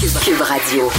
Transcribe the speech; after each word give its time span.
Cube 0.00 0.40
Radio. 0.40 0.90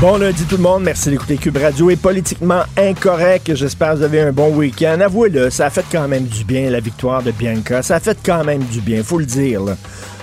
Bon 0.00 0.16
lundi 0.16 0.42
tout 0.44 0.56
le 0.56 0.62
monde, 0.62 0.82
merci 0.82 1.10
d'écouter 1.10 1.36
Cube 1.36 1.58
Radio 1.58 1.90
est 1.90 1.96
politiquement 1.96 2.62
incorrect. 2.78 3.54
J'espère 3.54 3.92
que 3.92 3.96
vous 3.98 4.02
avez 4.04 4.22
un 4.22 4.32
bon 4.32 4.48
week-end. 4.56 4.98
Avouez-le, 5.02 5.50
ça 5.50 5.66
a 5.66 5.70
fait 5.70 5.84
quand 5.92 6.08
même 6.08 6.24
du 6.24 6.44
bien 6.44 6.70
la 6.70 6.80
victoire 6.80 7.22
de 7.22 7.30
Bianca. 7.30 7.82
Ça 7.82 7.96
a 7.96 8.00
fait 8.00 8.16
quand 8.24 8.44
même 8.44 8.62
du 8.62 8.80
bien, 8.80 9.02
faut 9.02 9.18
le 9.18 9.26
dire. 9.26 9.60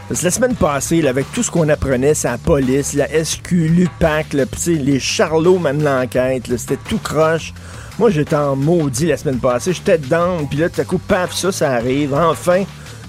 Parce 0.08 0.22
que 0.22 0.26
la 0.26 0.32
semaine 0.32 0.56
passée, 0.56 1.08
avec 1.08 1.32
tout 1.34 1.44
ce 1.44 1.52
qu'on 1.52 1.70
apprenait, 1.70 2.14
la 2.23 2.40
police, 2.40 2.95
la 2.95 3.08
SQ, 3.23 3.52
l'UPAC, 3.52 4.36
sais, 4.58 4.72
les 4.72 5.00
charlots 5.00 5.60
mènent 5.60 5.84
l'enquête, 5.84 6.48
c'était 6.58 6.80
tout 6.89 6.98
croche. 6.98 7.54
Moi, 8.00 8.10
j'étais 8.10 8.36
en 8.36 8.56
maudit 8.56 9.06
la 9.06 9.17
semaine 9.17 9.38
passée, 9.38 9.72
j'étais 9.72 10.00
dedans, 10.00 10.44
puis 10.50 10.58
là, 10.58 10.70
tout 10.70 10.82
à 10.82 10.84
coup, 10.84 10.98
paf, 10.98 11.32
ça, 11.32 11.52
ça 11.52 11.73
arrive. 11.73 12.16
Enfin, 12.16 12.64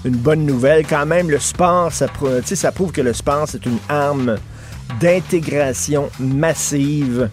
une 0.05 0.17
bonne 0.17 0.45
nouvelle. 0.45 0.85
Quand 0.85 1.07
même, 1.07 1.31
le 1.31 1.39
sport, 1.39 1.91
ça, 1.91 2.05
ça 2.45 2.71
prouve 2.71 2.91
que 2.91 3.01
le 3.01 3.13
sport, 3.13 3.45
c'est 3.47 3.65
une 3.65 3.79
arme 3.89 4.37
d'intégration 4.99 6.09
massive. 6.19 7.29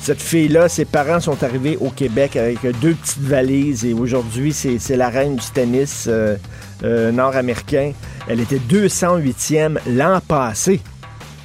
Cette 0.00 0.22
fille-là, 0.22 0.68
ses 0.68 0.84
parents 0.84 1.20
sont 1.20 1.42
arrivés 1.42 1.76
au 1.80 1.90
Québec 1.90 2.36
avec 2.36 2.62
deux 2.80 2.94
petites 2.94 3.22
valises 3.22 3.84
et 3.84 3.92
aujourd'hui, 3.92 4.52
c'est 4.52 4.96
la 4.96 5.08
reine 5.08 5.36
du 5.36 5.46
tennis 5.52 6.06
euh, 6.08 6.36
euh, 6.84 7.10
nord-américain. 7.12 7.92
Elle 8.28 8.40
était 8.40 8.58
208e 8.58 9.78
l'an 9.86 10.20
passé. 10.26 10.80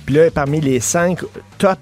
Puis 0.06 0.16
là, 0.16 0.30
parmi 0.32 0.62
les 0.62 0.80
cinq 0.80 1.22
top 1.58 1.80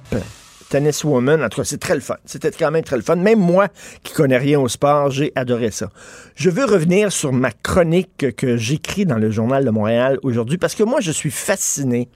tenniswomen, 0.69 1.43
en 1.43 1.49
tout 1.49 1.61
cas, 1.61 1.65
c'est 1.65 1.79
très 1.79 1.95
le 1.95 2.01
fun. 2.01 2.15
C'était 2.25 2.51
quand 2.51 2.71
même 2.71 2.83
très 2.83 2.95
le 2.95 3.01
fun. 3.01 3.17
Même 3.17 3.39
moi, 3.39 3.67
qui 4.03 4.13
connais 4.13 4.37
rien 4.37 4.59
au 4.59 4.67
sport, 4.67 5.11
j'ai 5.11 5.31
adoré 5.35 5.69
ça. 5.69 5.89
Je 6.35 6.49
veux 6.49 6.65
revenir 6.65 7.11
sur 7.11 7.33
ma 7.33 7.51
chronique 7.51 8.35
que 8.35 8.57
j'écris 8.57 9.05
dans 9.05 9.17
le 9.17 9.29
Journal 9.29 9.65
de 9.65 9.69
Montréal 9.69 10.17
aujourd'hui 10.23 10.57
parce 10.57 10.73
que 10.73 10.83
moi, 10.83 11.01
je 11.01 11.11
suis 11.11 11.31
fasciné. 11.31 12.09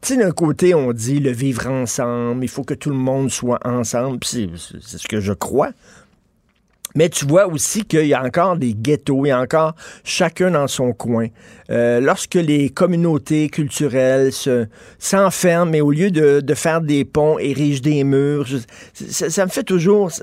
Tu 0.00 0.14
sais, 0.14 0.16
d'un 0.16 0.30
côté, 0.32 0.74
on 0.74 0.92
dit 0.92 1.20
le 1.20 1.30
vivre 1.30 1.68
ensemble, 1.68 2.44
il 2.44 2.48
faut 2.48 2.64
que 2.64 2.74
tout 2.74 2.90
le 2.90 2.96
monde 2.96 3.30
soit 3.30 3.58
ensemble, 3.66 4.18
c'est 4.24 4.48
ce 4.54 5.08
que 5.08 5.20
je 5.20 5.32
crois. 5.32 5.70
Mais 6.94 7.08
tu 7.08 7.26
vois 7.26 7.46
aussi 7.48 7.84
qu'il 7.84 8.06
y 8.06 8.14
a 8.14 8.22
encore 8.22 8.56
des 8.56 8.72
ghettos, 8.74 9.26
il 9.26 9.28
y 9.30 9.32
a 9.32 9.40
encore 9.40 9.74
chacun 10.04 10.52
dans 10.52 10.68
son 10.68 10.92
coin. 10.92 11.26
Euh, 11.70 11.98
lorsque 12.00 12.34
les 12.34 12.68
communautés 12.68 13.48
culturelles 13.48 14.32
se, 14.32 14.66
s'enferment 14.98 15.74
et 15.74 15.80
au 15.80 15.90
lieu 15.90 16.10
de, 16.10 16.40
de 16.40 16.54
faire 16.54 16.80
des 16.80 17.04
ponts, 17.04 17.38
érigent 17.38 17.80
des 17.80 18.04
murs, 18.04 18.46
je- 18.46 18.58
ça, 19.10 19.28
ça 19.30 19.44
me 19.44 19.50
fait 19.50 19.64
toujours, 19.64 20.12
ça, 20.12 20.22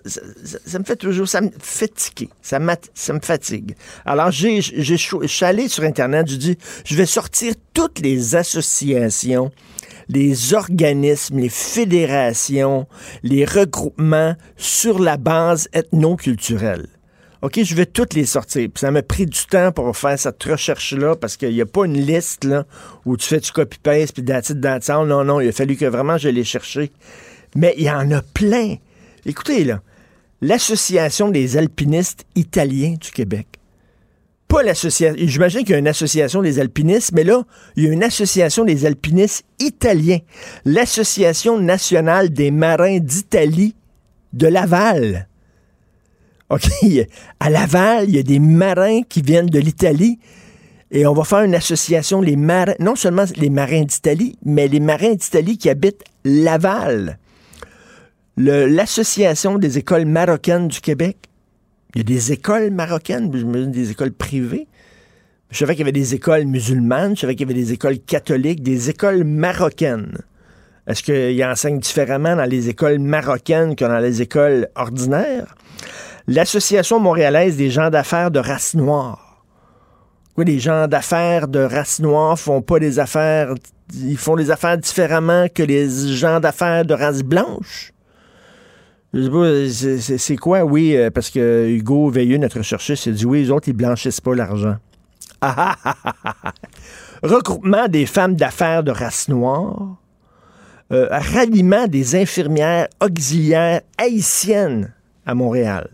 ça- 0.65 0.79
me 0.79 0.83
fait 0.85 0.95
toujours, 0.95 1.27
ça 1.27 1.41
me 1.41 1.49
fait 1.59 1.93
tiquer, 1.93 2.29
ça, 2.41 2.59
ça 2.93 3.13
me 3.13 3.19
fatigue. 3.19 3.75
Alors 4.05 4.31
j'ai, 4.31 4.61
j'ai, 4.61 4.97
allé 5.45 5.67
sur 5.67 5.83
Internet, 5.83 6.29
je 6.29 6.35
dis, 6.35 6.57
je 6.85 6.95
vais 6.95 7.05
sortir 7.05 7.53
toutes 7.73 7.99
les 7.99 8.35
associations 8.35 9.51
les 10.09 10.53
organismes, 10.53 11.39
les 11.39 11.49
fédérations, 11.49 12.87
les 13.23 13.45
regroupements 13.45 14.35
sur 14.57 14.99
la 14.99 15.17
base 15.17 15.67
ethno-culturelle. 15.73 16.87
OK, 17.41 17.59
je 17.63 17.73
vais 17.73 17.87
toutes 17.87 18.13
les 18.13 18.27
sortir. 18.27 18.69
Ça 18.75 18.91
m'a 18.91 19.01
pris 19.01 19.25
du 19.25 19.45
temps 19.49 19.71
pour 19.71 19.97
faire 19.97 20.19
cette 20.19 20.43
recherche-là 20.43 21.15
parce 21.15 21.37
qu'il 21.37 21.53
n'y 21.53 21.61
a 21.61 21.65
pas 21.65 21.85
une 21.85 21.99
liste 21.99 22.43
là, 22.43 22.65
où 23.05 23.17
tu 23.17 23.27
fais 23.27 23.39
du 23.39 23.51
copy-paste 23.51 24.13
puis 24.13 24.31
all. 24.31 25.07
Non, 25.07 25.23
non, 25.23 25.41
il 25.41 25.49
a 25.49 25.51
fallu 25.51 25.75
que 25.75 25.85
vraiment 25.85 26.19
je 26.19 26.29
les 26.29 26.43
chercher. 26.43 26.91
Mais 27.55 27.73
il 27.77 27.85
y 27.85 27.89
en 27.89 28.11
a 28.11 28.21
plein. 28.21 28.75
Écoutez, 29.25 29.63
là, 29.63 29.81
l'Association 30.41 31.29
des 31.29 31.57
alpinistes 31.57 32.25
italiens 32.35 32.95
du 33.01 33.11
Québec 33.11 33.47
pas 34.51 34.63
l'association. 34.63 35.15
J'imagine 35.25 35.61
qu'il 35.61 35.71
y 35.71 35.75
a 35.75 35.77
une 35.77 35.87
association 35.87 36.41
des 36.41 36.59
alpinistes, 36.59 37.13
mais 37.13 37.23
là, 37.23 37.43
il 37.77 37.85
y 37.85 37.87
a 37.87 37.91
une 37.91 38.03
association 38.03 38.65
des 38.65 38.85
alpinistes 38.85 39.45
italiens. 39.59 40.19
L'Association 40.65 41.57
nationale 41.57 42.29
des 42.29 42.51
marins 42.51 42.99
d'Italie 42.99 43.75
de 44.33 44.47
Laval. 44.47 45.27
OK. 46.49 46.67
À 47.39 47.49
Laval, 47.49 48.09
il 48.09 48.15
y 48.15 48.19
a 48.19 48.23
des 48.23 48.39
marins 48.39 49.01
qui 49.07 49.21
viennent 49.21 49.49
de 49.49 49.59
l'Italie. 49.59 50.19
Et 50.91 51.07
on 51.07 51.13
va 51.13 51.23
faire 51.23 51.43
une 51.43 51.55
association, 51.55 52.19
les 52.19 52.35
non 52.35 52.95
seulement 52.95 53.23
les 53.37 53.49
marins 53.49 53.83
d'Italie, 53.83 54.37
mais 54.43 54.67
les 54.67 54.81
marins 54.81 55.13
d'Italie 55.13 55.57
qui 55.57 55.69
habitent 55.69 56.03
Laval. 56.25 57.17
L'Association 58.35 59.57
des 59.57 59.77
écoles 59.77 60.05
marocaines 60.05 60.67
du 60.67 60.81
Québec. 60.81 61.30
Il 61.93 61.99
y 61.99 62.01
a 62.01 62.03
des 62.03 62.31
écoles 62.31 62.71
marocaines, 62.71 63.29
des 63.29 63.91
écoles 63.91 64.11
privées. 64.11 64.67
Je 65.49 65.57
savais 65.57 65.73
qu'il 65.73 65.81
y 65.81 65.83
avait 65.83 65.91
des 65.91 66.15
écoles 66.15 66.45
musulmanes, 66.45 67.15
je 67.15 67.21
savais 67.21 67.35
qu'il 67.35 67.47
y 67.47 67.51
avait 67.51 67.59
des 67.59 67.73
écoles 67.73 67.99
catholiques, 67.99 68.63
des 68.63 68.89
écoles 68.89 69.25
marocaines. 69.25 70.17
Est-ce 70.87 71.03
qu'ils 71.03 71.43
enseignent 71.43 71.79
différemment 71.79 72.35
dans 72.35 72.49
les 72.49 72.69
écoles 72.69 72.99
marocaines 72.99 73.75
que 73.75 73.83
dans 73.83 73.99
les 73.99 74.21
écoles 74.21 74.69
ordinaires? 74.75 75.55
L'Association 76.27 76.99
montréalaise 76.99 77.57
des 77.57 77.69
gens 77.69 77.89
d'affaires 77.89 78.31
de 78.31 78.39
race 78.39 78.73
noire. 78.75 79.43
Les 80.37 80.59
gens 80.59 80.87
d'affaires 80.87 81.47
de 81.47 81.59
race 81.59 81.99
noire 81.99 82.39
font 82.39 82.61
pas 82.61 82.79
des 82.79 82.97
affaires, 82.97 83.53
ils 83.93 84.17
font 84.17 84.35
des 84.35 84.49
affaires 84.49 84.77
différemment 84.77 85.47
que 85.53 85.61
les 85.61 85.87
gens 86.15 86.39
d'affaires 86.39 86.85
de 86.85 86.93
race 86.93 87.21
blanche. 87.21 87.93
C'est- 89.13 90.37
quoi, 90.37 90.63
oui, 90.63 90.95
euh, 90.95 91.09
parce 91.09 91.29
que 91.29 91.67
Hugo 91.67 92.09
Veilleux, 92.09 92.37
notre 92.37 92.61
chercheur, 92.61 92.97
s'est 92.97 93.11
dit, 93.11 93.25
oui, 93.25 93.43
les 93.43 93.51
autres, 93.51 93.67
ils 93.67 93.73
blanchissent 93.73 94.21
pas 94.21 94.33
l'argent. 94.33 94.77
Ah, 95.41 95.75
ah, 95.83 95.95
ah. 96.23 96.53
Regroupement 97.23 97.87
des 97.87 98.05
femmes 98.05 98.35
d'affaires 98.35 98.83
de 98.83 98.91
race 98.91 99.27
noire. 99.27 99.97
Euh, 100.93 101.07
ralliement 101.09 101.87
des 101.87 102.15
infirmières 102.15 102.87
auxiliaires 103.01 103.81
haïtiennes 103.97 104.93
à 105.25 105.33
Montréal. 105.33 105.89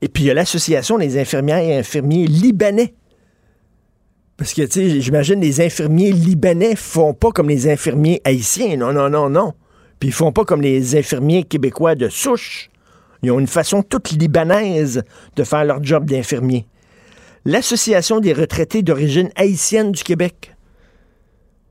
Et 0.00 0.08
puis, 0.08 0.24
il 0.24 0.26
y 0.26 0.30
a 0.30 0.34
l'Association 0.34 0.96
des 0.98 1.18
infirmières 1.18 1.58
et 1.58 1.76
infirmiers 1.76 2.26
libanais. 2.26 2.94
Parce 4.36 4.54
que, 4.54 4.62
tu 4.62 4.70
sais, 4.70 5.00
j'imagine 5.00 5.40
les 5.40 5.60
infirmiers 5.60 6.12
libanais 6.12 6.76
font 6.76 7.14
pas 7.14 7.32
comme 7.32 7.48
les 7.48 7.68
infirmiers 7.68 8.20
haïtiens. 8.24 8.76
Non, 8.76 8.92
non, 8.92 9.10
non, 9.10 9.28
non. 9.28 9.54
Puis 9.98 10.10
ils 10.10 10.12
font 10.12 10.32
pas 10.32 10.44
comme 10.44 10.62
les 10.62 10.96
infirmiers 10.96 11.44
québécois 11.44 11.94
de 11.94 12.08
souche. 12.08 12.70
Ils 13.22 13.30
ont 13.32 13.40
une 13.40 13.46
façon 13.48 13.82
toute 13.82 14.10
libanaise 14.12 15.02
de 15.36 15.44
faire 15.44 15.64
leur 15.64 15.82
job 15.82 16.04
d'infirmier. 16.04 16.66
L'Association 17.44 18.20
des 18.20 18.32
retraités 18.32 18.82
d'origine 18.82 19.30
haïtienne 19.34 19.90
du 19.92 20.04
Québec. 20.04 20.54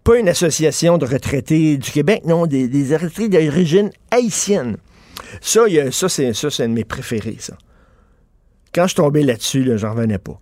Pas 0.03 0.17
une 0.19 0.29
association 0.29 0.97
de 0.97 1.05
retraités 1.05 1.77
du 1.77 1.91
Québec, 1.91 2.23
non, 2.25 2.45
des, 2.47 2.67
retraités 2.95 3.29
d'origine 3.29 3.91
haïtienne. 4.11 4.77
Ça, 5.41 5.63
a- 5.63 5.91
ça, 5.91 6.09
c'est 6.09 6.33
ça, 6.33 6.49
c'est 6.49 6.63
un 6.63 6.69
de 6.69 6.73
mes 6.73 6.85
préférés, 6.85 7.37
ça. 7.39 7.57
Quand 8.73 8.87
je 8.87 8.95
tombé 8.95 9.23
là-dessus, 9.23 9.63
là, 9.63 9.77
j'en 9.77 9.91
revenais 9.93 10.17
pas. 10.19 10.39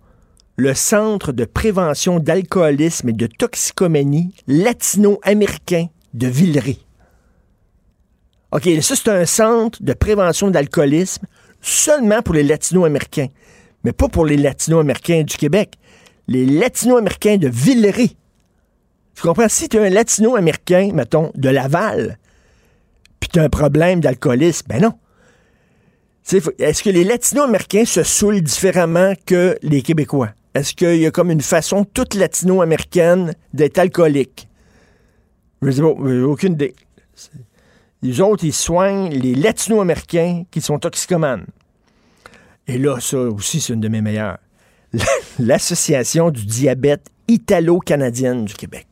Le 0.56 0.74
Centre 0.74 1.32
de 1.32 1.44
prévention 1.44 2.18
d'alcoolisme 2.18 3.08
et 3.10 3.12
de 3.12 3.26
toxicomanie 3.26 4.34
latino-américain 4.46 5.86
de 6.14 6.26
Villeray. 6.28 6.78
OK, 8.52 8.68
ça, 8.80 8.94
c'est 8.96 9.08
un 9.08 9.26
centre 9.26 9.82
de 9.82 9.92
prévention 9.92 10.50
d'alcoolisme 10.50 11.26
seulement 11.60 12.22
pour 12.22 12.34
les 12.34 12.44
latino-américains, 12.44 13.28
mais 13.84 13.92
pas 13.92 14.08
pour 14.08 14.24
les 14.24 14.36
latino-américains 14.36 15.22
du 15.22 15.36
Québec. 15.36 15.74
Les 16.28 16.46
latino-américains 16.46 17.36
de 17.36 17.48
Villeray. 17.48 18.10
Tu 19.14 19.22
comprends? 19.22 19.48
Si 19.48 19.68
tu 19.68 19.76
es 19.76 19.86
un 19.86 19.90
latino-américain, 19.90 20.90
mettons, 20.92 21.32
de 21.34 21.48
Laval, 21.48 22.18
puis 23.18 23.30
tu 23.32 23.38
as 23.40 23.44
un 23.44 23.48
problème 23.48 24.00
d'alcoolisme, 24.00 24.66
ben 24.68 24.82
non. 24.82 24.92
Est-ce 26.58 26.82
que 26.82 26.90
les 26.90 27.04
latino-américains 27.04 27.84
se 27.84 28.02
saoulent 28.02 28.42
différemment 28.42 29.14
que 29.26 29.56
les 29.62 29.82
Québécois? 29.82 30.30
Est-ce 30.54 30.74
qu'il 30.74 30.96
y 30.96 31.06
a 31.06 31.10
comme 31.10 31.30
une 31.30 31.40
façon 31.40 31.84
toute 31.84 32.14
latino-américaine 32.14 33.34
d'être 33.54 33.78
alcoolique? 33.78 34.48
Je 35.62 35.70
dis, 35.70 35.80
bon, 35.80 36.24
aucune 36.24 36.54
idée. 36.54 36.74
Les 38.02 38.20
autres, 38.20 38.44
ils 38.44 38.52
soignent 38.52 39.08
les 39.10 39.34
latino-américains 39.34 40.44
qui 40.50 40.60
sont 40.60 40.78
toxicomanes. 40.78 41.46
Et 42.68 42.78
là, 42.78 42.98
ça 43.00 43.18
aussi, 43.18 43.60
c'est 43.60 43.72
une 43.72 43.80
de 43.80 43.88
mes 43.88 44.02
meilleures. 44.02 44.38
L'Association 45.38 46.30
du 46.30 46.44
diabète 46.44 47.08
italo-canadienne 47.28 48.44
du 48.44 48.54
Québec. 48.54 48.86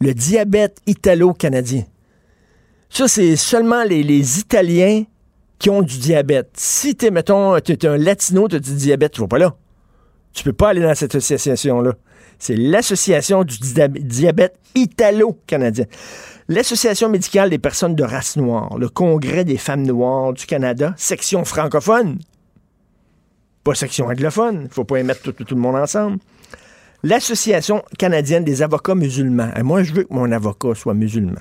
Le 0.00 0.12
diabète 0.12 0.78
italo-canadien. 0.86 1.84
Ça, 2.90 3.08
c'est 3.08 3.36
seulement 3.36 3.84
les, 3.84 4.38
Italiens 4.38 5.04
qui 5.58 5.70
ont 5.70 5.82
du 5.82 5.98
diabète. 5.98 6.50
Si 6.54 6.94
t'es, 6.94 7.10
mettons, 7.10 7.58
t'es 7.60 7.86
un 7.86 7.96
latino, 7.96 8.48
t'as 8.48 8.58
du 8.58 8.74
diabète, 8.74 9.12
tu 9.12 9.20
vas 9.20 9.28
pas 9.28 9.38
là. 9.38 9.56
Tu 10.32 10.44
peux 10.44 10.52
pas 10.52 10.70
aller 10.70 10.82
dans 10.82 10.94
cette 10.94 11.14
association-là. 11.14 11.94
C'est 12.38 12.56
l'Association 12.56 13.44
du 13.44 13.56
diabète 13.58 14.58
italo-canadien. 14.74 15.86
L'Association 16.46 17.08
médicale 17.08 17.48
des 17.48 17.58
personnes 17.58 17.94
de 17.94 18.04
race 18.04 18.36
noire, 18.36 18.76
le 18.76 18.90
Congrès 18.90 19.46
des 19.46 19.56
femmes 19.56 19.86
noires 19.86 20.34
du 20.34 20.44
Canada, 20.44 20.92
section 20.98 21.42
francophone, 21.46 22.18
pas 23.64 23.74
section 23.74 24.08
anglophone, 24.08 24.68
faut 24.70 24.84
pas 24.84 24.98
y 24.98 25.04
mettre 25.04 25.32
tout, 25.32 25.54
le 25.54 25.60
monde 25.60 25.76
ensemble. 25.76 26.18
L'Association 27.02 27.82
canadienne 27.98 28.44
des 28.44 28.60
avocats 28.60 28.94
musulmans. 28.94 29.50
Et 29.56 29.62
moi, 29.62 29.82
je 29.84 29.94
veux 29.94 30.04
que 30.04 30.12
mon 30.12 30.30
avocat 30.32 30.74
soit 30.74 30.92
musulman. 30.92 31.40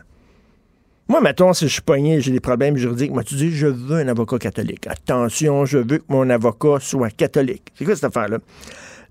Moi, 1.10 1.20
mettons, 1.20 1.52
si 1.52 1.68
je 1.68 1.74
suis 1.74 1.82
pogné, 1.82 2.22
j'ai 2.22 2.32
des 2.32 2.40
problèmes 2.40 2.78
juridiques, 2.78 3.12
moi, 3.12 3.26
tu 3.26 3.36
dis, 3.36 3.52
je 3.52 3.68
veux 3.68 3.98
un 3.98 4.08
avocat 4.08 4.40
catholique. 4.40 4.88
Attention, 4.88 5.66
je 5.66 5.80
veux 5.80 5.98
que 5.98 6.04
mon 6.08 6.30
avocat 6.30 6.78
soit 6.80 7.10
catholique. 7.10 7.74
C'est 7.76 7.84
quoi 7.84 7.96
cette 7.96 8.06
affaire-là? 8.06 8.38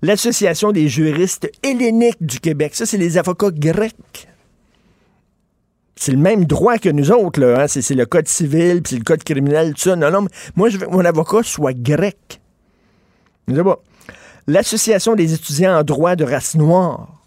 L'Association 0.01 0.71
des 0.71 0.87
juristes 0.89 1.51
helléniques 1.61 2.25
du 2.25 2.39
Québec. 2.39 2.73
Ça, 2.73 2.87
c'est 2.87 2.97
les 2.97 3.19
avocats 3.19 3.51
grecs 3.51 4.27
c'est 5.95 6.11
le 6.11 6.17
même 6.17 6.45
droit 6.45 6.77
que 6.77 6.89
nous 6.89 7.11
autres, 7.11 7.39
là. 7.39 7.61
Hein? 7.61 7.67
C'est, 7.67 7.93
le 7.93 8.05
code 8.05 8.27
civil, 8.27 8.81
puis 8.81 8.91
c'est 8.91 8.97
le 8.97 9.03
code 9.03 9.23
criminel, 9.23 9.73
tout 9.73 9.81
ça. 9.81 9.95
Non, 9.95 10.11
non, 10.11 10.27
moi, 10.55 10.69
je 10.69 10.77
veux 10.77 10.87
que 10.87 10.91
mon 10.91 11.05
avocat 11.05 11.43
soit 11.43 11.73
grec. 11.73 12.41
L'Association 14.47 15.15
des 15.15 15.33
étudiants 15.33 15.77
en 15.79 15.83
droit 15.83 16.15
de 16.15 16.23
race 16.23 16.55
noire. 16.55 17.21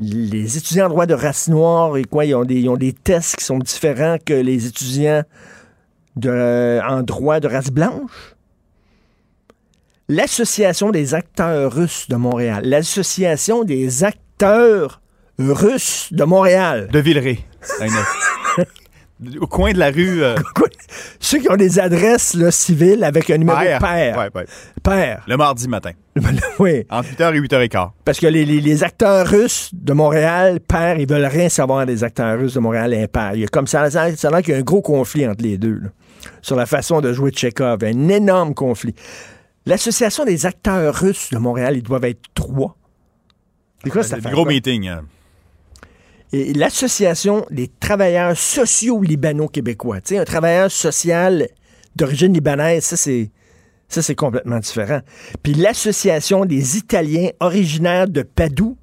Les 0.00 0.56
étudiants 0.56 0.86
en 0.86 0.88
droit 0.88 1.06
de 1.06 1.14
race 1.14 1.48
noire, 1.48 1.96
et 1.96 2.04
quoi, 2.04 2.24
ils 2.24 2.34
ont 2.34 2.44
des, 2.44 2.92
tests 2.92 3.36
qui 3.36 3.44
sont 3.44 3.58
différents 3.58 4.16
que 4.24 4.34
les 4.34 4.66
étudiants 4.66 5.22
de, 6.16 6.80
en 6.88 7.02
droit 7.02 7.40
de 7.40 7.48
race 7.48 7.70
blanche. 7.70 8.34
L'Association 10.08 10.90
des 10.90 11.14
acteurs 11.14 11.72
russes 11.72 12.08
de 12.08 12.16
Montréal. 12.16 12.62
L'Association 12.66 13.64
des 13.64 14.04
acteurs 14.04 15.00
russe 15.38 16.08
de 16.12 16.24
Montréal. 16.24 16.88
De 16.92 16.98
Villeray. 16.98 17.38
Au 19.40 19.46
coin 19.46 19.72
de 19.72 19.78
la 19.78 19.90
rue. 19.90 20.22
Euh, 20.22 20.34
Ceux 21.20 21.38
qui 21.38 21.48
ont 21.48 21.56
des 21.56 21.78
adresses 21.78 22.34
là, 22.34 22.50
civiles 22.50 23.04
avec 23.04 23.30
un 23.30 23.38
numéro 23.38 23.58
père. 23.58 23.78
père. 23.78 24.30
Père. 24.82 25.24
Le 25.26 25.36
mardi 25.36 25.68
matin. 25.68 25.92
oui. 26.58 26.84
Entre 26.90 27.08
8h 27.10 27.34
et 27.34 27.40
8h15. 27.40 27.90
Parce 28.04 28.18
que 28.18 28.26
les, 28.26 28.84
acteurs 28.84 29.26
russes 29.26 29.70
de 29.72 29.92
Montréal, 29.92 30.60
père, 30.60 30.98
ils 30.98 31.08
veulent 31.08 31.24
rien 31.24 31.48
savoir 31.48 31.86
des 31.86 32.02
acteurs 32.04 32.38
russes 32.38 32.54
de 32.54 32.60
Montréal 32.60 32.92
impère. 32.92 33.34
Il 33.34 33.40
y 33.40 33.44
a 33.44 33.48
comme 33.48 33.66
ça, 33.66 33.88
ça, 33.90 34.14
ça 34.14 34.28
a 34.28 34.30
l'air 34.30 34.42
qu'il 34.42 34.52
y 34.52 34.56
a 34.56 34.60
un 34.60 34.64
gros 34.64 34.82
conflit 34.82 35.26
entre 35.26 35.42
les 35.42 35.58
deux. 35.58 35.80
sur 36.42 36.56
la 36.56 36.66
façon 36.66 37.00
de 37.00 37.12
jouer 37.12 37.30
Tchekhov. 37.30 37.84
Un 37.84 38.08
énorme 38.08 38.52
conflit. 38.52 38.94
L'Association 39.64 40.24
des 40.24 40.44
acteurs 40.44 40.94
russes 40.94 41.30
de 41.30 41.38
Montréal, 41.38 41.76
ils 41.76 41.82
doivent 41.82 42.04
être 42.04 42.20
trois. 42.34 42.76
C'est 43.82 43.90
quoi 43.90 44.02
ça? 44.02 44.16
Un 44.22 44.30
gros 44.30 44.44
meeting. 44.44 44.88
Hein 44.88 45.02
l'Association 46.54 47.46
des 47.50 47.68
travailleurs 47.68 48.36
sociaux 48.36 49.02
libano-québécois. 49.02 50.00
Tu 50.00 50.14
sais, 50.14 50.18
un 50.18 50.24
travailleur 50.24 50.70
social 50.70 51.48
d'origine 51.96 52.32
libanaise, 52.32 52.84
ça, 52.84 52.96
c'est. 52.96 53.30
Ça, 53.86 54.00
c'est 54.02 54.14
complètement 54.14 54.58
différent. 54.58 55.00
Puis 55.42 55.52
l'Association 55.54 56.46
des 56.46 56.78
Italiens 56.78 57.28
originaires 57.38 58.08
de 58.08 58.22
Padoue 58.22 58.76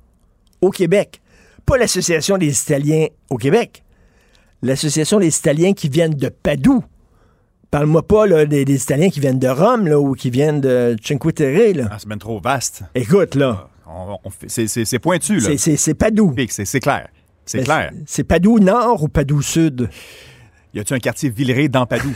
au 0.62 0.69
Québec. 0.69 1.21
Pas 1.65 1.77
l'Association 1.77 2.38
des 2.38 2.62
Italiens 2.62 3.07
au 3.30 3.38
Québec. 3.38 3.83
L'Association 4.62 5.19
des 5.19 5.36
Italiens 5.36 5.74
qui 5.74 5.89
viennent 5.89 6.13
de 6.13 6.30
Padoue. 6.30 6.83
Parle-moi 7.71 8.04
pas 8.07 8.27
là, 8.27 8.45
des, 8.45 8.62
Italiens 8.62 9.09
qui 9.09 9.19
viennent 9.19 9.39
de 9.39 9.47
Rome 9.47 9.88
là, 9.88 10.00
ou 10.00 10.13
qui 10.13 10.30
viennent 10.30 10.62
de 10.62 10.95
Cinque 11.04 11.33
Terre. 11.33 11.75
Là. 11.75 11.88
Ah, 11.89 11.97
c'est 11.97 12.07
bien 12.07 12.18
trop 12.18 12.39
vaste. 12.39 12.83
Écoute, 12.94 13.36
là. 13.36 13.69
Ah, 13.88 14.18
c'est 14.47 15.00
pointu. 15.00 15.39
là. 15.39 15.57
C'est 15.57 15.94
Padoue. 15.95 16.36
C'est 16.50 16.80
clair. 16.80 17.09
C'est 17.45 17.63
clair. 17.63 17.91
C'est 18.05 18.23
Padoue 18.23 18.59
Nord 18.59 19.03
ou 19.03 19.07
Padoue 19.07 19.41
Sud? 19.41 19.89
Y 20.73 20.79
a-tu 20.79 20.93
un 20.93 20.99
quartier 20.99 21.29
Villeray 21.29 21.69
dans 21.69 21.85
Padoue? 21.85 22.15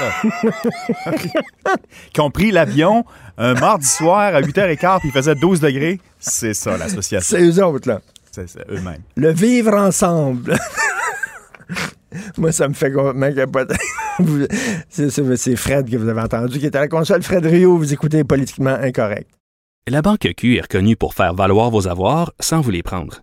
qui 2.12 2.20
ont 2.20 2.30
pris 2.30 2.50
l'avion 2.50 3.04
un 3.36 3.54
mardi 3.54 3.86
soir 3.86 4.34
à 4.34 4.40
8h15 4.40 5.00
puis 5.00 5.08
il 5.08 5.12
faisait 5.12 5.34
12 5.34 5.60
degrés. 5.60 6.00
C'est 6.18 6.54
ça, 6.54 6.76
l'association. 6.76 7.36
C'est 7.36 7.44
eux 7.44 7.64
autres, 7.64 7.88
là. 7.88 8.00
C'est 8.30 8.46
eux-mêmes. 8.70 9.02
Le 9.16 9.32
vivre 9.32 9.74
ensemble. 9.74 10.56
Moi, 12.38 12.52
ça 12.52 12.68
me 12.68 12.74
fait 12.74 12.92
capoter. 13.34 13.76
c'est 14.88 15.56
Fred 15.56 15.90
que 15.90 15.96
vous 15.96 16.08
avez 16.08 16.20
entendu, 16.20 16.58
qui 16.58 16.66
est 16.66 16.76
à 16.76 16.80
la 16.80 16.88
console. 16.88 17.22
Fred 17.22 17.44
Rio, 17.46 17.76
vous 17.76 17.92
écoutez 17.92 18.24
Politiquement 18.24 18.70
Incorrect. 18.70 19.28
La 19.88 20.02
Banque 20.02 20.28
Q 20.36 20.56
est 20.56 20.62
reconnue 20.62 20.96
pour 20.96 21.14
faire 21.14 21.34
valoir 21.34 21.70
vos 21.70 21.88
avoirs 21.88 22.32
sans 22.38 22.60
vous 22.60 22.70
les 22.70 22.82
prendre. 22.82 23.22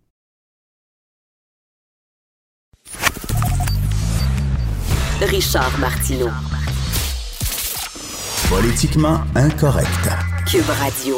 Richard 5.25 5.77
Martineau. 5.79 6.29
Politiquement 8.49 9.19
incorrect. 9.35 10.09
Cube 10.49 10.67
Radio. 10.67 11.15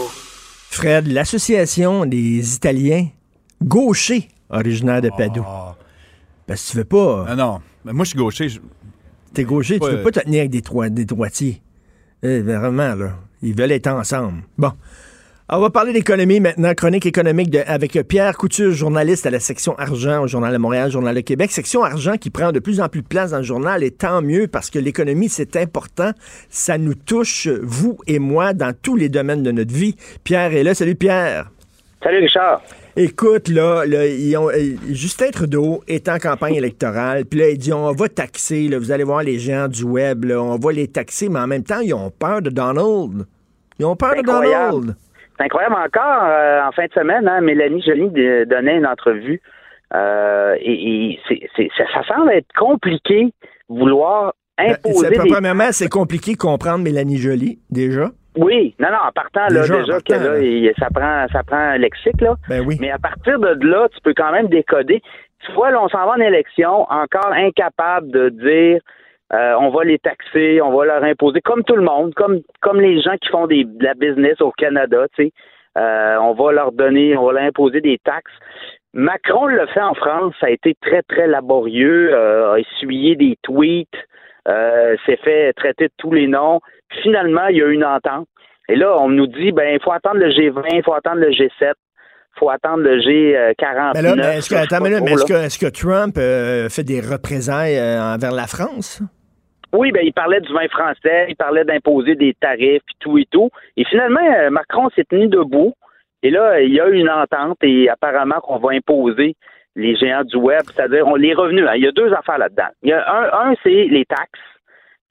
Fred, 0.69 1.07
l'association 1.07 2.05
des 2.05 2.55
Italiens 2.55 3.07
gauchers 3.63 4.27
originaires 4.49 5.01
de 5.01 5.09
Padoue. 5.09 5.45
Ah. 5.47 5.75
Parce 6.45 6.65
que 6.65 6.71
tu 6.71 6.77
veux 6.77 6.83
pas. 6.83 7.25
Non, 7.29 7.61
non. 7.85 7.93
Moi, 7.93 8.03
je 8.03 8.09
suis 8.09 8.17
gaucher. 8.17 8.47
T'es 9.33 9.45
gaucher, 9.45 9.79
tu 9.79 9.89
veux 9.89 10.03
pas 10.03 10.11
te 10.11 10.19
tenir 10.19 10.41
avec 10.41 10.51
des, 10.51 10.61
des 10.89 11.05
droitiers. 11.05 11.61
Eh, 12.21 12.41
vraiment, 12.41 12.95
là. 12.95 13.17
Ils 13.41 13.55
veulent 13.55 13.71
être 13.71 13.87
ensemble. 13.87 14.43
Bon 14.57 14.73
on 15.55 15.59
va 15.59 15.69
parler 15.69 15.93
d'économie 15.93 16.39
maintenant, 16.39 16.73
chronique 16.73 17.05
économique 17.05 17.55
avec 17.67 17.91
Pierre 18.07 18.35
Couture, 18.37 18.71
journaliste 18.71 19.27
à 19.27 19.29
la 19.29 19.39
section 19.39 19.77
argent 19.77 20.23
au 20.23 20.27
Journal 20.27 20.51
de 20.51 20.57
Montréal, 20.57 20.89
Journal 20.89 21.13
de 21.13 21.21
Québec. 21.21 21.51
Section 21.51 21.83
argent 21.83 22.17
qui 22.17 22.31
prend 22.31 22.51
de 22.51 22.57
plus 22.57 22.81
en 22.81 22.89
plus 22.89 23.03
de 23.03 23.07
place 23.07 23.31
dans 23.31 23.37
le 23.37 23.43
journal 23.43 23.83
et 23.83 23.91
tant 23.91 24.23
mieux 24.23 24.47
parce 24.47 24.71
que 24.71 24.79
l'économie, 24.79 25.29
c'est 25.29 25.55
important. 25.55 26.11
Ça 26.49 26.79
nous 26.79 26.95
touche, 26.95 27.47
vous 27.61 27.99
et 28.07 28.17
moi, 28.17 28.53
dans 28.53 28.73
tous 28.73 28.95
les 28.95 29.09
domaines 29.09 29.43
de 29.43 29.51
notre 29.51 29.71
vie. 29.71 29.95
Pierre 30.23 30.53
est 30.53 30.63
là. 30.63 30.73
Salut 30.73 30.95
Pierre. 30.95 31.51
Salut 32.01 32.17
Richard. 32.17 32.63
Écoute, 32.95 33.47
là, 33.47 33.83
euh, 33.85 34.75
Justin 34.89 35.29
Trudeau 35.29 35.83
est 35.87 36.09
en 36.09 36.17
campagne 36.17 36.55
électorale, 36.55 37.25
puis 37.25 37.39
là, 37.39 37.49
il 37.49 37.59
dit 37.59 37.73
on 37.73 37.91
va 37.91 38.09
taxer, 38.09 38.67
là, 38.69 38.79
vous 38.79 38.91
allez 38.91 39.03
voir 39.03 39.21
les 39.21 39.37
gens 39.37 39.67
du 39.67 39.83
web, 39.83 40.25
on 40.31 40.57
va 40.57 40.71
les 40.71 40.87
taxer, 40.87 41.29
mais 41.29 41.39
en 41.39 41.47
même 41.47 41.63
temps, 41.63 41.79
ils 41.79 41.93
ont 41.93 42.09
peur 42.09 42.41
de 42.41 42.49
Donald. 42.49 43.25
Ils 43.77 43.85
ont 43.85 43.95
peur 43.95 44.15
de 44.15 44.21
Donald. 44.21 44.95
C'est 45.37 45.45
incroyable 45.45 45.75
encore. 45.75 46.23
Euh, 46.23 46.61
en 46.61 46.71
fin 46.71 46.85
de 46.85 46.93
semaine, 46.93 47.27
hein, 47.27 47.41
Mélanie 47.41 47.81
Joly 47.81 48.09
donnait 48.45 48.77
une 48.77 48.87
entrevue. 48.87 49.41
Euh, 49.93 50.55
et, 50.59 51.19
ça 51.77 52.03
semble 52.07 52.31
être 52.31 52.51
compliqué 52.57 53.31
vouloir 53.69 54.33
ben, 54.57 54.71
imposer. 54.71 55.17
Ben, 55.17 55.27
Premièrement, 55.29 55.71
c'est 55.71 55.89
compliqué 55.89 56.33
de 56.33 56.37
comprendre 56.37 56.83
Mélanie 56.83 57.17
Joly, 57.17 57.59
déjà. 57.69 58.09
Oui, 58.35 58.75
non, 58.79 58.89
non, 58.89 58.97
en 59.07 59.11
partant, 59.11 59.47
là, 59.53 59.61
déjà, 59.61 59.99
que, 60.01 60.13
là, 60.13 60.73
ça 60.79 60.87
prend 60.93 61.27
ça 61.31 61.43
prend 61.43 61.57
un 61.57 61.77
lexique, 61.77 62.19
là. 62.19 62.35
Ben 62.49 62.65
oui. 62.65 62.77
Mais 62.79 62.89
à 62.89 62.97
partir 62.97 63.39
de 63.39 63.55
là, 63.63 63.87
tu 63.93 64.01
peux 64.01 64.13
quand 64.15 64.31
même 64.31 64.47
décoder. 64.47 65.01
Tu 65.45 65.51
vois, 65.53 65.69
là, 65.69 65.83
on 65.83 65.89
s'en 65.89 66.05
va 66.05 66.13
en 66.13 66.21
élection, 66.21 66.89
encore 66.89 67.31
incapable 67.31 68.09
de 68.09 68.29
dire 68.29 68.81
euh, 69.31 69.55
on 69.59 69.69
va 69.69 69.83
les 69.83 69.99
taxer, 69.99 70.61
on 70.61 70.75
va 70.75 70.85
leur 70.85 71.03
imposer, 71.03 71.41
comme 71.41 71.63
tout 71.63 71.75
le 71.75 71.83
monde, 71.83 72.13
comme, 72.13 72.79
les 72.79 73.01
gens 73.01 73.15
qui 73.21 73.29
font 73.29 73.47
des, 73.47 73.63
de 73.63 73.83
la 73.83 73.93
business 73.93 74.39
au 74.41 74.51
Canada, 74.51 75.05
tu 75.15 75.25
sais. 75.25 75.31
Euh, 75.75 76.17
on 76.21 76.33
va 76.33 76.51
leur 76.51 76.71
donner, 76.71 77.17
on 77.17 77.25
va 77.25 77.33
leur 77.33 77.43
imposer 77.43 77.81
des 77.81 77.97
taxes. 77.97 78.33
Macron 78.93 79.47
le 79.47 79.65
fait 79.67 79.81
en 79.81 79.95
France, 79.95 80.35
ça 80.39 80.47
a 80.47 80.49
été 80.51 80.75
très, 80.81 81.01
très 81.01 81.25
laborieux, 81.25 82.13
euh, 82.13 82.53
a 82.53 82.59
essuyé 82.59 83.15
des 83.15 83.37
tweets, 83.41 83.87
s'est 84.45 85.17
fait 85.23 85.51
traiter 85.53 85.85
de 85.85 85.93
tous 85.97 86.11
les 86.11 86.27
noms. 86.27 86.59
Finalement, 87.01 87.47
il 87.47 87.57
y 87.57 87.63
a 87.63 87.67
une 87.67 87.85
entente. 87.85 88.27
Et 88.69 88.75
là, 88.75 88.95
on 88.99 89.09
nous 89.09 89.25
dit, 89.25 89.51
ben, 89.51 89.73
il 89.73 89.81
faut 89.81 89.91
attendre 89.91 90.17
le 90.17 90.29
G20, 90.29 90.63
il 90.73 90.83
faut 90.83 90.93
attendre 90.93 91.21
le 91.21 91.31
G7 91.31 91.73
faut 92.35 92.49
attendre 92.49 92.83
le 92.83 92.97
G49. 92.99 93.91
Mais 93.95 94.01
là, 94.01 94.15
mais 94.15 94.37
est-ce 94.37 94.49
que, 94.49 94.55
attends, 94.55 94.81
mais 94.81 94.89
là, 94.89 95.01
mais 95.01 95.13
est-ce 95.13 95.59
que, 95.59 95.69
Trump 95.69 96.15
euh, 96.17 96.69
fait 96.69 96.83
des 96.83 96.99
représailles 96.99 97.77
euh, 97.77 98.15
envers 98.15 98.31
la 98.31 98.47
France? 98.47 99.01
Oui, 99.73 99.91
ben 99.91 100.01
il 100.03 100.13
parlait 100.13 100.39
du 100.39 100.53
vin 100.53 100.67
français, 100.67 101.25
il 101.29 101.35
parlait 101.35 101.65
d'imposer 101.65 102.15
des 102.15 102.35
tarifs, 102.39 102.83
puis 102.85 102.95
tout 102.99 103.17
et 103.17 103.25
tout. 103.31 103.49
Et 103.75 103.83
finalement, 103.85 104.21
euh, 104.21 104.51
Macron 104.51 104.89
s'est 104.95 105.03
tenu 105.03 105.27
debout. 105.27 105.73
Et 106.21 106.29
là, 106.29 106.61
il 106.61 106.71
y 106.71 106.79
a 106.79 106.87
une 106.87 107.09
entente 107.09 107.57
et 107.63 107.89
apparemment 107.89 108.39
qu'on 108.39 108.59
va 108.59 108.71
imposer 108.71 109.35
les 109.75 109.95
géants 109.95 110.23
du 110.23 110.37
web, 110.37 110.61
c'est-à-dire 110.67 111.07
on 111.07 111.15
les 111.15 111.33
revenus. 111.33 111.65
Hein. 111.67 111.73
il 111.75 111.83
y 111.83 111.87
a 111.87 111.91
deux 111.91 112.13
affaires 112.13 112.37
là-dedans. 112.37 112.69
Il 112.83 112.89
y 112.89 112.93
a 112.93 113.03
un, 113.11 113.49
un 113.49 113.53
c'est 113.63 113.87
les 113.89 114.05
taxes 114.05 114.39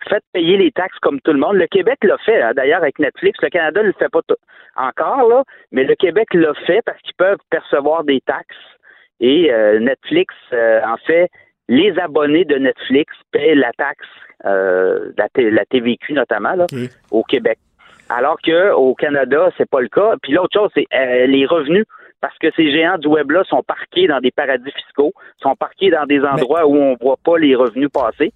faites 0.08 0.24
payer 0.32 0.56
les 0.56 0.72
taxes 0.72 0.98
comme 1.00 1.20
tout 1.20 1.32
le 1.32 1.38
monde. 1.38 1.56
Le 1.56 1.66
Québec 1.66 1.98
l'a 2.02 2.18
fait, 2.18 2.40
hein, 2.42 2.52
d'ailleurs, 2.54 2.82
avec 2.82 2.98
Netflix. 2.98 3.38
Le 3.42 3.48
Canada 3.48 3.82
ne 3.82 3.88
le 3.88 3.94
fait 3.98 4.08
pas 4.08 4.20
encore, 4.76 5.28
là, 5.28 5.44
mais 5.70 5.84
le 5.84 5.94
Québec 5.94 6.32
l'a 6.34 6.54
fait 6.66 6.82
parce 6.84 7.00
qu'ils 7.02 7.14
peuvent 7.14 7.38
percevoir 7.50 8.04
des 8.04 8.20
taxes. 8.20 8.56
Et 9.20 9.52
euh, 9.52 9.78
Netflix, 9.78 10.34
euh, 10.52 10.80
en 10.84 10.96
fait, 10.96 11.30
les 11.68 11.96
abonnés 11.98 12.44
de 12.44 12.56
Netflix 12.56 13.14
paient 13.30 13.54
la 13.54 13.72
taxe, 13.72 14.06
euh, 14.44 15.12
la, 15.16 15.28
la, 15.36 15.64
TVQ 15.64 16.14
notamment, 16.14 16.54
là, 16.54 16.66
au 17.10 17.22
Québec. 17.22 17.58
Alors 18.08 18.36
que 18.42 18.72
au 18.72 18.94
Canada, 18.94 19.50
c'est 19.56 19.70
pas 19.70 19.80
le 19.80 19.88
cas. 19.88 20.16
Puis 20.22 20.32
l'autre 20.32 20.52
chose, 20.52 20.70
c'est 20.74 20.86
les 21.26 21.46
revenus 21.46 21.84
parce 22.20 22.36
que 22.38 22.50
ces 22.56 22.70
géants 22.70 22.98
du 22.98 23.08
web-là 23.08 23.42
sont 23.44 23.62
parqués 23.62 24.06
dans 24.06 24.20
des 24.20 24.30
paradis 24.30 24.70
fiscaux, 24.72 25.12
sont 25.42 25.56
parqués 25.56 25.90
dans 25.90 26.06
des 26.06 26.20
endroits 26.20 26.66
où 26.66 26.76
on 26.76 26.96
voit 27.00 27.16
pas 27.24 27.38
les 27.38 27.54
revenus 27.54 27.88
passer. 27.90 28.32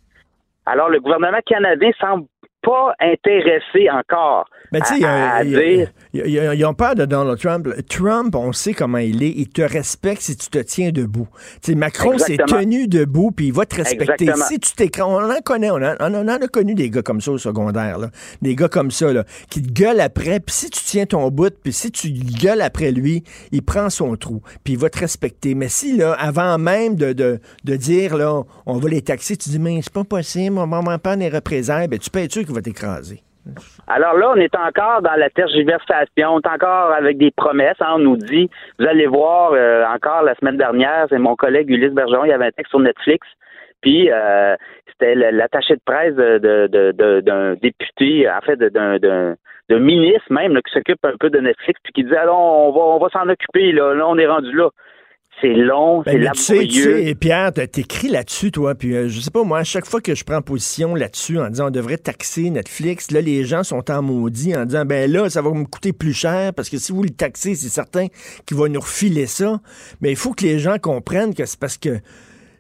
Alors, 0.67 0.89
le 0.89 1.01
gouvernement 1.01 1.39
canadien 1.47 1.91
semble 2.01 2.27
pas 2.67 2.95
intéressé 3.01 3.89
encore 3.91 4.47
mais 4.73 4.81
tu 4.81 5.01
sais, 5.01 5.89
ils 6.13 6.65
ont 6.65 6.75
peur 6.75 6.95
de 6.95 7.05
Donald 7.05 7.39
Trump. 7.39 7.69
Trump, 7.89 8.35
on 8.35 8.53
sait 8.53 8.75
comment 8.75 8.99
il 8.99 9.23
est. 9.23 9.33
Il 9.37 9.49
te 9.49 9.63
respecte 9.63 10.23
si 10.23 10.37
tu 10.37 10.49
te 10.49 10.59
tiens 10.59 10.91
debout. 10.91 11.29
Tu 11.63 11.73
sais, 11.73 11.75
Macron 11.75 12.19
s'est 12.19 12.37
tenu 12.37 12.89
debout, 12.89 13.31
puis 13.31 13.47
il 13.47 13.53
va 13.53 13.67
te 13.67 13.77
respecter. 13.77 14.31
Si 14.49 14.59
tu 14.59 14.73
t'écrases, 14.73 15.07
on 15.07 15.31
en 15.31 15.41
connaît, 15.45 15.71
on, 15.71 15.77
en, 15.77 16.29
a 16.29 16.49
connu 16.49 16.75
des 16.75 16.91
gars 16.91 17.03
comme 17.03 17.21
ça 17.21 17.33
au 17.33 17.39
secondaire, 17.39 17.99
là. 17.99 18.11
des 18.43 18.55
gars 18.55 18.69
comme 18.69 18.91
ça, 18.91 19.13
là, 19.13 19.25
qui 19.51 19.63
te 19.63 19.73
gueulent 19.73 20.01
après, 20.01 20.41
puis 20.41 20.55
si 20.55 20.71
tu 20.71 20.81
tiens 20.85 21.07
ton 21.07 21.29
bout, 21.31 21.55
puis 21.63 21.73
si 21.73 21.91
tu 21.91 22.11
gueules 22.11 22.63
après 22.63 22.93
lui, 22.93 23.23
il 23.53 23.63
prend 23.63 23.91
son 23.91 24.17
trou, 24.17 24.43
puis 24.65 24.75
il 24.75 24.79
va 24.79 24.91
te 24.91 24.99
respecter. 24.99 25.55
Mais 25.55 25.69
si, 25.69 25.97
là, 25.97 26.13
avant 26.13 26.59
même 26.59 26.97
de, 26.97 27.13
de, 27.13 27.41
de 27.65 27.77
dire, 27.77 28.17
là, 28.17 28.43
on 28.67 28.79
va 28.79 28.89
les 28.89 29.03
taxer, 29.03 29.37
tu 29.37 29.51
dis, 29.51 29.59
mais 29.59 29.81
c'est 29.83 29.93
pas 29.93 30.05
possible, 30.05 30.59
on 30.59 30.67
va 30.67 30.99
pas 30.99 31.17
des 31.17 31.29
représailles, 31.29 31.89
ben, 31.89 31.99
tu 31.99 32.11
peux 32.11 32.21
être 32.21 32.33
sûr 32.33 32.45
qu'il 32.45 32.55
Alors 33.87 34.15
là, 34.15 34.33
on 34.35 34.37
est 34.37 34.55
encore 34.57 35.03
dans 35.03 35.15
la 35.15 35.31
tergiversation, 35.31 36.35
on 36.35 36.41
est 36.41 36.49
encore 36.49 36.93
avec 36.93 37.19
des 37.19 37.31
promesses. 37.31 37.77
Hein. 37.81 37.95
on 37.95 37.99
nous 38.01 38.17
dit, 38.17 38.51
vous 38.79 38.87
allez 38.87 39.07
voir, 39.07 39.53
euh, 39.53 39.85
encore 39.87 40.23
la 40.23 40.35
semaine 40.35 40.57
dernière, 40.57 41.07
c'est 41.09 41.19
mon 41.19 41.37
collègue 41.37 41.71
Ulysse 41.71 41.93
Bergeron, 41.93 42.25
il 42.25 42.31
y 42.31 42.33
avait 42.33 42.47
un 42.47 42.51
texte 42.51 42.71
sur 42.71 42.81
Netflix, 42.81 43.27
puis 43.81 44.11
euh, 44.11 44.57
c'était 44.91 45.15
l'attaché 45.15 45.75
de 45.75 45.81
presse 45.85 46.15
d'un 46.15 47.55
député, 47.55 48.29
en 48.29 48.41
fait, 48.41 48.57
d'un 48.57 49.79
ministre 49.79 50.31
même, 50.31 50.55
qui 50.63 50.73
s'occupe 50.73 51.05
un 51.05 51.17
peu 51.19 51.31
de 51.31 51.39
Netflix, 51.39 51.79
puis 51.85 51.93
qui 51.93 52.05
disait, 52.05 52.17
alors, 52.17 52.41
on 52.41 52.73
va, 52.73 52.81
on 52.81 52.99
va 52.99 53.09
s'en 53.11 53.29
occuper, 53.29 53.73
là, 53.73 53.95
là, 53.95 54.09
on 54.09 54.19
est 54.19 54.27
rendu 54.27 54.53
là. 54.53 54.71
C'est 55.41 55.53
long, 55.53 56.01
ben, 56.01 56.13
c'est 56.13 56.19
laborieux. 56.19 56.65
Tu 56.65 56.83
sais, 56.83 56.99
tu 57.01 57.07
sais, 57.09 57.15
Pierre, 57.15 57.53
t'écris 57.53 58.09
là-dessus, 58.09 58.51
toi, 58.51 58.75
puis 58.75 58.95
euh, 58.95 59.09
je 59.09 59.21
sais 59.21 59.31
pas, 59.31 59.45
moi, 59.45 59.59
à 59.59 59.65
chaque 59.65 59.85
fois 59.85 60.01
que 60.01 60.15
je 60.15 60.25
prends 60.25 60.41
position 60.41 60.95
là-dessus 60.95 61.39
en 61.39 61.51
disant 61.51 61.67
on 61.67 61.71
devrait 61.71 61.99
taxer 61.99 62.49
Netflix, 62.49 63.11
là, 63.11 63.21
les 63.21 63.45
gens 63.45 63.63
sont 63.63 63.91
en 63.91 64.01
maudit 64.01 64.57
en 64.57 64.65
disant 64.65 64.87
ben 64.87 65.11
là, 65.11 65.29
ça 65.29 65.43
va 65.43 65.51
me 65.51 65.65
coûter 65.65 65.93
plus 65.93 66.15
cher 66.15 66.55
parce 66.55 66.71
que 66.71 66.79
si 66.79 66.93
vous 66.93 67.03
le 67.03 67.11
taxez, 67.11 67.55
c'est 67.55 67.69
certain 67.69 68.07
qu'il 68.47 68.57
va 68.57 68.69
nous 68.69 68.81
refiler 68.81 69.27
ça. 69.27 69.61
Mais 70.01 70.11
il 70.11 70.17
faut 70.17 70.33
que 70.33 70.45
les 70.45 70.59
gens 70.59 70.79
comprennent 70.79 71.35
que 71.35 71.45
c'est 71.45 71.61
parce 71.61 71.77
que 71.77 72.01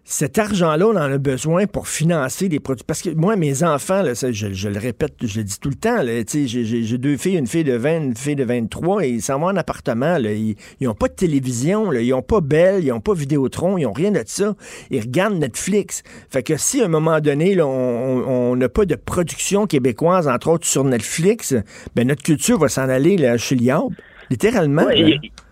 cet 0.08 0.38
argent-là, 0.38 0.86
on 0.86 0.90
en 0.90 1.12
a 1.12 1.18
besoin 1.18 1.66
pour 1.66 1.88
financer 1.88 2.48
des 2.48 2.60
produits. 2.60 2.84
Parce 2.86 3.02
que 3.02 3.10
moi, 3.10 3.34
mes 3.34 3.64
enfants, 3.64 4.02
là, 4.02 4.12
je, 4.14 4.68
le 4.68 4.78
répète, 4.78 5.14
je 5.20 5.38
le 5.38 5.44
dis 5.44 5.58
tout 5.58 5.68
le 5.68 5.74
temps, 5.74 5.98
j'ai 6.04 6.98
deux 6.98 7.16
filles, 7.16 7.36
une 7.36 7.48
fille 7.48 7.64
de 7.64 7.72
20, 7.72 7.96
une 7.96 8.16
fille 8.16 8.36
de 8.36 8.44
23, 8.44 9.04
et 9.04 9.08
ils 9.08 9.20
s'en 9.20 9.40
vont 9.40 9.46
en 9.46 9.56
appartement. 9.56 10.16
Là, 10.18 10.32
ils 10.32 10.56
n'ont 10.80 10.94
pas 10.94 11.08
de 11.08 11.14
télévision, 11.14 11.90
là, 11.90 12.00
ils 12.00 12.10
n'ont 12.10 12.22
pas 12.22 12.40
Belle, 12.40 12.84
ils 12.84 12.90
n'ont 12.90 13.00
pas 13.00 13.14
Vidéotron, 13.14 13.78
ils 13.78 13.82
n'ont 13.82 13.92
rien 13.92 14.12
de 14.12 14.22
ça. 14.24 14.54
Ils 14.90 15.00
regardent 15.00 15.38
Netflix. 15.38 16.04
Fait 16.30 16.44
que 16.44 16.56
si 16.56 16.80
à 16.80 16.84
un 16.84 16.88
moment 16.88 17.18
donné, 17.20 17.60
on 17.60 18.54
n'a 18.54 18.68
pas 18.68 18.84
de 18.84 18.94
production 18.94 19.66
québécoise, 19.66 20.28
entre 20.28 20.50
autres 20.50 20.68
sur 20.68 20.84
Netflix, 20.84 21.52
ben 21.96 22.06
notre 22.06 22.22
culture 22.22 22.60
va 22.60 22.68
s'en 22.68 22.88
aller 22.88 23.16
là, 23.16 23.36
chez 23.38 23.56
Liab. 23.56 23.92
Littéralement. 24.30 24.86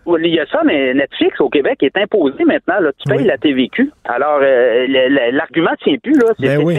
Il 0.07 0.33
y 0.33 0.39
a 0.39 0.45
ça, 0.47 0.61
mais 0.63 0.93
Netflix 0.93 1.39
au 1.39 1.49
Québec 1.49 1.81
est 1.81 1.97
imposé 1.97 2.43
maintenant. 2.45 2.79
Là. 2.79 2.91
Tu 2.93 3.09
payes 3.09 3.25
la 3.25 3.37
TVQ. 3.37 3.91
Alors, 4.05 4.39
euh, 4.41 4.85
l'argument 5.31 5.71
ne 5.71 5.83
tient 5.83 5.97
plus. 5.97 6.13
Là. 6.13 6.33
Ben 6.39 6.63
oui. 6.63 6.77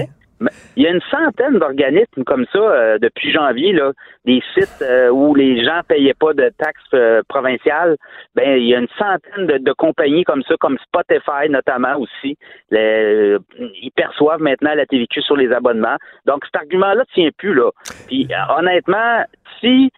Il 0.76 0.82
y 0.82 0.86
a 0.86 0.90
une 0.90 1.00
centaine 1.10 1.58
d'organismes 1.58 2.22
comme 2.26 2.44
ça 2.52 2.58
euh, 2.58 2.98
depuis 2.98 3.32
janvier, 3.32 3.72
là, 3.72 3.92
des 4.26 4.42
sites 4.52 4.82
euh, 4.82 5.08
où 5.08 5.34
les 5.34 5.64
gens 5.64 5.80
payaient 5.88 6.12
pas 6.12 6.34
de 6.34 6.52
taxes 6.58 7.24
provinciales. 7.26 7.96
Ben, 8.34 8.58
il 8.58 8.68
y 8.68 8.74
a 8.74 8.78
une 8.78 8.88
centaine 8.98 9.46
de, 9.46 9.72
compagnies 9.72 10.24
comme 10.24 10.42
ça, 10.42 10.54
comme 10.60 10.76
Spotify 10.84 11.48
notamment 11.48 11.96
aussi. 11.96 12.36
ils 12.70 13.90
perçoivent 13.96 14.42
maintenant 14.42 14.74
la 14.74 14.84
TVQ 14.84 15.22
sur 15.22 15.36
les 15.36 15.50
abonnements. 15.52 15.96
Donc 16.26 16.44
cet 16.44 16.56
argument-là 16.56 17.04
ne 17.08 17.14
tient 17.14 17.30
plus 17.38 17.54
là. 17.54 17.70
Puis 18.06 18.28
honnêtement, 18.58 19.24
si 19.60 19.90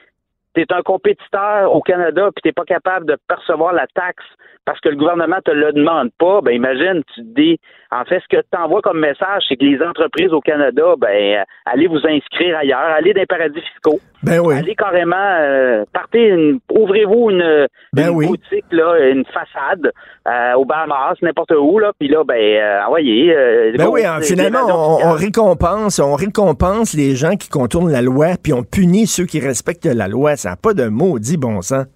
tu 0.67 0.75
es 0.75 0.77
un 0.77 0.83
compétiteur 0.83 1.73
au 1.75 1.81
Canada 1.81 2.31
puis 2.35 2.43
tu 2.43 2.49
n'es 2.49 2.53
pas 2.53 2.65
capable 2.65 3.07
de 3.07 3.17
percevoir 3.29 3.73
la 3.73 3.87
taxe 3.87 4.25
parce 4.69 4.81
que 4.81 4.91
le 4.91 4.97
gouvernement 4.97 5.39
te 5.43 5.51
le 5.51 5.73
demande 5.73 6.11
pas, 6.19 6.43
ben 6.43 6.53
imagine, 6.53 7.03
tu 7.15 7.23
te 7.23 7.41
dis, 7.41 7.59
en 7.91 8.05
fait, 8.05 8.21
ce 8.21 8.37
que 8.37 8.43
tu 8.43 8.59
envoies 8.59 8.83
comme 8.83 9.01
message, 9.01 9.45
c'est 9.49 9.57
que 9.57 9.65
les 9.65 9.81
entreprises 9.81 10.31
au 10.31 10.43
Canada, 10.43 10.93
ben, 10.99 11.43
allez 11.65 11.87
vous 11.87 12.07
inscrire 12.07 12.59
ailleurs, 12.59 12.79
allez 12.95 13.15
dans 13.15 13.21
les 13.21 13.27
paradis 13.27 13.63
fiscaux. 13.63 13.99
Ben 14.23 14.41
oui. 14.41 14.57
Allez 14.57 14.75
carrément, 14.75 15.17
euh, 15.17 15.85
partez, 15.91 16.59
ouvrez-vous 16.71 17.31
une, 17.31 17.67
ben 17.95 18.13
boutique, 18.13 18.67
là, 18.73 19.09
une 19.09 19.25
façade 19.25 19.91
euh, 20.29 20.53
au 20.57 20.67
Bahamas, 20.67 21.15
n'importe 21.23 21.53
où, 21.53 21.79
là, 21.79 21.93
puis 21.99 22.09
là, 22.09 22.23
ben, 22.25 22.35
euh, 22.35 22.85
envoyez. 22.85 23.35
ben 23.75 23.89
oui, 23.89 24.03
finalement, 24.21 24.67
on, 24.69 25.13
récompense, 25.13 25.99
on 25.99 26.15
récompense 26.15 26.93
les 26.93 27.17
gens 27.17 27.37
qui 27.37 27.49
contournent 27.49 27.91
la 27.91 28.03
loi, 28.03 28.33
puis 28.43 28.53
on 28.53 28.65
punit 28.65 29.07
ceux 29.07 29.25
qui 29.25 29.41
respectent 29.41 29.87
la 29.87 30.09
loi. 30.09 30.37
Ça 30.37 30.51
n'a 30.51 30.57
pas 30.57 30.75
de 30.75 30.89
maudit 30.89 31.39
bon 31.39 31.63
sens. 31.63 31.87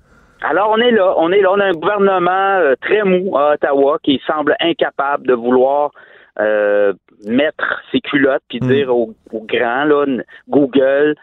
Alors, 0.42 0.70
on 0.70 0.78
est 0.78 0.90
là. 0.90 1.14
On 1.16 1.30
est 1.30 1.40
là. 1.40 1.52
On 1.52 1.60
a 1.60 1.66
un 1.66 1.72
gouvernement 1.72 2.58
euh, 2.58 2.74
très 2.80 3.02
mou 3.04 3.36
à 3.36 3.54
Ottawa 3.54 3.98
qui 4.02 4.20
semble 4.26 4.56
incapable 4.60 5.26
de 5.26 5.34
vouloir 5.34 5.92
euh, 6.40 6.92
mettre 7.26 7.82
ses 7.92 8.00
culottes 8.00 8.42
puis 8.48 8.58
hmm. 8.60 8.66
dire 8.66 8.96
aux, 8.96 9.14
grands, 9.32 9.84
là, 9.84 10.06
Google, 10.48 11.14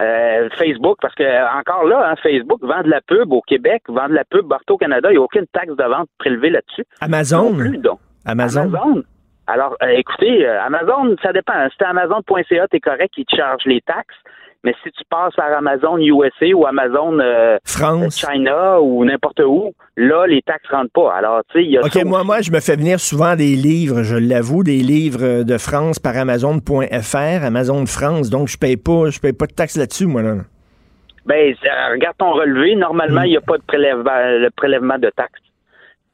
euh, 0.00 0.48
Facebook, 0.56 0.98
parce 1.00 1.14
que 1.14 1.58
encore 1.58 1.84
là, 1.84 2.10
hein, 2.10 2.14
Facebook 2.22 2.60
vend 2.62 2.82
de 2.82 2.90
la 2.90 3.00
pub 3.00 3.32
au 3.32 3.42
Québec, 3.42 3.82
vend 3.88 4.08
de 4.08 4.14
la 4.14 4.24
pub 4.24 4.48
partout 4.48 4.74
au 4.74 4.78
Canada. 4.78 5.08
Il 5.10 5.14
n'y 5.14 5.18
a 5.18 5.22
aucune 5.22 5.46
taxe 5.52 5.74
de 5.74 5.84
vente 5.84 6.08
prélevée 6.18 6.50
là-dessus. 6.50 6.84
Amazon? 7.00 7.52
donc. 7.78 7.98
Amazon? 8.24 9.02
Alors, 9.46 9.76
écoutez, 9.88 10.46
Amazon, 10.46 11.16
ça 11.22 11.32
dépend. 11.32 11.54
Si 11.70 11.76
c'est 11.78 11.86
Amazon.ca, 11.86 12.68
t'es 12.68 12.80
correct, 12.80 13.14
ils 13.16 13.24
te 13.24 13.34
chargent 13.34 13.64
les 13.64 13.80
taxes. 13.80 14.14
Mais 14.64 14.74
si 14.82 14.90
tu 14.90 15.04
passes 15.08 15.34
par 15.36 15.52
Amazon 15.52 15.98
USA 15.98 16.46
ou 16.54 16.66
Amazon 16.66 17.18
euh, 17.20 17.58
France. 17.64 18.18
China 18.18 18.80
ou 18.80 19.04
n'importe 19.04 19.40
où, 19.40 19.72
là, 19.96 20.26
les 20.26 20.42
taxes 20.42 20.68
rentrent 20.70 20.92
pas. 20.92 21.14
Alors, 21.14 21.42
tu 21.50 21.58
sais, 21.58 21.64
il 21.64 21.70
y 21.70 21.78
a 21.78 21.80
OK, 21.82 22.04
moi, 22.04 22.24
moi, 22.24 22.40
je 22.40 22.50
me 22.50 22.58
fais 22.58 22.74
venir 22.74 22.98
souvent 22.98 23.36
des 23.36 23.54
livres, 23.54 24.02
je 24.02 24.16
l'avoue, 24.16 24.64
des 24.64 24.78
livres 24.78 25.44
de 25.44 25.58
France 25.58 26.00
par 26.00 26.16
Amazon.fr, 26.16 27.44
Amazon 27.44 27.86
France. 27.86 28.30
Donc, 28.30 28.48
je 28.48 28.58
paye 28.58 28.76
pas, 28.76 29.10
je 29.10 29.20
paye 29.20 29.32
pas 29.32 29.46
de 29.46 29.52
taxes 29.52 29.76
là-dessus, 29.76 30.06
moi, 30.06 30.22
là. 30.22 30.34
Ben, 31.24 31.54
regarde 31.92 32.16
ton 32.16 32.32
relevé. 32.32 32.74
Normalement, 32.74 33.22
il 33.22 33.30
n'y 33.30 33.36
a 33.36 33.42
pas 33.42 33.58
de 33.58 33.62
prélèvement, 33.62 34.10
le 34.14 34.48
prélèvement 34.50 34.98
de 34.98 35.10
taxes 35.10 35.42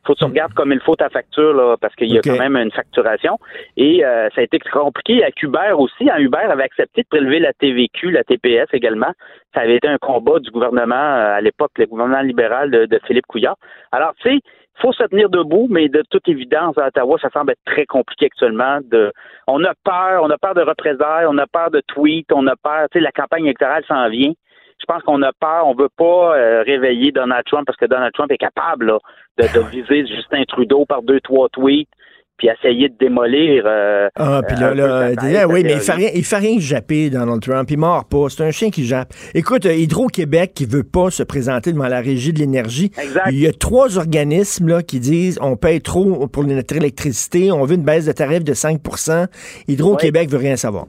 faut 0.07 0.15
que 0.15 0.19
tu 0.19 0.25
regardes 0.25 0.55
comme 0.55 0.73
il 0.73 0.81
faut 0.81 0.97
ta 0.97 1.09
facture, 1.09 1.55
là, 1.55 1.77
parce 1.81 1.95
qu'il 1.95 2.13
y 2.13 2.19
a 2.19 2.21
quand 2.21 2.39
même 2.39 2.57
une 2.57 2.71
facturation. 2.71 3.39
Et 3.77 4.05
euh, 4.05 4.29
ça 4.35 4.41
a 4.41 4.45
été 4.45 4.59
compliqué 4.59 5.23
avec 5.23 5.43
Uber 5.43 5.73
aussi. 5.77 6.11
Hein, 6.11 6.19
Uber 6.19 6.39
avait 6.39 6.65
accepté 6.65 7.03
de 7.03 7.09
prélever 7.09 7.39
la 7.39 7.53
TVQ, 7.53 8.11
la 8.11 8.25
TPS 8.25 8.69
également. 8.73 9.13
Ça 9.55 9.61
avait 9.61 9.77
été 9.77 9.89
un 9.89 9.99
combat 9.99 10.39
du 10.41 10.51
gouvernement 10.51 10.95
euh, 10.95 11.37
à 11.37 11.41
l'époque, 11.41 11.73
le 11.77 11.87
gouvernement 11.87 12.23
libéral 12.23 12.71
de, 12.71 13.01
Philippe 13.07 13.27
Couillard. 13.27 13.57
Alors, 13.93 14.15
tu 14.21 14.31
sais, 14.31 14.41
faut 14.81 14.93
se 14.93 15.05
tenir 15.05 15.29
debout, 15.29 15.69
mais 15.71 15.89
de 15.89 16.03
toute 16.11 16.29
évidence, 16.29 16.77
à 16.79 16.89
Ottawa, 16.89 17.19
ça 17.21 17.31
semble 17.31 17.53
être 17.53 17.65
très 17.65 17.87
compliqué 17.87 18.27
actuellement. 18.27 18.81
De, 18.91 19.13
on 19.47 19.63
a 19.65 19.73
peur, 19.85 20.23
on 20.23 20.31
a 20.31 20.39
peur 20.39 20.55
de 20.55 20.63
représailles, 20.63 21.27
on 21.29 21.39
a 21.39 21.47
peur 21.47 21.71
de 21.71 21.81
tweets, 21.87 22.33
on 22.33 22.47
a 22.47 22.57
peur, 22.57 22.89
tu 22.91 22.99
sais, 22.99 23.01
la 23.03 23.13
campagne 23.13 23.45
électorale 23.45 23.85
s'en 23.87 24.09
vient. 24.09 24.33
Je 24.81 24.87
pense 24.87 25.03
qu'on 25.03 25.23
a 25.23 25.33
peur, 25.41 25.67
on 25.67 25.75
veut 25.75 25.89
pas 25.97 26.37
euh, 26.37 26.63
réveiller 26.63 27.13
Donald 27.13 27.45
Trump 27.47 27.67
parce 27.67 27.79
que 27.79 27.87
Donald 27.87 28.13
Trump 28.13 28.31
est 28.31 28.39
capable 28.39 28.87
là, 28.87 28.99
de, 29.39 29.45
de 29.45 29.65
viser 29.71 30.07
Justin 30.07 30.45
Trudeau 30.47 30.85
par 30.87 31.03
deux, 31.03 31.21
trois 31.21 31.49
tweets 31.49 31.89
puis 32.37 32.49
essayer 32.49 32.89
de 32.89 32.95
démolir. 32.99 33.65
Euh, 33.67 34.09
ah, 34.17 34.41
puis 34.47 34.57
là, 34.57 34.75
là, 34.75 35.47
oui, 35.47 35.63
mais 35.63 35.75
il 35.75 35.81
fait 35.81 35.93
rien, 35.93 36.11
il 36.15 36.25
fait 36.25 36.39
rien 36.39 36.57
que 36.57 36.63
japper, 36.63 37.11
Donald 37.11 37.41
Trump. 37.41 37.71
Il 37.71 37.79
mord 37.79 38.05
pas. 38.07 38.27
C'est 38.29 38.43
un 38.43 38.51
chien 38.51 38.71
qui 38.71 38.85
jappe. 38.85 39.13
Écoute, 39.35 39.67
euh, 39.67 39.75
Hydro-Québec 39.75 40.53
qui 40.55 40.67
veut 40.67 40.83
pas 40.83 41.11
se 41.11 41.23
présenter 41.23 41.73
devant 41.73 41.89
la 41.89 42.01
régie 42.01 42.33
de 42.33 42.41
l'énergie. 42.41 42.91
Il 43.31 43.39
y 43.39 43.47
a 43.47 43.53
trois 43.53 43.99
organismes 43.99 44.69
là, 44.69 44.83
qui 44.83 44.99
disent 45.01 45.39
on 45.41 45.57
paye 45.57 45.81
trop 45.81 46.27
pour 46.27 46.45
notre 46.45 46.77
électricité, 46.77 47.53
on 47.53 47.65
veut 47.65 47.77
une 47.77 47.85
baisse 47.85 48.07
de 48.07 48.13
tarif 48.13 48.43
de 48.43 48.55
5% 48.55 49.27
Hydro-Québec 49.69 50.29
veut 50.29 50.39
rien 50.39 50.57
savoir. 50.57 50.87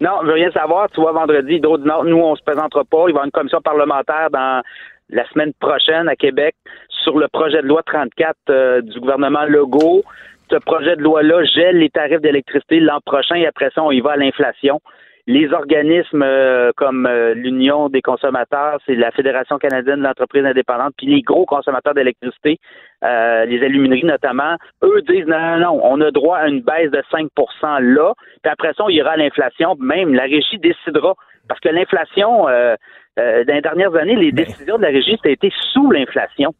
Non, 0.00 0.18
je 0.22 0.26
veux 0.26 0.34
rien 0.34 0.50
savoir. 0.50 0.90
Tu 0.90 1.00
vois, 1.00 1.12
vendredi, 1.12 1.54
Hydro 1.54 1.78
nous, 1.78 2.18
on 2.18 2.36
se 2.36 2.42
présentera 2.42 2.84
pas. 2.84 2.98
Il 2.98 3.00
va 3.00 3.08
y 3.08 3.10
avoir 3.10 3.24
une 3.24 3.30
commission 3.30 3.60
parlementaire 3.60 4.28
dans 4.30 4.62
la 5.10 5.28
semaine 5.28 5.52
prochaine 5.60 6.08
à 6.08 6.16
Québec 6.16 6.54
sur 6.88 7.18
le 7.18 7.28
projet 7.28 7.62
de 7.62 7.66
loi 7.66 7.82
34 7.84 8.36
euh, 8.50 8.80
du 8.82 8.98
gouvernement 9.00 9.44
Legault. 9.44 10.02
Ce 10.50 10.56
projet 10.56 10.96
de 10.96 11.02
loi-là 11.02 11.44
gèle 11.44 11.78
les 11.78 11.90
tarifs 11.90 12.20
d'électricité 12.20 12.80
l'an 12.80 13.00
prochain 13.04 13.36
et 13.36 13.46
après 13.46 13.70
ça, 13.74 13.82
on 13.82 13.90
y 13.90 14.00
va 14.00 14.12
à 14.12 14.16
l'inflation. 14.16 14.80
Les 15.28 15.52
organismes 15.52 16.22
euh, 16.22 16.70
comme 16.76 17.04
euh, 17.06 17.34
l'Union 17.34 17.88
des 17.88 18.00
consommateurs, 18.00 18.78
c'est 18.86 18.94
la 18.94 19.10
Fédération 19.10 19.58
canadienne 19.58 19.98
de 19.98 20.04
l'entreprise 20.04 20.44
indépendante, 20.44 20.94
puis 20.96 21.08
les 21.08 21.22
gros 21.22 21.44
consommateurs 21.46 21.94
d'électricité, 21.94 22.58
euh, 23.02 23.44
les 23.44 23.60
alumineries 23.64 24.04
notamment, 24.04 24.56
eux 24.84 25.02
disent 25.02 25.26
non, 25.26 25.38
non, 25.38 25.58
non, 25.58 25.80
on 25.82 26.00
a 26.00 26.12
droit 26.12 26.38
à 26.38 26.48
une 26.48 26.60
baisse 26.60 26.92
de 26.92 27.02
5% 27.10 27.80
là, 27.80 28.14
puis 28.42 28.52
après 28.52 28.72
ça, 28.74 28.84
on 28.84 28.88
ira 28.88 29.12
à 29.12 29.16
l'inflation, 29.16 29.74
même 29.80 30.14
la 30.14 30.22
régie 30.22 30.58
décidera. 30.58 31.14
Parce 31.48 31.60
que 31.60 31.68
l'inflation, 31.68 32.48
euh, 32.48 32.76
euh, 33.18 33.44
dans 33.44 33.54
les 33.54 33.62
dernières 33.62 33.94
années, 33.96 34.16
les 34.16 34.32
décisions 34.32 34.76
de 34.76 34.82
la 34.82 34.88
régie, 34.88 35.18
ça 35.22 35.28
a 35.28 35.32
été 35.32 35.52
sous 35.72 35.90
l'inflation. 35.90 36.54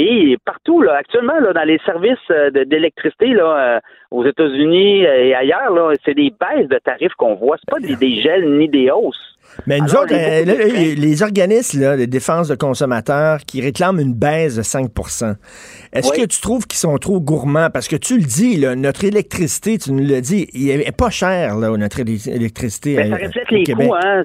Et 0.00 0.36
partout, 0.44 0.80
là, 0.80 0.94
actuellement, 0.96 1.40
là, 1.40 1.52
dans 1.52 1.64
les 1.64 1.78
services 1.84 2.18
euh, 2.30 2.50
d'électricité, 2.50 3.28
là, 3.32 3.76
euh, 3.76 3.80
aux 4.12 4.24
États-Unis 4.24 5.02
et 5.02 5.34
ailleurs, 5.34 5.72
là, 5.74 5.92
c'est 6.04 6.14
des 6.14 6.30
baisses 6.30 6.68
de 6.68 6.78
tarifs 6.84 7.14
qu'on 7.18 7.34
voit. 7.34 7.56
C'est 7.58 7.68
pas 7.70 7.80
des, 7.84 7.96
des 7.96 8.22
gels 8.22 8.48
ni 8.58 8.68
des 8.68 8.90
hausses. 8.92 9.16
Mais 9.66 9.78
nous 9.80 9.90
Alors, 9.90 10.02
autres, 10.02 10.14
les 10.14 10.42
euh, 10.42 10.44
là, 10.44 10.54
de 10.54 11.00
les, 11.00 11.22
organismes 11.22 11.80
là, 11.80 11.96
de 11.96 12.04
défense 12.04 12.48
de 12.48 12.54
consommateurs 12.54 13.38
qui 13.46 13.60
réclament 13.60 13.98
une 13.98 14.14
baisse 14.14 14.56
de 14.56 14.62
5% 14.62 15.34
est-ce 15.92 16.10
Oui. 16.12 16.20
que 16.20 16.26
tu 16.26 16.40
trouves 16.42 16.66
qu'ils 16.66 16.78
sont 16.78 16.96
trop 16.98 17.18
gourmands? 17.18 17.70
Parce 17.72 17.88
que 17.88 17.96
tu 17.96 18.18
le 18.18 18.24
dis, 18.24 18.56
là, 18.58 18.76
notre 18.76 19.04
électricité, 19.04 19.78
tu 19.78 19.90
nous 19.92 20.06
l'as 20.06 20.20
dit, 20.20 20.46
elle 20.54 20.82
est 20.82 20.96
pas 20.96 21.08
chère, 21.10 21.56
notre 21.56 22.00
éle- 22.00 22.28
électricité 22.30 22.96
Ben, 22.96 23.10
ça 23.10 23.16
euh, 23.16 23.26
reflète 23.26 23.50
les 23.50 23.62
Québec. 23.64 23.88
coûts, 23.88 23.94
hein. 23.94 24.22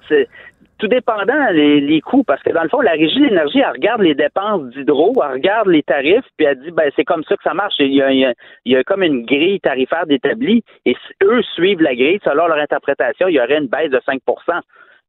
Tout 0.83 0.89
dépendant 0.89 1.49
les, 1.53 1.79
les 1.79 2.01
coûts, 2.01 2.25
parce 2.25 2.43
que 2.43 2.51
dans 2.51 2.61
le 2.63 2.67
fond, 2.67 2.81
la 2.81 2.91
régie 2.91 3.21
de 3.21 3.27
l'énergie, 3.27 3.59
elle 3.59 3.71
regarde 3.71 4.01
les 4.01 4.15
dépenses 4.15 4.63
d'hydro, 4.73 5.13
elle 5.23 5.31
regarde 5.35 5.69
les 5.69 5.81
tarifs, 5.81 6.25
puis 6.35 6.45
elle 6.45 6.59
dit 6.59 6.71
ben 6.71 6.91
c'est 6.97 7.05
comme 7.05 7.23
ça 7.23 7.37
que 7.37 7.43
ça 7.43 7.53
marche. 7.53 7.75
Il 7.79 7.93
y 7.93 8.01
a, 8.01 8.11
il 8.11 8.19
y 8.19 8.25
a- 8.25 8.33
il 8.65 8.73
y 8.73 8.75
a 8.75 8.83
comme 8.83 9.01
une 9.01 9.25
grille 9.25 9.61
tarifaire 9.61 10.05
d'établi, 10.07 10.61
et 10.85 10.91
s- 10.91 10.97
eux 11.23 11.41
suivent 11.55 11.79
la 11.81 11.95
grille, 11.95 12.19
selon 12.25 12.47
leur 12.47 12.57
interprétation, 12.57 13.29
il 13.29 13.35
y 13.35 13.39
aurait 13.39 13.59
une 13.59 13.67
baisse 13.67 13.91
de 13.91 14.01
5 14.05 14.19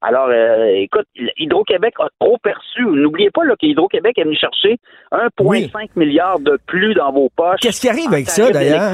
alors, 0.00 0.28
euh, 0.28 0.66
écoute, 0.76 1.06
Hydro-Québec 1.38 1.94
a 1.98 2.08
trop 2.20 2.36
perçu. 2.36 2.82
N'oubliez 2.84 3.30
pas 3.30 3.42
là, 3.44 3.54
que 3.58 3.64
Hydro-Québec 3.66 4.18
est 4.18 4.24
venu 4.24 4.36
chercher 4.36 4.76
1,5 5.10 5.96
milliard 5.96 6.38
de 6.40 6.58
plus 6.66 6.92
dans 6.94 7.10
vos 7.10 7.30
poches. 7.34 7.60
Qu'est-ce 7.62 7.80
qui 7.80 7.88
arrive 7.88 8.12
avec 8.12 8.28
ça, 8.28 8.50
d'ailleurs? 8.50 8.92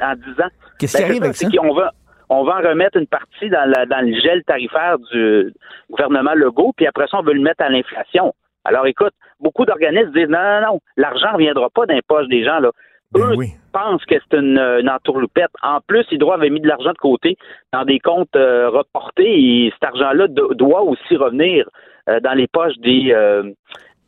en, 0.00 0.12
en 0.12 0.14
10 0.14 0.40
ans? 0.40 0.48
Qu'est-ce 0.78 0.96
qui 0.96 1.02
Ben, 1.02 1.08
arrive 1.10 1.22
avec 1.24 1.36
ça? 1.36 1.48
va, 1.74 1.92
on 2.32 2.44
va 2.44 2.56
en 2.58 2.68
remettre 2.68 2.96
une 2.98 3.06
partie 3.06 3.48
dans, 3.50 3.68
la- 3.68 3.86
dans 3.86 4.00
le 4.06 4.14
gel 4.20 4.42
tarifaire 4.44 4.98
du 5.12 5.52
gouvernement 5.90 6.34
Legault, 6.34 6.72
puis 6.76 6.86
après 6.86 7.06
ça, 7.08 7.18
on 7.18 7.22
veut 7.22 7.34
le 7.34 7.40
mettre 7.42 7.62
à 7.64 7.68
l'inflation. 7.68 8.32
Alors, 8.64 8.86
écoute, 8.86 9.12
beaucoup 9.40 9.64
d'organismes 9.64 10.12
disent 10.12 10.28
non, 10.28 10.38
non, 10.38 10.60
non, 10.66 10.80
l'argent 10.96 11.28
ne 11.28 11.34
reviendra 11.34 11.68
pas 11.70 11.86
dans 11.86 11.94
les 11.94 12.02
poches 12.02 12.28
des 12.28 12.44
gens. 12.44 12.60
Là. 12.60 12.70
Ben 13.12 13.20
Eux 13.20 13.34
oui. 13.36 13.48
pensent 13.72 14.04
que 14.06 14.14
c'est 14.18 14.38
une, 14.38 14.58
une 14.58 14.88
entourloupette. 14.88 15.50
En 15.62 15.80
plus, 15.86 16.06
Hydro 16.10 16.32
avait 16.32 16.48
mis 16.48 16.60
de 16.60 16.68
l'argent 16.68 16.92
de 16.92 16.98
côté 16.98 17.36
dans 17.72 17.84
des 17.84 17.98
comptes 17.98 18.34
euh, 18.36 18.70
reportés 18.70 19.66
et 19.66 19.70
cet 19.72 19.84
argent-là 19.84 20.28
do- 20.28 20.54
doit 20.54 20.82
aussi 20.82 21.16
revenir 21.16 21.68
euh, 22.08 22.20
dans 22.20 22.32
les 22.32 22.46
poches 22.46 22.78
des, 22.78 23.12
euh, 23.12 23.50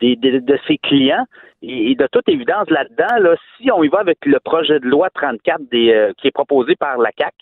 des- 0.00 0.16
des- 0.16 0.40
de 0.40 0.58
ses 0.66 0.78
clients. 0.78 1.26
Et, 1.62 1.94
de 1.94 2.06
toute 2.12 2.28
évidence, 2.28 2.68
là-dedans, 2.70 3.16
là, 3.20 3.36
si 3.56 3.70
on 3.72 3.82
y 3.82 3.88
va 3.88 3.98
avec 4.00 4.18
le 4.24 4.38
projet 4.40 4.78
de 4.80 4.86
loi 4.86 5.08
34 5.10 5.60
des, 5.70 5.92
euh, 5.92 6.12
qui 6.18 6.28
est 6.28 6.30
proposé 6.30 6.74
par 6.76 6.96
la 6.98 7.10
CAC, 7.12 7.34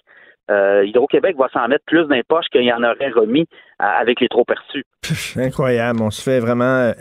euh, 0.52 0.84
Hydro-Québec 0.84 1.36
va 1.38 1.48
s'en 1.52 1.68
mettre 1.68 1.84
plus 1.86 2.06
dans 2.06 2.14
les 2.14 2.22
poches 2.22 2.46
qu'il 2.52 2.64
y 2.64 2.72
en 2.72 2.82
aurait 2.82 3.10
remis 3.10 3.46
euh, 3.80 3.84
avec 3.84 4.20
les 4.20 4.28
trop 4.28 4.44
perçus. 4.44 4.84
Pff, 5.02 5.36
incroyable. 5.36 6.00
On 6.02 6.10
se 6.10 6.22
fait 6.22 6.40
vraiment 6.40 6.64
euh, 6.64 6.92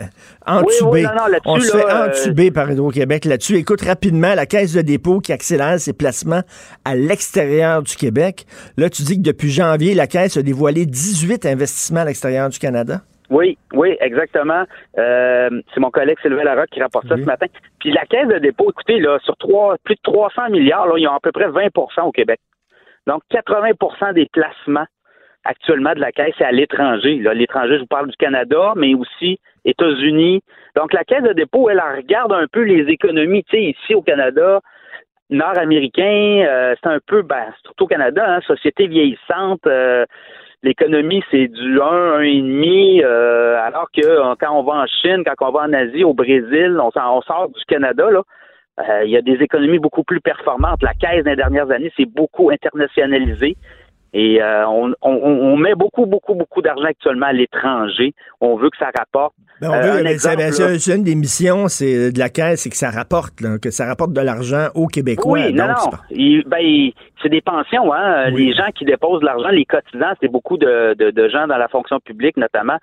entuber. 0.46 0.84
Oui, 0.84 0.88
oui, 0.90 1.02
non, 1.02 1.10
non, 1.10 1.26
là-dessus, 1.26 1.42
on 1.46 1.60
se 1.60 1.76
là, 1.76 1.82
fait 1.82 2.10
entuber 2.10 2.50
par 2.50 2.70
Hydro-Québec 2.70 3.24
là-dessus. 3.24 3.56
Écoute 3.56 3.82
rapidement, 3.82 4.34
la 4.34 4.46
Caisse 4.46 4.74
de 4.74 4.82
dépôt 4.82 5.20
qui 5.20 5.32
accélère 5.32 5.78
ses 5.78 5.92
placements 5.92 6.42
à 6.84 6.94
l'extérieur 6.94 7.82
du 7.82 7.94
Québec. 7.96 8.46
Là, 8.76 8.88
tu 8.90 9.02
dis 9.02 9.16
que 9.16 9.26
depuis 9.28 9.50
janvier, 9.50 9.94
la 9.94 10.06
Caisse 10.06 10.36
a 10.36 10.42
dévoilé 10.42 10.86
18 10.86 11.46
investissements 11.46 12.00
à 12.00 12.04
l'extérieur 12.06 12.48
du 12.48 12.58
Canada. 12.58 13.02
Oui, 13.32 13.56
oui, 13.72 13.96
exactement. 14.00 14.64
Euh, 14.98 15.48
c'est 15.72 15.80
mon 15.80 15.90
collègue 15.90 16.18
Sylvain 16.20 16.44
Larocque 16.44 16.68
qui 16.70 16.82
rapporte 16.82 17.08
ça 17.08 17.14
Oui. 17.14 17.22
ce 17.22 17.26
matin. 17.26 17.46
Puis 17.80 17.90
la 17.90 18.04
caisse 18.04 18.28
de 18.28 18.38
dépôt, 18.38 18.70
écoutez, 18.70 19.00
là, 19.00 19.18
sur 19.24 19.34
trois, 19.38 19.76
plus 19.84 19.94
de 19.94 20.00
300 20.02 20.50
milliards, 20.50 20.86
là, 20.86 20.94
ils 20.98 21.08
ont 21.08 21.14
à 21.14 21.20
peu 21.20 21.32
près 21.32 21.48
20% 21.48 22.02
au 22.02 22.12
Québec. 22.12 22.38
Donc, 23.06 23.22
80% 23.30 24.14
des 24.14 24.26
placements 24.32 24.86
actuellement 25.44 25.92
de 25.94 26.00
la 26.00 26.12
caisse, 26.12 26.34
c'est 26.38 26.44
à 26.44 26.52
l'étranger. 26.52 27.20
L'étranger, 27.34 27.74
je 27.76 27.80
vous 27.80 27.86
parle 27.86 28.08
du 28.08 28.16
Canada, 28.16 28.74
mais 28.76 28.94
aussi 28.94 29.40
États-Unis. 29.64 30.40
Donc, 30.76 30.92
la 30.92 31.04
caisse 31.04 31.22
de 31.22 31.32
dépôt, 31.32 31.68
elle, 31.68 31.80
regarde 31.80 32.32
un 32.32 32.46
peu 32.46 32.62
les 32.62 32.90
économies. 32.90 33.44
Tu 33.44 33.56
sais, 33.56 33.62
ici 33.62 33.94
au 33.94 34.02
Canada, 34.02 34.60
nord-américain, 35.30 36.44
euh, 36.46 36.74
c'est 36.80 36.88
un 36.88 37.00
peu, 37.06 37.22
ben, 37.22 37.52
surtout 37.64 37.84
au 37.84 37.88
Canada, 37.88 38.24
hein, 38.26 38.40
société 38.46 38.86
vieillissante. 38.86 39.66
euh, 39.66 40.04
L'économie, 40.64 41.24
c'est 41.28 41.48
du 41.48 41.80
1, 41.80 42.20
1,5, 42.20 43.02
euh, 43.02 43.56
alors 43.66 43.88
que 43.92 44.06
euh, 44.06 44.34
quand 44.38 44.56
on 44.56 44.62
va 44.62 44.74
en 44.74 44.86
Chine, 44.86 45.24
quand 45.26 45.48
on 45.48 45.50
va 45.50 45.62
en 45.62 45.72
Asie, 45.72 46.04
au 46.04 46.14
Brésil, 46.14 46.78
on, 46.80 46.90
on 46.94 47.22
sort 47.22 47.48
du 47.48 47.64
Canada, 47.66 48.08
là, 48.12 48.22
il 49.04 49.10
y 49.10 49.16
a 49.16 49.22
des 49.22 49.34
économies 49.42 49.78
beaucoup 49.78 50.02
plus 50.04 50.20
performantes. 50.20 50.82
La 50.82 50.94
caisse 50.94 51.24
des 51.24 51.36
dernières 51.36 51.70
années, 51.70 51.92
c'est 51.96 52.06
beaucoup 52.06 52.50
internationalisé. 52.50 53.56
Et 54.14 54.42
euh, 54.42 54.66
on, 54.68 54.92
on, 55.00 55.10
on 55.10 55.56
met 55.56 55.74
beaucoup, 55.74 56.04
beaucoup, 56.04 56.34
beaucoup 56.34 56.60
d'argent 56.60 56.84
actuellement 56.84 57.26
à 57.26 57.32
l'étranger. 57.32 58.12
On 58.42 58.56
veut 58.56 58.68
que 58.68 58.76
ça 58.76 58.90
rapporte. 58.94 59.32
Ben, 59.62 59.70
on 59.70 59.72
Euh, 59.72 59.80
veut- 59.80 60.00
un 60.00 60.02
ben, 60.02 60.06
exemple, 60.08 60.42
une 60.94 61.02
des 61.02 61.14
missions 61.14 61.68
c'est 61.68 62.12
de 62.12 62.18
la 62.18 62.28
Caisse, 62.28 62.60
c'est 62.62 62.68
que 62.68 62.76
ça 62.76 62.90
rapporte, 62.90 63.40
là, 63.40 63.56
que 63.58 63.70
ça 63.70 63.86
rapporte 63.86 64.12
de 64.12 64.20
l'argent 64.20 64.66
aux 64.74 64.86
Québécois. 64.86 65.32
Oui, 65.46 65.54
non, 65.54 65.68
non. 65.68 65.74
c'est 66.10 66.42
ben, 66.46 66.90
c'est 67.22 67.30
des 67.30 67.40
pensions, 67.40 67.90
hein. 67.94 68.30
Oui. 68.34 68.48
Les 68.48 68.52
gens 68.52 68.70
qui 68.74 68.84
déposent 68.84 69.20
de 69.20 69.26
l'argent, 69.26 69.48
les 69.48 69.64
cotisants, 69.64 70.12
c'est 70.20 70.28
beaucoup 70.30 70.58
de, 70.58 70.94
de, 70.98 71.10
de 71.10 71.28
gens 71.30 71.46
dans 71.46 71.56
la 71.56 71.68
fonction 71.68 71.98
publique, 72.00 72.36
notamment 72.36 72.76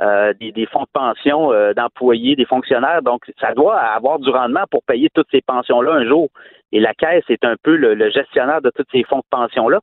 euh, 0.00 0.32
des, 0.40 0.52
des 0.52 0.66
fonds 0.66 0.82
de 0.82 0.88
pension 0.92 1.52
euh, 1.52 1.72
d'employés, 1.74 2.36
des 2.36 2.46
fonctionnaires. 2.46 3.02
Donc, 3.02 3.22
ça 3.40 3.52
doit 3.54 3.76
avoir 3.76 4.18
du 4.18 4.30
rendement 4.30 4.64
pour 4.70 4.82
payer 4.84 5.08
toutes 5.14 5.28
ces 5.30 5.42
pensions-là 5.42 5.92
un 5.92 6.06
jour. 6.06 6.28
Et 6.72 6.80
la 6.80 6.94
Caisse 6.94 7.24
est 7.28 7.44
un 7.44 7.56
peu 7.62 7.76
le, 7.76 7.94
le 7.94 8.10
gestionnaire 8.10 8.62
de 8.62 8.70
tous 8.74 8.84
ces 8.92 9.02
fonds 9.04 9.18
de 9.18 9.24
pension-là. 9.30 9.80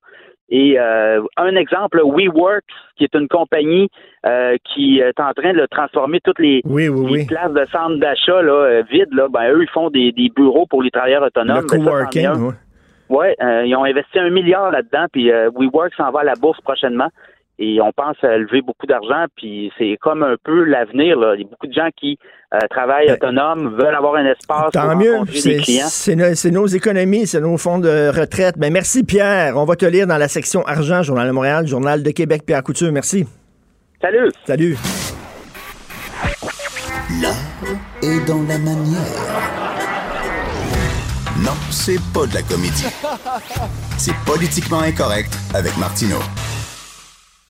Et 0.49 0.79
euh, 0.79 1.21
un 1.35 1.55
exemple, 1.57 1.99
WeWorks, 2.01 2.63
qui 2.95 3.03
est 3.03 3.13
une 3.15 3.27
compagnie 3.27 3.89
euh, 4.25 4.55
qui 4.63 4.99
est 4.99 5.19
en 5.19 5.33
train 5.33 5.51
de 5.53 5.65
transformer 5.69 6.21
toutes 6.21 6.39
les, 6.39 6.61
Oui, 6.63 6.87
oui, 6.87 7.05
les 7.05 7.11
oui. 7.19 7.25
places 7.25 7.51
de 7.51 7.65
centre 7.65 7.97
d'achat 7.97 8.41
là, 8.41 8.81
vides, 8.89 9.13
là, 9.13 9.27
ben, 9.29 9.51
eux, 9.51 9.63
ils 9.63 9.69
font 9.69 9.89
des, 9.89 10.13
des 10.13 10.29
bureaux 10.33 10.65
pour 10.65 10.81
les 10.81 10.89
travailleurs 10.89 11.23
autonomes. 11.23 11.65
Le 11.69 11.77
Ben, 11.77 11.83
coworking, 11.85 12.25
un. 12.27 12.53
ouais. 13.09 13.35
Euh, 13.43 13.65
ils 13.65 13.75
ont 13.75 13.83
investi 13.83 14.19
un 14.19 14.29
milliard 14.29 14.71
là-dedans, 14.71 15.07
puis 15.11 15.31
euh, 15.33 15.49
WeWork 15.53 15.93
s'en 15.95 16.11
va 16.11 16.21
à 16.21 16.23
la 16.23 16.35
bourse 16.35 16.61
prochainement. 16.61 17.09
Et 17.59 17.79
on 17.81 17.91
pense 17.91 18.15
à 18.23 18.37
lever 18.37 18.61
beaucoup 18.61 18.85
d'argent, 18.85 19.25
puis 19.35 19.71
c'est 19.79 19.97
comme 19.99 20.21
un 20.21 20.35
peu 20.43 20.63
l'avenir. 20.63 21.17
là. 21.17 21.33
Il 21.35 21.41
y 21.41 21.43
a 21.43 21.47
beaucoup 21.49 21.65
de 21.65 21.73
gens 21.73 21.89
qui 21.99 22.19
euh, 22.53 22.59
travaillent 22.69 23.07
Ben, 23.07 23.13
autonomes, 23.15 23.75
veulent 23.75 23.95
avoir 23.95 24.15
un 24.15 24.25
espace 24.27 24.71
Tant 24.73 24.89
pour 24.89 24.95
mieux, 24.95 25.13
rencontrer 25.13 25.33
des 25.33 25.41
c'est 25.41 25.57
clients. 25.57 25.87
c'est 25.87 26.15
no- 26.15 26.35
c'est 26.35 26.51
nos 26.51 26.67
économies, 26.67 27.25
c'est 27.25 27.41
nos 27.41 27.57
fonds 27.57 27.79
de 27.79 28.09
retraite. 28.09 28.59
Ben, 28.59 28.71
merci 28.71 29.03
Pierre, 29.03 29.57
on 29.57 29.65
va 29.65 29.75
te 29.75 29.85
lire 29.85 30.05
dans 30.05 30.17
la 30.17 30.27
section 30.27 30.61
argent, 30.67 31.01
Journal 31.01 31.25
de 31.27 31.31
Montréal, 31.31 31.65
Journal 31.65 32.03
de 32.03 32.11
Québec, 32.11 32.43
Pierre 32.45 32.61
Couture, 32.61 32.91
merci. 32.91 33.25
Salut! 34.01 34.29
Salut. 34.45 34.77
L'art 37.21 37.33
est 38.03 38.27
dans 38.27 38.41
la 38.47 38.57
manière. 38.59 39.01
Non, 41.43 41.53
c'est 41.71 41.99
pas 42.13 42.25
de 42.27 42.33
la 42.35 42.41
comédie. 42.43 42.85
C'est 43.97 44.13
politiquement 44.25 44.79
incorrect 44.81 45.33
avec 45.55 45.75
Martineau. 45.77 46.19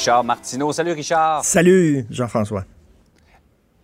Richard 0.00 0.24
Martineau. 0.24 0.72
Salut 0.72 0.92
Richard. 0.92 1.44
Salut, 1.44 2.06
Jean-François. 2.08 2.64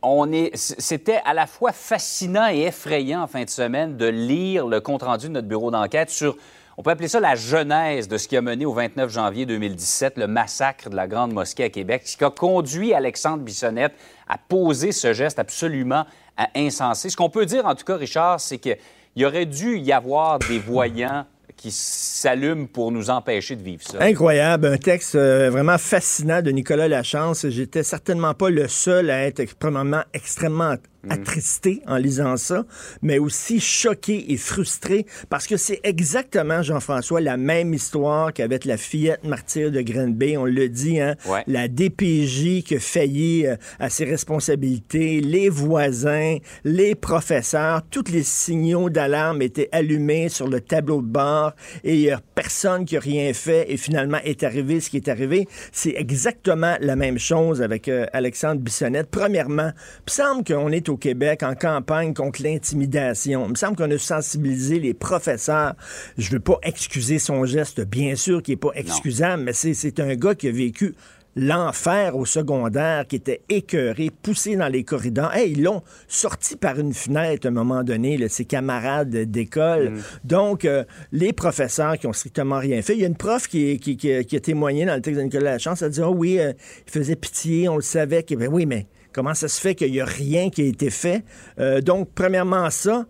On 0.00 0.33
est, 0.33 0.57
c'était 0.57 1.20
à 1.26 1.35
la 1.35 1.46
fois 1.46 1.72
fascinant 1.72 2.48
et 2.48 2.62
effrayant 2.62 3.20
en 3.20 3.26
fin 3.26 3.44
de 3.44 3.50
semaine 3.50 3.98
de 3.98 4.07
lire 4.07 4.66
le 4.66 4.81
compte-rendu 4.81 5.26
de 5.29 5.33
notre 5.33 5.46
bureau 5.46 5.70
d'enquête 5.70 6.09
sur, 6.09 6.38
on 6.79 6.83
peut 6.83 6.88
appeler 6.88 7.09
ça 7.09 7.20
la 7.20 7.35
genèse 7.35 8.09
de 8.09 8.16
ce 8.16 8.29
qui 8.29 8.37
a 8.38 8.40
mené 8.40 8.64
au 8.64 8.72
29 8.72 9.12
janvier 9.12 9.44
2017 9.44 10.16
le 10.16 10.26
massacre 10.26 10.88
de 10.88 10.96
la 10.96 11.07
Grande 11.07 11.35
Mosquée 11.35 11.64
à 11.64 11.68
Québec, 11.68 12.00
ce 12.07 12.16
qui 12.16 12.24
a 12.24 12.31
conduit 12.31 12.94
Alexandre 12.94 13.42
Bissonnette 13.42 13.92
à 14.26 14.38
poser 14.38 14.92
ce 14.92 15.12
geste 15.12 15.38
absolument 15.38 16.07
insensé. 16.55 17.11
Ce 17.11 17.16
qu'on 17.18 17.29
peut 17.29 17.44
dire 17.44 17.66
en 17.66 17.74
tout 17.74 17.85
cas, 17.85 17.96
Richard, 17.96 18.40
c'est 18.40 18.57
qu'il 18.57 19.26
aurait 19.26 19.44
dû 19.44 19.76
y 19.76 19.92
avoir 19.92 20.38
des 20.38 20.61
voyants 20.61 21.26
qui 21.70 22.66
pour 22.72 22.92
nous 22.92 23.11
empêcher 23.11 23.57
de 23.57 23.62
vivre 23.62 23.83
ça. 23.83 23.98
Incroyable, 24.00 24.66
un 24.66 24.76
texte 24.76 25.14
euh, 25.14 25.50
vraiment 25.50 25.79
fascinant 25.79 26.42
de 26.42 26.50
Nicolas 26.50 26.88
Lachance. 26.88 27.48
J'étais 27.48 27.83
certainement 27.83 28.35
pas 28.35 28.50
le 28.50 28.68
seul 28.68 29.11
à 29.11 29.26
être 29.26 29.40
extrêmement, 29.40 30.02
extrêmement 30.12 30.74
attristé 31.11 31.83
en 31.87 31.97
lisant 31.97 32.37
ça, 32.37 32.64
mais 33.03 33.19
aussi 33.19 33.61
choqué 33.61 34.33
et 34.33 34.37
frustré 34.37 35.07
parce 35.29 35.47
que 35.47 35.57
c'est 35.57 35.81
exactement, 35.85 36.62
Jean-François, 36.62 37.21
la 37.21 37.37
même 37.37 37.75
histoire 37.75 38.33
qu'avec 38.33 38.64
la 38.64 38.77
fillette 38.77 39.25
martyre 39.25 39.71
de 39.71 39.81
Grenby. 39.81 40.37
On 40.37 40.45
le 40.45 40.69
dit, 40.69 41.01
hein? 41.01 41.16
Ouais. 41.27 41.42
La 41.47 41.69
DPJ 41.69 42.62
qui 42.64 42.77
a 42.77 42.81
failli 42.81 43.47
euh, 43.47 43.57
à 43.79 43.90
ses 43.90 44.05
responsabilités, 44.05 45.21
les 45.21 45.49
voisins, 45.49 46.38
les 46.64 46.95
professeurs, 46.95 47.83
tous 47.90 48.11
les 48.11 48.23
signaux 48.23 48.90
d'alarme 48.90 49.42
étaient 49.42 49.69
allumés 49.73 50.29
sur 50.29 50.49
le 50.49 50.61
tableau 50.61 51.03
de 51.03 51.07
bord 51.07 51.53
et 51.85 51.95
il 51.95 52.01
n'y 52.01 52.11
a 52.11 52.21
personne 52.35 52.85
qui 52.85 52.97
a 52.97 53.01
rien 53.01 53.33
fait 53.33 53.71
et 53.71 53.77
finalement 53.77 54.19
est 54.25 54.42
arrivé 54.42 54.81
ce 54.81 54.90
qui 54.90 54.97
est 54.97 55.09
arrivé. 55.09 55.49
C'est 55.73 55.95
exactement 55.97 56.77
la 56.81 56.97
même 56.97 57.19
chose 57.19 57.62
avec 57.62 57.88
euh, 57.88 58.07
Alexandre 58.12 58.61
Bissonnette. 58.61 59.09
Premièrement, 59.11 59.71
il 59.73 60.03
me 60.07 60.11
semble 60.11 60.45
qu'on 60.45 60.71
est 60.73 60.88
au 60.88 60.96
Québec 60.97 61.43
en 61.43 61.55
campagne 61.55 62.15
contre 62.15 62.43
l'intimidation. 62.43 63.45
Il 63.47 63.51
me 63.51 63.55
semble 63.55 63.77
qu'on 63.77 63.91
a 63.91 63.99
sensibilisé 63.99 64.81
les 64.81 64.95
professeurs. 64.95 65.75
Je 66.19 66.31
veux 66.31 66.41
pas 66.41 66.59
excuser 66.63 67.19
son 67.19 67.45
geste, 67.45 67.81
bien 67.81 68.17
sûr 68.17 68.43
qu'il 68.43 68.53
n'est 68.53 68.61
pas 68.61 68.73
excusable, 68.75 69.43
mais 69.43 69.53
c'est 69.53 70.01
un 70.01 70.15
gars 70.15 70.35
qui 70.35 70.49
a 70.49 70.53
vécu 70.53 70.95
l'enfer 71.37 72.17
au 72.17 72.25
secondaire, 72.25 73.07
qui 73.07 73.17
était 73.17 73.43
écœuré, 73.51 74.11
poussé 74.11 74.57
dans 74.57 74.69
les 74.69 74.85
corridors. 74.85 75.33
Hey, 75.35 75.53
ils 75.53 75.63
l'ont 75.63 75.83
sorti 76.09 76.57
par 76.57 76.81
une 76.81 76.95
fenêtre 76.95 77.47
à 77.47 77.51
un 77.51 77.53
moment 77.53 77.85
donné, 77.85 78.17
là, 78.17 78.29
ses 78.29 78.47
camarades 78.47 79.11
d'école. 79.11 80.01
Donc, 80.25 80.65
euh, 80.65 80.85
les 81.13 81.35
professeurs 81.35 81.99
qui 81.99 82.07
ont 82.07 82.15
strictement 82.15 82.59
rien 82.59 82.81
fait. 82.81 82.95
Il 82.95 83.01
y 83.01 83.05
a 83.05 83.09
une 83.09 83.17
prof 83.17 83.47
qui, 83.49 83.79
qui, 83.79 83.99
qui, 83.99 84.25
qui 84.25 84.37
a 84.37 84.41
témoigné 84.41 84.87
dans 84.87 84.95
le 84.95 85.03
texte 85.03 85.19
de 85.19 85.25
Nicolas 85.25 85.53
Lachance. 85.53 85.83
Elle 85.83 85.91
dit, 85.91 86.01
oh 86.01 86.15
oui, 86.17 86.39
euh, 86.41 86.55
il 86.87 86.91
faisait 86.91 87.17
pitié, 87.17 87.69
on 87.69 87.77
le 87.77 87.83
savait. 87.83 88.25
Ben 88.31 88.49
oui, 88.51 88.65
mais 88.65 88.87
comment 89.16 89.33
ça 89.33 89.48
se 89.48 89.59
fait 89.59 89.74
qu'il 89.74 89.90
n'y 89.90 90.00
a 90.00 90.05
rien 90.05 90.50
qui 90.50 90.61
a 90.61 90.66
été 90.66 90.90
fait? 90.90 91.24
Euh, 91.59 91.81
donc, 91.81 92.11
premièrement, 92.14 92.68
ça. 92.68 93.07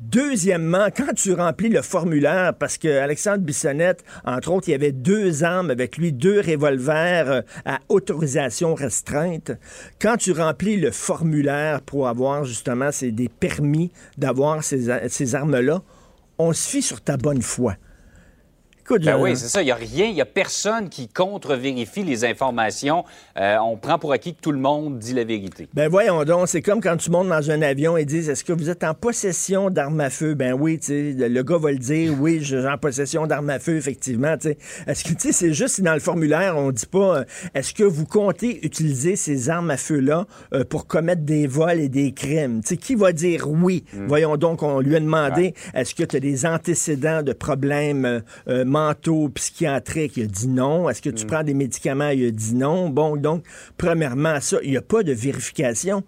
Deuxièmement, 0.00 0.86
quand 0.96 1.12
tu 1.14 1.34
remplis 1.34 1.68
le 1.68 1.82
formulaire, 1.82 2.54
parce 2.54 2.78
que 2.78 2.88
Alexandre 2.88 3.44
Bissonnette, 3.44 4.02
entre 4.24 4.50
autres, 4.52 4.70
il 4.70 4.74
avait 4.74 4.92
deux 4.92 5.44
armes 5.44 5.70
avec 5.70 5.98
lui, 5.98 6.14
deux 6.14 6.40
revolvers 6.40 7.30
euh, 7.30 7.42
à 7.66 7.80
autorisation 7.90 8.74
restreinte. 8.74 9.52
Quand 10.00 10.16
tu 10.16 10.32
remplis 10.32 10.78
le 10.78 10.90
formulaire 10.90 11.82
pour 11.82 12.08
avoir 12.08 12.46
justement 12.46 12.88
des 13.02 13.28
permis 13.28 13.92
d'avoir 14.16 14.64
ces, 14.64 14.88
ces 15.10 15.34
armes-là, 15.34 15.82
on 16.38 16.54
se 16.54 16.70
fie 16.70 16.82
sur 16.82 17.02
ta 17.02 17.18
bonne 17.18 17.42
foi. 17.42 17.76
Ben 18.98 19.18
oui, 19.18 19.36
c'est 19.36 19.48
ça. 19.48 19.62
Il 19.62 19.66
n'y 19.66 19.70
a 19.70 19.76
rien, 19.76 20.06
il 20.06 20.14
n'y 20.14 20.20
a 20.20 20.26
personne 20.26 20.88
qui 20.88 21.08
contre-vérifie 21.08 22.02
les 22.02 22.24
informations. 22.24 23.04
Euh, 23.38 23.56
on 23.58 23.76
prend 23.76 23.98
pour 23.98 24.12
acquis 24.12 24.34
que 24.34 24.40
tout 24.40 24.52
le 24.52 24.58
monde 24.58 24.98
dit 24.98 25.14
la 25.14 25.24
vérité. 25.24 25.68
Ben 25.74 25.88
voyons 25.88 26.24
donc, 26.24 26.48
c'est 26.48 26.62
comme 26.62 26.80
quand 26.80 26.96
tu 26.96 27.10
montes 27.10 27.28
dans 27.28 27.50
un 27.50 27.62
avion 27.62 27.96
et 27.96 28.04
disent 28.04 28.28
est-ce 28.28 28.44
que 28.44 28.52
vous 28.52 28.70
êtes 28.70 28.84
en 28.84 28.94
possession 28.94 29.70
d'armes 29.70 30.00
à 30.00 30.10
feu? 30.10 30.34
Ben 30.34 30.52
oui, 30.52 30.78
tu 30.78 30.86
sais, 30.86 31.28
le 31.28 31.42
gars 31.42 31.58
va 31.58 31.72
le 31.72 31.78
dire, 31.78 32.14
oui, 32.18 32.40
je 32.40 32.58
suis 32.58 32.66
en 32.66 32.78
possession 32.78 33.26
d'armes 33.26 33.50
à 33.50 33.58
feu, 33.58 33.76
effectivement. 33.76 34.34
Est-ce 34.86 35.04
que 35.04 35.10
tu 35.10 35.20
sais, 35.28 35.32
c'est 35.32 35.52
juste 35.52 35.80
dans 35.80 35.94
le 35.94 36.00
formulaire, 36.00 36.56
on 36.56 36.70
dit 36.70 36.86
pas 36.86 37.18
euh, 37.18 37.24
est-ce 37.54 37.74
que 37.74 37.84
vous 37.84 38.06
comptez 38.06 38.64
utiliser 38.64 39.16
ces 39.16 39.50
armes 39.50 39.70
à 39.70 39.76
feu-là 39.76 40.26
euh, 40.52 40.64
pour 40.64 40.86
commettre 40.86 41.22
des 41.22 41.46
vols 41.46 41.80
et 41.80 41.88
des 41.88 42.12
crimes? 42.12 42.60
Tu 42.62 42.68
sais, 42.68 42.76
qui 42.76 42.94
va 42.94 43.12
dire 43.12 43.48
oui? 43.48 43.84
Voyons 44.06 44.36
donc, 44.36 44.62
on 44.62 44.80
lui 44.80 44.96
a 44.96 45.00
demandé 45.00 45.54
est-ce 45.74 45.94
que 45.94 46.04
tu 46.04 46.16
as 46.16 46.20
des 46.20 46.46
antécédents 46.46 47.22
de 47.22 47.32
problèmes 47.32 48.04
euh, 48.04 48.20
euh, 48.48 48.64
mentaux, 48.84 49.28
psychiatriques? 49.30 50.16
Il 50.16 50.24
a 50.24 50.26
dit 50.26 50.48
non. 50.48 50.88
Est-ce 50.88 51.02
que 51.02 51.10
tu 51.10 51.26
prends 51.26 51.42
des 51.42 51.54
médicaments? 51.54 52.08
Il 52.10 52.26
a 52.26 52.30
dit 52.30 52.54
non. 52.54 52.88
Bon, 52.90 53.16
donc, 53.16 53.44
premièrement, 53.76 54.40
ça, 54.40 54.58
il 54.62 54.70
n'y 54.70 54.76
a 54.76 54.82
pas 54.82 55.02
de 55.02 55.12
vérification. 55.12 56.02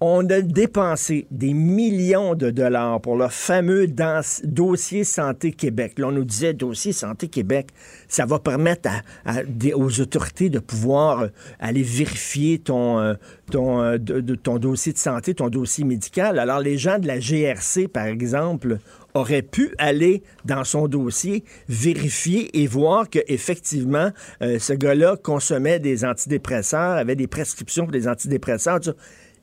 On 0.00 0.28
a 0.28 0.40
dépensé 0.40 1.26
des 1.30 1.54
millions 1.54 2.34
de 2.34 2.50
dollars 2.50 3.00
pour 3.00 3.16
le 3.16 3.28
fameux 3.28 3.86
dans- 3.86 4.22
dossier 4.42 5.04
Santé 5.04 5.52
Québec. 5.52 5.98
Là, 5.98 6.08
on 6.08 6.12
nous 6.12 6.24
disait, 6.24 6.52
dossier 6.52 6.92
Santé 6.92 7.28
Québec, 7.28 7.68
ça 8.08 8.26
va 8.26 8.38
permettre 8.38 8.90
à- 8.90 9.02
à 9.38 9.44
des- 9.44 9.72
aux 9.72 10.00
autorités 10.00 10.50
de 10.50 10.58
pouvoir 10.58 11.20
euh, 11.22 11.28
aller 11.60 11.82
vérifier 11.84 12.58
ton, 12.58 12.98
euh, 12.98 13.14
ton, 13.50 13.80
euh, 13.80 13.96
de- 13.98 14.20
de- 14.20 14.34
ton 14.34 14.58
dossier 14.58 14.92
de 14.92 14.98
santé, 14.98 15.32
ton 15.34 15.48
dossier 15.48 15.84
médical. 15.84 16.38
Alors, 16.38 16.58
les 16.60 16.76
gens 16.76 16.98
de 16.98 17.06
la 17.06 17.20
GRC, 17.20 17.86
par 17.88 18.06
exemple, 18.06 18.78
auraient 19.14 19.42
pu 19.42 19.74
aller 19.78 20.22
dans 20.44 20.64
son 20.64 20.88
dossier, 20.88 21.44
vérifier 21.68 22.60
et 22.60 22.66
voir 22.66 23.08
que 23.08 23.20
effectivement 23.28 24.10
euh, 24.42 24.58
ce 24.58 24.72
gars-là 24.72 25.16
consommait 25.16 25.78
des 25.78 26.04
antidépresseurs, 26.04 26.96
avait 26.96 27.16
des 27.16 27.26
prescriptions 27.28 27.84
pour 27.84 27.92
des 27.92 28.08
antidépresseurs. 28.08 28.80
tout 28.80 28.90
ça. 28.90 28.96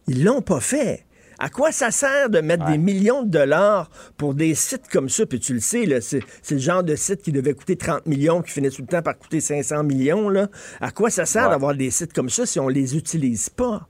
Ils 0.08 0.24
l'ont 0.24 0.42
pas 0.42 0.60
fait. 0.60 1.06
À 1.40 1.50
quoi 1.50 1.72
ça 1.72 1.90
sert 1.90 2.30
de 2.30 2.40
mettre 2.40 2.66
des 2.66 2.78
millions 2.78 3.24
de 3.24 3.30
dollars 3.30 3.90
pour 4.16 4.36
des 4.36 4.54
sites 4.54 4.88
comme 4.90 5.10
ça? 5.10 5.26
Puis 5.26 5.40
tu 5.40 5.56
le 5.56 5.60
sais, 5.60 5.88
c'est, 6.00 6.22
le 6.52 6.58
genre 6.60 6.84
de 6.84 6.96
site 6.96 7.24
qui 7.24 7.32
devait 7.32 7.56
coûter 7.56 7.76
30 7.76 8.06
millions, 8.06 8.44
qui 8.44 8.52
finit 8.52 8.70
tout 8.70 8.84
le 8.84 8.88
temps 8.88 9.02
par 9.02 9.18
coûter 9.18 9.40
500 9.42 9.84
millions. 9.84 10.30
Là. 10.30 10.50
À 10.80 10.92
quoi 10.92 11.10
ça 11.10 11.26
sert 11.26 11.46
Ouais. 11.46 11.50
d'avoir 11.50 11.74
des 11.74 11.90
sites 11.90 12.14
comme 12.14 12.30
ça 12.30 12.46
si 12.46 12.60
on 12.60 12.68
les 12.68 12.96
utilise 12.96 13.50
pas? 13.50 13.88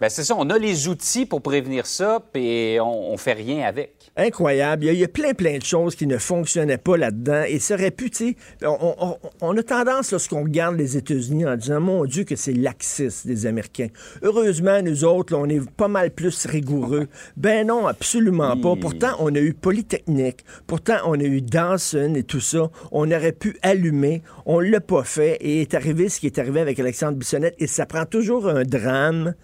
Ben 0.00 0.08
c'est 0.08 0.22
ça, 0.22 0.34
on 0.36 0.50
a 0.50 0.58
les 0.58 0.86
outils 0.86 1.26
pour 1.26 1.40
prévenir 1.42 1.86
ça, 1.86 2.20
puis 2.32 2.78
on, 2.80 3.12
on 3.12 3.16
fait 3.16 3.32
rien 3.32 3.66
avec. 3.66 3.93
Incroyable. 4.16 4.84
Il 4.84 4.86
y, 4.86 4.90
a, 4.90 4.92
il 4.92 4.98
y 5.00 5.04
a 5.04 5.08
plein, 5.08 5.34
plein 5.34 5.58
de 5.58 5.64
choses 5.64 5.96
qui 5.96 6.06
ne 6.06 6.18
fonctionnaient 6.18 6.78
pas 6.78 6.96
là-dedans. 6.96 7.42
Et 7.48 7.58
ça 7.58 7.74
aurait 7.74 7.90
pu, 7.90 8.10
tu 8.10 8.28
sais, 8.28 8.36
on, 8.66 8.94
on- 9.00 9.16
on 9.40 9.56
a 9.56 9.62
tendance, 9.64 10.12
lorsqu'on 10.12 10.44
regarde 10.44 10.76
les 10.76 10.96
États-Unis, 10.96 11.46
en 11.46 11.56
disant, 11.56 11.80
mon 11.80 12.04
Dieu, 12.04 12.22
que 12.22 12.36
c'est 12.36 12.52
laxiste 12.52 13.26
des 13.26 13.46
Américains. 13.46 13.88
Heureusement, 14.22 14.80
nous 14.82 15.04
autres, 15.04 15.32
là, 15.34 15.40
on 15.40 15.48
est 15.48 15.68
pas 15.70 15.88
mal 15.88 16.12
plus 16.12 16.46
rigoureux. 16.46 17.08
Ben 17.36 17.66
non, 17.66 17.88
absolument 17.88 18.56
pas. 18.56 18.72
Oui. 18.72 18.78
Pourtant, 18.80 19.16
on 19.18 19.34
a 19.34 19.40
eu 19.40 19.52
Polytechnique. 19.52 20.44
Pourtant, 20.68 20.98
on 21.06 21.18
a 21.18 21.24
eu 21.24 21.40
Dawson 21.42 22.14
et 22.14 22.22
tout 22.22 22.40
ça. 22.40 22.70
On 22.92 23.10
aurait 23.10 23.32
pu 23.32 23.56
allumer. 23.62 24.22
On 24.46 24.60
l'a 24.60 24.80
pas 24.80 25.02
fait. 25.02 25.38
Et 25.40 25.62
est 25.62 25.74
arrivé 25.74 26.08
ce 26.08 26.20
qui 26.20 26.26
est 26.26 26.38
arrivé 26.38 26.60
avec 26.60 26.78
Alexandre 26.78 27.16
Bissonnette. 27.18 27.56
Et 27.58 27.66
ça 27.66 27.84
prend 27.84 28.04
toujours 28.06 28.48
un 28.48 28.62
drame 28.62 29.34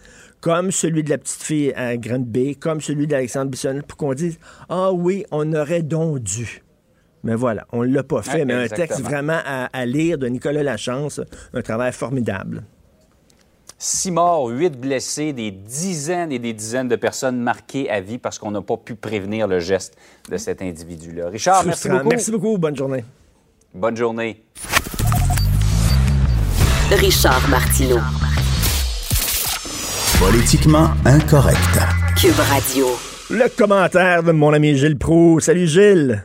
comme 0.40 0.70
celui 0.70 1.02
de 1.02 1.10
la 1.10 1.18
petite 1.18 1.42
fille 1.42 1.72
à 1.74 1.96
Grande 1.96 2.26
Bay, 2.26 2.54
comme 2.54 2.80
celui 2.80 3.06
d'Alexandre 3.06 3.50
Bissonnette, 3.50 3.86
pour 3.86 3.98
qu'on 3.98 4.14
dise 4.14 4.38
Ah 4.68 4.92
oui, 4.92 5.24
on 5.30 5.52
aurait 5.52 5.82
donc 5.82 6.20
dû. 6.20 6.62
Mais 7.22 7.34
voilà, 7.34 7.66
on 7.72 7.84
ne 7.84 7.94
l'a 7.94 8.02
pas 8.02 8.22
fait. 8.22 8.44
Mais 8.46 8.54
un 8.54 8.68
texte 8.68 9.00
vraiment 9.00 9.40
à, 9.44 9.66
à 9.66 9.86
lire 9.86 10.16
de 10.16 10.26
Nicolas 10.26 10.62
Lachance, 10.62 11.20
un 11.52 11.60
travail 11.60 11.92
formidable. 11.92 12.64
Six 13.82 14.10
morts, 14.10 14.48
huit 14.48 14.78
blessés, 14.78 15.32
des 15.32 15.50
dizaines 15.50 16.32
et 16.32 16.38
des 16.38 16.52
dizaines 16.52 16.88
de 16.88 16.96
personnes 16.96 17.40
marquées 17.40 17.88
à 17.88 18.00
vie 18.00 18.18
parce 18.18 18.38
qu'on 18.38 18.50
n'a 18.50 18.60
pas 18.60 18.76
pu 18.76 18.94
prévenir 18.94 19.48
le 19.48 19.58
geste 19.58 19.96
de 20.30 20.36
cet 20.36 20.60
individu-là. 20.60 21.28
Richard, 21.28 21.64
merci 21.64 21.88
beaucoup. 21.88 22.08
Merci 22.08 22.30
beaucoup. 22.30 22.58
Bonne 22.58 22.76
journée. 22.76 23.04
Bonne 23.74 23.96
journée. 23.96 24.44
Richard 26.90 27.48
Martineau. 27.48 28.00
Politiquement 30.20 30.92
incorrect. 31.06 31.80
Cube 32.14 32.36
Radio. 32.52 32.84
Le 33.30 33.48
commentaire 33.56 34.22
de 34.22 34.32
mon 34.32 34.52
ami 34.52 34.74
Gilles 34.74 34.98
Proux. 34.98 35.40
Salut 35.40 35.66
Gilles. 35.66 36.22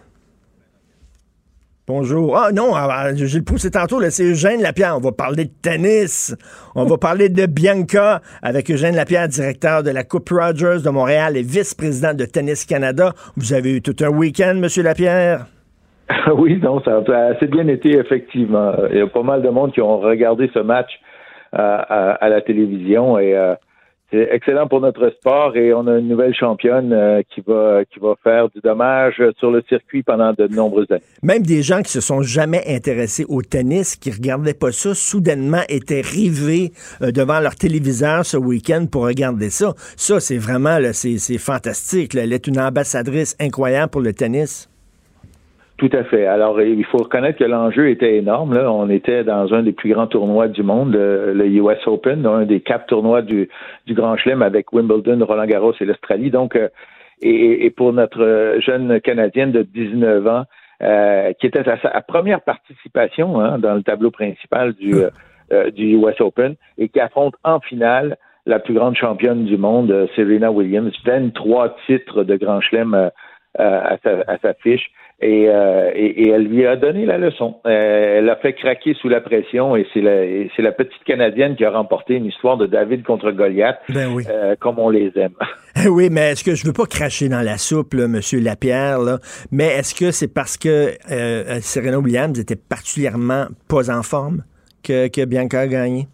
Bonjour. 1.87 2.37
Ah 2.37 2.51
non, 2.51 2.75
ah, 2.75 2.89
ah, 2.91 3.15
j'ai 3.15 3.37
le 3.37 3.45
poussé 3.45 3.71
tantôt, 3.71 4.01
c'est 4.09 4.25
Eugène 4.25 4.61
Lapierre. 4.61 4.95
On 4.97 4.99
va 4.99 5.13
parler 5.13 5.45
de 5.45 5.51
tennis. 5.61 6.35
On 6.75 6.83
va 6.83 6.97
parler 6.97 7.29
de 7.29 7.45
Bianca 7.45 8.19
avec 8.43 8.69
Eugène 8.69 8.97
Lapierre, 8.97 9.29
directeur 9.29 9.81
de 9.81 9.91
la 9.91 10.03
Coupe 10.03 10.27
Rogers 10.29 10.83
de 10.83 10.89
Montréal 10.89 11.37
et 11.37 11.41
vice-président 11.41 12.13
de 12.13 12.25
Tennis 12.25 12.65
Canada. 12.65 13.13
Vous 13.37 13.53
avez 13.53 13.77
eu 13.77 13.81
tout 13.81 13.95
un 14.03 14.09
week-end, 14.09 14.55
Monsieur 14.55 14.83
Lapierre? 14.83 15.45
oui, 16.37 16.59
non, 16.61 16.81
ça 16.83 16.97
a 16.97 17.33
assez 17.33 17.47
bien 17.47 17.69
été, 17.69 17.97
effectivement. 17.97 18.73
Il 18.91 18.97
y 18.97 19.01
a 19.01 19.07
pas 19.07 19.23
mal 19.23 19.41
de 19.41 19.49
monde 19.49 19.71
qui 19.71 19.79
ont 19.79 19.99
regardé 19.99 20.51
ce 20.53 20.59
match 20.59 20.91
euh, 21.57 22.13
à, 22.19 22.27
la 22.27 22.41
télévision 22.41 23.17
et 23.17 23.33
euh, 23.33 23.55
c'est 24.11 24.29
excellent 24.31 24.67
pour 24.67 24.81
notre 24.81 25.09
sport 25.09 25.55
et 25.57 25.73
on 25.73 25.87
a 25.87 25.97
une 25.97 26.07
nouvelle 26.07 26.33
championne 26.33 26.93
euh, 26.93 27.21
qui 27.33 27.41
va 27.41 27.83
faire 28.23 28.49
du 28.49 28.59
dommage 28.61 29.21
sur 29.39 29.51
le 29.51 29.63
circuit 29.67 30.03
pendant 30.03 30.33
de 30.33 30.47
nombreuses 30.47 30.91
années. 30.91 31.01
Même 31.23 31.41
des 31.41 31.63
gens 31.63 31.81
qui 31.81 31.91
se 31.91 32.01
sont 32.01 32.21
jamais 32.21 32.63
intéressés 32.67 33.25
au 33.27 33.41
tennis, 33.41 33.95
qui 33.95 34.11
regardaient 34.11 34.53
pas 34.53 34.71
ça, 34.71 34.93
soudainement 34.93 35.63
étaient 35.69 36.01
rivés 36.01 36.71
euh, 37.01 37.11
devant 37.11 37.39
leur 37.39 37.55
téléviseur 37.55 38.25
ce 38.25 38.37
week-end 38.37 38.85
pour 38.91 39.05
regarder 39.05 39.49
ça. 39.49 39.73
Ça, 39.97 40.19
c'est 40.19 40.37
vraiment 40.37 40.77
c'est 40.93 41.37
fantastique. 41.37 42.15
Elle 42.15 42.33
est 42.33 42.47
une 42.47 42.59
ambassadrice 42.59 43.35
incroyable 43.39 43.89
pour 43.89 44.01
le 44.01 44.13
tennis. 44.13 44.69
Tout 45.77 45.89
à 45.91 46.05
fait. 46.05 46.25
Alors, 46.25 46.61
il 46.61 46.85
faut 46.85 46.99
reconnaître 46.99 47.37
que 47.37 47.43
l'enjeu 47.43 47.89
était 47.89 48.15
énorme. 48.15 48.53
Là. 48.53 48.71
On 48.71 48.89
était 48.89 49.25
dans 49.25 49.53
un 49.53 49.61
des 49.61 49.73
plus 49.73 49.93
grands 49.93 50.07
tournois 50.07 50.47
du 50.47 50.63
monde, 50.63 50.95
le, 50.95 51.45
US 51.47 51.85
Open, 51.85 52.25
un 52.25 52.45
des 52.45 52.61
quatre 52.61 52.85
tournois 52.85 53.21
du, 53.21 53.49
du 53.85 53.93
Grand 53.93 54.15
Chelem 54.15 54.41
avec 54.41 54.71
Wimbledon, 54.71 55.25
Roland 55.25 55.45
Garros 55.45 55.73
et 55.81 55.85
l'Australie. 55.85 56.31
Donc, 56.31 56.55
euh, 56.55 56.69
et, 57.21 57.65
et, 57.65 57.69
pour 57.71 57.91
notre 57.91 58.55
jeune 58.59 59.01
Canadienne 59.01 59.51
de 59.51 59.63
19 59.63 60.27
ans, 60.27 60.43
euh, 60.81 61.33
qui 61.39 61.47
était 61.47 61.67
à 61.67 61.77
sa 61.79 62.01
première 62.01 62.41
participation 62.41 63.39
hein, 63.41 63.59
dans 63.59 63.75
le 63.75 63.83
tableau 63.83 64.11
principal 64.11 64.73
du, 64.73 64.93
euh, 65.51 65.71
du 65.71 65.97
US 65.97 66.19
Open 66.21 66.55
et 66.77 66.87
qui 66.87 67.01
affronte 67.01 67.35
en 67.43 67.59
finale 67.59 68.17
la 68.45 68.59
plus 68.59 68.75
grande 68.75 68.95
championne 68.95 69.43
du 69.43 69.57
monde, 69.57 70.07
Serena 70.15 70.51
Williams, 70.51 70.93
23 71.05 71.75
titres 71.87 72.23
de 72.23 72.35
Grand 72.35 72.61
Chelem 72.61 73.09
à, 73.57 73.97
sa, 74.03 74.21
à 74.27 74.37
sa 74.39 74.53
fiche. 74.55 74.91
Euh, 75.23 75.91
et, 75.95 76.23
et, 76.23 76.29
elle 76.29 76.43
lui 76.43 76.65
a 76.65 76.75
donné 76.75 77.05
la 77.05 77.17
leçon. 77.17 77.55
Euh, 77.65 78.19
elle 78.19 78.29
a 78.29 78.35
fait 78.35 78.53
craquer 78.53 78.93
sous 78.95 79.07
la 79.07 79.21
pression 79.21 79.75
et 79.75 79.87
c'est 79.93 80.01
la, 80.01 80.71
petite 80.73 81.03
Canadienne 81.05 81.55
qui 81.55 81.63
a 81.63 81.71
remporté 81.71 82.15
une 82.15 82.25
histoire 82.25 82.57
de 82.57 82.65
David 82.65 83.03
contre 83.03 83.31
Goliath, 83.31 83.79
ben 83.87 84.13
oui. 84.13 84.23
Euh, 84.29 84.55
comme 84.59 84.77
on 84.77 84.89
les 84.89 85.13
aime. 85.15 85.35
oui, 85.89 86.09
mais 86.11 86.31
est-ce 86.31 86.43
que 86.43 86.53
je 86.53 86.65
veux 86.65 86.73
pas 86.73 86.85
cracher 86.85 87.29
dans 87.29 87.41
la 87.41 87.57
soupe, 87.57 87.93
là, 87.93 88.09
Monsieur 88.09 88.41
Lapierre, 88.41 88.99
là, 88.99 89.19
mais 89.51 89.67
est-ce 89.67 89.95
que 89.95 90.11
c'est 90.11 90.33
parce 90.33 90.57
que 90.57 90.91
Serena 91.61 91.99
Williams 91.99 92.37
était 92.37 92.57
particulièrement 92.57 93.45
pas 93.69 93.89
en 93.89 94.03
forme 94.03 94.43
que, 94.83 95.07
que 95.07 95.25
Bianca 95.25 95.61
a 95.61 95.67
gagné? 95.67 96.07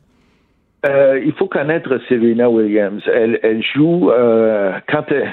il 0.83 1.33
faut 1.37 1.47
connaître 1.47 1.99
Serena 2.09 2.49
Williams. 2.49 3.03
Elle, 3.13 3.39
elle 3.43 3.63
joue 3.63 4.11
quand 4.87 5.03
elle 5.09 5.29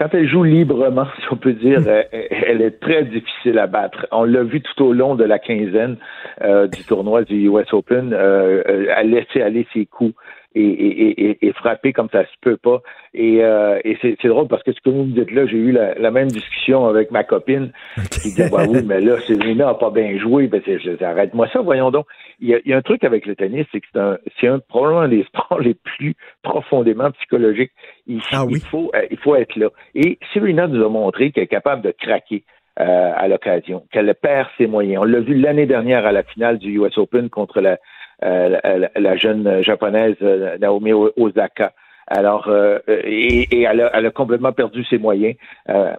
quand 0.00 0.14
elle 0.14 0.26
joue 0.26 0.44
librement, 0.44 1.06
si 1.20 1.26
on 1.30 1.36
peut 1.36 1.52
dire, 1.52 1.80
hmm. 1.80 2.04
elle, 2.12 2.62
est 2.62 2.80
très 2.80 3.04
difficile 3.04 3.58
à 3.58 3.66
battre. 3.66 4.06
On 4.10 4.24
l'a 4.24 4.42
vu 4.42 4.62
tout 4.62 4.84
au 4.84 4.92
long 4.94 5.14
de 5.14 5.24
la 5.24 5.38
quinzaine 5.38 5.96
euh, 6.42 6.66
du 6.68 6.82
tournoi 6.84 7.22
du 7.22 7.48
US 7.48 7.72
Open. 7.72 8.14
Euh, 8.14 8.62
euh, 8.66 8.86
elle 8.96 9.10
laissait 9.10 9.42
aller 9.42 9.66
ses 9.74 9.84
coups 9.84 10.14
et, 10.54 10.62
et, 10.62 11.46
et, 11.46 11.52
frapper 11.52 11.92
comme 11.92 12.08
ça 12.10 12.24
se 12.24 12.34
peut 12.40 12.56
pas. 12.56 12.80
Et, 13.14 13.42
euh, 13.42 13.78
et 13.84 13.96
c'est, 14.02 14.26
drôle 14.26 14.48
parce 14.48 14.62
que 14.62 14.72
ce 14.72 14.80
que 14.80 14.90
vous 14.90 15.04
me 15.04 15.12
dites 15.12 15.30
là, 15.30 15.46
j'ai 15.46 15.56
eu 15.56 15.72
la, 15.72 16.10
même 16.10 16.28
discussion 16.28 16.86
avec 16.86 17.10
ma 17.10 17.22
copine 17.22 17.72
qui 18.10 18.34
dit 18.34 18.42
bah 18.50 18.64
oui, 18.68 18.80
mais 18.84 19.00
là, 19.00 19.18
Serena 19.26 19.68
a 19.68 19.74
pas 19.74 19.90
bien 19.90 20.18
joué. 20.18 20.48
Ben, 20.48 20.60
arrête-moi 21.00 21.48
ça, 21.52 21.60
voyons 21.60 21.90
donc. 21.90 22.06
Il 22.40 22.48
y, 22.48 22.54
a, 22.54 22.58
il 22.64 22.70
y, 22.70 22.74
a, 22.74 22.78
un 22.78 22.82
truc 22.82 23.04
avec 23.04 23.26
le 23.26 23.36
tennis, 23.36 23.66
c'est 23.70 23.80
que 23.80 23.86
c'est 23.92 24.00
un, 24.00 24.18
c'est 24.40 24.48
un 24.48 24.58
probablement 24.58 25.02
un 25.02 25.08
des 25.08 25.24
sports 25.24 25.58
les 25.60 25.74
plus 25.74 26.14
profondément 26.42 27.10
psychologiques. 27.12 27.72
Il, 28.06 28.20
ah 28.32 28.44
il 28.48 28.60
faut, 28.60 28.90
euh, 28.94 29.06
il 29.10 29.18
faut 29.18 29.36
être 29.36 29.54
là. 29.56 29.68
Et 29.94 30.18
Serena 30.34 30.66
nous 30.66 30.84
a 30.84 30.88
montré 30.88 31.30
qu'elle 31.30 31.44
est 31.44 31.48
capable 31.48 31.82
de 31.82 31.92
craquer. 31.92 32.44
Euh, 32.78 33.12
à 33.14 33.28
l'occasion, 33.28 33.84
qu'elle 33.92 34.14
perd 34.14 34.48
ses 34.56 34.66
moyens. 34.66 35.02
On 35.02 35.04
l'a 35.04 35.20
vu 35.20 35.34
l'année 35.34 35.66
dernière 35.66 36.06
à 36.06 36.12
la 36.12 36.22
finale 36.22 36.56
du 36.56 36.78
US 36.78 36.96
Open 36.96 37.28
contre 37.28 37.60
la, 37.60 37.78
euh, 38.22 38.88
la, 38.96 39.16
jeune 39.16 39.62
japonaise 39.62 40.16
euh, 40.22 40.58
Naomi 40.58 40.92
Osaka. 40.92 41.72
Alors, 42.06 42.48
euh, 42.48 42.78
et, 42.86 43.62
elle, 43.62 43.80
a, 43.80 44.10
complètement 44.10 44.52
perdu 44.52 44.84
ses 44.84 44.98
moyens. 44.98 45.36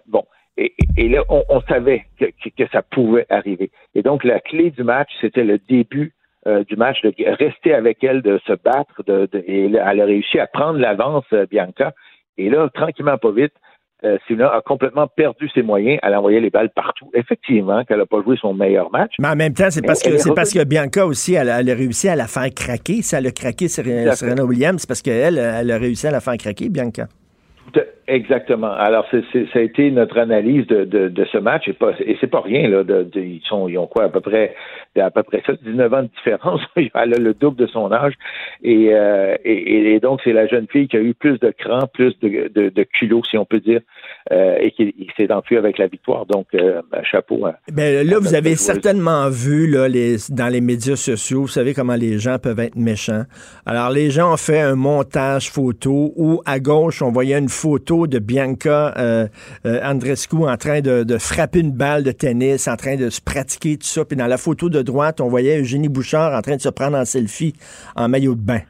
bon, 0.06 0.24
et, 0.56 0.74
là, 1.08 1.24
on, 1.28 1.60
savait 1.62 2.04
que, 2.20 2.26
que, 2.56 2.68
ça 2.70 2.82
pouvait 2.82 3.26
arriver. 3.30 3.70
Et 3.94 4.02
donc, 4.02 4.22
la 4.22 4.38
clé 4.38 4.70
du 4.70 4.84
match, 4.84 5.10
c'était 5.20 5.44
le 5.44 5.58
début 5.58 6.12
du 6.68 6.76
match, 6.76 7.00
de 7.02 7.12
rester 7.36 7.72
avec 7.72 8.04
elle, 8.04 8.20
de 8.20 8.38
se 8.46 8.52
battre. 8.52 9.02
De, 9.06 9.28
et 9.46 9.64
elle 9.64 10.00
a 10.00 10.04
réussi 10.04 10.38
à 10.38 10.46
prendre 10.46 10.78
l'avance, 10.78 11.24
Bianca. 11.50 11.92
Et 12.36 12.50
là, 12.50 12.68
tranquillement, 12.74 13.16
pas 13.16 13.30
vite, 13.30 13.54
euh, 14.04 14.18
a 14.40 14.60
complètement 14.62 15.06
perdu 15.06 15.48
ses 15.54 15.62
moyens. 15.62 15.98
Elle 16.02 16.14
envoyait 16.14 16.40
les 16.40 16.50
balles 16.50 16.70
partout. 16.70 17.10
Effectivement, 17.14 17.84
qu'elle 17.84 17.98
n'a 17.98 18.06
pas 18.06 18.22
joué 18.22 18.36
son 18.36 18.54
meilleur 18.54 18.90
match. 18.90 19.14
Mais 19.20 19.28
en 19.28 19.36
même 19.36 19.54
temps, 19.54 19.70
c'est 19.70 19.82
parce 19.82 20.02
que 20.02 20.18
c'est 20.18 20.34
parce 20.34 20.52
que 20.52 20.64
Bianca 20.64 21.06
aussi, 21.06 21.34
elle, 21.34 21.48
a 21.50 21.58
réussi 21.58 22.08
à 22.08 22.16
la 22.16 22.26
faire 22.26 22.48
craquer. 22.54 23.02
Ça 23.02 23.18
a 23.18 23.30
craqué 23.30 23.68
Serena 23.68 24.44
Williams, 24.44 24.80
c'est 24.80 24.88
parce 24.88 25.02
qu'elle, 25.02 25.38
elle 25.38 25.70
a 25.70 25.78
réussi 25.78 26.06
à 26.06 26.10
la 26.10 26.20
faire 26.20 26.36
craquer, 26.36 26.68
Bianca. 26.68 27.06
Exactement. 28.08 28.72
Alors, 28.72 29.06
c'est, 29.10 29.22
ça 29.52 29.60
a 29.60 29.62
été 29.62 29.90
notre 29.92 30.18
analyse 30.18 30.66
de, 30.66 30.84
de, 30.84 31.24
ce 31.26 31.38
match 31.38 31.68
et, 31.68 31.72
pas, 31.72 31.92
et 32.00 32.16
c'est 32.20 32.26
pas 32.26 32.40
rien 32.40 32.68
là. 32.68 32.82
De, 32.82 33.08
ils 33.14 33.42
sont, 33.48 33.68
ils 33.68 33.78
ont 33.78 33.86
quoi 33.86 34.04
à 34.04 34.08
peu 34.08 34.20
près, 34.20 34.54
à 34.98 35.10
peu 35.10 35.22
près 35.22 35.40
ça, 35.46 35.52
19 35.62 35.94
ans 35.94 36.02
de 36.02 36.08
différence. 36.08 36.60
Elle 36.76 37.14
a 37.14 37.18
le 37.18 37.32
double 37.32 37.56
de 37.56 37.66
son 37.66 37.92
âge 37.92 38.14
et, 38.62 38.88
euh, 38.92 39.36
et, 39.44 40.00
donc 40.00 40.20
c'est 40.24 40.32
la 40.32 40.48
jeune 40.48 40.66
fille 40.68 40.88
qui 40.88 40.96
a 40.96 41.00
eu 41.00 41.14
plus 41.14 41.38
de 41.38 41.52
cran, 41.56 41.86
plus 41.92 42.18
de, 42.20 42.48
de, 42.48 42.82
culot, 42.82 43.22
si 43.30 43.38
on 43.38 43.44
peut 43.44 43.60
dire, 43.60 43.80
euh, 44.32 44.56
et 44.60 44.72
qui, 44.72 44.92
s'est 45.16 45.32
enfui 45.32 45.56
avec 45.56 45.78
la 45.78 45.86
victoire. 45.86 46.26
Donc, 46.26 46.48
euh, 46.54 46.82
ben, 46.90 47.02
chapeau. 47.04 47.46
Hein. 47.46 47.54
Ben, 47.72 48.06
là, 48.06 48.18
vous 48.18 48.34
avez 48.34 48.56
certainement 48.56 49.28
vu 49.30 49.70
là, 49.70 49.88
les, 49.88 50.16
dans 50.30 50.48
les 50.48 50.60
médias 50.60 50.96
sociaux, 50.96 51.42
vous 51.42 51.48
savez 51.48 51.72
comment 51.72 51.96
les 51.96 52.18
gens 52.18 52.38
peuvent 52.38 52.60
être 52.60 52.76
méchants. 52.76 53.24
Alors, 53.64 53.90
les 53.90 54.10
gens 54.10 54.32
ont 54.32 54.36
fait 54.36 54.60
un 54.60 54.74
montage 54.74 55.50
photo 55.50 56.12
où 56.16 56.42
à 56.46 56.58
gauche 56.58 57.00
on 57.02 57.12
voyait 57.12 57.38
une 57.38 57.48
photo 57.48 57.91
de 58.06 58.18
Bianca 58.18 58.94
euh, 58.98 59.26
euh, 59.66 59.80
Andrescu 59.84 60.36
en 60.36 60.56
train 60.56 60.80
de, 60.80 61.18
frapper 61.18 61.60
une 61.60 61.72
balle 61.72 62.02
de 62.02 62.12
tennis, 62.12 62.68
en 62.68 62.76
train 62.76 62.96
de 62.96 63.10
se 63.10 63.20
pratiquer, 63.20 63.76
tout 63.76 63.86
ça. 63.86 64.04
Puis 64.04 64.16
dans 64.16 64.26
la 64.26 64.38
photo 64.38 64.68
de 64.68 64.82
droite, 64.82 65.20
on 65.20 65.28
voyait 65.28 65.60
Eugénie 65.60 65.88
Bouchard 65.88 66.34
en 66.34 66.42
train 66.42 66.56
de 66.56 66.60
se 66.60 66.68
prendre 66.68 66.96
en 66.96 67.04
selfie 67.04 67.54
en 67.96 68.08
maillot 68.08 68.34
de 68.34 68.40
bain. 68.40 68.60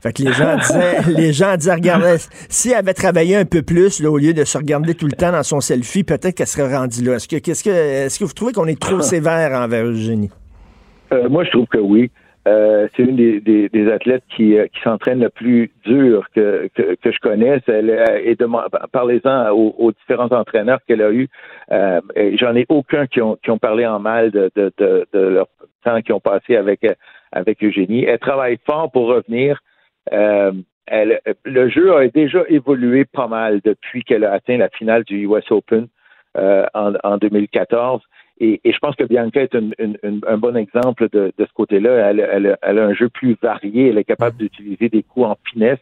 Fait 0.00 0.12
que 0.12 0.22
les 0.22 0.32
gens 0.32 0.56
disaient, 0.60 0.96
les 1.08 1.32
gens 1.32 1.56
disaient, 1.56 1.74
regardez, 1.74 2.16
si 2.48 2.70
elle 2.70 2.76
avait 2.76 2.94
travaillé 2.94 3.36
un 3.36 3.44
peu 3.44 3.62
plus, 3.62 4.00
là, 4.00 4.10
au 4.10 4.18
lieu 4.18 4.34
de 4.34 4.44
se 4.44 4.58
regarder 4.58 4.94
tout 4.94 5.06
le 5.06 5.12
temps 5.12 5.32
dans 5.32 5.42
son 5.42 5.60
selfie, 5.60 6.04
peut-être 6.04 6.34
qu'elle 6.34 6.46
serait 6.46 6.76
rendue 6.76 7.04
là. 7.04 7.14
Est-ce 7.14 7.28
que, 7.28 7.36
qu'est-ce 7.36 7.64
que, 7.64 7.70
est-ce 7.70 8.18
que 8.18 8.24
vous 8.24 8.32
trouvez 8.32 8.52
qu'on 8.52 8.66
est 8.66 8.80
trop 8.80 9.00
sévère 9.02 9.52
envers 9.52 9.84
Eugénie? 9.84 10.30
Euh, 11.12 11.28
moi, 11.28 11.44
je 11.44 11.50
trouve 11.50 11.66
que 11.66 11.78
oui. 11.78 12.10
Euh, 12.46 12.88
c'est 12.94 13.04
une 13.04 13.16
des, 13.16 13.90
athlètes 13.90 14.24
qui, 14.28 14.58
euh, 14.58 14.66
qui 14.66 14.80
s'entraîne 14.82 15.20
le 15.20 15.30
plus 15.30 15.72
dur 15.84 16.26
que, 16.34 16.68
que, 16.74 17.10
je 17.10 17.18
connaisse. 17.20 17.62
Elle, 17.66 17.90
et 18.22 18.36
parlez-en 18.92 19.50
aux, 19.50 19.92
différents 19.92 20.30
entraîneurs 20.30 20.80
qu'elle 20.86 21.02
a 21.02 21.10
eu. 21.10 21.28
Euh, 21.72 22.00
J'en 22.38 22.54
ai 22.54 22.66
aucun 22.68 23.06
qui 23.06 23.22
ont, 23.22 23.36
qui 23.42 23.50
ont 23.50 23.58
parlé 23.58 23.86
en 23.86 23.98
mal 23.98 24.30
de, 24.30 24.50
de, 24.54 25.06
leur 25.12 25.46
temps 25.84 26.02
qu'ils 26.02 26.14
ont 26.14 26.20
passé 26.20 26.56
avec, 26.56 26.86
avec 27.32 27.64
Eugénie. 27.64 28.04
Elle 28.04 28.18
travaille 28.18 28.58
fort 28.66 28.90
pour 28.90 29.06
revenir. 29.06 29.60
Euh, 30.12 30.52
le 31.44 31.68
jeu 31.68 31.96
a 31.96 32.06
déjà 32.08 32.44
évolué 32.48 33.04
pas 33.06 33.26
mal 33.26 33.60
depuis 33.64 34.04
qu'elle 34.04 34.24
a 34.24 34.32
atteint 34.32 34.58
la 34.58 34.68
finale 34.68 35.04
du 35.04 35.26
US 35.26 35.50
Open 35.50 35.88
euh, 36.36 36.66
en, 36.74 36.92
en 37.02 37.16
2014. 37.16 38.02
Et, 38.40 38.60
je 38.64 38.78
pense 38.78 38.96
que 38.96 39.04
Bianca 39.04 39.40
est 39.40 39.54
un 39.54 40.38
bon 40.38 40.56
exemple 40.56 41.08
de, 41.10 41.32
ce 41.38 41.52
côté-là. 41.54 42.10
Elle, 42.10 42.58
a 42.62 42.68
un 42.84 42.94
jeu 42.94 43.08
plus 43.08 43.36
varié. 43.40 43.88
Elle 43.88 43.98
est 43.98 44.04
capable 44.04 44.36
d'utiliser 44.36 44.88
des 44.88 45.02
coups 45.02 45.26
en 45.26 45.36
finesse, 45.50 45.78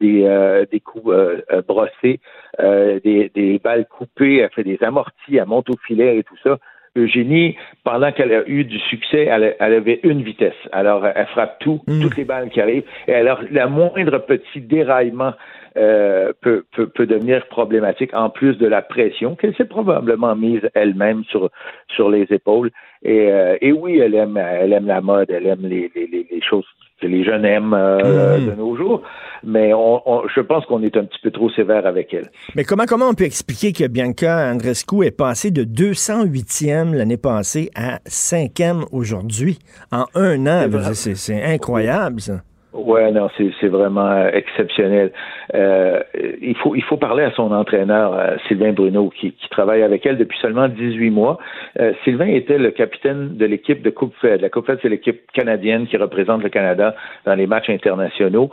des, 0.00 0.24
euh, 0.24 0.64
des 0.70 0.80
coups 0.80 1.12
euh, 1.12 1.42
euh, 1.52 1.62
brossés, 1.62 2.20
des, 2.58 3.60
balles 3.62 3.86
coupées. 3.86 4.38
Elle 4.38 4.50
fait 4.50 4.64
des 4.64 4.78
amortis, 4.82 5.36
elle 5.36 5.46
monte 5.46 5.68
au 5.70 5.76
filet 5.86 6.18
et 6.18 6.22
tout 6.22 6.36
ça. 6.42 6.58
Eugénie, 6.96 7.56
pendant 7.84 8.10
qu'elle 8.10 8.32
a 8.32 8.48
eu 8.48 8.64
du 8.64 8.78
succès, 8.80 9.26
elle, 9.26 9.54
avait 9.60 10.00
une 10.02 10.22
vitesse. 10.22 10.54
Alors, 10.72 11.06
elle 11.06 11.26
frappe 11.26 11.60
tout, 11.60 11.82
mm. 11.86 12.00
toutes 12.02 12.16
les 12.16 12.24
balles 12.24 12.50
qui 12.50 12.60
arrivent. 12.60 12.82
Et 13.06 13.14
alors, 13.14 13.40
la 13.50 13.68
moindre 13.68 14.18
petit 14.18 14.60
déraillement 14.60 15.34
euh, 15.76 16.32
peut, 16.40 16.64
peut, 16.74 16.88
peut, 16.88 17.06
devenir 17.06 17.46
problématique 17.48 18.12
en 18.14 18.30
plus 18.30 18.56
de 18.58 18.66
la 18.66 18.82
pression 18.82 19.36
qu'elle 19.36 19.54
s'est 19.56 19.64
probablement 19.64 20.34
mise 20.36 20.62
elle-même 20.74 21.24
sur 21.24 21.50
sur 21.94 22.10
les 22.10 22.26
épaules. 22.30 22.70
Et, 23.02 23.30
euh, 23.30 23.56
et 23.60 23.72
oui, 23.72 23.98
elle 23.98 24.14
aime 24.14 24.36
elle 24.36 24.72
aime 24.72 24.86
la 24.86 25.00
mode, 25.00 25.30
elle 25.30 25.46
aime 25.46 25.62
les, 25.62 25.90
les, 25.94 26.06
les 26.30 26.42
choses 26.42 26.66
que 27.00 27.06
les 27.06 27.24
jeunes 27.24 27.46
aiment 27.46 27.72
euh, 27.72 28.38
Mhm. 28.40 28.46
de 28.50 28.52
nos 28.56 28.76
jours, 28.76 29.00
mais 29.42 29.72
on, 29.72 30.02
on- 30.04 30.28
je 30.28 30.40
pense 30.42 30.66
qu'on 30.66 30.82
est 30.82 30.94
un 30.98 31.04
petit 31.04 31.18
peu 31.22 31.30
trop 31.30 31.48
sévère 31.50 31.86
avec 31.86 32.12
elle. 32.12 32.26
Mais 32.54 32.64
comment, 32.64 32.84
comment 32.86 33.08
on 33.08 33.14
peut 33.14 33.24
expliquer 33.24 33.72
que 33.72 33.88
Bianca 33.88 34.50
Andrescu 34.52 35.06
est 35.06 35.16
passée 35.16 35.50
de 35.50 35.64
208e 35.64 36.94
l'année 36.94 37.16
passée 37.16 37.70
à 37.74 38.00
5e 38.06 38.84
aujourd'hui? 38.92 39.58
En 39.92 40.04
un 40.14 40.46
an, 40.46 40.68
c'est 40.92 41.42
incroyable, 41.42 42.20
ça. 42.20 42.42
Ouais, 42.72 43.10
non, 43.10 43.28
c'est 43.36 43.66
vraiment 43.66 44.06
euh, 44.06 44.30
exceptionnel. 44.32 45.10
Euh, 45.54 46.00
il 46.40 46.56
faut 46.56 46.76
il 46.76 46.84
faut 46.84 46.96
parler 46.96 47.24
à 47.24 47.32
son 47.32 47.50
entraîneur 47.50 48.14
euh, 48.14 48.36
Sylvain 48.46 48.72
Bruno 48.72 49.10
qui, 49.10 49.32
qui 49.32 49.48
travaille 49.48 49.82
avec 49.82 50.06
elle 50.06 50.16
depuis 50.16 50.38
seulement 50.38 50.68
18 50.68 51.10
mois. 51.10 51.38
Euh, 51.80 51.92
Sylvain 52.04 52.28
était 52.28 52.58
le 52.58 52.70
capitaine 52.70 53.36
de 53.36 53.44
l'équipe 53.44 53.82
de 53.82 53.90
Coupe 53.90 54.14
Fed. 54.20 54.40
La 54.40 54.50
Coupe 54.50 54.66
Fed 54.66 54.78
c'est 54.82 54.88
l'équipe 54.88 55.20
canadienne 55.32 55.88
qui 55.88 55.96
représente 55.96 56.44
le 56.44 56.48
Canada 56.48 56.94
dans 57.24 57.34
les 57.34 57.48
matchs 57.48 57.70
internationaux 57.70 58.50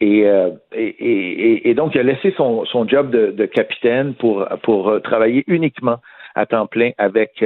et 0.00 0.26
euh, 0.26 0.48
et, 0.74 0.86
et, 0.86 1.68
et 1.68 1.74
donc 1.74 1.94
il 1.94 2.00
a 2.00 2.04
laissé 2.04 2.32
son 2.38 2.64
son 2.64 2.88
job 2.88 3.10
de, 3.10 3.32
de 3.32 3.44
capitaine 3.44 4.14
pour 4.14 4.48
pour 4.62 4.98
travailler 5.02 5.44
uniquement 5.46 5.98
à 6.34 6.46
temps 6.46 6.66
plein 6.66 6.92
avec 6.96 7.44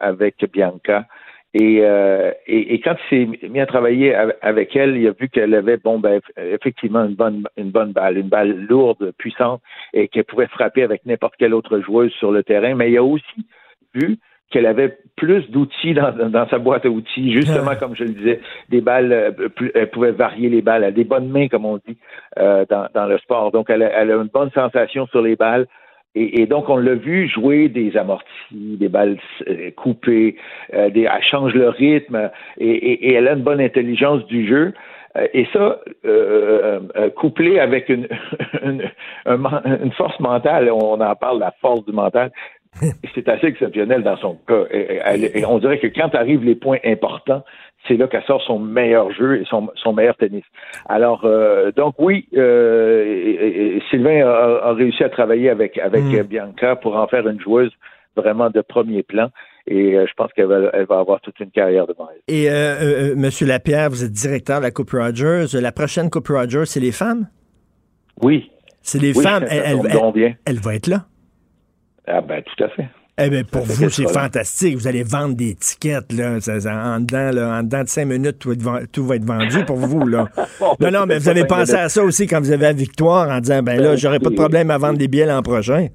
avec 0.00 0.44
Bianca. 0.52 1.04
Et, 1.52 1.80
euh, 1.82 2.30
et, 2.46 2.74
et 2.74 2.80
quand 2.80 2.94
il 3.10 3.38
s'est 3.40 3.48
mis 3.48 3.58
à 3.60 3.66
travailler 3.66 4.14
av- 4.14 4.36
avec 4.40 4.76
elle, 4.76 4.96
il 4.96 5.08
a 5.08 5.10
vu 5.10 5.28
qu'elle 5.28 5.52
avait, 5.54 5.78
bon, 5.78 5.98
ben, 5.98 6.20
effectivement, 6.36 7.04
une 7.04 7.16
bonne, 7.16 7.42
une 7.56 7.70
bonne 7.70 7.92
balle, 7.92 8.18
une 8.18 8.28
balle 8.28 8.66
lourde, 8.68 9.12
puissante, 9.18 9.60
et 9.92 10.06
qu'elle 10.06 10.24
pouvait 10.24 10.46
frapper 10.46 10.84
avec 10.84 11.04
n'importe 11.06 11.34
quelle 11.38 11.54
autre 11.54 11.80
joueuse 11.80 12.12
sur 12.12 12.30
le 12.30 12.44
terrain. 12.44 12.76
Mais 12.76 12.92
il 12.92 12.96
a 12.98 13.02
aussi 13.02 13.46
vu 13.94 14.18
qu'elle 14.50 14.66
avait 14.66 14.96
plus 15.16 15.48
d'outils 15.50 15.94
dans, 15.94 16.12
dans 16.28 16.48
sa 16.48 16.58
boîte 16.58 16.86
à 16.86 16.88
outils, 16.88 17.32
justement, 17.32 17.74
comme 17.78 17.96
je 17.96 18.04
le 18.04 18.10
disais, 18.10 18.40
des 18.68 18.80
balles, 18.80 19.12
euh, 19.12 19.48
elle 19.74 19.90
pouvait 19.90 20.12
varier 20.12 20.48
les 20.48 20.62
balles, 20.62 20.82
elle 20.82 20.88
a 20.90 20.92
des 20.92 21.04
bonnes 21.04 21.30
mains, 21.30 21.48
comme 21.48 21.64
on 21.64 21.78
dit, 21.78 21.98
euh, 22.38 22.64
dans, 22.68 22.86
dans 22.94 23.06
le 23.06 23.18
sport. 23.18 23.50
Donc, 23.50 23.70
elle 23.70 23.82
a, 23.82 23.90
elle 23.90 24.10
a 24.12 24.16
une 24.16 24.30
bonne 24.32 24.50
sensation 24.52 25.06
sur 25.06 25.22
les 25.22 25.36
balles. 25.36 25.66
Et, 26.14 26.40
et 26.42 26.46
donc, 26.46 26.68
on 26.68 26.76
l'a 26.76 26.94
vu 26.94 27.28
jouer 27.28 27.68
des 27.68 27.96
amortis, 27.96 28.26
des 28.52 28.88
balles 28.88 29.18
euh, 29.48 29.70
coupées, 29.76 30.36
euh, 30.74 30.90
des, 30.90 31.02
elle 31.02 31.22
change 31.22 31.54
le 31.54 31.68
rythme 31.68 32.30
et, 32.58 32.68
et- 32.68 33.08
et 33.10 33.14
elle 33.14 33.28
a 33.28 33.34
une 33.34 33.42
bonne 33.42 33.60
intelligence 33.60 34.26
du 34.26 34.46
jeu. 34.48 34.72
Euh, 35.16 35.26
et 35.34 35.46
ça, 35.52 35.80
euh, 36.04 36.80
couplé 37.16 37.58
avec 37.60 37.88
une, 37.88 38.08
une, 38.62 38.82
une 39.26 39.92
force 39.92 40.18
mentale, 40.20 40.70
on 40.72 41.00
en 41.00 41.14
parle, 41.16 41.38
la 41.40 41.52
force 41.60 41.84
du 41.84 41.92
mental, 41.92 42.30
c'est 43.14 43.28
assez 43.28 43.46
exceptionnel 43.48 44.02
dans 44.02 44.16
son 44.16 44.34
cas. 44.46 44.64
Et- 44.70 44.78
et- 44.96 45.00
elle- 45.04 45.30
et 45.36 45.44
on 45.44 45.58
dirait 45.58 45.78
que 45.78 45.88
quand 45.88 46.14
arrivent 46.14 46.44
les 46.44 46.54
points 46.54 46.78
importants, 46.84 47.44
c'est 47.88 47.96
là 47.96 48.06
qu'elle 48.08 48.22
sort 48.24 48.42
son 48.42 48.58
meilleur 48.58 49.10
jeu 49.12 49.40
et 49.40 49.44
son, 49.48 49.70
son 49.74 49.92
meilleur 49.92 50.16
tennis. 50.16 50.44
Alors, 50.88 51.24
euh, 51.24 51.72
donc 51.72 51.94
oui, 51.98 52.26
euh, 52.36 53.04
et- 53.06 53.30
et- 53.30 53.76
et 53.76 53.82
Sylvain 53.90 54.26
a, 54.26 54.68
a 54.68 54.72
réussi 54.74 55.02
à 55.02 55.08
travailler 55.08 55.48
avec, 55.50 55.78
avec 55.78 56.02
Mm. 56.04 56.22
Bianca 56.22 56.76
pour 56.76 56.96
en 56.96 57.06
faire 57.08 57.26
une 57.28 57.40
joueuse 57.40 57.72
vraiment 58.16 58.50
de 58.50 58.60
premier 58.60 59.02
plan. 59.02 59.30
Et 59.66 59.96
euh, 59.96 60.06
je 60.06 60.12
pense 60.14 60.32
qu'elle 60.32 60.46
va, 60.46 60.70
elle 60.72 60.86
va 60.86 60.98
avoir 60.98 61.20
toute 61.20 61.38
une 61.40 61.50
carrière 61.50 61.86
devant 61.86 62.08
elle. 62.12 62.34
Et, 62.34 62.50
euh, 62.50 62.52
euh, 62.52 63.10
euh, 63.12 63.14
Monsieur 63.16 63.46
Lapierre, 63.46 63.88
vous 63.90 64.04
êtes 64.04 64.12
directeur 64.12 64.58
de 64.58 64.64
la 64.64 64.70
Coupe 64.70 64.90
Rogers. 64.90 65.46
La 65.60 65.72
prochaine 65.72 66.10
Coupe 66.10 66.28
Rogers, 66.28 66.64
c'est 66.66 66.80
les 66.80 66.92
femmes? 66.92 67.28
Oui. 68.22 68.50
C'est 68.82 69.00
les 69.00 69.16
oui, 69.16 69.22
femmes. 69.22 69.44
Elle, 69.50 69.62
elle- 69.64 70.36
elle 70.46 70.58
va 70.60 70.74
être 70.74 70.86
là? 70.86 71.04
Ah 72.06 72.20
ben 72.22 72.42
tout 72.42 72.64
à 72.64 72.68
fait. 72.70 72.88
Eh 73.22 73.30
bien, 73.30 73.42
pour 73.44 73.66
Ça 73.66 73.84
vous, 73.84 73.90
c'est 73.90 74.02
là. 74.04 74.08
fantastique. 74.08 74.76
Vous 74.76 74.88
allez 74.88 75.02
vendre 75.02 75.34
des 75.36 75.54
tickets, 75.54 76.12
là. 76.12 76.40
Ça- 76.40 76.60
ça- 76.60 76.74
en, 76.74 77.00
dedans, 77.00 77.30
là, 77.32 77.58
en 77.58 77.62
dedans 77.62 77.82
de 77.82 77.88
cinq 77.88 78.06
minutes, 78.06 78.38
tout 78.38 78.48
va, 78.48 78.54
être, 78.54 78.62
ven- 78.62 78.86
tout 78.92 79.04
va 79.06 79.16
être 79.16 79.24
vendu 79.24 79.64
pour 79.66 79.76
vous, 79.76 80.06
là. 80.06 80.26
Bon, 80.60 80.74
Non, 80.80 80.90
non, 80.90 81.06
mais 81.06 81.18
vous 81.18 81.28
avez 81.28 81.44
pensé 81.44 81.74
à 81.74 81.88
ça 81.88 82.02
aussi 82.02 82.26
quand 82.26 82.40
vous 82.40 82.50
avez 82.52 82.62
la 82.62 82.72
victoire 82.72 83.28
en 83.30 83.40
disant, 83.40 83.62
ben 83.62 83.80
là, 83.80 83.90
Ben, 83.90 83.96
j'aurais 83.98 84.18
pas 84.20 84.30
de 84.30 84.34
problème 84.36 84.70
à 84.70 84.78
vendre 84.78 84.98
des 84.98 85.08
billets 85.08 85.26
l'an 85.26 85.42
prochain. 85.42 85.86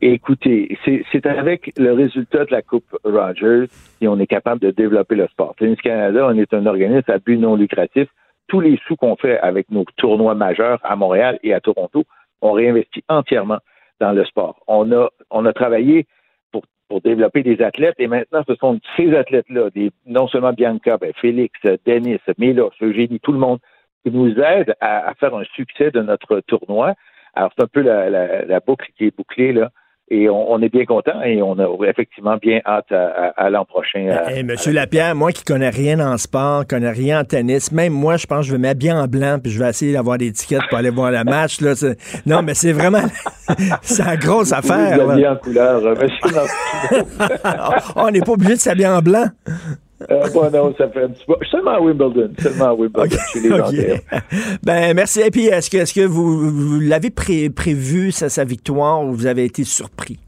Écoutez, 0.00 0.76
c'est 0.84 1.26
avec 1.26 1.72
le 1.78 1.92
résultat 1.92 2.44
de 2.44 2.50
la 2.50 2.60
Coupe 2.62 2.84
Rogers 3.04 3.66
qu'on 4.02 4.18
est 4.20 4.26
capable 4.26 4.60
de 4.60 4.70
développer 4.70 5.14
le 5.14 5.26
sport. 5.28 5.54
Tennis 5.58 5.80
Canada, 5.80 6.26
on 6.28 6.36
est 6.36 6.52
un 6.52 6.66
organisme 6.66 7.10
à 7.10 7.18
but 7.18 7.38
non 7.38 7.56
lucratif. 7.56 8.08
Tous 8.48 8.60
les 8.60 8.78
sous 8.86 8.96
qu'on 8.96 9.16
fait 9.16 9.38
avec 9.40 9.70
nos 9.70 9.84
tournois 9.96 10.34
majeurs 10.34 10.78
à 10.84 10.94
Montréal 10.96 11.38
et 11.42 11.54
à 11.54 11.60
Toronto, 11.60 12.04
on 12.42 12.52
réinvestit 12.52 13.02
entièrement 13.08 13.58
dans 14.00 14.12
le 14.12 14.24
sport. 14.26 14.56
On 14.66 14.92
a, 14.92 15.08
on 15.30 15.46
a 15.46 15.52
travaillé 15.54 16.06
pour, 16.88 17.00
développer 17.00 17.42
des 17.42 17.62
athlètes 17.62 17.96
et 17.98 18.06
maintenant, 18.06 18.42
ce 18.46 18.54
sont 18.56 18.80
ces 18.96 19.14
athlètes-là, 19.14 19.68
non 20.06 20.28
seulement 20.28 20.52
Bianca, 20.52 20.96
ben, 20.98 21.12
Félix, 21.20 21.58
Denis, 21.86 22.18
Milos, 22.38 22.72
Eugénie, 22.80 23.20
tout 23.20 23.32
le 23.32 23.38
monde, 23.38 23.58
qui 24.04 24.10
nous 24.10 24.38
aident 24.38 24.74
à, 24.80 25.08
à 25.08 25.14
faire 25.14 25.34
un 25.34 25.44
succès 25.54 25.90
de 25.90 26.00
notre 26.02 26.40
tournoi. 26.40 26.94
Alors, 27.34 27.50
c'est 27.56 27.64
un 27.64 27.68
peu 27.68 27.80
la, 27.80 28.10
la, 28.10 28.44
la 28.44 28.60
boucle 28.60 28.90
qui 28.96 29.06
est 29.06 29.16
bouclée, 29.16 29.52
là. 29.52 29.70
Et 30.10 30.28
on, 30.28 30.52
on 30.52 30.60
est 30.60 30.68
bien 30.68 30.84
content 30.84 31.22
et 31.24 31.40
on 31.40 31.58
a 31.58 31.66
effectivement 31.88 32.36
bien 32.36 32.60
hâte 32.66 32.92
à, 32.92 33.06
à- 33.06 33.46
à 33.46 33.50
l'an 33.50 33.64
prochain. 33.64 34.06
à- 34.10 34.32
Eh, 34.36 34.42
Monsieur 34.42 34.72
Lapierre, 34.72 35.14
moi 35.14 35.32
qui 35.32 35.42
connais 35.44 35.70
rien 35.70 35.98
en 35.98 36.18
sport, 36.18 36.66
connais 36.66 36.90
rien 36.90 37.20
en 37.20 37.24
tennis, 37.24 37.72
même 37.72 37.94
moi, 37.94 38.18
je 38.18 38.26
pense 38.26 38.40
que 38.40 38.46
je 38.48 38.52
vais 38.52 38.58
m'habiller 38.58 38.92
en 38.92 39.06
blanc 39.06 39.38
puis 39.42 39.50
je 39.50 39.58
vais 39.62 39.70
essayer 39.70 39.94
d'avoir 39.94 40.18
des 40.18 40.30
tickets 40.30 40.60
pour 40.68 40.76
aller 40.76 40.90
voir 40.90 41.10
le 41.10 41.24
match. 41.24 41.60
Là. 41.62 41.72
Non, 42.26 42.42
mais 42.42 42.52
c'est 42.52 42.72
vraiment... 42.72 43.02
c'est 43.82 44.02
une 44.02 44.20
grosse 44.20 44.52
affaire. 44.52 44.98
en 45.00 45.36
couleur, 45.36 45.84
euh, 45.86 45.94
monsieur 45.94 46.40
on 47.96 48.10
n'est 48.10 48.20
pas 48.20 48.32
obligé 48.32 48.54
de 48.54 48.60
s'habiller 48.60 48.88
en 48.88 49.00
blanc. 49.00 49.26
Euh, 50.10 50.22
bon, 50.34 50.50
non, 50.50 50.74
ça 50.76 50.88
fait 50.88 51.04
un 51.04 51.08
petit 51.08 51.24
peu. 51.26 51.34
Seulement 51.50 51.72
à 51.72 51.80
Wimbledon. 51.80 52.30
Seulement 52.38 52.66
à 52.70 52.74
Wimbledon. 52.74 53.16
Chez 53.32 53.40
les 53.40 53.52
OK. 53.52 53.60
Anglais. 53.66 54.00
Ben, 54.64 54.94
merci. 54.94 55.20
Et 55.20 55.30
puis, 55.30 55.46
est-ce 55.46 55.70
que, 55.70 55.78
est-ce 55.78 55.94
que 55.94 56.06
vous, 56.06 56.50
vous 56.50 56.80
l'avez 56.80 57.10
pré- 57.10 57.50
prévu, 57.50 58.10
sa, 58.12 58.28
sa 58.28 58.44
victoire, 58.44 59.02
ou 59.04 59.12
vous 59.12 59.26
avez 59.26 59.44
été 59.44 59.64
surpris? 59.64 60.18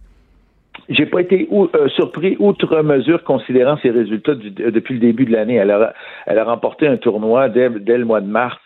J'ai 0.89 1.07
pas 1.07 1.21
été 1.21 1.49
ou- 1.51 1.69
euh, 1.75 1.89
surpris 1.89 2.37
outre 2.39 2.81
mesure 2.83 3.25
considérant 3.25 3.77
ses 3.79 3.91
résultats 3.91 4.35
du- 4.37 4.55
euh, 4.63 4.71
depuis 4.71 4.95
le 4.95 5.01
début 5.01 5.25
de 5.25 5.33
l'année. 5.33 5.57
Elle 5.57 5.71
a, 5.73 5.93
elle 6.27 6.39
a 6.39 6.45
remporté 6.45 6.87
un 6.87 6.97
tournoi 6.97 7.49
dès, 7.49 7.71
dès 7.71 7.99
le 7.99 8.05
mois 8.05 8.21
de 8.21 8.29
mars 8.29 8.57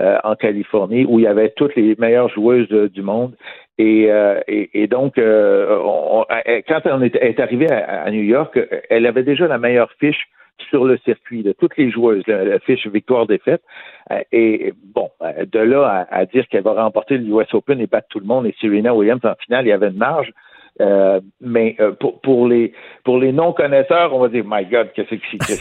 euh, 0.00 0.16
en 0.24 0.36
Californie 0.36 1.04
où 1.08 1.18
il 1.18 1.24
y 1.24 1.26
avait 1.26 1.52
toutes 1.56 1.74
les 1.74 1.96
meilleures 1.98 2.28
joueuses 2.28 2.68
du 2.68 3.02
monde. 3.02 3.34
Et, 3.78 4.06
euh, 4.08 4.38
et, 4.46 4.82
et 4.84 4.86
donc, 4.86 5.18
euh, 5.18 5.76
on- 5.82 6.20
on- 6.20 6.24
elle- 6.44 6.62
quand 6.68 6.80
on 6.86 7.02
est, 7.02 7.16
elle 7.20 7.30
est 7.30 7.40
arrivée 7.40 7.68
à, 7.70 8.02
à 8.04 8.10
New 8.12 8.22
York, 8.22 8.56
elle 8.88 9.04
avait 9.06 9.24
déjà 9.24 9.48
la 9.48 9.58
meilleure 9.58 9.90
fiche 9.98 10.28
sur 10.68 10.84
le 10.84 10.96
circuit 10.98 11.42
de 11.42 11.52
toutes 11.52 11.76
les 11.76 11.90
joueuses, 11.90 12.26
la, 12.26 12.58
fiche 12.60 12.86
victoire-défaite. 12.86 13.62
Euh, 14.10 14.22
Et 14.32 14.72
bon, 14.94 15.10
euh, 15.22 15.44
de 15.44 15.58
là 15.58 16.06
à, 16.10 16.18
à 16.20 16.26
dire 16.26 16.46
qu'elle 16.48 16.62
va 16.62 16.72
remporter 16.72 17.18
le 17.18 17.26
US 17.28 17.52
Open 17.54 17.80
et 17.80 17.86
battre 17.86 18.08
tout 18.08 18.20
le 18.20 18.26
monde 18.26 18.46
et 18.46 18.54
Serena 18.60 18.94
Williams 18.94 19.24
en 19.24 19.34
finale, 19.36 19.66
il 19.66 19.70
y 19.70 19.72
avait 19.72 19.88
une 19.88 19.96
marge. 19.96 20.32
Euh, 20.80 21.20
mais 21.40 21.76
euh, 21.78 21.92
pour, 21.92 22.20
pour 22.20 22.48
les 22.48 22.72
pour 23.04 23.18
les 23.18 23.30
non 23.30 23.52
connaisseurs, 23.52 24.12
on 24.12 24.18
va 24.18 24.28
dire 24.28 24.42
My 24.44 24.66
God, 24.66 24.88
qu'est-ce 24.94 25.14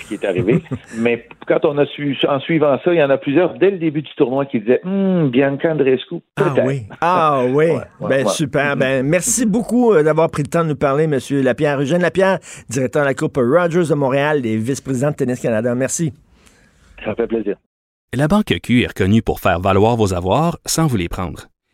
qui, 0.08 0.14
est 0.16 0.26
arrivé? 0.26 0.64
Mais 0.98 1.28
quand 1.48 1.66
on 1.66 1.78
a 1.78 1.86
su 1.86 2.18
en 2.28 2.40
suivant 2.40 2.80
ça, 2.84 2.92
il 2.94 2.98
y 2.98 3.04
en 3.04 3.12
a 3.12 3.18
plusieurs 3.18 3.54
dès 3.54 3.70
le 3.70 3.78
début 3.78 4.02
du 4.02 4.12
tournoi 4.16 4.46
qui 4.46 4.60
disaient 4.60 4.82
Hum, 4.84 5.30
Bianca 5.30 5.72
Andreescu, 5.72 6.16
Ah 6.38 6.56
oui. 6.66 6.82
Ah 7.00 7.44
oui. 7.48 7.66
ouais, 7.66 7.76
ben 8.02 8.26
ouais. 8.26 8.26
super. 8.26 8.76
Ben 8.76 9.06
merci 9.06 9.46
beaucoup 9.46 9.94
euh, 9.94 10.02
d'avoir 10.02 10.32
pris 10.32 10.42
le 10.42 10.50
temps 10.50 10.64
de 10.64 10.70
nous 10.70 10.76
parler, 10.76 11.06
Monsieur 11.06 11.44
Lapierre. 11.44 11.80
Eugène 11.80 12.02
Lapierre, 12.02 12.40
directeur 12.70 13.04
de 13.04 13.08
la 13.10 13.14
Coupe 13.14 13.38
Rogers 13.38 13.90
de 13.90 13.96
Montréal 13.96 14.44
et 14.48 14.58
vice-président 14.58 15.12
de 15.12 15.16
Tennis 15.16 15.40
Canada. 15.40 15.76
Merci. 15.76 16.12
Ça 17.06 17.14
fait 17.14 17.28
plaisir. 17.28 17.58
La 18.16 18.28
Banque 18.28 18.54
Q 18.64 18.82
est 18.82 18.88
reconnue 18.88 19.22
pour 19.22 19.40
faire 19.40 19.60
valoir 19.60 19.96
vos 19.96 20.14
avoirs 20.16 20.58
sans 20.66 20.88
vous 20.88 20.98
les 20.98 21.10
prendre. 21.10 21.53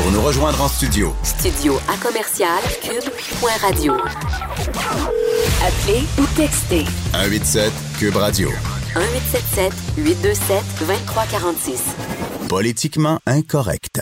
Pour 0.00 0.12
nous 0.12 0.22
rejoindre 0.22 0.62
en 0.62 0.68
studio, 0.68 1.12
Studio 1.24 1.76
à 1.88 1.96
commercial 1.96 2.60
cube.radio. 2.82 3.94
Appelez 5.60 6.04
ou 6.18 6.24
textez 6.36 6.84
187 7.12 7.72
Cube 7.98 8.14
Radio. 8.16 8.48
1877 8.94 9.72
827 9.96 10.62
2346. 10.78 11.82
Politiquement 12.48 13.18
incorrect. 13.26 14.00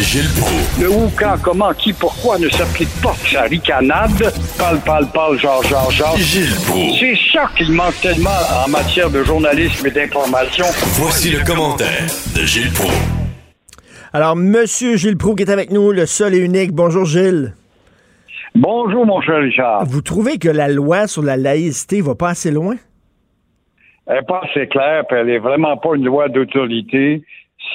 Gilles 0.00 0.28
Proulx. 0.30 0.80
Le 0.80 0.90
où, 0.90 1.12
quand, 1.16 1.36
comment, 1.40 1.72
qui, 1.74 1.92
pourquoi 1.92 2.38
ne 2.38 2.48
s'applique 2.48 2.90
pas 3.00 3.14
sa 3.30 3.42
ricanade? 3.42 4.32
Parle, 4.58 4.80
parle, 4.80 5.06
parle, 5.12 5.38
genre, 5.38 5.62
genre, 5.62 5.90
genre. 5.92 6.16
Gilles 6.16 6.56
Proulx. 6.66 6.98
C'est 6.98 7.18
ça 7.32 7.48
qu'il 7.56 7.70
manque 7.70 8.00
tellement 8.00 8.30
en 8.64 8.68
matière 8.68 9.08
de 9.10 9.22
journalisme 9.22 9.86
et 9.86 9.90
d'information. 9.90 10.64
Voici 10.94 11.30
le 11.30 11.44
commentaire 11.44 12.06
de 12.34 12.44
Gilles 12.44 12.72
Proulx. 12.72 13.19
Alors, 14.12 14.34
Monsieur 14.34 14.96
Gilles 14.96 15.16
Proux 15.16 15.36
qui 15.36 15.44
est 15.44 15.50
avec 15.50 15.70
nous, 15.70 15.92
le 15.92 16.04
seul 16.04 16.34
et 16.34 16.44
unique. 16.44 16.72
Bonjour, 16.72 17.04
Gilles. 17.04 17.54
Bonjour, 18.56 19.06
mon 19.06 19.20
cher 19.20 19.38
Richard. 19.38 19.84
Vous 19.84 20.02
trouvez 20.02 20.38
que 20.38 20.48
la 20.48 20.66
loi 20.66 21.06
sur 21.06 21.22
la 21.22 21.36
laïcité 21.36 22.00
va 22.00 22.16
pas 22.16 22.30
assez 22.30 22.50
loin? 22.50 22.74
Elle 24.08 24.16
n'est 24.16 24.22
pas 24.22 24.40
assez 24.42 24.66
claire, 24.66 25.04
puis 25.08 25.16
elle 25.16 25.28
n'est 25.28 25.38
vraiment 25.38 25.76
pas 25.76 25.94
une 25.94 26.04
loi 26.04 26.28
d'autorité 26.28 27.22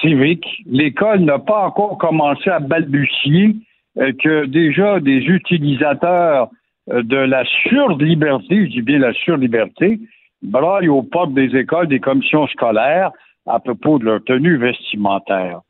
civique. 0.01 0.45
L'école 0.65 1.21
n'a 1.21 1.39
pas 1.39 1.67
encore 1.67 1.97
commencé 1.97 2.49
à 2.49 2.59
balbutier 2.59 3.55
euh, 3.97 4.11
que 4.21 4.45
déjà 4.45 4.99
des 4.99 5.19
utilisateurs 5.19 6.49
euh, 6.91 7.01
de 7.01 7.15
la 7.15 7.45
surliberté, 7.69 8.65
je 8.65 8.71
dis 8.71 8.81
bien 8.81 8.99
la 8.99 9.13
surliberté, 9.13 10.01
braillent 10.43 10.89
aux 10.89 11.03
portes 11.03 11.33
des 11.33 11.55
écoles, 11.55 11.87
des 11.87 12.01
commissions 12.01 12.45
scolaires 12.47 13.11
à 13.47 13.59
propos 13.61 13.99
de 13.99 14.05
leur 14.05 14.23
tenue 14.25 14.57
vestimentaire. 14.57 15.61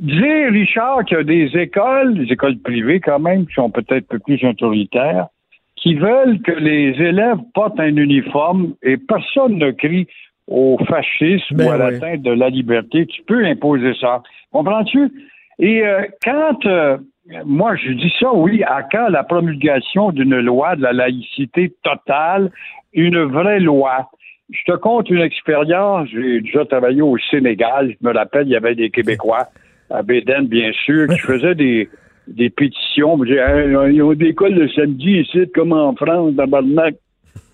Dire, 0.00 0.50
Richard, 0.50 1.04
qu'il 1.04 1.18
y 1.18 1.20
a 1.20 1.24
des 1.24 1.56
écoles, 1.56 2.14
des 2.14 2.32
écoles 2.32 2.58
privées 2.58 3.00
quand 3.00 3.20
même, 3.20 3.46
qui 3.46 3.54
sont 3.54 3.70
peut-être 3.70 4.04
un 4.12 4.16
peu 4.16 4.18
plus 4.18 4.44
autoritaires, 4.44 5.28
qui 5.76 5.94
veulent 5.94 6.40
que 6.42 6.52
les 6.52 6.90
élèves 7.00 7.38
portent 7.54 7.78
un 7.78 7.96
uniforme 7.96 8.74
et 8.82 8.96
personne 8.96 9.58
ne 9.58 9.70
crie 9.70 10.06
au 10.48 10.78
fascisme 10.88 11.56
Ben 11.56 11.66
ou 11.66 11.70
à 11.70 11.74
oui. 11.74 11.78
l'atteinte 11.78 12.22
de 12.22 12.32
la 12.32 12.48
liberté. 12.48 13.06
Tu 13.06 13.22
peux 13.22 13.44
imposer 13.44 13.94
ça. 14.00 14.22
Comprends-tu? 14.52 15.10
Et 15.58 15.86
euh, 15.86 16.02
quand, 16.22 16.66
euh, 16.66 16.98
moi 17.44 17.76
je 17.76 17.92
dis 17.92 18.12
ça, 18.18 18.32
oui, 18.32 18.62
à 18.64 18.82
quand 18.82 19.08
la 19.08 19.22
promulgation 19.22 20.10
d'une 20.10 20.40
loi 20.40 20.76
de 20.76 20.82
la 20.82 20.92
laïcité 20.92 21.72
totale, 21.82 22.50
une 22.92 23.22
vraie 23.22 23.60
loi? 23.60 24.10
Je 24.50 24.60
te 24.70 24.76
compte 24.76 25.08
une 25.08 25.22
expérience. 25.22 26.08
J'ai 26.12 26.40
déjà 26.42 26.64
travaillé 26.66 27.00
au 27.00 27.16
Sénégal. 27.30 27.94
Je 27.98 28.06
me 28.06 28.12
rappelle, 28.12 28.46
il 28.46 28.50
y 28.50 28.56
avait 28.56 28.74
des 28.74 28.90
Québécois, 28.90 29.48
à 29.90 30.02
Béden, 30.02 30.46
bien 30.46 30.72
sûr, 30.84 31.08
qui 31.08 31.18
faisaient 31.18 31.54
des, 31.54 31.88
des 32.26 32.50
pétitions. 32.50 33.22
J'ai 33.24 33.42
ils 33.92 34.02
ont 34.02 34.12
des 34.14 34.26
écoles 34.28 34.54
le 34.54 34.68
samedi 34.68 35.20
ici, 35.20 35.50
comme 35.54 35.72
en 35.72 35.94
France, 35.94 36.32
dans 36.34 36.46
Barnac. 36.46 36.94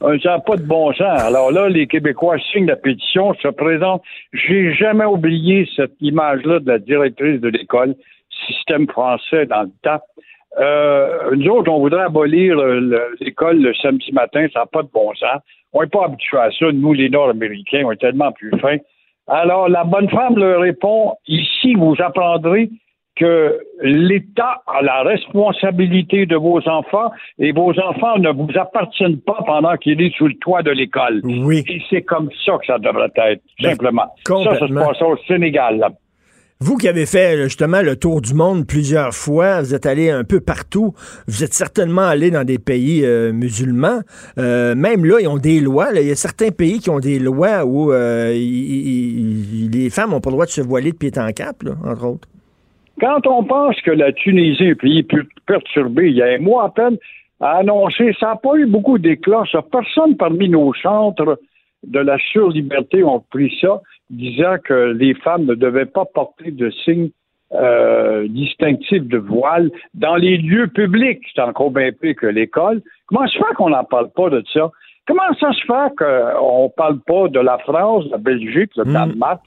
Euh, 0.02 0.18
Ça 0.22 0.30
n'a 0.30 0.38
pas 0.40 0.56
de 0.56 0.62
bon 0.62 0.92
sens. 0.92 1.20
Alors 1.22 1.50
là, 1.52 1.68
les 1.68 1.86
Québécois 1.86 2.36
signent 2.52 2.66
la 2.66 2.76
pétition, 2.76 3.34
se 3.34 3.48
présentent. 3.48 4.02
J'ai 4.32 4.72
jamais 4.74 5.04
oublié 5.04 5.68
cette 5.76 5.92
image-là 6.00 6.60
de 6.60 6.68
la 6.68 6.78
directrice 6.78 7.40
de 7.40 7.48
l'école, 7.48 7.94
système 8.46 8.86
français 8.88 9.46
dans 9.46 9.62
le 9.62 9.70
temps. 9.82 10.00
Euh, 10.58 11.34
nous 11.36 11.48
autres, 11.50 11.70
on 11.70 11.78
voudrait 11.80 12.02
abolir 12.04 12.56
le- 12.56 12.80
le- 12.80 13.14
l'école 13.20 13.60
le 13.60 13.72
samedi 13.74 14.10
matin, 14.12 14.46
ça 14.52 14.60
n'a 14.60 14.66
pas 14.66 14.82
de 14.82 14.88
bon 14.92 15.12
sens. 15.14 15.40
On 15.72 15.82
n'est 15.82 15.88
pas 15.88 16.06
habitués 16.06 16.38
à 16.38 16.50
ça. 16.50 16.66
Nous, 16.72 16.92
les 16.92 17.08
Nord-Américains, 17.08 17.82
on 17.84 17.92
est 17.92 18.00
tellement 18.00 18.32
plus 18.32 18.50
fins. 18.60 18.78
Alors, 19.30 19.68
la 19.68 19.84
bonne 19.84 20.08
femme 20.10 20.36
leur 20.36 20.60
répond, 20.60 21.14
ici, 21.28 21.74
vous 21.74 21.94
apprendrez 22.00 22.68
que 23.14 23.58
l'État 23.82 24.62
a 24.66 24.82
la 24.82 25.02
responsabilité 25.02 26.26
de 26.26 26.36
vos 26.36 26.66
enfants 26.68 27.10
et 27.38 27.52
vos 27.52 27.78
enfants 27.78 28.18
ne 28.18 28.30
vous 28.30 28.48
appartiennent 28.58 29.20
pas 29.20 29.38
pendant 29.46 29.76
qu'il 29.76 30.00
est 30.00 30.14
sous 30.16 30.26
le 30.26 30.34
toit 30.34 30.62
de 30.62 30.70
l'école. 30.70 31.20
Oui. 31.24 31.62
Et 31.68 31.82
c'est 31.90 32.02
comme 32.02 32.30
ça 32.44 32.56
que 32.58 32.66
ça 32.66 32.78
devrait 32.78 33.12
être, 33.16 33.42
Ben, 33.62 33.70
simplement. 33.70 34.06
Ça, 34.26 34.58
ça 34.58 34.66
se 34.66 34.72
passe 34.72 35.02
au 35.02 35.16
Sénégal. 35.28 35.86
Vous 36.62 36.76
qui 36.76 36.88
avez 36.88 37.06
fait 37.06 37.42
justement 37.44 37.80
le 37.80 37.96
tour 37.96 38.20
du 38.20 38.34
monde 38.34 38.66
plusieurs 38.66 39.14
fois, 39.14 39.62
vous 39.62 39.74
êtes 39.74 39.86
allé 39.86 40.11
un 40.11 40.24
peu 40.24 40.40
partout, 40.40 40.92
vous 41.26 41.42
êtes 41.42 41.54
certainement 41.54 42.02
allé 42.02 42.30
dans 42.30 42.44
des 42.44 42.58
pays 42.58 43.02
euh, 43.02 43.32
musulmans. 43.32 44.00
Euh, 44.36 44.74
même 44.74 45.06
là, 45.06 45.20
ils 45.22 45.26
ont 45.26 45.38
des 45.38 45.58
lois. 45.58 45.88
Il 45.94 46.06
y 46.06 46.11
a 46.11 46.14
certains 46.14 46.50
pays 46.50 46.78
qui 46.78 46.90
ont 46.90 46.98
des 47.00 47.18
lois 47.18 47.64
où 47.64 47.94
euh, 47.94 48.30
les 48.34 49.88
femmes 49.88 50.11
n'ont 50.11 50.20
pas 50.20 50.28
le 50.28 50.34
droit 50.34 50.44
de 50.44 50.50
se 50.50 50.61
voiler 50.61 50.92
de 50.92 50.98
pied 50.98 51.11
en 51.16 51.32
cap, 51.32 51.62
là, 51.62 51.72
entre 51.82 52.04
autres. 52.04 52.28
Quand 53.00 53.26
on 53.26 53.42
pense 53.44 53.80
que 53.80 53.92
la 53.92 54.12
Tunisie, 54.12 54.68
un 54.68 54.74
pays 54.74 55.02
per- 55.02 55.28
perturbé, 55.46 56.11
il 56.11 56.16
y 56.16 56.22
a 56.22 56.26
un 56.26 56.40
mois 56.40 56.64
à 56.64 56.68
peine, 56.68 56.98
a 57.40 57.52
annoncé, 57.61 58.14
ça 58.20 58.26
n'a 58.26 58.36
pas 58.36 58.56
eu 58.56 58.66
beaucoup 58.66 58.98
d'éclat. 58.98 59.44
Personne 59.72 60.14
parmi 60.18 60.50
nos 60.50 60.74
centres 60.74 61.40
de 61.86 62.00
la 62.00 62.18
surliberté 62.18 63.02
ont 63.02 63.24
pris 63.30 63.50
ça, 63.62 63.80
disant 64.11 64.56
que 64.62 64.92
les 64.92 65.14
femmes 65.14 65.46
ne 65.46 65.54
devaient 65.54 65.86
pas 65.86 66.04
porter 66.04 66.50
de 66.50 66.70
signes 66.70 67.11
euh, 67.52 68.28
distinctifs 68.28 69.06
de 69.08 69.18
voile 69.18 69.70
dans 69.94 70.16
les 70.16 70.36
lieux 70.36 70.68
publics. 70.68 71.22
C'est 71.34 71.40
encore 71.40 71.70
bien 71.70 71.90
pire 71.92 72.14
que 72.16 72.26
l'école. 72.26 72.82
Comment 73.06 73.26
se 73.26 73.38
fait 73.38 73.54
qu'on 73.56 73.70
n'en 73.70 73.84
parle 73.84 74.11
pas 74.11 74.30
de 74.30 74.42
ça? 74.52 74.70
Comment 75.06 75.34
ça 75.40 75.52
se 75.52 75.61
fait 75.62 75.96
qu'on 75.98 76.64
ne 76.64 76.76
parle 76.76 77.00
pas 77.00 77.28
de 77.28 77.40
la 77.40 77.58
France, 77.58 78.04
la 78.11 78.18
Belgique, 78.18 78.70
le 78.76 78.84
Danemark, 78.84 79.40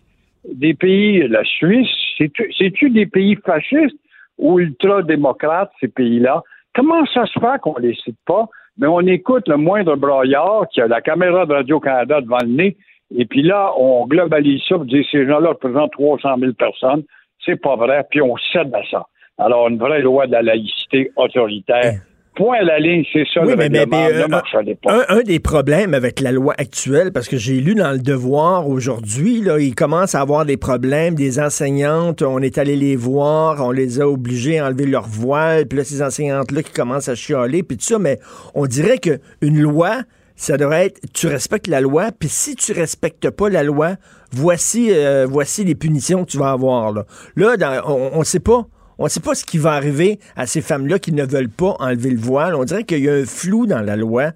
des 0.51 0.73
pays, 0.73 1.25
la 1.29 1.43
Suisse, 1.45 1.87
c'est-tu 2.17 2.89
des 2.89 3.05
pays 3.05 3.37
fascistes 3.45 3.95
ou 4.37 4.59
ultra-démocrates, 4.59 5.71
ces 5.79 5.87
pays-là? 5.87 6.43
Comment 6.75 7.05
ça 7.05 7.25
se 7.27 7.39
fait 7.39 7.61
qu'on 7.61 7.77
les 7.77 7.95
cite 7.95 8.17
pas? 8.25 8.49
Mais 8.77 8.87
on 8.87 9.01
écoute 9.01 9.47
le 9.47 9.57
moindre 9.57 9.95
broyard 9.95 10.67
qui 10.73 10.81
a 10.81 10.87
la 10.87 10.99
caméra 10.99 11.45
de 11.45 11.53
Radio-Canada 11.53 12.19
devant 12.21 12.39
le 12.41 12.47
nez, 12.47 12.77
et 13.17 13.25
puis 13.25 13.43
là, 13.43 13.71
on 13.77 14.05
globalise 14.07 14.61
ça 14.67 14.75
pour 14.75 14.85
dire 14.85 15.05
ces 15.11 15.27
gens-là 15.27 15.49
représentent 15.49 15.91
300 15.91 16.29
000 16.39 16.53
personnes. 16.53 17.03
C'est 17.45 17.59
pas 17.61 17.75
vrai, 17.75 18.03
puis 18.09 18.21
on 18.21 18.35
cède 18.53 18.73
à 18.73 18.81
ça. 18.89 19.05
Alors, 19.37 19.67
une 19.67 19.77
vraie 19.77 20.01
loi 20.01 20.27
de 20.27 20.31
la 20.31 20.41
laïcité 20.41 21.11
autoritaire. 21.15 21.93
Point 22.35 22.57
à 22.61 22.63
la 22.63 22.79
ligne, 22.79 23.03
c'est 23.13 23.25
ça 23.31 23.41
Oui, 23.41 23.51
le 23.51 23.55
mais, 23.57 23.69
mais- 23.69 23.85
mais, 23.85 24.11
ne 24.11 24.33
euh, 24.33 24.73
un, 24.87 25.17
un 25.17 25.21
des 25.21 25.39
problèmes 25.39 25.93
avec 25.93 26.19
la 26.19 26.31
loi 26.31 26.55
actuelle, 26.57 27.11
parce 27.13 27.27
que 27.27 27.37
j'ai 27.37 27.59
lu 27.59 27.75
dans 27.75 27.91
le 27.91 27.99
Devoir 27.99 28.67
aujourd'hui, 28.67 29.41
là, 29.41 29.59
il 29.59 29.75
commence 29.75 30.15
à 30.15 30.21
avoir 30.21 30.43
des 30.43 30.57
problèmes, 30.57 31.13
des 31.13 31.39
enseignantes, 31.39 32.23
on 32.23 32.39
est 32.39 32.57
allé 32.57 32.75
les 32.75 32.95
voir, 32.95 33.63
on 33.63 33.69
les 33.71 34.01
a 34.01 34.07
obligés 34.07 34.57
à 34.57 34.65
enlever 34.67 34.87
leur 34.87 35.05
voile, 35.07 35.67
puis 35.67 35.77
là, 35.77 35.83
ces 35.83 36.01
enseignantes-là 36.01 36.63
qui 36.63 36.71
commencent 36.73 37.09
à 37.09 37.13
chialer, 37.13 37.61
puis 37.61 37.77
tout 37.77 37.83
ça, 37.83 37.99
mais 37.99 38.17
on 38.55 38.65
dirait 38.65 38.97
qu'une 38.97 39.59
loi, 39.59 39.97
ça 40.35 40.57
devrait 40.57 40.87
être, 40.87 40.99
tu 41.13 41.27
respectes 41.27 41.67
la 41.67 41.81
loi, 41.81 42.09
puis 42.17 42.29
si 42.29 42.55
tu 42.55 42.71
respectes 42.73 43.29
pas 43.29 43.49
la 43.49 43.63
loi, 43.63 43.93
voici, 44.31 44.89
euh, 44.91 45.25
voici 45.29 45.63
les 45.63 45.75
punitions 45.75 46.25
que 46.25 46.31
tu 46.31 46.37
vas 46.37 46.51
avoir. 46.51 46.91
Là, 46.91 47.03
là 47.35 47.57
dans- 47.57 47.87
on 48.13 48.19
ne 48.19 48.23
sait 48.23 48.39
pas. 48.39 48.65
On 48.99 49.05
ne 49.05 49.09
sait 49.09 49.19
pas 49.21 49.33
ce 49.33 49.43
qui 49.43 49.57
va 49.57 49.71
arriver 49.71 50.19
à 50.35 50.45
ces 50.45 50.61
femmes-là 50.61 50.99
qui 50.99 51.13
ne 51.13 51.23
veulent 51.25 51.49
pas 51.49 51.75
enlever 51.79 52.11
le 52.11 52.19
voile. 52.19 52.53
On 52.55 52.63
dirait 52.63 52.83
qu'il 52.83 52.99
y 53.03 53.09
a 53.09 53.13
un 53.13 53.25
flou 53.25 53.65
dans 53.65 53.81
la 53.81 53.95
loi. 53.95 54.31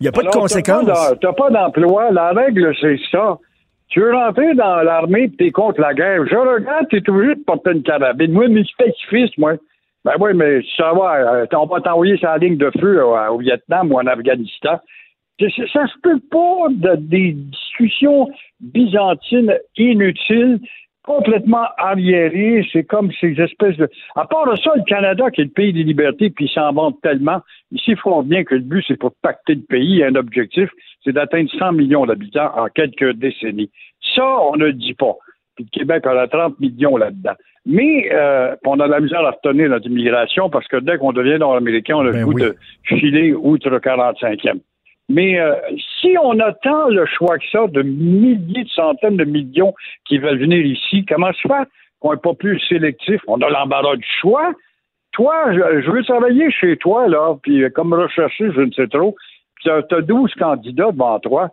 Il 0.00 0.04
n'y 0.04 0.08
a 0.08 0.12
pas 0.12 0.22
Alors, 0.22 0.32
de 0.32 0.38
conséquences. 0.38 0.86
d'em- 0.86 1.18
T'as 1.20 1.32
pas 1.32 1.50
d'emploi. 1.50 2.10
La 2.10 2.30
règle, 2.30 2.74
c'est 2.80 2.96
ça. 3.10 3.38
Tu 3.88 4.00
veux 4.00 4.12
rentrer 4.14 4.54
dans 4.54 4.76
l'armée 4.82 5.24
et 5.24 5.30
t'es 5.30 5.50
contre 5.50 5.80
la 5.80 5.92
guerre. 5.92 6.24
Je 6.26 6.34
regarde, 6.34 6.86
t'es 6.90 7.08
obligé 7.08 7.34
de 7.34 7.44
porter 7.44 7.72
une 7.72 7.82
carabine. 7.82 8.32
Moi, 8.32 8.48
mais 8.48 8.64
je 8.64 9.08
fils, 9.10 9.30
moi. 9.36 9.52
Ben 10.04 10.14
oui, 10.18 10.32
mais 10.34 10.60
ça 10.76 10.92
va, 10.92 11.42
euh, 11.42 11.46
on 11.52 11.66
va 11.66 11.80
t'envoyer 11.80 12.16
sur 12.16 12.28
la 12.28 12.38
ligne 12.38 12.56
de 12.56 12.70
feu 12.80 13.00
euh, 13.00 13.28
au 13.30 13.38
Vietnam 13.38 13.92
ou 13.92 13.96
en 13.98 14.06
Afghanistan. 14.06 14.80
C'est- 15.38 15.50
Ça 15.72 15.86
se 15.86 15.98
peut 16.02 16.20
pas 16.30 16.68
de, 16.70 16.96
des 16.96 17.32
discussions 17.32 18.28
byzantines 18.60 19.54
inutiles, 19.76 20.60
complètement 21.04 21.66
arriérées. 21.78 22.66
C'est 22.72 22.84
comme 22.84 23.10
ces 23.20 23.40
espèces 23.40 23.76
de. 23.76 23.88
À 24.16 24.26
part 24.26 24.50
de 24.50 24.56
ça, 24.56 24.72
le 24.76 24.82
Canada, 24.84 25.30
qui 25.30 25.40
est 25.40 25.44
le 25.44 25.50
pays 25.50 25.72
des 25.72 25.82
libertés, 25.84 26.30
puis 26.30 26.46
ils 26.46 26.52
s'en 26.52 26.72
vantent 26.72 27.00
tellement. 27.02 27.40
Ici, 27.72 27.92
il 27.92 27.96
faut 27.96 28.22
bien 28.22 28.44
que 28.44 28.54
le 28.54 28.60
but, 28.60 28.84
c'est 28.86 28.98
pour 28.98 29.12
pacter 29.22 29.54
le 29.54 29.62
pays. 29.62 30.02
Un 30.04 30.14
objectif, 30.16 30.68
c'est 31.04 31.12
d'atteindre 31.12 31.50
100 31.58 31.72
millions 31.72 32.06
d'habitants 32.06 32.50
en 32.56 32.66
quelques 32.68 33.12
décennies. 33.14 33.70
Ça, 34.14 34.24
on 34.42 34.56
ne 34.56 34.66
le 34.66 34.72
dit 34.74 34.94
pas. 34.94 35.14
Puis 35.56 35.66
le 35.72 35.78
Québec 35.78 36.06
en 36.06 36.16
a 36.16 36.26
30 36.28 36.58
millions 36.60 36.96
là-dedans. 36.96 37.34
Mais 37.64 38.08
euh, 38.12 38.56
on 38.64 38.80
a 38.80 38.86
de 38.86 38.92
la 38.92 39.00
misère 39.00 39.20
à 39.20 39.30
retenir 39.30 39.68
notre 39.68 39.86
immigration 39.86 40.50
parce 40.50 40.66
que 40.66 40.78
dès 40.78 40.98
qu'on 40.98 41.12
devient 41.12 41.38
nord-américain, 41.38 41.96
on 41.96 42.00
a 42.00 42.04
le 42.04 42.12
Ben 42.12 42.24
goût 42.24 42.32
oui. 42.34 42.42
de 42.42 42.56
filer 42.84 43.34
outre 43.34 43.68
45e. 43.70 44.60
Mais 45.08 45.38
euh, 45.38 45.54
si 46.00 46.16
on 46.22 46.38
a 46.40 46.52
tant 46.52 46.88
le 46.88 47.06
choix 47.06 47.38
que 47.38 47.44
ça, 47.52 47.66
de 47.68 47.82
milliers, 47.82 48.64
de 48.64 48.68
centaines 48.68 49.16
de 49.16 49.24
millions 49.24 49.74
qui 50.06 50.18
veulent 50.18 50.38
venir 50.38 50.64
ici, 50.64 51.04
comment 51.06 51.32
se 51.32 51.46
fait 51.46 51.68
qu'on 52.00 52.12
n'est 52.12 52.20
pas 52.20 52.34
plus 52.34 52.58
sélectif? 52.68 53.20
On 53.28 53.40
a 53.42 53.50
l'embarras 53.50 53.96
du 53.96 54.06
choix. 54.20 54.52
Toi, 55.12 55.52
je, 55.52 55.82
je 55.82 55.90
veux 55.90 56.02
travailler 56.04 56.50
chez 56.50 56.76
toi, 56.78 57.06
là, 57.06 57.36
puis 57.42 57.64
comme 57.74 57.92
rechercher, 57.92 58.50
je 58.52 58.60
ne 58.62 58.72
sais 58.72 58.88
trop, 58.88 59.14
puis 59.56 59.70
tu 59.88 59.94
as 59.94 60.00
12 60.00 60.34
candidats 60.34 60.90
devant 60.90 61.20
toi. 61.20 61.50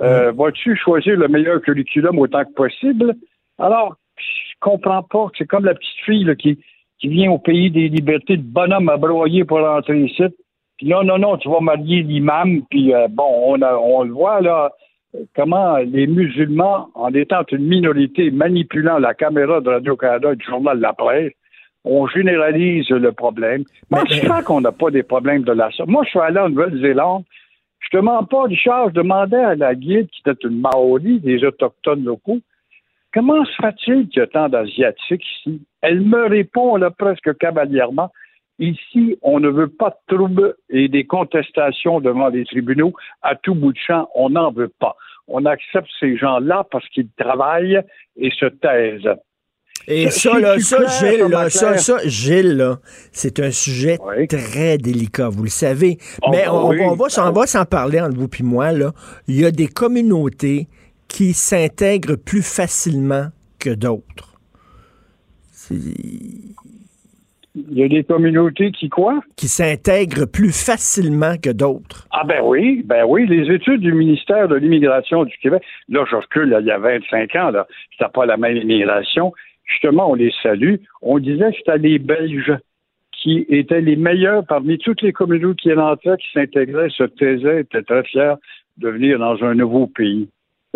Euh, 0.00 0.32
Vas-tu 0.32 0.76
choisir 0.76 1.16
le 1.16 1.28
meilleur 1.28 1.62
curriculum 1.62 2.18
autant 2.18 2.44
que 2.44 2.52
possible? 2.52 3.14
Alors, 3.58 3.96
je 4.16 4.54
comprends 4.60 5.02
pas. 5.02 5.26
C'est 5.36 5.46
comme 5.46 5.64
la 5.64 5.74
petite 5.74 6.04
fille 6.04 6.24
là, 6.24 6.34
qui, 6.34 6.58
qui 6.98 7.08
vient 7.08 7.30
au 7.30 7.38
pays 7.38 7.70
des 7.70 7.88
libertés 7.88 8.36
de 8.36 8.42
bonhomme 8.42 8.88
à 8.88 8.96
broyer 8.96 9.44
pour 9.44 9.60
rentrer 9.60 10.00
ici. 10.04 10.22
Puis 10.76 10.88
non, 10.88 11.02
non, 11.02 11.18
non, 11.18 11.36
tu 11.38 11.48
vas 11.48 11.60
marier 11.60 12.02
l'imam, 12.02 12.62
puis 12.70 12.94
euh, 12.94 13.08
bon, 13.10 13.24
on, 13.46 13.60
a- 13.62 13.76
on 13.76 14.04
le 14.04 14.12
voit, 14.12 14.40
là, 14.40 14.70
comment 15.34 15.76
les 15.78 16.06
musulmans, 16.06 16.88
en 16.94 17.12
étant 17.14 17.42
une 17.50 17.66
minorité 17.66 18.30
manipulant 18.30 18.98
la 18.98 19.12
caméra 19.14 19.60
de 19.60 19.70
Radio-Canada 19.70 20.32
et 20.32 20.36
du 20.36 20.44
journal 20.46 20.78
La 20.78 20.92
Presse, 20.92 21.32
on 21.84 22.06
généralise 22.06 22.88
le 22.90 23.10
problème. 23.12 23.64
Moi, 23.90 24.04
je 24.08 24.20
crois 24.24 24.42
qu'on 24.42 24.60
n'a 24.60 24.70
pas 24.72 24.90
des 24.90 25.02
problèmes 25.02 25.42
de 25.42 25.52
la 25.52 25.70
sorte. 25.72 25.88
Moi, 25.88 26.04
je 26.04 26.10
suis 26.10 26.20
allé 26.20 26.38
en 26.38 26.48
Nouvelle-Zélande. 26.50 27.24
Je 27.80 27.96
te 27.96 28.02
mens 28.02 28.22
pas, 28.24 28.42
Richard, 28.44 28.88
je 28.90 28.94
demandais 28.94 29.36
à 29.36 29.54
la 29.56 29.74
guide, 29.74 30.08
qui 30.10 30.20
était 30.26 30.46
une 30.46 30.60
Maori, 30.60 31.20
des 31.20 31.42
Autochtones 31.44 32.04
locaux, 32.04 32.38
comment 33.18 33.44
se 33.44 33.50
fait-il 33.60 34.08
qu'il 34.08 34.20
y 34.20 34.22
a 34.22 34.26
tant 34.28 34.48
d'Asiatiques 34.48 35.24
ici? 35.40 35.60
Elle 35.82 36.02
me 36.02 36.28
répond 36.28 36.76
là, 36.76 36.90
presque 36.90 37.36
cavalièrement. 37.38 38.10
Ici, 38.60 39.16
on 39.22 39.40
ne 39.40 39.48
veut 39.48 39.68
pas 39.68 39.90
de 39.90 40.16
troubles 40.16 40.54
et 40.70 40.88
des 40.88 41.04
contestations 41.04 42.00
devant 42.00 42.28
les 42.28 42.44
tribunaux 42.44 42.92
à 43.22 43.34
tout 43.34 43.54
bout 43.54 43.72
de 43.72 43.78
champ. 43.78 44.08
On 44.14 44.30
n'en 44.30 44.52
veut 44.52 44.72
pas. 44.80 44.96
On 45.26 45.44
accepte 45.46 45.88
ces 46.00 46.16
gens-là 46.16 46.64
parce 46.70 46.88
qu'ils 46.90 47.08
travaillent 47.18 47.80
et 48.16 48.30
se 48.30 48.46
taisent. 48.46 49.16
Et 49.86 50.10
ça, 50.10 50.38
là, 50.38 50.58
ça, 50.58 50.78
Gilles, 50.86 51.28
là, 51.28 51.48
ça, 51.50 51.76
ça, 51.78 51.96
Gilles, 52.04 52.64
c'est 53.10 53.40
un 53.40 53.50
sujet 53.50 53.96
très 54.28 54.76
délicat, 54.76 55.28
vous 55.28 55.44
le 55.44 55.48
savez. 55.50 55.96
Oh, 56.22 56.28
Mais 56.30 56.46
on, 56.48 56.68
oui. 56.68 56.80
on 56.82 56.94
va, 56.94 57.08
s'en- 57.08 57.30
on 57.30 57.32
va 57.32 57.46
s'en 57.46 57.64
parler 57.64 58.00
entre 58.00 58.16
vous 58.16 58.28
puis 58.28 58.44
moi, 58.44 58.72
là. 58.72 58.92
Il 59.28 59.40
y 59.40 59.44
a 59.46 59.50
des 59.50 59.66
communautés 59.68 60.68
qui 61.08 61.32
s'intègrent 61.32 62.16
plus 62.16 62.42
facilement 62.42 63.28
que 63.58 63.70
d'autres. 63.70 64.38
Il 65.70 67.76
y 67.76 67.82
a 67.82 67.88
des 67.88 68.04
communautés 68.04 68.70
qui 68.70 68.88
quoi? 68.88 69.20
Qui 69.36 69.48
s'intègrent 69.48 70.26
plus 70.26 70.52
facilement 70.52 71.34
que 71.42 71.50
d'autres. 71.50 72.06
Ah 72.12 72.24
ben 72.24 72.40
oui, 72.44 72.82
ben 72.84 73.04
oui, 73.06 73.26
les 73.26 73.52
études 73.52 73.80
du 73.80 73.92
ministère 73.92 74.48
de 74.48 74.54
l'immigration 74.54 75.24
du 75.24 75.36
Québec, 75.38 75.62
là 75.88 76.04
je 76.08 76.16
recule, 76.16 76.50
là, 76.50 76.60
il 76.60 76.66
y 76.66 76.70
a 76.70 76.78
25 76.78 77.34
ans, 77.36 77.50
là, 77.50 77.66
c'était 77.92 78.10
pas 78.12 78.26
la 78.26 78.36
même 78.36 78.56
immigration. 78.56 79.32
Justement, 79.64 80.10
on 80.10 80.14
les 80.14 80.32
salue. 80.42 80.76
On 81.02 81.18
disait 81.18 81.50
que 81.50 81.56
c'était 81.58 81.78
les 81.78 81.98
Belges 81.98 82.56
qui 83.12 83.44
étaient 83.48 83.80
les 83.80 83.96
meilleurs 83.96 84.46
parmi 84.46 84.78
toutes 84.78 85.02
les 85.02 85.12
communautés 85.12 85.60
qui 85.60 85.72
entraient, 85.72 86.16
qui 86.16 86.30
s'intégraient, 86.32 86.90
se 86.90 87.04
taisaient, 87.04 87.62
étaient 87.62 87.82
très 87.82 88.04
fiers 88.04 88.34
de 88.76 88.88
venir 88.88 89.18
dans 89.18 89.42
un 89.42 89.54
nouveau 89.54 89.88
pays. 89.88 90.28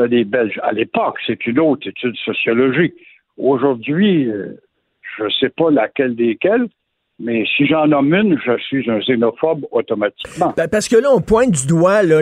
Les 0.07 0.25
Belges. 0.25 0.59
À 0.63 0.73
l'époque, 0.73 1.19
c'est 1.27 1.47
une 1.47 1.59
autre 1.59 1.89
étude 1.89 2.17
sociologique. 2.17 2.95
Aujourd'hui, 3.37 4.29
euh, 4.29 4.61
je 5.19 5.25
ne 5.25 5.31
sais 5.31 5.49
pas 5.51 5.71
laquelle 5.71 6.15
desquelles, 6.15 6.69
mais 7.25 7.45
si 7.57 7.67
j'en 7.67 7.87
nomme 7.87 8.13
une, 8.15 8.37
je 8.45 8.59
suis 8.59 8.91
un 8.91 8.99
xénophobe 8.99 9.65
automatiquement. 9.71 10.55
Ben, 10.57 10.67
parce 10.67 10.89
que 10.89 10.97
là, 10.97 11.09
on 11.13 11.21
pointe 11.21 11.53
du 11.53 11.67
doigt, 11.69 12.03
là, 12.03 12.21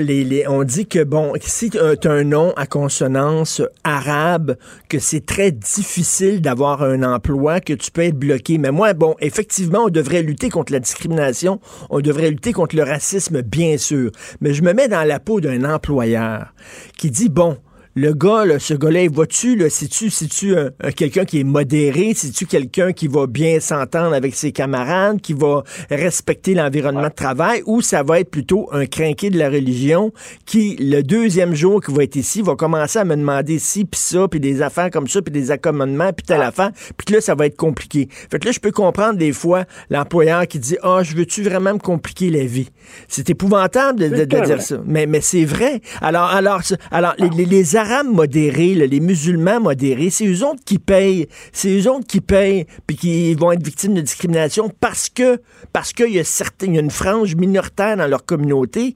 on 0.48 0.62
dit 0.62 0.86
que, 0.86 1.02
bon, 1.04 1.32
si 1.40 1.70
tu 1.70 1.78
as 1.78 2.10
un 2.10 2.24
nom 2.24 2.52
à 2.56 2.66
consonance 2.66 3.62
arabe, 3.82 4.56
que 4.90 4.98
c'est 4.98 5.24
très 5.24 5.52
difficile 5.52 6.42
d'avoir 6.42 6.82
un 6.82 7.02
emploi, 7.02 7.60
que 7.60 7.72
tu 7.72 7.90
peux 7.90 8.02
être 8.02 8.18
bloqué. 8.18 8.58
Mais 8.58 8.72
moi, 8.72 8.92
bon, 8.92 9.14
effectivement, 9.20 9.84
on 9.86 9.90
devrait 9.90 10.22
lutter 10.22 10.50
contre 10.50 10.72
la 10.72 10.80
discrimination, 10.80 11.60
on 11.88 12.00
devrait 12.00 12.30
lutter 12.30 12.52
contre 12.52 12.76
le 12.76 12.82
racisme, 12.82 13.40
bien 13.40 13.78
sûr. 13.78 14.10
Mais 14.42 14.52
je 14.52 14.62
me 14.62 14.74
mets 14.74 14.88
dans 14.88 15.06
la 15.06 15.18
peau 15.18 15.40
d'un 15.40 15.64
employeur 15.64 16.52
qui 16.98 17.10
dit, 17.10 17.30
bon, 17.30 17.56
le 17.96 18.12
gars, 18.14 18.44
là, 18.44 18.58
ce 18.58 18.74
gars-là, 18.74 19.06
va-tu, 19.12 19.56
là, 19.56 19.68
c'est-tu, 19.68 20.10
c'est-tu 20.10 20.56
un- 20.56 20.70
un- 20.82 20.92
quelqu'un 20.92 21.24
qui 21.24 21.40
est 21.40 21.44
modéré, 21.44 22.12
c'est-tu 22.14 22.46
quelqu'un 22.46 22.92
qui 22.92 23.08
va 23.08 23.26
bien 23.26 23.58
s'entendre 23.60 24.14
avec 24.14 24.34
ses 24.34 24.52
camarades, 24.52 25.20
qui 25.20 25.32
va 25.32 25.64
respecter 25.90 26.54
l'environnement 26.54 27.08
de 27.08 27.14
travail, 27.14 27.62
ou 27.66 27.80
ça 27.82 28.02
va 28.02 28.20
être 28.20 28.30
plutôt 28.30 28.68
un 28.72 28.86
crinqué 28.86 29.28
de 29.30 29.38
la 29.38 29.48
religion 29.50 30.12
qui, 30.46 30.76
le 30.78 31.02
deuxième 31.02 31.54
jour 31.54 31.82
qu'il 31.82 31.94
va 31.94 32.04
être 32.04 32.16
ici, 32.16 32.42
va 32.42 32.54
commencer 32.54 32.98
à 32.98 33.04
me 33.04 33.16
demander 33.16 33.58
ci, 33.58 33.84
puis 33.84 34.00
ça, 34.00 34.28
puis 34.28 34.40
des 34.40 34.62
affaires 34.62 34.90
comme 34.90 35.08
ça, 35.08 35.20
puis 35.20 35.32
des 35.32 35.50
accommodements, 35.50 36.12
puis 36.12 36.24
telle 36.24 36.42
affaire, 36.42 36.70
puis 36.96 37.06
que 37.06 37.14
là, 37.14 37.20
ça 37.20 37.34
va 37.34 37.46
être 37.46 37.56
compliqué. 37.56 38.08
Fait 38.30 38.38
que 38.38 38.46
là, 38.46 38.52
je 38.52 38.60
peux 38.60 38.70
comprendre 38.72 39.18
des 39.18 39.32
fois 39.32 39.64
l'employeur 39.90 40.46
qui 40.46 40.58
dit, 40.58 40.76
ah, 40.82 41.00
je 41.02 41.14
veux-tu 41.16 41.42
vraiment 41.42 41.74
me 41.74 41.78
compliquer 41.78 42.30
la 42.30 42.44
vie? 42.44 42.68
C'est 43.08 43.28
épouvantable 43.30 43.98
de, 43.98 44.08
de- 44.08 44.24
de 44.24 44.36
C'est 44.36 44.46
dire 44.46 44.62
ça. 44.62 44.80
Mais, 44.86 45.06
mais 45.06 45.20
c'est 45.20 45.44
vrai. 45.44 45.80
Alors, 46.00 46.26
alors, 46.30 46.60
alors 46.90 47.14
les, 47.18 47.28
les- 47.30 47.44
les 47.46 47.76
Arabes 47.80 48.08
modérés, 48.12 48.74
les 48.74 49.00
musulmans 49.00 49.58
modérés, 49.60 50.10
c'est 50.10 50.26
eux 50.26 50.44
autres 50.46 50.62
qui 50.66 50.78
payent. 50.78 51.26
C'est 51.52 51.70
eux 51.78 51.90
autres 51.90 52.06
qui 52.06 52.20
payent, 52.20 52.66
puis 52.86 52.96
qui 52.96 53.34
vont 53.34 53.52
être 53.52 53.64
victimes 53.64 53.94
de 53.94 54.02
discrimination 54.02 54.68
parce 54.80 55.08
que 55.08 55.38
parce 55.72 55.92
qu'il 55.94 56.12
y 56.14 56.18
a 56.18 56.24
certains, 56.24 56.72
y 56.74 56.76
a 56.76 56.80
une 56.80 56.90
frange 56.90 57.34
minoritaire 57.36 57.96
dans 57.96 58.06
leur 58.06 58.24
communauté 58.26 58.94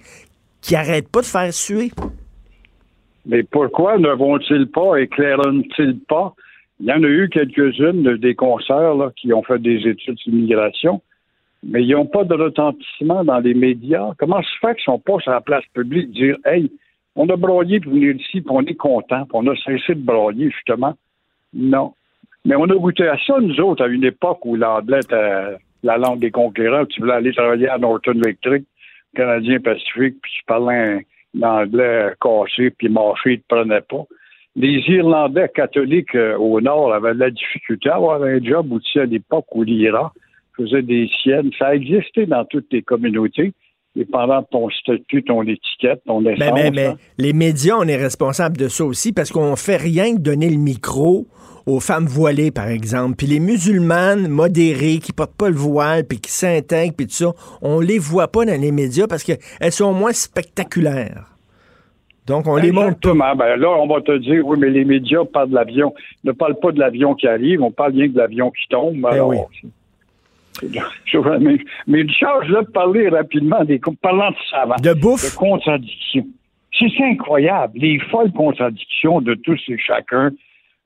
qui 0.60 0.76
arrête 0.76 1.08
pas 1.08 1.20
de 1.20 1.26
faire 1.26 1.52
suer. 1.52 1.90
Mais 3.26 3.42
pourquoi 3.42 3.96
ne 3.98 4.10
vont-ils 4.10 4.66
pas, 4.66 4.96
éclairent-ils 5.00 5.98
pas? 6.06 6.34
Il 6.80 6.86
y 6.86 6.92
en 6.92 7.02
a 7.02 7.08
eu 7.08 7.28
quelques-unes 7.30 8.02
de- 8.02 8.16
des 8.16 8.34
concerts 8.34 9.10
qui 9.16 9.32
ont 9.32 9.42
fait 9.42 9.58
des 9.60 9.78
études 9.88 10.18
sur 10.18 10.30
l'immigration, 10.32 11.00
mais 11.62 11.82
ils 11.82 11.92
n'ont 11.92 12.04
pas 12.06 12.24
de 12.24 12.34
retentissement 12.34 13.24
dans 13.24 13.38
les 13.38 13.54
médias. 13.54 14.10
Comment 14.18 14.42
se 14.42 14.48
fait 14.60 14.74
qu'ils 14.74 14.92
ne 14.92 14.96
sont 14.96 14.98
pas 14.98 15.18
sur 15.20 15.30
la 15.32 15.40
place 15.40 15.64
publique 15.72 16.10
dire 16.12 16.36
Hey, 16.44 16.70
on 17.16 17.28
a 17.28 17.36
broyé 17.36 17.80
pour 17.80 17.92
venir 17.92 18.16
ici, 18.16 18.40
puis 18.40 18.50
on 18.50 18.62
est 18.62 18.74
content, 18.74 19.24
puis 19.24 19.32
on 19.34 19.46
a 19.46 19.56
cessé 19.56 19.94
de 19.94 20.04
broyer, 20.04 20.50
justement? 20.50 20.94
Non. 21.52 21.94
Mais 22.44 22.56
on 22.56 22.64
a 22.64 22.74
goûté 22.74 23.06
à 23.06 23.16
ça, 23.26 23.38
nous 23.40 23.58
autres, 23.60 23.84
à 23.84 23.88
une 23.88 24.04
époque 24.04 24.44
où 24.44 24.56
l'anglais 24.56 25.00
était 25.00 25.56
la 25.82 25.98
langue 25.98 26.18
des 26.18 26.30
conquérants. 26.30 26.86
Tu 26.86 27.00
voulais 27.00 27.14
aller 27.14 27.32
travailler 27.32 27.68
à 27.68 27.78
Norton 27.78 28.14
Electric, 28.14 28.64
Canadien 29.14 29.60
Pacifique, 29.60 30.16
puis 30.20 30.32
tu 30.38 30.44
parlais 30.46 31.04
un 31.34 31.42
anglais 31.42 32.12
cassé, 32.20 32.70
puis 32.70 32.88
marché, 32.88 33.30
ne 33.30 33.36
te 33.36 33.42
prenait 33.48 33.80
pas. 33.80 34.04
Les 34.56 34.82
Irlandais 34.88 35.50
catholiques 35.52 36.14
euh, 36.14 36.36
au 36.36 36.60
Nord 36.60 36.94
avaient 36.94 37.14
de 37.14 37.18
la 37.18 37.30
difficulté 37.30 37.88
à 37.88 37.96
avoir 37.96 38.22
un 38.22 38.40
job 38.40 38.72
aussi 38.72 39.00
à 39.00 39.04
l'époque 39.04 39.46
où 39.52 39.64
l'IRA 39.64 40.12
faisait 40.56 40.82
des 40.82 41.10
siennes. 41.22 41.50
Ça 41.58 41.68
a 41.68 41.74
existé 41.74 42.26
dans 42.26 42.44
toutes 42.44 42.72
les 42.72 42.82
communautés, 42.82 43.52
dépendant 43.96 44.40
de 44.40 44.46
ton 44.50 44.68
statut, 44.70 45.22
ton 45.22 45.42
étiquette, 45.42 46.02
ton 46.06 46.20
Mais, 46.20 46.34
essence. 46.34 46.52
mais, 46.54 46.70
mais 46.70 46.86
hein? 46.86 46.96
les 47.18 47.32
médias, 47.32 47.76
on 47.78 47.86
est 47.86 47.96
responsable 47.96 48.56
de 48.56 48.68
ça 48.68 48.84
aussi 48.84 49.12
parce 49.12 49.30
qu'on 49.30 49.56
fait 49.56 49.76
rien 49.76 50.14
que 50.14 50.20
donner 50.20 50.50
le 50.50 50.58
micro 50.58 51.26
aux 51.66 51.80
femmes 51.80 52.06
voilées, 52.06 52.50
par 52.50 52.68
exemple. 52.68 53.16
Puis 53.16 53.26
les 53.26 53.40
musulmanes 53.40 54.28
modérées 54.28 54.98
qui 54.98 55.12
portent 55.12 55.36
pas 55.36 55.48
le 55.48 55.56
voile, 55.56 56.04
puis 56.04 56.18
qui 56.20 56.30
s'intègrent, 56.30 56.94
puis 56.94 57.06
tout 57.06 57.14
ça, 57.14 57.32
on 57.62 57.80
les 57.80 57.98
voit 57.98 58.28
pas 58.28 58.44
dans 58.44 58.60
les 58.60 58.72
médias 58.72 59.06
parce 59.06 59.24
qu'elles 59.24 59.72
sont 59.72 59.92
moins 59.92 60.12
spectaculaires. 60.12 61.30
Donc, 62.26 62.46
on 62.46 62.56
les 62.56 62.72
montre. 62.72 62.88
Exactement. 62.88 63.36
Ben 63.36 63.56
là, 63.56 63.68
on 63.68 63.86
va 63.86 64.00
te 64.00 64.16
dire, 64.18 64.46
oui, 64.46 64.56
mais 64.58 64.70
les 64.70 64.84
médias 64.84 65.24
parlent 65.26 65.50
de 65.50 65.54
l'avion. 65.54 65.92
Ne 66.24 66.32
parlent 66.32 66.58
pas 66.58 66.72
de 66.72 66.78
l'avion 66.80 67.14
qui 67.14 67.26
arrive, 67.26 67.62
on 67.62 67.70
parle 67.70 67.92
bien 67.92 68.08
de 68.08 68.16
l'avion 68.16 68.50
qui 68.50 68.66
tombe. 68.70 68.96
Ben 68.96 69.10
Alors, 69.10 69.28
oui. 69.28 69.36
mais, 71.40 71.58
mais 71.86 72.02
Richard, 72.02 72.44
je 72.46 72.54
vais 72.54 72.64
te 72.64 72.70
parler 72.70 73.08
rapidement 73.08 73.64
des 73.64 73.80
parlant 74.00 74.30
de 74.30 74.36
savants. 74.50 74.76
De 74.82 74.92
bouffe? 74.92 75.32
De 75.32 75.36
contradictions. 75.36 76.26
C'est 76.78 77.04
incroyable. 77.04 77.78
Les 77.78 77.98
folles 78.10 78.32
contradictions 78.32 79.20
de 79.20 79.34
tous 79.34 79.60
et 79.68 79.78
chacun. 79.78 80.30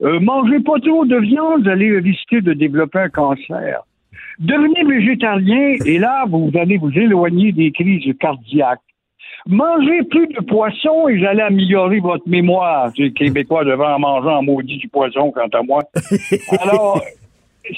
Euh, 0.02 0.20
mangez 0.20 0.60
pas 0.60 0.78
trop 0.80 1.04
de 1.04 1.16
viande, 1.16 1.62
vous 1.62 1.68
allez 1.68 1.98
risquer 1.98 2.40
de 2.40 2.52
développer 2.52 3.00
un 3.00 3.08
cancer. 3.08 3.82
Devenez 4.38 4.84
végétarien 4.84 5.76
et 5.84 5.98
là, 5.98 6.24
vous 6.28 6.50
allez 6.54 6.76
vous 6.76 6.92
éloigner 6.92 7.50
des 7.50 7.72
crises 7.72 8.14
cardiaques. 8.20 8.78
Mangez 9.46 10.02
plus 10.04 10.28
de 10.28 10.40
poisson 10.44 11.08
et 11.08 11.18
vous 11.18 11.24
allez 11.24 11.40
améliorer 11.40 11.98
votre 11.98 12.28
mémoire. 12.28 12.92
Les 12.96 13.12
Québécois 13.12 13.64
devraient 13.64 13.94
en 13.94 13.98
manger 13.98 14.28
en 14.28 14.42
maudit 14.42 14.76
du 14.76 14.88
poisson, 14.88 15.32
quant 15.32 15.48
à 15.52 15.62
moi. 15.62 15.82
Alors, 16.60 17.02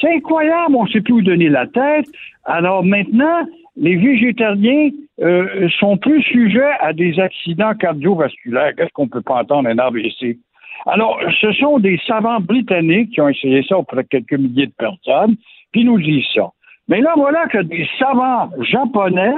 c'est 0.01 0.14
incroyable, 0.14 0.74
on 0.74 0.84
ne 0.84 0.88
sait 0.88 1.01
plus 1.01 1.14
où 1.14 1.22
donner 1.22 1.49
la 1.49 1.66
tête. 1.66 2.07
Alors 2.45 2.84
maintenant, 2.84 3.47
les 3.76 3.97
végétariens 3.97 4.91
euh, 5.20 5.68
sont 5.78 5.97
plus 5.97 6.22
sujets 6.22 6.72
à 6.80 6.93
des 6.93 7.18
accidents 7.18 7.74
cardiovasculaires. 7.74 8.74
Qu'est-ce 8.76 8.93
qu'on 8.93 9.09
peut 9.09 9.22
pas 9.22 9.41
entendre 9.41 9.68
un 9.68 9.78
AVC? 9.78 10.38
Alors, 10.86 11.20
ce 11.41 11.53
sont 11.53 11.78
des 11.78 12.01
savants 12.07 12.41
britanniques 12.41 13.11
qui 13.11 13.20
ont 13.20 13.28
essayé 13.28 13.62
ça 13.68 13.76
auprès 13.78 14.03
de 14.03 14.09
quelques 14.09 14.32
milliers 14.32 14.66
de 14.66 14.72
personnes, 14.72 15.36
ils 15.74 15.84
nous 15.84 16.01
disent 16.01 16.26
ça. 16.34 16.51
Mais 16.88 17.01
là, 17.01 17.12
voilà 17.16 17.47
que 17.47 17.59
des 17.59 17.86
savants 17.99 18.51
japonais 18.61 19.34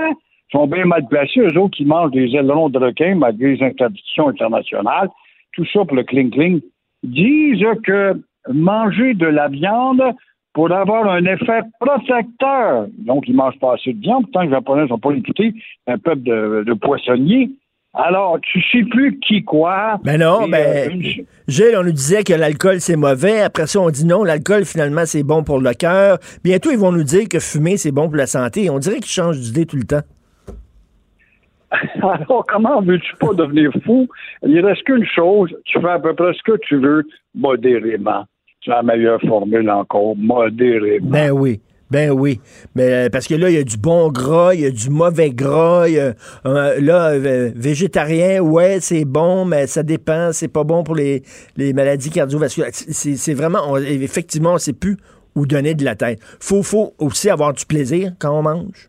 sont 0.51 0.67
bien 0.67 0.85
mal 0.85 1.07
placés, 1.09 1.41
eux 1.41 1.59
autres 1.59 1.77
qui 1.77 1.85
mangent 1.85 2.13
des 2.13 2.35
ailerons 2.37 2.69
de 2.69 2.79
requin 2.79 3.15
malgré 3.15 3.57
les 3.57 3.63
interdictions 3.63 4.29
internationales, 4.29 5.09
tout 5.53 5.65
ça 5.67 5.85
pour 5.85 5.97
le 5.97 6.03
cling-cling, 6.03 6.61
disent 7.03 7.67
que 7.85 8.23
manger 8.49 9.15
de 9.15 9.27
la 9.27 9.49
viande 9.49 10.03
pour 10.55 10.71
avoir 10.73 11.09
un 11.11 11.25
effet 11.25 11.61
protecteur. 11.81 12.87
Donc, 12.99 13.25
ils 13.27 13.35
mangent 13.35 13.59
pas 13.59 13.75
assez 13.75 13.93
de 13.93 14.01
viande, 14.01 14.25
pourtant 14.25 14.43
les 14.43 14.51
Japonais 14.51 14.89
sont 14.89 14.99
pas 14.99 15.11
réputés 15.11 15.55
un 15.87 15.99
peuple 15.99 16.23
de, 16.23 16.65
de 16.67 16.73
poissonniers. 16.75 17.51
Alors, 17.95 18.39
tu 18.41 18.63
sais 18.73 18.85
plus 18.85 19.19
qui 19.21 19.45
quoi. 19.45 20.01
Ben 20.03 20.19
non, 20.19 20.47
Et, 20.47 20.51
ben, 20.51 20.91
euh, 20.91 21.23
Gilles, 21.47 21.77
on 21.77 21.83
nous 21.83 21.93
disait 21.93 22.25
que 22.25 22.33
l'alcool, 22.33 22.81
c'est 22.81 22.97
mauvais. 22.97 23.43
Après 23.43 23.67
ça, 23.67 23.81
on 23.81 23.91
dit 23.91 24.07
non, 24.07 24.25
l'alcool, 24.25 24.65
finalement, 24.65 25.05
c'est 25.05 25.23
bon 25.23 25.45
pour 25.45 25.61
le 25.61 25.75
cœur. 25.75 26.19
Bientôt, 26.43 26.71
ils 26.71 26.79
vont 26.79 26.93
nous 26.93 27.05
dire 27.05 27.29
que 27.29 27.39
fumer, 27.39 27.77
c'est 27.77 27.93
bon 27.93 28.07
pour 28.09 28.17
la 28.17 28.27
santé. 28.27 28.71
On 28.71 28.79
dirait 28.79 28.97
qu'ils 28.97 29.13
changent 29.13 29.41
d'idée 29.41 29.67
tout 29.67 29.77
le 29.77 29.85
temps. 29.85 30.01
Alors, 32.03 32.47
comment 32.47 32.81
veux-tu 32.81 33.15
pas 33.17 33.35
devenir 33.35 33.71
fou? 33.85 34.09
Il 34.43 34.65
reste 34.65 34.85
qu'une 34.85 35.07
chose, 35.07 35.55
tu 35.67 35.79
fais 35.79 35.91
à 35.91 35.99
peu 35.99 36.15
près 36.15 36.33
ce 36.33 36.43
que 36.51 36.57
tu 36.63 36.77
veux, 36.77 37.05
modérément. 37.35 38.25
C'est 38.65 38.71
la 38.71 38.83
meilleure 38.83 39.21
formule 39.23 39.69
encore, 39.71 40.15
modérément. 40.17 41.09
Ben 41.11 41.31
oui. 41.31 41.61
Ben 41.91 42.11
oui. 42.11 42.41
Mais 42.75 42.91
euh, 42.91 43.09
parce 43.11 43.27
que 43.27 43.35
là, 43.35 43.51
il 43.51 43.57
y 43.57 43.59
a 43.59 43.65
du 43.65 43.77
bon 43.77 44.09
gras, 44.11 44.55
il 44.55 44.61
y 44.63 44.65
a 44.67 44.71
du 44.71 44.89
mauvais 44.89 45.29
gras. 45.31 45.87
il 45.89 45.95
y 45.95 45.99
a, 46.01 46.15
euh, 46.47 46.81
là, 46.81 47.11
euh, 47.11 47.51
végétarien, 47.55 48.41
ouais, 48.41 48.79
c'est 48.81 49.05
bon, 49.05 49.45
mais 49.45 49.67
ça 49.67 49.83
dépend. 49.83 50.33
C'est 50.33 50.49
pas 50.49 50.65
bon 50.65 50.85
pour 50.85 50.95
les, 50.95 51.23
les 51.59 51.75
maladies 51.75 52.09
cardiovasculaires. 52.11 52.71
C'est 52.73 53.17
c'est 53.17 53.35
vraiment, 53.35 53.59
on- 53.69 53.77
effectivement, 53.77 54.55
on 54.55 54.59
sait 54.59 54.73
plus 54.73 54.97
où 55.35 55.45
donner 55.47 55.75
de 55.75 55.85
la 55.85 55.95
tête. 55.95 56.21
Faut, 56.41 56.63
faut 56.63 56.95
aussi 56.99 57.29
avoir 57.29 57.53
du 57.53 57.67
plaisir 57.67 58.13
quand 58.19 58.39
on 58.39 58.43
mange. 58.43 58.89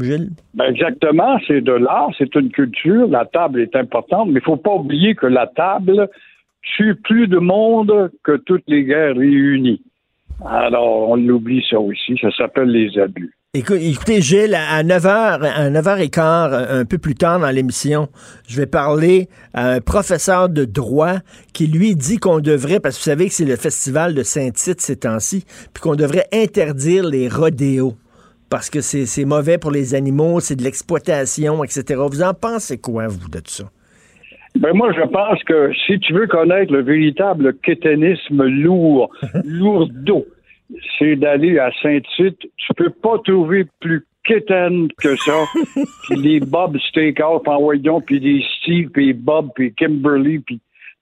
Gilles? 0.00 0.30
Ben 0.54 0.66
exactement, 0.70 1.38
c'est 1.46 1.60
de 1.60 1.72
l'art, 1.72 2.10
c'est 2.16 2.34
une 2.36 2.50
culture, 2.50 3.08
la 3.08 3.24
table 3.26 3.60
est 3.60 3.74
importante, 3.74 4.28
mais 4.28 4.38
il 4.40 4.44
faut 4.44 4.56
pas 4.56 4.74
oublier 4.74 5.14
que 5.14 5.26
la 5.26 5.46
table 5.48 6.08
tue 6.76 6.94
plus 6.94 7.28
de 7.28 7.38
monde 7.38 8.10
que 8.24 8.36
toutes 8.36 8.64
les 8.66 8.84
guerres 8.84 9.16
réunies. 9.16 9.82
Alors, 10.46 11.08
on 11.10 11.18
oublie 11.28 11.64
ça 11.68 11.78
aussi, 11.80 12.16
ça 12.20 12.30
s'appelle 12.36 12.68
les 12.70 12.98
abus. 12.98 13.34
Écoute- 13.54 13.78
écoutez, 13.80 14.20
Gilles, 14.20 14.54
à 14.54 14.82
9h, 14.84 15.42
à 15.42 15.70
9h15, 15.70 16.52
un 16.70 16.84
peu 16.84 16.98
plus 16.98 17.14
tard 17.14 17.40
dans 17.40 17.50
l'émission, 17.50 18.08
je 18.46 18.56
vais 18.58 18.66
parler 18.66 19.28
à 19.54 19.70
un 19.70 19.80
professeur 19.80 20.48
de 20.50 20.64
droit 20.64 21.14
qui, 21.54 21.66
lui, 21.66 21.96
dit 21.96 22.18
qu'on 22.18 22.40
devrait, 22.40 22.78
parce 22.78 22.96
que 22.96 23.00
vous 23.00 23.10
savez 23.10 23.26
que 23.28 23.32
c'est 23.34 23.46
le 23.46 23.56
festival 23.56 24.14
de 24.14 24.22
Saint-Tite 24.22 24.80
ces 24.80 24.96
temps-ci, 24.96 25.44
puis 25.72 25.80
qu'on 25.82 25.96
devrait 25.96 26.26
interdire 26.32 27.04
les 27.04 27.28
rodéos. 27.28 27.94
Parce 28.50 28.70
que 28.70 28.80
c'est 28.80 29.24
mauvais 29.24 29.58
pour 29.58 29.70
les 29.70 29.94
animaux, 29.94 30.40
c'est 30.40 30.56
de 30.56 30.62
l'exploitation, 30.62 31.64
etc. 31.64 32.00
Vous 32.08 32.22
en 32.22 32.34
pensez 32.34 32.78
quoi, 32.78 33.06
vous, 33.08 33.28
de 33.28 33.40
ça? 33.46 33.64
Ben 34.56 34.72
moi, 34.74 34.92
je 34.92 35.02
pense 35.02 35.42
que 35.44 35.72
si 35.86 35.98
tu 36.00 36.12
veux 36.12 36.26
connaître 36.26 36.72
le 36.72 36.82
véritable 36.82 37.56
kéténisme 37.60 38.44
lourd, 38.44 39.10
lourdeau, 39.44 40.26
c'est 40.98 41.16
d'aller 41.16 41.58
à 41.58 41.70
Saint-Tite. 41.82 42.40
Tu 42.56 42.74
peux 42.76 42.90
pas 42.90 43.18
trouver 43.24 43.66
plus 43.80 44.04
kétène 44.24 44.88
que 45.00 45.16
ça. 45.16 45.44
puis 46.08 46.16
les 46.16 46.40
Bob 46.40 46.76
Steakhouse, 46.78 47.42
en 47.46 47.60
voyons, 47.60 48.00
puis 48.00 48.20
des 48.20 48.44
Steve, 48.58 48.90
puis 48.90 49.12
Bob, 49.12 49.50
puis 49.54 49.72
Kimberly, 49.74 50.40
puis 50.40 50.60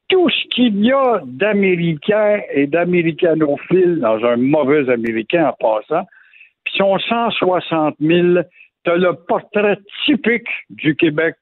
tout 0.08 0.28
ce 0.30 0.48
qu'il 0.54 0.84
y 0.84 0.92
a 0.92 1.20
d'Américains 1.24 2.40
et 2.52 2.66
d'Américanophiles 2.66 3.98
dans 4.00 4.24
un 4.24 4.36
mauvais 4.36 4.88
Américain 4.88 5.48
en 5.48 5.52
passant. 5.52 6.06
Puis 6.64 6.74
ils 6.74 6.78
sont 6.78 6.98
160 6.98 7.96
000. 8.00 8.38
T'as 8.84 8.96
le 8.96 9.14
portrait 9.26 9.78
typique 10.04 10.48
du 10.70 10.94
Québec 10.94 11.34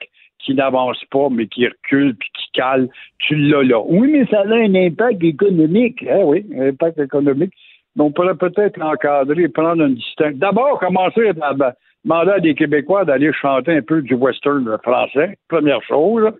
qui 0.45 0.55
n'avance 0.55 1.03
pas, 1.11 1.28
mais 1.30 1.47
qui 1.47 1.66
recule 1.66 2.14
puis 2.14 2.28
qui 2.34 2.53
cale. 2.53 2.88
Tu 3.18 3.34
l'as 3.36 3.62
là. 3.62 3.80
Oui, 3.86 4.09
mais 4.12 4.26
ça 4.26 4.40
a 4.40 4.55
un 4.55 4.74
impact 4.74 5.22
économique. 5.22 6.03
Eh 6.03 6.22
oui, 6.22 6.45
un 6.57 6.68
impact 6.68 6.99
économique. 6.99 7.53
Mais 7.97 8.05
on 8.05 8.11
pourrait 8.11 8.34
peut-être 8.34 8.76
l'encadrer, 8.76 9.49
prendre 9.49 9.84
une 9.84 9.95
distinction. 9.95 10.38
D'abord, 10.38 10.78
commencer 10.80 11.28
à 11.40 11.55
demander 12.05 12.32
à 12.32 12.40
des 12.40 12.55
Québécois 12.55 13.05
d'aller 13.05 13.32
chanter 13.32 13.76
un 13.76 13.82
peu 13.82 14.03
du 14.03 14.14
western 14.14 14.76
français, 14.82 15.38
première 15.49 15.82
chose. 15.82 16.32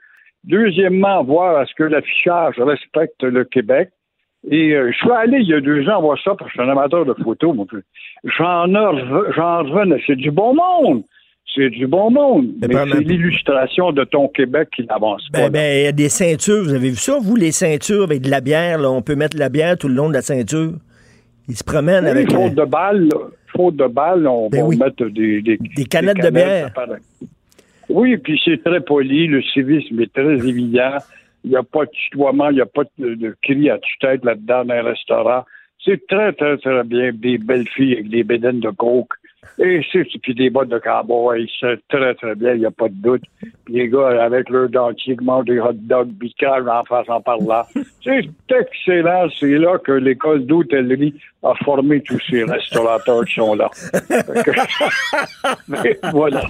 Deuxièmement, 0.45 1.25
voir 1.25 1.57
à 1.57 1.67
ce 1.67 1.75
que 1.75 1.85
l'affichage 1.85 2.59
respecte 2.59 3.23
le 3.23 3.45
Québec. 3.45 3.91
Et 4.51 4.75
euh, 4.75 4.91
je 4.93 4.97
suis 4.99 5.11
allé 5.11 5.39
il 5.39 5.49
y 5.49 5.55
a 5.55 5.61
deux 5.61 5.89
ans 5.89 6.03
voir 6.03 6.19
ça 6.23 6.35
parce 6.35 6.51
que 6.53 6.59
je 6.59 6.63
suis 6.63 6.69
un 6.69 6.73
amateur 6.73 7.07
de 7.07 7.15
photos. 7.15 7.57
J'en 8.25 8.67
j'en 8.67 9.63
revenais. 9.63 10.03
C'est 10.07 10.17
du 10.17 10.31
bon 10.31 10.55
monde. 10.55 11.05
C'est 11.55 11.71
du 11.71 11.87
bon 11.87 12.11
monde. 12.11 12.49
Mais 12.61 12.69
Mais, 12.69 12.85
c'est 12.93 13.01
l'illustration 13.01 13.93
de 13.93 14.05
ton 14.05 14.29
Québec 14.29 14.69
qui 14.75 14.85
n'avance 14.87 15.29
pas. 15.33 15.49
Ben, 15.49 15.53
ben, 15.53 15.79
il 15.81 15.85
y 15.85 15.87
a 15.87 15.93
des 15.93 16.09
ceintures, 16.09 16.63
vous 16.65 16.75
avez 16.75 16.91
vu 16.91 16.97
ça, 16.97 17.19
vous, 17.21 17.37
les 17.37 17.53
ceintures 17.53 18.03
avec 18.05 18.23
de 18.23 18.31
la 18.31 18.41
bière, 18.41 18.79
là, 18.79 18.91
on 18.91 19.03
peut 19.03 19.15
mettre 19.15 19.35
de 19.35 19.41
la 19.41 19.49
bière 19.49 19.77
tout 19.79 19.89
le 19.89 19.95
long 19.95 20.09
de 20.09 20.15
la 20.15 20.23
ceinture. 20.23 20.73
Ils 21.49 21.57
se 21.57 21.63
promènent 21.65 22.05
Oui, 22.05 22.11
avec... 22.11 22.33
faute 22.33 22.55
de 22.55 22.65
balles, 22.65 23.09
faute 23.55 23.77
de 23.77 23.87
balles, 23.87 24.27
on 24.27 24.49
Ben 24.49 24.63
va 24.63 24.67
oui. 24.69 24.77
mettre 24.79 25.05
des, 25.07 25.43
des, 25.43 25.59
Des 25.77 25.85
canettes 25.85 26.23
de 26.23 26.31
bière. 26.31 26.71
Oui, 27.89 28.17
puis 28.17 28.41
c'est 28.45 28.63
très 28.65 28.81
poli, 28.81 29.27
le 29.27 29.43
civisme 29.43 30.01
est 30.01 30.13
très 30.13 30.37
évident. 30.49 30.97
Il 31.45 31.51
n'y 31.51 31.57
a 31.57 31.63
pas 31.63 31.85
de 31.85 31.91
tutoiement, 31.91 32.49
il 32.49 32.55
n'y 32.55 32.63
a 32.63 32.67
pas 32.67 32.85
de, 32.99 33.15
de 33.15 33.37
cri 33.43 33.69
à 33.69 33.79
tue-tête 33.79 34.25
là-dedans 34.25 34.65
dans 34.65 34.75
un 34.75 34.83
restaurant. 34.83 35.45
C'est 35.85 36.07
très, 36.07 36.33
très, 36.33 36.57
très 36.57 36.83
bien. 36.85 37.11
Des 37.13 37.37
belles 37.37 37.69
filles 37.69 37.93
avec 37.93 38.09
des 38.09 38.25
bédaines 38.25 38.61
de 38.61 38.71
coke. 38.71 39.13
Et 39.59 39.81
c'est, 39.93 40.05
puis 40.23 40.35
des 40.35 40.51
bottes 40.51 40.69
de 40.69 40.79
cowboy. 40.79 41.49
C'est 41.61 41.79
très, 41.89 42.15
très 42.15 42.35
bien, 42.35 42.53
il 42.55 42.61
n'y 42.61 42.67
a 42.67 42.71
pas 42.71 42.89
de 42.89 42.95
doute. 42.95 43.23
Puis 43.65 43.75
les 43.75 43.89
gars 43.89 44.23
avec 44.23 44.49
leur 44.51 44.69
dentier 44.69 45.17
qui 45.17 45.25
mangent 45.25 45.47
des 45.47 45.61
hot 45.61 45.73
dogs 45.75 46.09
bicales 46.09 46.69
en 46.69 46.83
passant 46.85 47.21
par 47.21 47.39
là. 47.39 47.67
C'est 48.03 48.27
excellent. 48.51 49.27
C'est 49.39 49.57
là 49.59 49.79
que 49.79 49.93
l'école 49.93 50.45
d'hôtellerie 50.47 51.15
a 51.43 51.55
formé 51.65 52.01
tous 52.03 52.21
ces 52.31 52.45
restaurateurs 52.45 53.25
qui 53.25 53.35
sont 53.35 53.55
là. 53.55 53.71
Mais 55.69 55.99
voilà. 56.13 56.43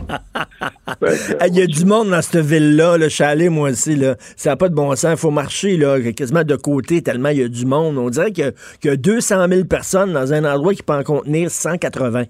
Que- 1.01 1.47
Il 1.49 1.57
y 1.59 1.63
a 1.63 1.67
du 1.67 1.85
monde 1.85 2.11
dans 2.11 2.23
cette 2.23 2.45
ville-là, 2.45 2.97
le 2.99 3.09
chalet, 3.09 3.51
moi 3.51 3.71
aussi, 3.71 3.97
là. 3.97 4.15
Ça 4.37 4.51
n'a 4.51 4.57
pas 4.57 4.69
de 4.69 4.75
bon 4.75 4.95
sens. 4.97 5.13
Il 5.13 5.17
faut 5.19 5.31
marcher, 5.31 5.77
là, 5.77 5.99
quasiment 6.13 6.45
de 6.45 6.57
côté, 6.57 7.03
tellement 7.03 7.31
il 7.31 7.39
y 7.39 7.43
a 7.45 7.49
du 7.49 7.67
monde. 7.67 7.99
On 7.99 8.11
dirait 8.11 8.31
qu'il 8.33 8.47
y 8.47 8.53
qu'il 8.81 8.91
y, 8.91 8.95
a 8.95 8.97
200 8.97 9.49
000 9.49 9.65
personnes 9.65 10.13
dans 10.13 10.33
un 10.33 10.45
endroit 10.45 10.75
qui 10.75 10.83
peut 10.83 10.93
en 10.95 11.03
contenir 11.03 11.51
180. 11.51 12.25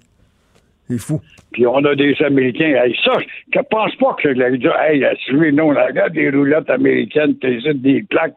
C'est 0.88 0.98
fou. 0.98 1.20
Puis 1.52 1.66
on 1.66 1.84
a 1.84 1.94
des 1.94 2.14
Américains. 2.22 2.74
Hey, 2.82 2.94
ça, 3.04 3.12
je 3.52 3.58
ne 3.58 3.64
pense 3.64 3.94
pas 3.96 4.14
que 4.20 4.28
la 4.28 4.48
hey, 4.50 5.04
suivez 5.24 5.52
non, 5.52 5.70
la 5.70 5.86
regarde 5.86 6.12
des 6.12 6.30
roulettes 6.30 6.68
américaines, 6.70 7.34
des 7.34 8.02
plaques 8.02 8.34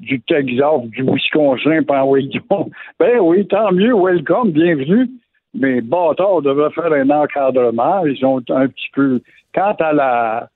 du 0.00 0.20
Texas, 0.20 0.82
du 0.84 1.02
Wisconsin, 1.02 1.82
par 1.82 2.08
Wayton. 2.08 2.70
Ben 3.00 3.18
oui, 3.20 3.46
tant 3.46 3.72
mieux, 3.72 3.94
welcome, 3.94 4.52
bienvenue. 4.52 5.08
Mais 5.54 5.80
bâtard, 5.80 6.34
on 6.34 6.40
devrait 6.40 6.70
faire 6.70 6.92
un 6.92 7.10
encadrement. 7.10 8.04
Ils 8.06 8.24
ont 8.24 8.42
un 8.50 8.68
petit 8.68 8.88
peu. 8.92 9.20
Quant 9.54 9.74
à 9.80 9.92
la 9.92 10.48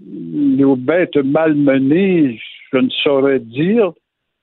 nos 0.00 0.76
bêtes 0.76 1.16
malmenées, 1.16 2.40
je 2.72 2.78
ne 2.78 2.88
saurais 2.90 3.40
dire, 3.40 3.92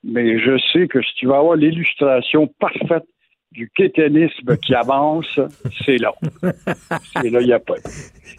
mais 0.04 0.38
je 0.38 0.58
sais 0.72 0.86
que 0.86 1.02
si 1.02 1.14
tu 1.16 1.26
vas 1.26 1.38
avoir 1.38 1.56
l'illustration 1.56 2.46
parfaite 2.58 3.04
du 3.52 3.70
kéténisme 3.74 4.56
qui 4.58 4.74
avance, 4.74 5.38
c'est 5.84 5.96
là. 5.98 6.12
C'est 7.12 7.30
là, 7.30 7.40
il 7.40 7.46
n'y 7.46 7.52
a 7.52 7.58
pas. 7.58 7.74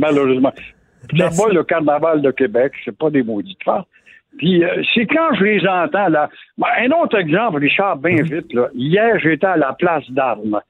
Malheureusement. 0.00 0.52
Va 1.12 1.52
le 1.52 1.62
carnaval 1.62 2.22
de 2.22 2.30
Québec, 2.30 2.72
c'est 2.84 2.96
pas 2.96 3.10
des 3.10 3.22
maudits 3.22 3.56
farces. 3.64 3.86
Puis 4.38 4.64
euh, 4.64 4.82
c'est 4.94 5.06
quand 5.06 5.34
je 5.38 5.44
les 5.44 5.66
entends 5.66 6.08
là. 6.08 6.28
Un 6.78 6.90
autre 6.90 7.16
exemple, 7.18 7.58
Richard, 7.60 7.96
bien 7.98 8.22
vite, 8.22 8.52
là. 8.52 8.68
Hier, 8.74 9.18
j'étais 9.20 9.46
à 9.46 9.56
la 9.56 9.72
place 9.72 10.04
d'Armes. 10.10 10.60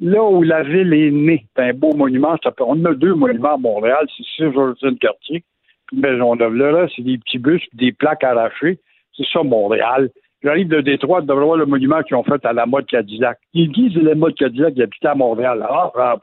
Là 0.00 0.24
où 0.24 0.42
la 0.42 0.62
ville 0.64 0.92
est 0.94 1.10
née, 1.12 1.46
c'est 1.54 1.62
un 1.62 1.72
beau 1.74 1.92
monument. 1.94 2.36
ça 2.42 2.50
peut- 2.50 2.64
On 2.66 2.84
a 2.84 2.94
deux 2.94 3.14
monuments 3.14 3.54
à 3.54 3.58
Montréal, 3.58 4.06
c'est 4.16 4.24
Sylveston 4.36 4.96
Cartier, 5.00 5.44
puis 5.86 5.96
Maisonneuve. 5.98 6.54
Là, 6.54 6.72
là, 6.72 6.86
c'est 6.96 7.02
des 7.02 7.18
petits 7.18 7.38
bus, 7.38 7.62
des 7.74 7.92
plaques 7.92 8.24
arrachées. 8.24 8.78
C'est 9.16 9.26
ça, 9.32 9.42
Montréal. 9.44 10.08
J'arrive 10.42 10.68
de 10.68 10.80
Détroit, 10.80 11.20
devrais 11.20 11.44
voir 11.44 11.56
le 11.56 11.66
monument 11.66 12.02
qu'ils 12.02 12.16
ont 12.16 12.24
fait 12.24 12.44
à 12.44 12.52
la 12.52 12.66
mode 12.66 12.86
Cadillac. 12.86 13.38
Dit 13.54 13.92
c'est 13.94 14.02
la 14.02 14.14
mode 14.14 14.34
Cadillac 14.34 14.74
qui 14.74 14.82
habitait 14.82 15.08
à 15.08 15.14
Montréal? 15.14 15.64
Ah. 15.68 16.16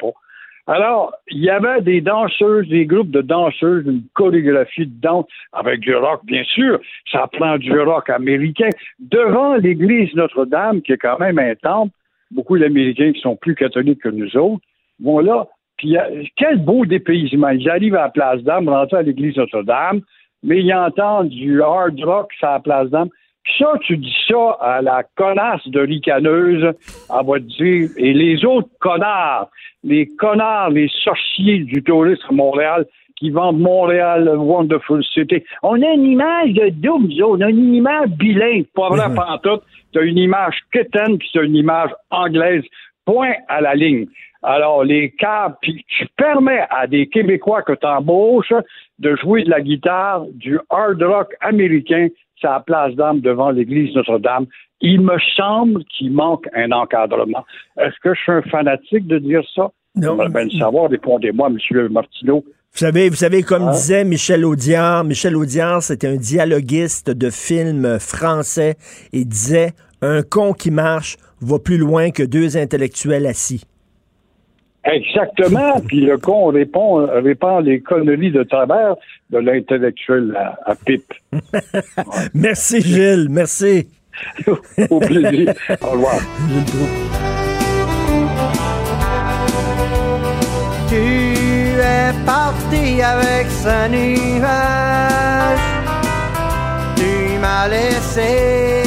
Alors, 0.68 1.16
il 1.32 1.40
y 1.40 1.50
avait 1.50 1.82
des 1.82 2.00
danseuses, 2.00 2.68
des 2.68 2.86
groupes 2.86 3.10
de 3.10 3.22
danseuses, 3.22 3.86
une 3.88 4.04
chorégraphie 4.14 4.86
de 4.86 5.02
danse 5.02 5.26
avec 5.52 5.80
du 5.80 5.96
rock, 5.96 6.22
bien 6.26 6.44
sûr. 6.44 6.80
Ça 7.12 7.28
prend 7.32 7.58
du 7.58 7.80
rock 7.80 8.10
américain. 8.12 8.70
Devant 9.00 9.56
l'église 9.56 10.14
Notre-Dame, 10.14 10.84
qui 10.84 10.92
est 10.92 10.98
quand 10.98 11.18
même 11.18 11.40
un 11.40 11.56
temple, 11.56 11.92
beaucoup 12.30 12.60
d'Américains 12.60 13.14
qui 13.14 13.20
sont 13.20 13.36
plus 13.36 13.56
catholiques 13.56 14.04
que 14.04 14.10
nous 14.10 14.38
autres 14.38 14.62
vont 15.02 15.20
là. 15.20 15.48
Puis, 15.78 15.98
euh, 15.98 16.24
quel 16.36 16.58
beau 16.58 16.86
dépaysement. 16.86 17.50
Ils 17.50 17.68
arrivent 17.68 17.96
à 17.96 18.04
la 18.04 18.10
place 18.10 18.44
d'Armes, 18.44 18.70
rentrent 18.70 18.98
à 18.98 19.02
l'église 19.02 19.38
Notre-Dame, 19.38 20.02
mais 20.44 20.62
ils 20.62 20.74
entendent 20.74 21.30
du 21.30 21.64
hard 21.64 22.00
rock 22.04 22.32
sur 22.38 22.48
la 22.48 22.60
place 22.60 22.90
d'Armes. 22.90 23.10
Ça, 23.58 23.74
tu 23.82 23.98
dis 23.98 24.16
ça 24.28 24.58
à 24.62 24.82
la 24.82 25.04
connasse 25.16 25.68
de 25.68 25.80
ricaneuse, 25.80 26.64
elle 26.64 27.26
va 27.26 27.40
te 27.40 27.46
dire, 27.58 27.90
et 27.98 28.14
les 28.14 28.46
autres 28.46 28.70
connards, 28.80 29.50
les 29.84 30.08
connards, 30.18 30.70
les 30.70 30.90
sorciers 31.04 31.60
du 31.60 31.84
tourisme 31.84 32.28
à 32.30 32.34
Montréal, 32.34 32.86
qui 33.20 33.32
vendent 33.32 33.60
Montréal 33.60 34.30
Wonderful 34.38 35.04
City. 35.04 35.44
On 35.62 35.82
a 35.82 35.94
une 35.94 36.06
image 36.06 36.54
de 36.54 36.70
double, 36.70 37.12
autres. 37.24 37.38
on 37.38 37.42
a 37.42 37.50
une 37.50 37.76
image 37.76 38.10
bilingue, 38.12 38.66
pas 38.74 38.90
vrai 38.90 39.14
pantoute. 39.14 39.64
T'as 39.94 40.04
une 40.04 40.18
image 40.18 40.60
quétaine, 40.72 41.18
puis 41.18 41.30
t'as 41.34 41.44
une 41.44 41.56
image 41.56 41.90
anglaise. 42.12 42.64
Point 43.06 43.34
à 43.48 43.60
la 43.60 43.76
ligne. 43.76 44.08
Alors, 44.42 44.86
les 44.86 45.12
câbles, 45.12 45.58
puis 45.62 45.84
tu 45.88 46.08
permets 46.16 46.66
à 46.70 46.88
des 46.88 47.08
Québécois 47.08 47.62
que 47.62 47.74
tu 47.74 47.86
embauches 47.86 48.54
de 49.00 49.16
jouer 49.18 49.44
de 49.44 49.50
la 49.50 49.60
guitare, 49.60 50.26
du 50.34 50.60
hard 50.70 51.02
rock 51.04 51.34
américain, 51.42 52.08
la 52.48 52.60
place 52.60 52.94
d'âme 52.96 53.22
devant 53.22 53.50
l'église 53.52 53.94
Notre-Dame. 53.96 54.46
Il 54.82 55.02
me 55.02 55.18
semble 55.36 55.84
qu'il 55.86 56.12
manque 56.14 56.48
un 56.56 56.72
encadrement. 56.72 57.46
Est-ce 57.78 57.96
que 58.02 58.14
je 58.14 58.20
suis 58.22 58.32
un 58.32 58.42
fanatique 58.44 59.08
de 59.08 59.20
dire 59.20 59.42
ça? 59.56 59.72
Non. 59.96 60.12
J'aimerais 60.18 60.30
bien 60.30 60.44
le 60.46 60.50
savoir, 60.52 60.90
répondez-moi, 60.90 61.50
M. 61.50 61.88
Martineau. 61.92 62.44
Vous 62.72 62.78
savez, 62.78 63.10
vous 63.10 63.16
savez, 63.16 63.42
comme 63.44 63.68
Ah. 63.68 63.72
disait 63.72 64.06
Michel 64.06 64.46
Audiard, 64.46 65.04
Michel 65.04 65.36
Audiard, 65.36 65.82
c'était 65.82 66.08
un 66.08 66.16
dialoguiste 66.18 67.10
de 67.10 67.30
films 67.30 68.00
français 68.00 68.76
et 69.12 69.26
disait 69.26 69.72
Un 70.02 70.22
con 70.22 70.54
qui 70.54 70.72
marche 70.72 71.18
va 71.42 71.60
plus 71.60 71.78
loin 71.78 72.12
que 72.12 72.24
deux 72.24 72.56
intellectuels 72.58 73.26
assis. 73.26 73.64
Exactement. 74.86 75.82
Puis 75.82 76.02
le 76.02 76.18
con 76.18 76.48
répond, 76.48 77.06
répand 77.22 77.64
les 77.64 77.82
conneries 77.82 78.32
de 78.32 78.44
travers 78.44 78.96
de 79.30 79.38
l'intellectuel 79.40 80.36
à, 80.36 80.58
à 80.66 80.76
pipe. 80.76 81.14
Merci, 82.34 82.82
Gilles. 82.82 83.28
Merci. 83.30 83.88
Au 84.90 85.00
plaisir. 85.00 85.54
Au 85.82 85.92
revoir. 85.92 86.20
Tu 90.88 90.96
es 90.96 92.26
parti 92.26 93.02
avec 93.02 93.48
ce 93.50 93.90
nuage. 93.90 95.60
Tu 96.96 97.40
m'as 97.40 97.68
laissé 97.68 98.80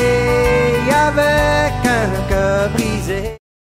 avec 0.90 1.72
un 1.86 2.28
cœur 2.28 2.70
brisé. 2.70 3.31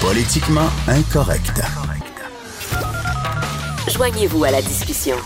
Politiquement 0.00 0.68
incorrect. 0.86 1.62
Joignez-vous 3.90 4.44
à 4.44 4.50
la 4.50 4.60
discussion. 4.60 5.16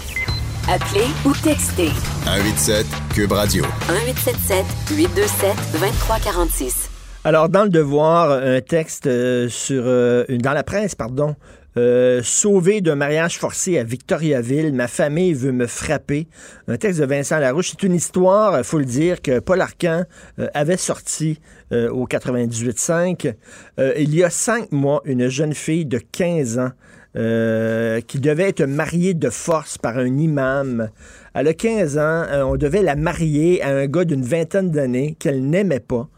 Appelez 0.68 1.06
ou 1.24 1.32
textez 1.32 1.90
187 2.24 2.86
Cube 3.14 3.32
Radio. 3.32 3.64
1877 3.88 4.64
827 4.96 5.56
2346. 5.72 6.90
Alors, 7.24 7.48
dans 7.48 7.64
le 7.64 7.68
devoir, 7.70 8.30
un 8.30 8.60
texte 8.60 9.06
euh, 9.06 9.48
sur 9.48 9.82
euh, 9.84 10.24
dans 10.28 10.52
la 10.52 10.62
presse, 10.62 10.94
pardon. 10.94 11.34
Euh, 11.76 12.22
sauvé 12.24 12.80
d'un 12.80 12.96
mariage 12.96 13.38
forcé 13.38 13.78
à 13.78 13.84
Victoriaville, 13.84 14.72
ma 14.72 14.88
famille 14.88 15.34
veut 15.34 15.52
me 15.52 15.66
frapper. 15.66 16.26
Un 16.66 16.76
texte 16.76 17.00
de 17.00 17.04
Vincent 17.04 17.38
Larouche. 17.38 17.70
C'est 17.70 17.82
une 17.82 17.94
histoire, 17.94 18.58
il 18.58 18.64
faut 18.64 18.78
le 18.78 18.84
dire, 18.84 19.22
que 19.22 19.38
Paul 19.38 19.60
Arcan 19.60 20.04
euh, 20.38 20.48
avait 20.54 20.76
sorti 20.76 21.40
euh, 21.72 21.90
au 21.90 22.06
98.5. 22.06 23.34
Euh, 23.78 23.92
il 23.98 24.14
y 24.14 24.24
a 24.24 24.30
cinq 24.30 24.72
mois, 24.72 25.02
une 25.04 25.28
jeune 25.28 25.54
fille 25.54 25.86
de 25.86 25.98
15 25.98 26.58
ans 26.58 26.70
euh, 27.16 28.00
qui 28.02 28.20
devait 28.20 28.50
être 28.50 28.64
mariée 28.64 29.14
de 29.14 29.30
force 29.30 29.78
par 29.78 29.96
un 29.98 30.18
imam. 30.18 30.90
Elle 31.34 31.48
a 31.48 31.54
15 31.54 31.98
ans, 31.98 32.00
euh, 32.30 32.42
on 32.42 32.56
devait 32.56 32.82
la 32.82 32.96
marier 32.96 33.62
à 33.62 33.70
un 33.70 33.86
gars 33.86 34.04
d'une 34.04 34.22
vingtaine 34.22 34.70
d'années 34.70 35.16
qu'elle 35.18 35.48
n'aimait 35.48 35.80
pas. 35.80 36.08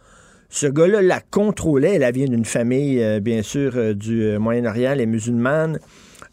Ce 0.52 0.66
gars-là 0.66 1.00
la 1.00 1.20
contrôlait. 1.20 1.94
Elle 1.94 2.12
vient 2.12 2.26
d'une 2.26 2.44
famille, 2.44 3.00
euh, 3.00 3.20
bien 3.20 3.42
sûr, 3.42 3.72
euh, 3.76 3.94
du 3.94 4.24
euh, 4.24 4.38
Moyen-Orient, 4.40 4.94
les 4.94 5.06
musulmanes. 5.06 5.78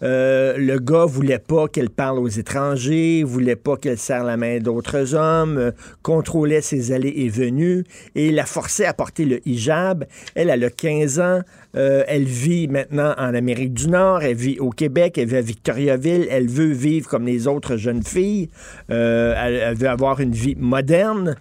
Le 0.02 0.78
gars 0.78 1.06
voulait 1.06 1.40
pas 1.40 1.68
qu'elle 1.68 1.90
parle 1.90 2.20
aux 2.20 2.28
étrangers, 2.28 3.24
voulait 3.24 3.56
pas 3.56 3.78
qu'elle 3.78 3.98
serre 3.98 4.24
la 4.24 4.38
main 4.38 4.60
d'autres 4.60 5.16
hommes, 5.16 5.72
contrôlait 6.04 6.62
ses 6.62 6.92
allées 6.92 7.14
et 7.16 7.30
venues 7.30 7.84
et 8.14 8.30
la 8.30 8.46
forçait 8.46 8.86
à 8.86 8.94
porter 8.94 9.26
le 9.26 9.48
hijab. 9.48 10.06
Elle, 10.36 10.52
elle 10.52 10.64
a 10.64 10.70
15 10.70 11.20
ans, 11.20 11.42
elle 11.74 12.26
vit 12.26 12.68
maintenant 12.68 13.16
en 13.18 13.34
Amérique 13.34 13.74
du 13.74 13.88
Nord, 13.88 14.22
elle 14.22 14.36
vit 14.36 14.60
au 14.60 14.70
Québec, 14.70 15.18
elle 15.18 15.30
vit 15.30 15.38
à 15.38 15.42
Victoriaville, 15.42 16.28
elle 16.30 16.48
veut 16.48 16.74
vivre 16.74 17.10
comme 17.10 17.26
les 17.26 17.48
autres 17.48 17.76
jeunes 17.76 18.04
filles, 18.04 18.50
elle 18.90 19.76
veut 19.76 19.90
avoir 19.90 20.20
une 20.20 20.34
vie 20.34 20.56
moderne. 20.60 21.38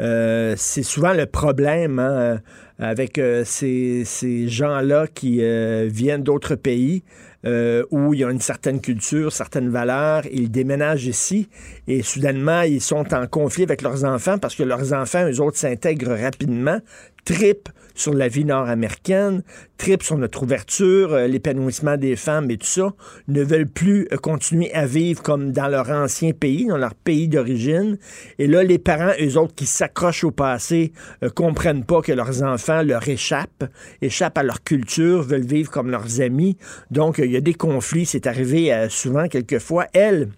Euh, 0.00 0.54
c'est 0.56 0.82
souvent 0.82 1.12
le 1.12 1.26
problème 1.26 1.98
hein, 1.98 2.10
euh, 2.10 2.38
avec 2.78 3.18
euh, 3.18 3.44
ces, 3.44 4.04
gens-là 4.48 5.06
qui 5.06 5.42
viennent 5.88 6.22
d'autres 6.22 6.54
pays 6.54 7.02
où 7.44 8.14
il 8.14 8.20
y 8.20 8.24
a 8.24 8.30
une 8.30 8.40
certaine 8.40 8.80
culture, 8.80 9.32
certaines 9.32 9.68
valeurs. 9.68 10.22
Ils 10.32 10.50
déménagent 10.50 11.06
ici 11.06 11.48
et 11.88 12.02
soudainement, 12.02 12.62
ils 12.62 12.80
sont 12.80 13.12
en 13.14 13.26
conflit 13.26 13.64
avec 13.64 13.82
leurs 13.82 14.04
enfants 14.04 14.38
parce 14.38 14.54
que 14.54 14.62
leurs 14.62 14.92
enfants, 14.92 15.28
eux 15.28 15.40
autres, 15.40 15.58
s'intègrent 15.58 16.16
rapidement, 16.16 16.78
tripent 17.24 17.68
sur 17.94 18.14
la 18.14 18.28
vie 18.28 18.44
nord-américaine, 18.44 19.42
tripent 19.82 20.02
sur 20.02 20.16
notre 20.16 20.42
ouverture, 20.44 21.12
euh, 21.12 21.26
l'épanouissement 21.26 21.96
des 21.96 22.14
femmes 22.14 22.50
et 22.50 22.56
tout 22.56 22.66
ça, 22.66 22.92
ne 23.28 23.42
veulent 23.42 23.68
plus 23.68 24.06
euh, 24.12 24.16
continuer 24.16 24.72
à 24.74 24.86
vivre 24.86 25.22
comme 25.22 25.52
dans 25.52 25.68
leur 25.68 25.90
ancien 25.90 26.32
pays, 26.32 26.66
dans 26.66 26.76
leur 26.76 26.94
pays 26.94 27.28
d'origine. 27.28 27.98
Et 28.38 28.46
là, 28.46 28.62
les 28.62 28.78
parents, 28.78 29.12
eux 29.20 29.36
autres, 29.38 29.54
qui 29.54 29.66
s'accrochent 29.66 30.24
au 30.24 30.30
passé, 30.30 30.92
euh, 31.24 31.30
comprennent 31.30 31.84
pas 31.84 32.00
que 32.00 32.12
leurs 32.12 32.42
enfants 32.42 32.82
leur 32.82 33.08
échappent, 33.08 33.64
échappent 34.00 34.38
à 34.38 34.42
leur 34.42 34.62
culture, 34.62 35.22
veulent 35.22 35.46
vivre 35.46 35.70
comme 35.70 35.90
leurs 35.90 36.20
amis. 36.20 36.56
Donc, 36.90 37.18
il 37.18 37.30
y 37.30 37.36
a 37.36 37.40
des 37.40 37.54
conflits. 37.54 38.06
C'est 38.06 38.26
arrivé 38.26 38.86
souvent, 38.88 39.26
quelquefois. 39.28 39.86
Elle, 39.92 40.28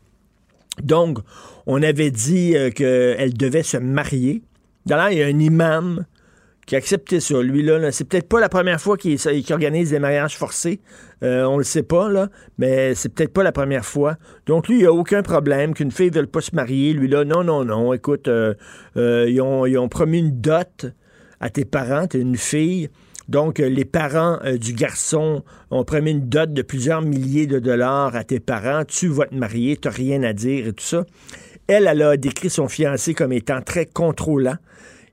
donc, 0.83 1.19
on 1.67 1.83
avait 1.83 2.11
dit 2.11 2.55
qu'elle 2.75 3.35
devait 3.35 3.63
se 3.63 3.77
marier. 3.77 4.43
D'ailleurs, 4.87 5.11
il 5.11 5.19
y 5.19 5.23
a 5.23 5.27
un 5.27 5.39
imam 5.39 6.05
qui 6.67 6.75
a 6.75 6.79
accepté 6.79 7.21
ça. 7.21 7.41
Lui, 7.43 7.63
là, 7.63 7.79
là, 7.79 7.93
c'est 7.93 8.05
peut-être 8.05 8.29
pas 8.29 8.41
la 8.41 8.49
première 8.49 8.81
fois 8.81 8.97
qu'il 8.97 9.19
organise 9.51 9.91
des 9.91 9.99
mariages 9.99 10.37
forcés. 10.37 10.81
Euh, 11.23 11.45
on 11.45 11.59
le 11.59 11.65
sait 11.65 11.83
pas, 11.83 12.09
là, 12.09 12.29
mais 12.59 12.95
c'est 12.95 13.09
peut-être 13.09 13.33
pas 13.33 13.43
la 13.43 13.53
première 13.53 13.85
fois. 13.85 14.17
Donc, 14.47 14.69
lui, 14.69 14.81
il 14.81 14.87
a 14.87 14.93
aucun 14.93 15.23
problème 15.23 15.75
qu'une 15.75 15.91
fille 15.91 16.11
ne 16.11 16.15
veuille 16.15 16.27
pas 16.27 16.41
se 16.41 16.55
marier. 16.55 16.93
Lui, 16.93 17.09
là, 17.09 17.25
non, 17.25 17.45
non, 17.45 17.65
non. 17.65 17.93
Écoute, 17.93 18.29
euh, 18.29 18.55
euh, 18.97 19.29
ils, 19.29 19.41
ont, 19.41 19.89
promis 19.89 20.19
une 20.19 20.41
dot 20.41 20.87
à 21.41 21.51
tes 21.51 21.65
parents. 21.65 22.07
T'es 22.07 22.21
une 22.21 22.37
fille. 22.37 22.89
Donc, 23.29 23.59
les 23.59 23.87
parents 23.87 24.39
du 24.61 24.75
garçon 24.75 25.45
ont 25.71 25.85
promis 25.85 26.11
une 26.11 26.29
dot 26.29 26.53
de 26.53 26.61
plusieurs 26.61 27.01
milliers 27.01 27.47
de 27.47 27.59
dollars 27.59 28.15
à 28.15 28.23
tes 28.23 28.39
parents. 28.39 28.85
Tu 28.87 29.09
vas 29.09 29.25
te 29.25 29.35
marier, 29.35 29.79
tu 29.79 29.89
rien 29.89 30.23
à 30.25 30.35
dire 30.35 30.67
et 30.67 30.73
tout 30.75 30.85
ça. 30.85 31.07
Elle, 31.67 31.87
elle 31.87 32.03
a 32.03 32.17
décrit 32.19 32.51
son 32.51 32.69
fiancé 32.69 33.15
comme 33.15 33.33
étant 33.33 33.63
très 33.63 33.87
contrôlant. 33.87 34.57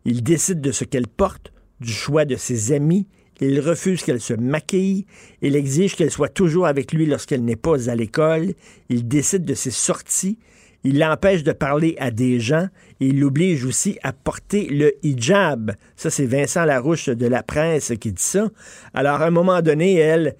Il 0.06 0.24
décide 0.24 0.62
de 0.62 0.72
ce 0.72 0.84
qu'elle 0.84 1.08
porte, 1.08 1.54
du 1.80 1.92
choix 1.92 2.26
de 2.26 2.36
ses 2.36 2.72
amis. 2.72 3.08
Il 3.40 3.60
refuse 3.60 4.04
qu'elle 4.04 4.22
se 4.22 4.34
maquille. 4.34 5.06
Il 5.42 5.56
exige 5.56 5.96
qu'elle 5.96 6.12
soit 6.12 6.30
toujours 6.30 6.68
avec 6.68 6.92
lui 6.92 7.06
lorsqu'elle 7.06 7.44
n'est 7.44 7.56
pas 7.56 7.90
à 7.90 7.96
l'école. 7.96 8.54
Il 8.90 9.08
décide 9.08 9.46
de 9.46 9.56
ses 9.56 9.72
sorties. 9.72 10.38
Il 10.84 11.00
l'empêche 11.00 11.44
de 11.44 11.52
parler 11.52 11.96
à 12.00 12.12
des 12.12 12.40
gens 12.40 12.68
il 13.02 13.20
l'oblige 13.20 13.66
aussi 13.66 13.98
à 14.04 14.14
porter 14.14 14.68
le 14.70 14.94
hijab. 15.04 15.74
Ça, 15.96 16.12
c'est 16.12 16.28
Vincent 16.28 16.66
Larouche 16.66 17.10
de 17.10 17.26
la 17.26 17.42
presse 17.42 17.92
qui 18.00 18.12
dit 18.12 18.22
ça. 18.22 18.50
Alors, 18.94 19.22
à 19.22 19.26
un 19.26 19.32
moment 19.32 19.62
donné, 19.64 19.96
elle, 19.96 20.36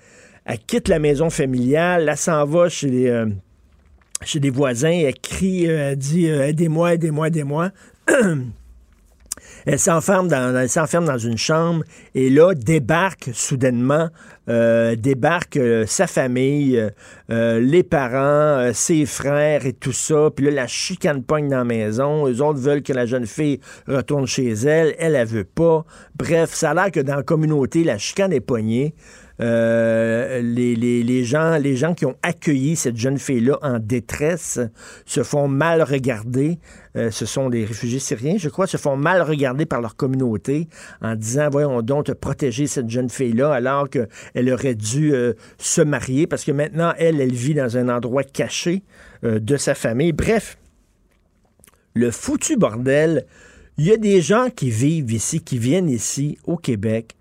quitte 0.68 0.88
la 0.88 1.00
maison 1.00 1.32
familiale, 1.32 2.08
elle 2.08 2.18
s'en 2.18 2.46
va 2.46 2.70
chez 2.70 3.10
euh, 3.10 3.26
des 4.36 4.50
voisins, 4.52 4.92
elle 4.92 5.20
crie, 5.20 5.68
euh, 5.68 5.90
elle 5.90 5.98
dit 5.98 6.30
euh, 6.30 6.50
Aidez-moi, 6.50 6.94
aidez-moi, 6.94 7.28
aidez-moi. 7.28 7.72
Elle 9.66 9.80
s'enferme 9.80 10.28
dans, 10.28 11.18
une 11.18 11.38
chambre 11.38 11.84
et 12.16 12.30
là 12.30 12.54
débarque 12.54 13.30
soudainement, 13.34 14.10
euh, 14.50 14.96
débarque 14.96 15.58
euh, 15.58 15.86
sa 15.86 16.08
famille, 16.08 16.82
euh, 17.30 17.60
les 17.60 17.84
parents, 17.84 18.72
ses 18.74 19.06
frères 19.06 19.66
et 19.66 19.74
tout 19.74 19.92
ça. 19.92 20.30
Puis 20.36 20.46
là, 20.46 20.52
la 20.52 20.68
chicane 20.68 21.24
pogne 21.24 21.50
dans 21.50 21.58
la 21.58 21.64
maison. 21.64 22.28
Eux 22.28 22.42
autres 22.42 22.60
veulent 22.60 22.84
que 22.84 22.94
la 22.94 23.06
jeune 23.06 23.28
fille 23.28 23.60
retourne 23.88 24.26
chez 24.26 24.52
elle. 24.52 24.96
Elle, 24.98 25.16
elle 25.16 25.28
veut 25.28 25.44
pas. 25.44 25.86
Bref, 26.16 26.54
ça 26.54 26.72
a 26.72 26.74
l'air 26.74 26.92
que 26.92 27.00
dans 27.00 27.18
la 27.18 27.24
communauté, 27.24 27.84
la 27.84 27.98
chicane 27.98 28.34
est 28.34 28.42
pognée. 28.42 28.96
Euh, 29.42 30.42
les, 30.42 31.24
gens, 31.24 31.58
les 31.58 31.76
gens 31.76 31.94
qui 31.94 32.06
ont 32.06 32.16
accueilli 32.22 32.76
cette 32.76 32.98
jeune 32.98 33.18
fille-là 33.18 33.58
en 33.62 33.80
détresse 33.80 34.60
se 35.06 35.24
font 35.24 35.48
mal 35.48 35.82
regarder. 35.82 36.60
Euh, 36.96 37.10
ce 37.10 37.26
sont 37.26 37.50
des 37.50 37.66
réfugiés 37.66 38.00
syriens, 38.00 38.36
je 38.38 38.50
crois, 38.50 38.68
se 38.68 38.78
font 38.78 38.98
mal 38.98 39.22
regarder 39.22 39.66
par 39.66 39.82
leur 39.82 39.96
communauté 39.96 40.68
en 41.02 41.16
disant, 41.16 41.50
voyons 41.50 41.82
donc, 41.82 42.14
protéger 42.14 42.68
cette 42.68 42.90
jeune 42.90 43.10
fille-là 43.10 43.52
alors 43.54 43.90
qu'elle 43.90 44.54
aurait 44.54 44.76
dû 44.76 45.14
euh, 45.14 45.34
se 45.58 45.82
marier 45.82 46.28
parce 46.28 46.44
que 46.44 46.52
maintenant, 46.52 46.94
elle, 46.98 47.20
elle 47.20 47.34
vit 47.34 47.56
dans 47.56 47.78
un 47.78 47.90
endroit 47.90 48.24
caché 48.24 48.84
de 49.24 49.56
sa 49.56 49.76
famille. 49.76 50.14
Bref, 50.14 50.58
le 51.94 52.10
foutu 52.10 52.58
bordel, 52.58 53.26
il 53.78 53.86
y 53.86 53.92
a 53.92 53.98
des 53.98 54.22
gens 54.22 54.48
qui 54.54 54.70
vivent 54.70 55.12
ici, 55.12 55.42
qui 55.42 55.58
viennent 55.58 55.90
ici 55.90 56.38
au 56.46 56.58
Québec, 56.58 57.16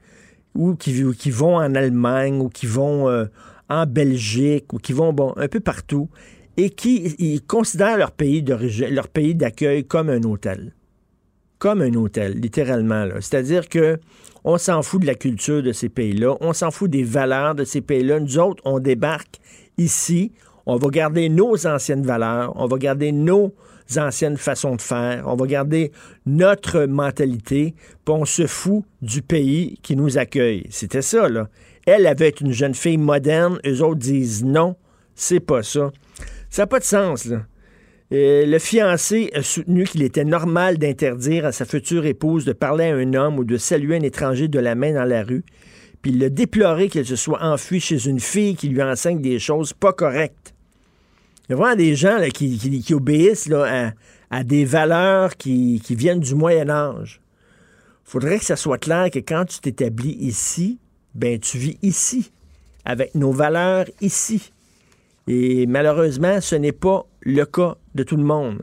ou 0.55 0.75
qui, 0.75 1.05
ou 1.05 1.13
qui 1.13 1.31
vont 1.31 1.57
en 1.57 1.75
Allemagne, 1.75 2.41
ou 2.41 2.49
qui 2.49 2.67
vont 2.67 3.09
euh, 3.09 3.27
en 3.71 3.87
Belgique 3.87 4.73
ou 4.73 4.79
qui 4.79 4.93
vont 4.93 5.13
bon, 5.13 5.33
un 5.37 5.49
peu 5.49 5.61
partout 5.61 6.09
et 6.57 6.71
qui 6.71 7.15
ils 7.19 7.43
considèrent 7.43 7.97
leur 7.97 8.11
pays 8.11 8.43
d'origine, 8.43 8.89
leur 8.89 9.09
pays 9.09 9.35
d'accueil 9.35 9.85
comme 9.85 10.11
un 10.11 10.23
hôtel. 10.25 10.75
Comme 11.59 11.81
un 11.83 11.95
hôtel, 11.95 12.39
littéralement. 12.39 13.07
C'est-à-dire 13.21 13.69
que 13.69 13.99
on 14.45 14.59
s'en 14.59 14.83
fout 14.83 15.03
de 15.03 15.07
la 15.07 15.15
culture 15.15 15.63
de 15.63 15.73
ces 15.73 15.89
pays-là, 15.89 16.37
on 16.41 16.53
s'en 16.53 16.71
fout 16.71 16.91
des 16.91 17.05
valeurs 17.05 17.55
de 17.55 17.65
ces 17.65 17.83
pays-là. 17.83 18.21
Nous 18.21 18.39
autres, 18.39 18.63
on 18.65 18.79
débarque 18.79 19.39
ici, 19.77 20.33
on 20.67 20.77
va 20.77 20.89
garder 20.89 21.29
nos 21.29 21.67
anciennes 21.67 22.05
valeurs, 22.05 22.53
on 22.57 22.67
va 22.67 22.79
garder 22.79 23.13
nos 23.13 23.55
anciennes 23.99 24.37
façons 24.37 24.77
de 24.77 24.83
faire, 24.83 25.25
on 25.27 25.37
va 25.37 25.47
garder 25.47 25.93
notre 26.27 26.87
mentalité, 26.87 27.75
puis 28.05 28.15
on 28.15 28.25
se 28.25 28.47
fout 28.47 28.85
du 29.03 29.23
pays 29.23 29.79
qui 29.83 29.97
nous 29.97 30.19
accueille. 30.19 30.67
C'était 30.71 31.03
ça, 31.03 31.29
là. 31.29 31.49
Elle 31.87 32.07
avait 32.07 32.35
une 32.41 32.53
jeune 32.53 32.75
fille 32.75 32.99
moderne, 32.99 33.59
eux 33.67 33.83
autres 33.83 34.01
disent 34.01 34.45
non, 34.45 34.77
c'est 35.15 35.41
pas 35.41 35.63
ça. 35.63 35.91
Ça 36.51 36.63
n'a 36.63 36.67
pas 36.67 36.79
de 36.79 36.85
sens, 36.85 37.25
là. 37.25 37.43
Euh, 38.13 38.45
le 38.45 38.59
fiancé 38.59 39.31
a 39.35 39.43
soutenu 39.43 39.85
qu'il 39.85 40.03
était 40.03 40.25
normal 40.25 40.79
d'interdire 40.79 41.47
à 41.47 41.53
sa 41.53 41.65
future 41.65 42.07
épouse 42.07 42.45
de 42.45 42.53
parler 42.53 42.87
à 42.87 42.97
un 42.97 43.15
homme 43.15 43.39
ou 43.39 43.45
de 43.45 43.57
saluer 43.57 43.99
un 43.99 44.03
étranger 44.03 44.49
de 44.49 44.59
la 44.59 44.75
main 44.75 44.93
dans 44.93 45.05
la 45.05 45.23
rue. 45.23 45.45
Puis 46.03 46.13
il 46.13 46.25
a 46.25 46.29
déploré 46.29 46.89
qu'elle 46.89 47.07
se 47.07 47.15
soit 47.15 47.43
enfuie 47.43 47.79
chez 47.79 48.09
une 48.09 48.19
fille 48.19 48.57
qui 48.57 48.69
lui 48.69 48.83
enseigne 48.83 49.21
des 49.21 49.39
choses 49.39 49.73
pas 49.73 49.93
correctes. 49.93 50.55
Il 51.51 51.55
y 51.55 51.57
a 51.57 51.57
vraiment 51.57 51.75
des 51.75 51.97
gens 51.97 52.17
qui, 52.33 52.95
obéissent 52.95 53.51
à, 54.31 54.45
des 54.45 54.65
valeurs 54.65 55.37
qui, 55.37 55.83
viennent 55.91 56.21
du 56.21 56.37
Moyen 56.37 56.71
Âge. 56.71 57.21
faudrait 58.05 58.39
que 58.39 58.45
ça 58.45 58.55
soit 58.55 58.79
clair 58.79 59.11
que 59.11 59.19
quand 59.19 59.47
tu 59.47 59.59
t'établis 59.59 60.17
ici, 60.21 60.79
ben 61.17 61.41
tu 61.41 61.59
vis 61.59 61.77
ici, 61.83 62.31
avec 62.85 63.17
nos 63.17 63.33
valeurs 63.33 63.87
ici. 64.01 64.53
Et 65.27 65.67
malheureusement, 65.67 66.41
ce 66.41 66.55
n'est 66.55 66.71
pas 66.71 67.05
le 67.23 67.45
cas 67.45 67.75
de 67.97 68.05
tout 68.05 68.17
le 68.17 68.23
monde. 68.23 68.63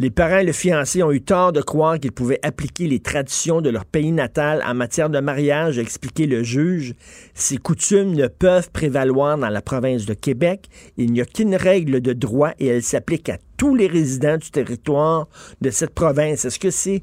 Les 0.00 0.10
parents 0.10 0.38
et 0.38 0.44
le 0.44 0.52
fiancé 0.52 1.02
ont 1.02 1.10
eu 1.10 1.20
tort 1.20 1.52
de 1.52 1.60
croire 1.60 1.98
qu'ils 1.98 2.12
pouvaient 2.12 2.38
appliquer 2.44 2.86
les 2.86 3.00
traditions 3.00 3.60
de 3.60 3.68
leur 3.68 3.84
pays 3.84 4.12
natal 4.12 4.62
en 4.64 4.72
matière 4.72 5.10
de 5.10 5.18
mariage, 5.18 5.76
a 5.76 5.82
expliqué 5.82 6.26
le 6.26 6.44
juge. 6.44 6.94
Ces 7.34 7.56
coutumes 7.56 8.14
ne 8.14 8.28
peuvent 8.28 8.70
prévaloir 8.70 9.36
dans 9.36 9.48
la 9.48 9.60
province 9.60 10.06
de 10.06 10.14
Québec. 10.14 10.68
Il 10.98 11.10
n'y 11.10 11.20
a 11.20 11.24
qu'une 11.24 11.56
règle 11.56 12.00
de 12.00 12.12
droit 12.12 12.52
et 12.60 12.68
elle 12.68 12.84
s'applique 12.84 13.28
à 13.28 13.38
tous 13.56 13.74
les 13.74 13.88
résidents 13.88 14.36
du 14.36 14.52
territoire 14.52 15.26
de 15.62 15.70
cette 15.70 15.94
province. 15.94 16.44
Est-ce 16.44 16.60
que 16.60 16.70
c'est 16.70 17.02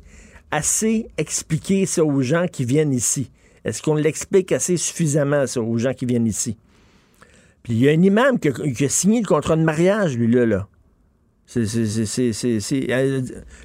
assez 0.52 1.08
expliqué 1.18 1.86
ça 1.86 2.06
aux 2.06 2.22
gens 2.22 2.46
qui 2.50 2.64
viennent 2.64 2.94
ici? 2.94 3.30
Est-ce 3.66 3.82
qu'on 3.82 3.96
l'explique 3.96 4.54
assez 4.54 4.78
suffisamment 4.78 5.48
ça 5.48 5.60
aux 5.60 5.78
gens 5.78 5.94
qui 5.94 6.06
viennent 6.06 6.28
ici? 6.28 6.56
Puis 7.62 7.74
il 7.74 7.80
y 7.80 7.90
a 7.90 7.92
un 7.92 8.02
imam 8.02 8.40
qui 8.40 8.48
a, 8.48 8.52
qui 8.54 8.86
a 8.86 8.90
signé 8.90 9.20
le 9.20 9.28
contrat 9.28 9.58
de 9.58 9.64
mariage, 9.64 10.16
lui, 10.16 10.34
là. 10.46 10.70
Euh, 11.58 13.22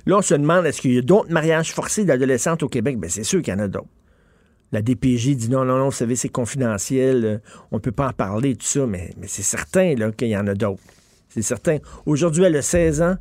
Là, 0.06 0.18
on 0.18 0.22
se 0.22 0.34
demande, 0.34 0.66
est-ce 0.66 0.80
qu'il 0.80 0.94
y 0.94 0.98
a 0.98 1.02
d'autres 1.02 1.30
mariages 1.30 1.72
forcés 1.72 2.04
d'adolescentes 2.04 2.62
au 2.62 2.68
Québec? 2.68 2.98
Bien, 2.98 3.08
c'est 3.08 3.24
sûr 3.24 3.42
qu'il 3.42 3.52
y 3.52 3.56
en 3.56 3.60
a 3.60 3.68
d'autres. 3.68 3.88
La 4.72 4.82
DPJ 4.82 5.34
dit 5.36 5.48
non, 5.50 5.64
non, 5.64 5.78
non, 5.78 5.86
vous 5.86 5.92
savez, 5.92 6.14
c'est 6.14 6.28
confidentiel, 6.28 7.24
euh, 7.24 7.38
on 7.72 7.76
ne 7.76 7.80
peut 7.80 7.92
pas 7.92 8.08
en 8.08 8.12
parler, 8.12 8.54
tout 8.54 8.66
ça, 8.66 8.86
mais, 8.86 9.10
c'est 9.26 9.42
certain 9.42 9.94
qu'il 10.12 10.28
y 10.28 10.36
en 10.36 10.46
a 10.46 10.54
d'autres. 10.54 10.82
C'est 11.28 11.42
certain. 11.42 11.78
Aujourd'hui, 12.06 12.44
elle 12.44 12.56
a 12.56 12.62
16 12.62 13.02
ans. 13.02 13.16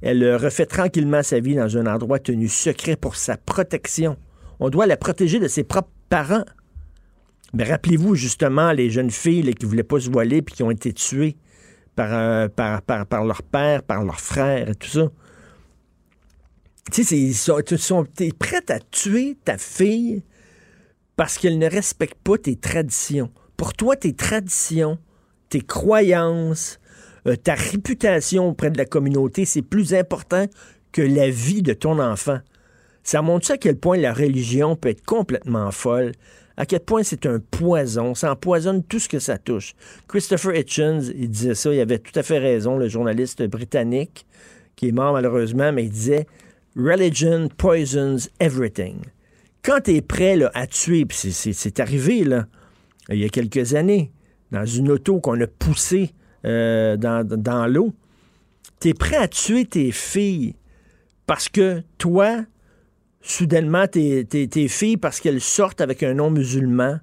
Elle 0.00 0.22
euh, 0.22 0.36
refait 0.36 0.66
tranquillement 0.66 1.22
sa 1.22 1.40
vie 1.40 1.56
dans 1.56 1.76
un 1.76 1.86
endroit 1.86 2.18
tenu 2.18 2.48
secret 2.48 2.96
pour 2.96 3.16
sa 3.16 3.36
protection. 3.36 4.16
On 4.60 4.70
doit 4.70 4.86
la 4.86 4.96
protéger 4.96 5.40
de 5.40 5.48
ses 5.48 5.64
propres 5.64 5.90
parents. 6.08 6.44
Mais 7.54 7.64
rappelez-vous 7.64 8.14
justement 8.14 8.72
les 8.72 8.90
jeunes 8.90 9.10
filles 9.10 9.54
qui 9.54 9.64
ne 9.64 9.70
voulaient 9.70 9.82
pas 9.82 10.00
se 10.00 10.10
voiler 10.10 10.42
puis 10.42 10.54
qui 10.54 10.62
ont 10.62 10.70
été 10.70 10.92
tuées 10.92 11.36
par, 11.98 12.12
euh, 12.12 12.46
par, 12.46 13.24
leur 13.24 13.42
père, 13.42 13.82
par 13.82 14.04
leur 14.04 14.20
frère 14.20 14.68
et 14.68 14.74
tout 14.76 14.88
ça. 14.88 15.08
Tu 16.92 17.02
sais, 17.02 17.18
ils 17.18 17.34
sont, 17.34 17.60
sont- 17.76 18.04
t'es 18.04 18.30
prête 18.30 18.70
à 18.70 18.78
tuer 18.78 19.36
ta 19.44 19.58
fille 19.58 20.22
parce 21.16 21.38
qu'elle 21.38 21.58
ne 21.58 21.68
respecte 21.68 22.16
pas 22.22 22.38
tes 22.38 22.54
traditions. 22.54 23.32
Pour 23.56 23.72
toi, 23.72 23.96
tes 23.96 24.14
traditions, 24.14 24.98
tes 25.48 25.60
croyances, 25.60 26.78
euh, 27.26 27.34
ta 27.34 27.56
réputation 27.56 28.50
auprès 28.50 28.70
de 28.70 28.78
la 28.78 28.84
communauté, 28.84 29.44
c'est 29.44 29.62
plus 29.62 29.92
important 29.92 30.46
que 30.92 31.02
la 31.02 31.30
vie 31.30 31.62
de 31.62 31.72
ton 31.72 31.98
enfant. 31.98 32.38
Ça 33.02 33.22
montre 33.22 33.50
à 33.50 33.56
quel 33.56 33.76
point 33.76 33.96
la 33.96 34.12
religion 34.12 34.76
peut 34.76 34.90
être 34.90 35.04
complètement 35.04 35.72
folle, 35.72 36.12
à 36.58 36.66
quel 36.66 36.80
point 36.80 37.04
c'est 37.04 37.24
un 37.24 37.38
poison, 37.38 38.14
ça 38.16 38.32
empoisonne 38.32 38.82
tout 38.82 38.98
ce 38.98 39.08
que 39.08 39.20
ça 39.20 39.38
touche. 39.38 39.74
Christopher 40.08 40.56
Hitchens, 40.56 41.12
il 41.16 41.30
disait 41.30 41.54
ça, 41.54 41.72
il 41.72 41.80
avait 41.80 42.00
tout 42.00 42.12
à 42.18 42.22
fait 42.24 42.38
raison, 42.38 42.76
le 42.76 42.88
journaliste 42.88 43.42
britannique, 43.44 44.26
qui 44.74 44.88
est 44.88 44.92
mort 44.92 45.12
malheureusement, 45.12 45.72
mais 45.72 45.84
il 45.84 45.90
disait 45.90 46.26
Religion 46.76 47.48
poisons 47.56 48.16
everything. 48.40 48.96
Quand 49.62 49.82
tu 49.84 49.94
es 49.94 50.02
prêt 50.02 50.36
à 50.52 50.66
tuer, 50.66 51.04
puis 51.06 51.16
c'est- 51.16 51.80
arrivé 51.80 52.18
il 53.10 53.18
y 53.18 53.24
a 53.24 53.28
quelques 53.28 53.74
années, 53.74 54.10
dans 54.50 54.66
une 54.66 54.90
auto 54.90 55.20
qu'on 55.20 55.40
a 55.40 55.46
poussée 55.46 56.10
euh, 56.44 56.96
dans, 56.96 57.24
dans 57.26 57.66
l'eau, 57.66 57.92
tu 58.80 58.88
es 58.88 58.94
prêt 58.94 59.16
à 59.16 59.28
tuer 59.28 59.64
tes 59.64 59.92
filles 59.92 60.54
parce 61.26 61.48
que 61.48 61.82
toi, 61.98 62.44
soudainement, 63.30 63.86
tes, 63.86 64.24
tes- 64.24 64.48
tes 64.48 64.68
filles, 64.68 64.96
parce 64.96 65.20
qu'elles 65.20 65.40
sortent 65.40 65.80
avec 65.80 66.02
un 66.02 66.14
nom 66.14 66.30
musulman, 66.30 66.98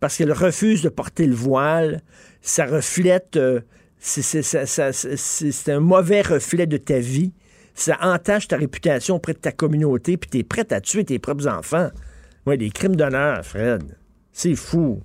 parce 0.00 0.16
qu'elles 0.16 0.32
refusent 0.32 0.82
de 0.82 0.88
porter 0.88 1.26
le 1.26 1.34
voile, 1.34 2.02
ça 2.40 2.66
reflète, 2.66 3.36
euh, 3.36 3.60
c'est- 3.98 5.68
un 5.68 5.80
mauvais 5.80 6.22
reflet 6.22 6.66
de 6.66 6.76
ta 6.76 6.98
vie. 6.98 7.32
Ça 7.74 7.96
entache 8.00 8.48
ta 8.48 8.56
réputation 8.56 9.16
auprès 9.16 9.34
de 9.34 9.38
ta 9.38 9.52
communauté, 9.52 10.16
puis 10.16 10.28
tu 10.30 10.38
es 10.38 10.42
prêt 10.42 10.72
à 10.72 10.80
tuer 10.80 11.04
tes 11.04 11.18
propres 11.18 11.46
enfants. 11.46 11.90
Ouais, 12.46 12.56
des 12.56 12.70
crimes 12.70 12.96
d'honneur, 12.96 13.44
Fred. 13.44 13.96
C'est 14.32 14.56
fou. 14.56 15.00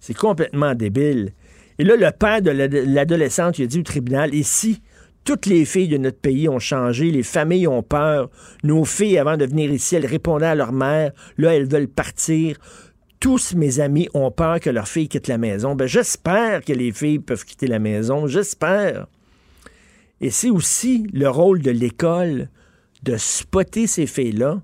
C'est 0.00 0.14
complètement 0.14 0.74
débile. 0.74 1.32
Et 1.78 1.84
là, 1.84 1.96
le 1.96 2.10
père 2.12 2.40
de 2.40 2.50
l'ad- 2.50 2.72
l'adolescente, 2.86 3.58
il 3.58 3.64
a 3.64 3.66
dit 3.66 3.80
au 3.80 3.82
tribunal, 3.82 4.34
ici, 4.34 4.80
toutes 5.24 5.46
les 5.46 5.64
filles 5.64 5.88
de 5.88 5.96
notre 5.96 6.18
pays 6.18 6.48
ont 6.48 6.58
changé, 6.58 7.10
les 7.10 7.22
familles 7.22 7.66
ont 7.66 7.82
peur. 7.82 8.30
Nos 8.62 8.84
filles, 8.84 9.18
avant 9.18 9.36
de 9.36 9.46
venir 9.46 9.72
ici, 9.72 9.96
elles 9.96 10.06
répondaient 10.06 10.46
à 10.46 10.54
leur 10.54 10.72
mère, 10.72 11.12
là, 11.38 11.54
elles 11.54 11.68
veulent 11.68 11.88
partir. 11.88 12.58
Tous 13.20 13.54
mes 13.54 13.80
amis 13.80 14.08
ont 14.12 14.30
peur 14.30 14.60
que 14.60 14.68
leurs 14.68 14.88
filles 14.88 15.08
quittent 15.08 15.28
la 15.28 15.38
maison. 15.38 15.74
Ben, 15.74 15.86
j'espère 15.86 16.62
que 16.62 16.74
les 16.74 16.92
filles 16.92 17.20
peuvent 17.20 17.44
quitter 17.44 17.66
la 17.66 17.78
maison, 17.78 18.26
j'espère. 18.26 19.06
Et 20.20 20.30
c'est 20.30 20.50
aussi 20.50 21.06
le 21.12 21.28
rôle 21.28 21.62
de 21.62 21.70
l'école 21.70 22.48
de 23.02 23.16
spotter 23.16 23.86
ces 23.86 24.06
filles-là, 24.06 24.62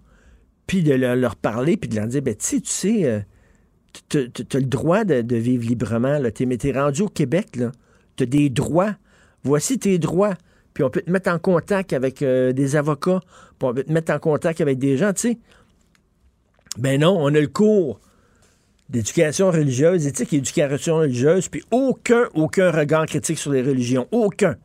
puis 0.66 0.82
de 0.82 0.92
leur, 0.94 1.36
parler, 1.36 1.76
puis 1.76 1.88
de 1.88 1.96
leur 1.96 2.06
dire, 2.06 2.22
ben, 2.22 2.34
tu 2.34 2.46
sais, 2.46 2.60
tu 2.60 2.70
sais, 2.70 3.04
euh, 3.04 3.20
tu 4.08 4.18
as 4.18 4.60
le 4.60 4.66
droit 4.66 5.04
de, 5.04 5.36
vivre 5.36 5.66
librement. 5.66 6.20
mais 6.20 6.56
t'es 6.56 6.72
rendu 6.72 7.02
au 7.02 7.08
Québec, 7.08 7.58
tu 8.16 8.22
as 8.22 8.26
des 8.26 8.50
droits. 8.50 8.94
Voici 9.42 9.78
tes 9.78 9.98
droits. 9.98 10.34
Puis 10.74 10.84
on 10.84 10.90
peut 10.90 11.02
te 11.02 11.10
mettre 11.10 11.30
en 11.30 11.38
contact 11.38 11.92
avec 11.92 12.22
euh, 12.22 12.52
des 12.52 12.76
avocats, 12.76 13.20
puis 13.58 13.68
on 13.68 13.74
peut 13.74 13.84
te 13.84 13.92
mettre 13.92 14.12
en 14.12 14.18
contact 14.18 14.60
avec 14.60 14.78
des 14.78 14.96
gens, 14.96 15.12
tu 15.12 15.20
sais. 15.20 15.38
Ben 16.78 17.00
non, 17.00 17.16
on 17.18 17.34
a 17.34 17.40
le 17.40 17.48
cours 17.48 18.00
d'éducation 18.88 19.50
religieuse, 19.50 20.06
éthique 20.06 20.32
et 20.32 20.36
éducation 20.36 20.96
religieuse, 20.96 21.48
puis 21.48 21.62
aucun, 21.70 22.28
aucun 22.34 22.70
regard 22.70 23.06
critique 23.06 23.38
sur 23.38 23.52
les 23.52 23.62
religions. 23.62 24.06
Aucun. 24.10 24.56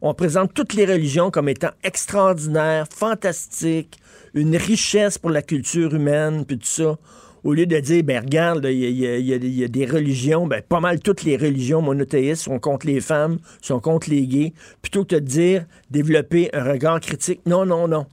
On 0.00 0.14
présente 0.14 0.54
toutes 0.54 0.74
les 0.74 0.84
religions 0.84 1.30
comme 1.30 1.48
étant 1.48 1.70
extraordinaires, 1.84 2.86
fantastiques, 2.92 3.98
une 4.34 4.56
richesse 4.56 5.18
pour 5.18 5.30
la 5.30 5.42
culture 5.42 5.94
humaine, 5.94 6.44
puis 6.44 6.58
tout 6.58 6.66
ça. 6.66 6.96
Au 7.44 7.54
lieu 7.54 7.66
de 7.66 7.80
dire, 7.80 8.04
ben 8.04 8.22
regarde, 8.22 8.66
il 8.70 8.90
y, 8.90 9.64
a- 9.64 9.68
des 9.68 9.86
religions, 9.86 10.46
ben 10.46 10.62
pas 10.62 10.78
mal 10.78 11.00
toutes 11.00 11.24
les 11.24 11.36
religions 11.36 11.82
monothéistes 11.82 12.44
sont 12.44 12.60
contre 12.60 12.86
les 12.86 13.00
femmes, 13.00 13.38
sont 13.60 13.80
contre 13.80 14.10
les 14.10 14.26
gays, 14.28 14.52
plutôt 14.80 15.04
que 15.04 15.16
de 15.16 15.20
dire, 15.20 15.66
développer 15.90 16.50
un 16.52 16.62
regard 16.62 17.00
critique. 17.00 17.40
Non, 17.46 17.66
non, 17.66 17.88
non. 17.88 18.06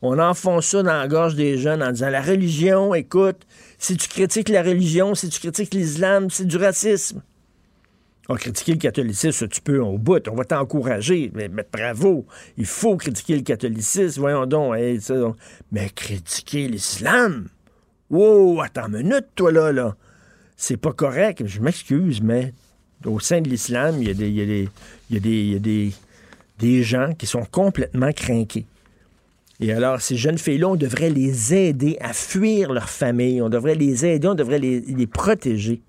On 0.00 0.20
enfonce 0.20 0.66
ça 0.66 0.82
dans 0.84 0.96
la 0.96 1.08
gorge 1.08 1.34
des 1.34 1.58
jeunes 1.58 1.82
en 1.82 1.90
disant, 1.90 2.10
la 2.10 2.22
religion, 2.22 2.94
écoute, 2.94 3.46
si 3.78 3.96
tu 3.96 4.08
critiques 4.08 4.48
la 4.48 4.62
religion, 4.62 5.16
si 5.16 5.28
tu 5.28 5.40
critiques 5.40 5.74
l'islam, 5.74 6.30
c'est 6.30 6.46
du 6.46 6.56
racisme. 6.56 7.20
On 8.30 8.34
critiquer 8.36 8.72
le 8.72 8.78
catholicisme, 8.78 9.48
tu 9.48 9.62
peux 9.62 9.80
au 9.80 9.96
bout, 9.96 10.28
on 10.28 10.34
va 10.34 10.44
t'encourager. 10.44 11.32
Mais, 11.34 11.48
bravo, 11.48 12.26
il 12.58 12.66
faut 12.66 12.96
critiquer 12.96 13.36
le 13.36 13.42
catholicisme, 13.42 14.20
voyons 14.20 14.44
donc. 14.44 14.76
mais 15.72 15.88
critiquer 15.88 16.68
l'islam? 16.68 17.48
Wow, 18.10 18.60
attends 18.62 18.88
une 18.88 18.98
minute, 18.98 19.26
toi, 19.34 19.52
là, 19.52 19.72
là. 19.72 19.96
C'est 20.56 20.76
pas 20.76 20.92
correct. 20.92 21.42
Je 21.46 21.60
m'excuse, 21.60 22.20
mais 22.22 22.52
au 23.04 23.20
sein 23.20 23.40
de 23.40 23.48
l'islam, 23.48 23.96
il 24.00 24.08
y 24.08 24.10
a 24.10 24.14
des, 24.14 24.68
y 25.10 25.92
des, 26.58 26.82
gens 26.82 27.12
qui 27.14 27.26
sont 27.26 27.44
complètement 27.50 28.12
craqués. 28.12 28.66
Et 29.60 29.72
alors, 29.72 30.00
ces 30.00 30.16
jeunes 30.16 30.38
filles-là, 30.38 30.68
on 30.68 30.76
devrait 30.76 31.10
les 31.10 31.54
aider 31.54 31.96
à 32.00 32.12
fuir 32.12 32.72
leur 32.72 32.88
famille. 32.88 33.42
On 33.42 33.48
devrait 33.48 33.74
les 33.74 34.06
aider, 34.06 34.26
on 34.28 34.34
devrait 34.34 34.58
les 34.58 35.06
protéger. 35.06 35.80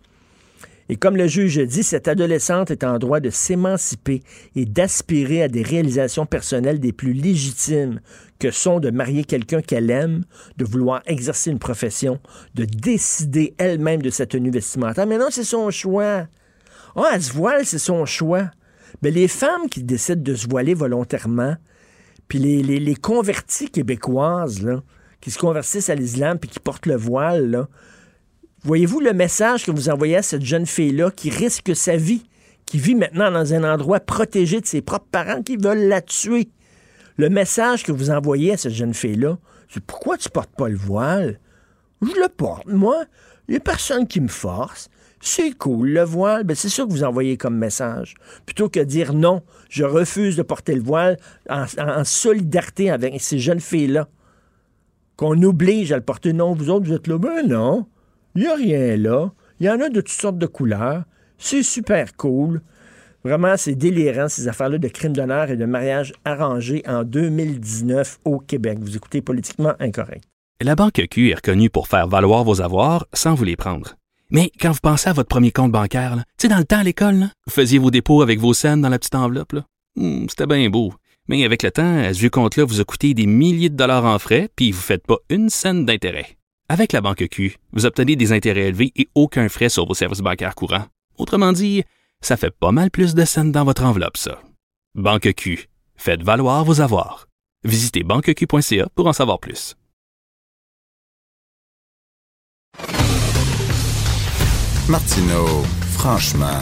Et 0.91 0.95
comme 0.95 1.15
le 1.15 1.27
juge 1.27 1.59
dit, 1.59 1.83
cette 1.83 2.07
adolescente 2.07 2.71
est 2.71 2.83
en 2.83 2.97
droit 2.97 3.19
de 3.19 3.29
s'émanciper 3.29 4.23
et 4.55 4.65
d'aspirer 4.65 5.43
à 5.43 5.47
des 5.47 5.61
réalisations 5.61 6.25
personnelles 6.25 6.79
des 6.79 6.91
plus 6.91 7.13
légitimes 7.13 8.01
que 8.39 8.49
sont 8.49 8.79
de 8.79 8.89
marier 8.89 9.23
quelqu'un 9.23 9.61
qu'elle 9.61 9.91
aime, 9.91 10.23
de 10.57 10.65
vouloir 10.65 11.03
exercer 11.05 11.51
une 11.51 11.59
profession, 11.59 12.19
de 12.55 12.65
décider 12.65 13.53
elle-même 13.59 14.01
de 14.01 14.09
sa 14.09 14.25
tenue 14.25 14.49
vestimentaire. 14.49 15.05
Mais 15.05 15.19
non, 15.19 15.27
c'est 15.29 15.43
son 15.43 15.69
choix. 15.69 16.27
Ah, 16.95 17.11
elle 17.13 17.21
se 17.21 17.33
voile, 17.33 17.65
c'est 17.65 17.77
son 17.77 18.05
choix. 18.05 18.49
Mais 19.03 19.11
les 19.11 19.27
femmes 19.27 19.69
qui 19.69 19.83
décident 19.83 20.23
de 20.23 20.33
se 20.33 20.47
voiler 20.47 20.73
volontairement, 20.73 21.55
puis 22.27 22.39
les, 22.39 22.63
les, 22.63 22.79
les 22.79 22.95
converties 22.95 23.69
québécoises, 23.69 24.63
là, 24.63 24.81
qui 25.21 25.29
se 25.29 25.37
convertissent 25.37 25.89
à 25.89 25.95
l'islam 25.95 26.39
puis 26.39 26.49
qui 26.49 26.59
portent 26.59 26.87
le 26.87 26.95
voile, 26.95 27.51
là, 27.51 27.67
voyez-vous 28.63 28.99
le 28.99 29.13
message 29.13 29.65
que 29.65 29.71
vous 29.71 29.89
envoyez 29.89 30.17
à 30.17 30.21
cette 30.21 30.43
jeune 30.43 30.65
fille-là 30.65 31.11
qui 31.11 31.29
risque 31.29 31.75
sa 31.75 31.95
vie, 31.95 32.23
qui 32.65 32.77
vit 32.77 32.95
maintenant 32.95 33.31
dans 33.31 33.53
un 33.53 33.63
endroit 33.63 33.99
protégé 33.99 34.61
de 34.61 34.65
ses 34.65 34.81
propres 34.81 35.07
parents 35.11 35.41
qui 35.41 35.57
veulent 35.57 35.87
la 35.87 36.01
tuer? 36.01 36.49
Le 37.17 37.29
message 37.29 37.83
que 37.83 37.91
vous 37.91 38.11
envoyez 38.11 38.53
à 38.53 38.57
cette 38.57 38.73
jeune 38.73 38.93
fille-là, 38.93 39.37
c'est 39.67 39.83
pourquoi 39.83 40.17
tu 40.17 40.29
portes 40.29 40.55
pas 40.55 40.69
le 40.69 40.77
voile? 40.77 41.39
Je 42.01 42.07
le 42.07 42.29
porte, 42.29 42.67
moi. 42.67 43.03
Il 43.47 43.51
n'y 43.51 43.57
a 43.57 43.61
personne 43.61 44.07
qui 44.07 44.21
me 44.21 44.27
force. 44.27 44.89
C'est 45.21 45.51
cool, 45.51 45.89
le 45.89 46.03
voile. 46.03 46.43
Ben, 46.43 46.55
c'est 46.55 46.69
ça 46.69 46.85
que 46.85 46.91
vous 46.91 47.03
envoyez 47.03 47.35
comme 47.35 47.57
message. 47.57 48.15
Plutôt 48.45 48.69
que 48.69 48.79
dire 48.79 49.13
non, 49.13 49.41
je 49.69 49.83
refuse 49.83 50.37
de 50.37 50.43
porter 50.43 50.75
le 50.75 50.81
voile 50.81 51.17
en, 51.49 51.65
en 51.77 52.03
solidarité 52.03 52.89
avec 52.89 53.19
ces 53.21 53.37
jeunes 53.37 53.59
filles-là. 53.59 54.07
Qu'on 55.17 55.41
oblige 55.43 55.91
à 55.91 55.97
le 55.97 56.03
porter. 56.03 56.31
Non, 56.31 56.53
vous 56.53 56.69
autres, 56.69 56.85
vous 56.85 56.93
êtes 56.93 57.07
là. 57.07 57.17
Ben 57.17 57.45
non. 57.45 57.85
Il 58.39 58.43
n'y 58.43 58.47
a 58.47 58.55
rien 58.55 58.95
là. 58.95 59.33
Il 59.59 59.65
y 59.65 59.69
en 59.69 59.81
a 59.81 59.89
de 59.89 59.99
toutes 59.99 60.07
sortes 60.21 60.37
de 60.37 60.45
couleurs. 60.45 61.03
C'est 61.37 61.61
super 61.61 62.15
cool. 62.15 62.61
Vraiment, 63.25 63.57
c'est 63.57 63.75
délirant, 63.75 64.29
ces 64.29 64.47
affaires-là 64.47 64.77
de 64.77 64.87
crimes 64.87 65.11
d'honneur 65.11 65.51
et 65.51 65.57
de 65.57 65.65
mariage 65.65 66.13
arrangé 66.23 66.81
en 66.87 67.03
2019 67.03 68.19
au 68.23 68.39
Québec. 68.39 68.77
Vous 68.79 68.95
écoutez 68.95 69.21
politiquement 69.21 69.73
incorrect. 69.81 70.23
La 70.61 70.75
Banque 70.75 71.05
Q 71.11 71.31
est 71.31 71.35
reconnue 71.35 71.69
pour 71.69 71.89
faire 71.89 72.07
valoir 72.07 72.45
vos 72.45 72.61
avoirs 72.61 73.05
sans 73.11 73.33
vous 73.35 73.43
les 73.43 73.57
prendre. 73.57 73.95
Mais 74.29 74.53
quand 74.61 74.71
vous 74.71 74.79
pensez 74.81 75.09
à 75.09 75.13
votre 75.13 75.27
premier 75.27 75.51
compte 75.51 75.73
bancaire, 75.73 76.23
tu 76.37 76.47
dans 76.47 76.59
le 76.59 76.63
temps 76.63 76.79
à 76.79 76.83
l'école, 76.83 77.27
vous 77.45 77.51
faisiez 77.53 77.77
vos 77.77 77.91
dépôts 77.91 78.21
avec 78.21 78.39
vos 78.39 78.53
scènes 78.53 78.81
dans 78.81 78.87
la 78.87 78.99
petite 78.99 79.15
enveloppe. 79.15 79.57
Hmm, 79.97 80.27
C'était 80.29 80.47
bien 80.47 80.69
beau. 80.69 80.93
Mais 81.27 81.43
avec 81.43 81.61
le 81.61 81.71
temps, 81.71 81.99
à 81.99 82.13
ce 82.13 82.27
compte-là 82.27 82.63
vous 82.63 82.79
a 82.79 82.85
coûté 82.85 83.13
des 83.13 83.25
milliers 83.25 83.69
de 83.69 83.75
dollars 83.75 84.05
en 84.05 84.17
frais, 84.17 84.47
puis 84.55 84.71
vous 84.71 84.77
ne 84.77 84.83
faites 84.83 85.05
pas 85.05 85.17
une 85.29 85.49
scène 85.49 85.85
d'intérêt. 85.85 86.38
Avec 86.71 86.93
la 86.93 87.01
Banque 87.01 87.27
Q, 87.31 87.57
vous 87.73 87.87
obtenez 87.87 88.15
des 88.15 88.31
intérêts 88.31 88.67
élevés 88.67 88.91
et 88.95 89.07
aucun 89.15 89.49
frais 89.49 89.69
sur 89.69 89.87
vos 89.87 89.95
services 89.95 90.19
bancaires 90.21 90.53
courants. 90.53 90.85
Autrement 91.17 91.51
dit, 91.51 91.83
ça 92.21 92.37
fait 92.37 92.51
pas 92.51 92.71
mal 92.71 92.91
plus 92.91 93.15
de 93.15 93.25
scènes 93.25 93.51
dans 93.51 93.65
votre 93.65 93.83
enveloppe, 93.83 94.17
ça. 94.17 94.39
Banque 94.93 95.33
Q, 95.33 95.67
faites 95.95 96.21
valoir 96.21 96.63
vos 96.63 96.79
avoirs. 96.79 97.27
Visitez 97.63 98.03
banqueq.ca 98.03 98.87
pour 98.95 99.07
en 99.07 99.13
savoir 99.13 99.39
plus. 99.39 99.75
Martineau, 104.87 105.63
franchement, 105.93 106.61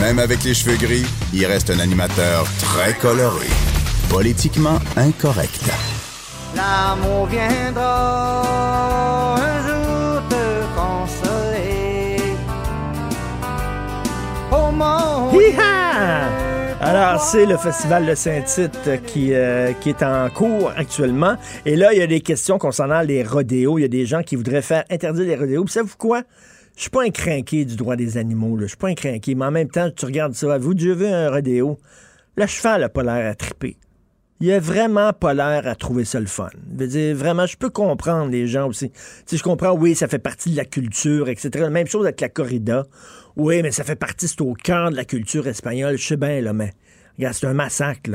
même 0.00 0.20
avec 0.20 0.42
les 0.44 0.54
cheveux 0.54 0.78
gris, 0.78 1.04
il 1.34 1.44
reste 1.44 1.68
un 1.68 1.80
animateur 1.80 2.46
très 2.60 2.94
coloré. 2.94 3.48
Politiquement 4.08 4.78
incorrect. 4.96 5.70
L'amour 6.56 7.26
viendra 7.26 9.23
Alors, 16.80 17.20
c'est 17.20 17.46
le 17.46 17.56
Festival 17.56 18.06
de 18.06 18.14
Saint-Tite 18.14 19.02
qui, 19.06 19.32
euh, 19.32 19.72
qui 19.72 19.88
est 19.88 20.02
en 20.02 20.28
cours 20.28 20.70
actuellement. 20.76 21.36
Et 21.64 21.76
là, 21.76 21.92
il 21.92 21.98
y 21.98 22.02
a 22.02 22.06
des 22.06 22.20
questions 22.20 22.58
concernant 22.58 23.00
les 23.00 23.22
rodéos. 23.22 23.78
Il 23.78 23.82
y 23.82 23.84
a 23.84 23.88
des 23.88 24.04
gens 24.04 24.22
qui 24.22 24.36
voudraient 24.36 24.62
faire 24.62 24.84
interdire 24.90 25.24
les 25.24 25.36
rodéos. 25.36 25.64
Puis 25.64 25.72
savez-vous 25.72 25.96
quoi? 25.96 26.22
Je 26.76 26.82
suis 26.82 26.90
pas 26.90 27.04
un 27.04 27.10
crinqué 27.10 27.64
du 27.64 27.76
droit 27.76 27.96
des 27.96 28.16
animaux. 28.18 28.58
Je 28.60 28.66
suis 28.66 28.76
pas 28.76 28.88
un 28.88 28.94
crinqué. 28.94 29.34
Mais 29.34 29.46
en 29.46 29.50
même 29.50 29.70
temps, 29.70 29.90
tu 29.90 30.04
regardes 30.04 30.34
ça. 30.34 30.52
Avez-vous 30.52 30.74
déjà 30.74 30.94
vu 30.94 31.06
un 31.06 31.30
rodéo? 31.30 31.78
Le 32.36 32.46
cheval 32.46 32.82
n'a 32.82 32.88
pas 32.88 33.02
l'air 33.02 33.30
à 33.30 33.34
triper. 33.34 33.76
Il 34.44 34.52
a 34.52 34.60
vraiment 34.60 35.14
pas 35.14 35.32
l'air 35.32 35.66
à 35.66 35.74
trouver 35.74 36.04
ça 36.04 36.20
le 36.20 36.26
fun. 36.26 36.50
Je 36.52 36.78
veux 36.78 36.86
dire, 36.86 37.16
vraiment, 37.16 37.46
je 37.46 37.56
peux 37.56 37.70
comprendre 37.70 38.30
les 38.30 38.46
gens 38.46 38.68
aussi. 38.68 38.92
Sais, 39.24 39.38
je 39.38 39.42
comprends, 39.42 39.72
oui, 39.72 39.94
ça 39.94 40.06
fait 40.06 40.18
partie 40.18 40.50
de 40.50 40.56
la 40.58 40.66
culture, 40.66 41.30
etc. 41.30 41.70
Même 41.70 41.86
chose 41.86 42.04
avec 42.04 42.20
la 42.20 42.28
corrida. 42.28 42.84
Oui, 43.36 43.62
mais 43.62 43.70
ça 43.70 43.84
fait 43.84 43.96
partie, 43.96 44.28
c'est 44.28 44.42
au 44.42 44.52
cœur 44.52 44.90
de 44.90 44.96
la 44.96 45.06
culture 45.06 45.46
espagnole. 45.46 45.96
Je 45.96 46.06
sais 46.08 46.18
bien, 46.18 46.42
là, 46.42 46.52
mais 46.52 46.74
regarde, 47.16 47.34
c'est 47.34 47.46
un 47.46 47.54
massacre. 47.54 48.10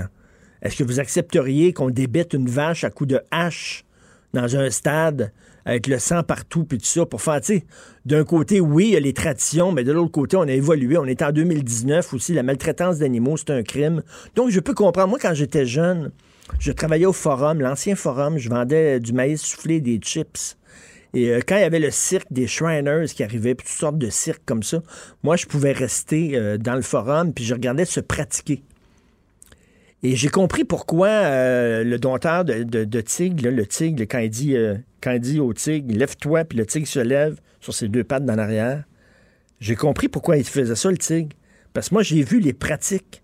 Est-ce 0.62 0.76
que 0.76 0.84
vous 0.84 1.00
accepteriez 1.00 1.74
qu'on 1.74 1.90
débite 1.90 2.34
une 2.34 2.48
vache 2.48 2.84
à 2.84 2.92
coups 2.92 3.10
de 3.10 3.22
hache 3.32 3.84
dans 4.36 4.56
un 4.56 4.70
stade 4.70 5.34
avec 5.70 5.88
le 5.88 5.99
sang 5.99 6.24
partout 6.24 6.63
puis 6.63 6.80
tout 6.80 6.86
ça 6.86 7.05
pour 7.05 7.22
faire, 7.22 7.39
tu 7.41 7.57
sais, 7.57 7.65
d'un 8.05 8.24
côté, 8.24 8.59
oui, 8.59 8.88
il 8.88 8.93
y 8.93 8.97
a 8.97 8.99
les 8.99 9.13
traditions, 9.13 9.72
mais 9.72 9.84
de 9.84 9.91
l'autre 9.91 10.11
côté, 10.11 10.36
on 10.36 10.41
a 10.41 10.51
évolué. 10.51 10.97
On 10.97 11.05
est 11.05 11.22
en 11.22 11.32
2019 11.32 12.13
aussi. 12.13 12.34
La 12.34 12.41
maltraitance 12.41 12.97
d'animaux, 12.97 13.38
c'est 13.38 13.51
un 13.51 13.61
crime. 13.61 14.01
Donc, 14.36 14.49
je 14.49 14.59
peux 14.59 14.74
comprendre. 14.74 15.09
Moi, 15.09 15.20
quand 15.22 15.34
j'étais 15.36 15.67
jeune, 15.67 16.11
je 16.59 16.72
travaillais 16.72 17.05
au 17.05 17.13
forum, 17.13 17.61
l'ancien 17.61 17.95
forum. 17.95 18.38
Je 18.38 18.49
vendais 18.49 18.99
du 18.99 19.13
maïs 19.13 19.41
soufflé 19.41 19.80
des 19.80 19.99
chips. 19.99 20.57
Et 21.13 21.30
euh, 21.30 21.39
quand 21.45 21.57
il 21.57 21.61
y 21.61 21.65
avait 21.65 21.80
le 21.80 21.91
cirque 21.91 22.32
des 22.32 22.47
Shriners 22.47 23.05
qui 23.15 23.24
arrivait, 23.24 23.53
puis 23.53 23.67
toutes 23.67 23.78
sortes 23.78 23.97
de 23.97 24.09
cirques 24.09 24.43
comme 24.45 24.63
ça, 24.63 24.82
moi, 25.24 25.36
je 25.36 25.45
pouvais 25.45 25.72
rester 25.72 26.32
euh, 26.36 26.57
dans 26.57 26.76
le 26.76 26.82
forum, 26.82 27.34
puis 27.34 27.45
je 27.45 27.53
regardais 27.53 27.86
se 27.86 27.99
pratiquer. 27.99 28.63
Et 30.01 30.15
j'ai 30.15 30.30
compris 30.30 30.63
pourquoi 30.63 31.09
euh, 31.09 31.84
le 31.84 31.99
dompteur 31.99 32.45
de, 32.45 32.63
de, 32.63 33.49
le 33.49 33.65
tigre, 33.67 34.03
quand 34.09 34.20
il, 34.20 34.30
dit, 34.30 34.55
quand 35.02 35.12
il 35.12 35.20
dit 35.20 35.39
au 35.39 35.54
tigre, 35.54 35.95
lève-toi, 35.95 36.45
puis 36.45 36.58
le 36.58 36.66
tigre 36.66 36.88
se 36.88 37.00
lève 37.00 37.39
sur 37.60 37.74
ses 37.74 37.88
deux 37.88 38.04
pattes 38.04 38.26
dans 38.26 38.36
l'arrière, 38.36 38.84
j'ai 39.60 39.76
compris 39.76 40.08
pourquoi 40.08 40.38
il 40.38 40.43
faisait 40.43 40.76
ça, 40.76 40.89
le 40.89 40.97
tigre. 40.97 41.36
Parce 41.74 41.89
que 41.89 41.95
moi, 41.95 42.04
j'ai 42.04 42.24
vu 42.24 42.39
les 42.39 42.54
pratiques. 42.54 43.24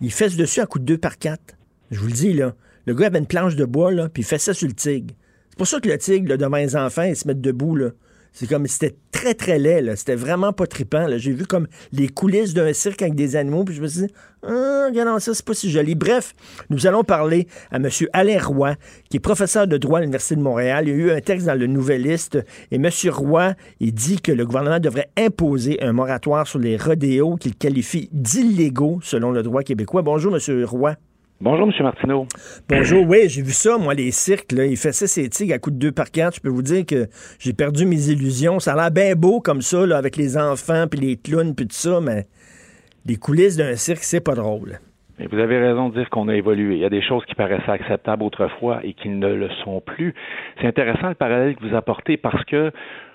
Il 0.00 0.12
fesse 0.12 0.36
dessus 0.36 0.60
à 0.60 0.66
coup 0.66 0.78
de 0.78 0.84
deux 0.84 0.98
par 0.98 1.18
quatre. 1.18 1.56
Je 1.90 1.98
vous 1.98 2.06
le 2.06 2.12
dis, 2.12 2.32
là. 2.32 2.54
Le 2.86 2.94
gars 2.94 3.06
avait 3.06 3.18
une 3.18 3.26
planche 3.26 3.56
de 3.56 3.64
bois, 3.64 3.90
là, 3.90 4.08
puis 4.08 4.22
il 4.22 4.26
fait 4.26 4.38
ça 4.38 4.54
sur 4.54 4.68
le 4.68 4.74
tigre. 4.74 5.14
C'est 5.50 5.58
pour 5.58 5.66
ça 5.66 5.80
que 5.80 5.88
le 5.88 5.98
tigre, 5.98 6.28
là, 6.28 6.36
devant 6.36 6.56
les 6.56 6.76
enfants, 6.76 7.02
ils 7.02 7.16
se 7.16 7.26
mettent 7.26 7.40
debout, 7.40 7.74
là. 7.74 7.90
C'est 8.38 8.46
comme, 8.46 8.66
c'était 8.66 8.94
très, 9.12 9.32
très 9.32 9.58
laid. 9.58 9.96
C'était 9.96 10.14
vraiment 10.14 10.52
pas 10.52 10.66
trippant. 10.66 11.06
J'ai 11.16 11.32
vu 11.32 11.46
comme 11.46 11.66
les 11.90 12.08
coulisses 12.08 12.52
d'un 12.52 12.74
cirque 12.74 13.00
avec 13.00 13.14
des 13.14 13.34
animaux, 13.34 13.64
puis 13.64 13.74
je 13.74 13.80
me 13.80 13.86
suis 13.86 14.02
dit, 14.02 14.12
ah, 14.42 14.88
regardons 14.90 15.18
ça, 15.18 15.32
c'est 15.32 15.42
pas 15.42 15.54
si 15.54 15.70
joli. 15.70 15.94
Bref, 15.94 16.34
nous 16.68 16.86
allons 16.86 17.02
parler 17.02 17.46
à 17.70 17.76
M. 17.76 17.88
Alain 18.12 18.38
Roy, 18.38 18.74
qui 19.08 19.16
est 19.16 19.20
professeur 19.20 19.66
de 19.66 19.78
droit 19.78 20.00
à 20.00 20.02
l'Université 20.02 20.36
de 20.36 20.42
Montréal. 20.42 20.86
Il 20.86 20.90
y 20.90 20.92
a 20.92 20.96
eu 20.96 21.10
un 21.12 21.20
texte 21.22 21.46
dans 21.46 21.58
le 21.58 21.66
Nouvelliste, 21.66 22.36
et 22.70 22.76
M. 22.76 22.90
Roy, 23.08 23.54
dit 23.80 24.20
que 24.20 24.32
le 24.32 24.44
gouvernement 24.44 24.80
devrait 24.80 25.08
imposer 25.16 25.82
un 25.82 25.94
moratoire 25.94 26.46
sur 26.46 26.58
les 26.58 26.76
rodéos 26.76 27.36
qu'il 27.36 27.56
qualifie 27.56 28.10
d'illégaux 28.12 29.00
selon 29.02 29.30
le 29.30 29.42
droit 29.42 29.62
québécois. 29.62 30.02
Bonjour, 30.02 30.36
M. 30.36 30.64
Roy. 30.66 30.94
Bonjour, 31.38 31.68
M. 31.68 31.72
Martineau. 31.80 32.26
Bonjour, 32.66 33.06
oui, 33.06 33.28
j'ai 33.28 33.42
vu 33.42 33.50
ça, 33.50 33.76
moi, 33.76 33.92
les 33.92 34.10
cirques, 34.10 34.52
là, 34.52 34.64
ils 34.64 34.78
faisaient 34.78 35.06
ces 35.06 35.28
tigres 35.28 35.54
à 35.54 35.58
coups 35.58 35.76
de 35.76 35.78
deux 35.78 35.92
par 35.92 36.10
quatre. 36.10 36.36
Je 36.36 36.40
peux 36.40 36.48
vous 36.48 36.62
dire 36.62 36.86
que 36.86 37.08
j'ai 37.38 37.52
perdu 37.52 37.84
mes 37.84 38.08
illusions. 38.08 38.58
Ça 38.58 38.72
a 38.72 38.76
l'air 38.76 38.90
bien 38.90 39.14
beau 39.14 39.40
comme 39.40 39.60
ça, 39.60 39.84
là, 39.84 39.98
avec 39.98 40.16
les 40.16 40.38
enfants, 40.38 40.86
puis 40.90 40.98
les 40.98 41.16
clowns, 41.18 41.54
puis 41.54 41.66
tout 41.66 41.76
ça, 41.76 42.00
mais 42.00 42.24
les 43.04 43.16
coulisses 43.16 43.58
d'un 43.58 43.76
cirque, 43.76 44.02
c'est 44.02 44.24
pas 44.24 44.34
drôle. 44.34 44.78
Et 45.18 45.26
vous 45.26 45.38
avez 45.38 45.58
raison 45.58 45.90
de 45.90 45.98
dire 45.98 46.08
qu'on 46.08 46.28
a 46.28 46.34
évolué. 46.34 46.76
Il 46.76 46.80
y 46.80 46.86
a 46.86 46.90
des 46.90 47.02
choses 47.02 47.22
qui 47.26 47.34
paraissaient 47.34 47.70
acceptables 47.70 48.22
autrefois 48.22 48.80
et 48.82 48.94
qui 48.94 49.10
ne 49.10 49.34
le 49.34 49.50
sont 49.62 49.82
plus. 49.82 50.14
C'est 50.58 50.66
intéressant 50.66 51.08
le 51.08 51.14
parallèle 51.16 51.54
que 51.54 51.68
vous 51.68 51.76
apportez 51.76 52.16
parce 52.16 52.42
que 52.46 52.72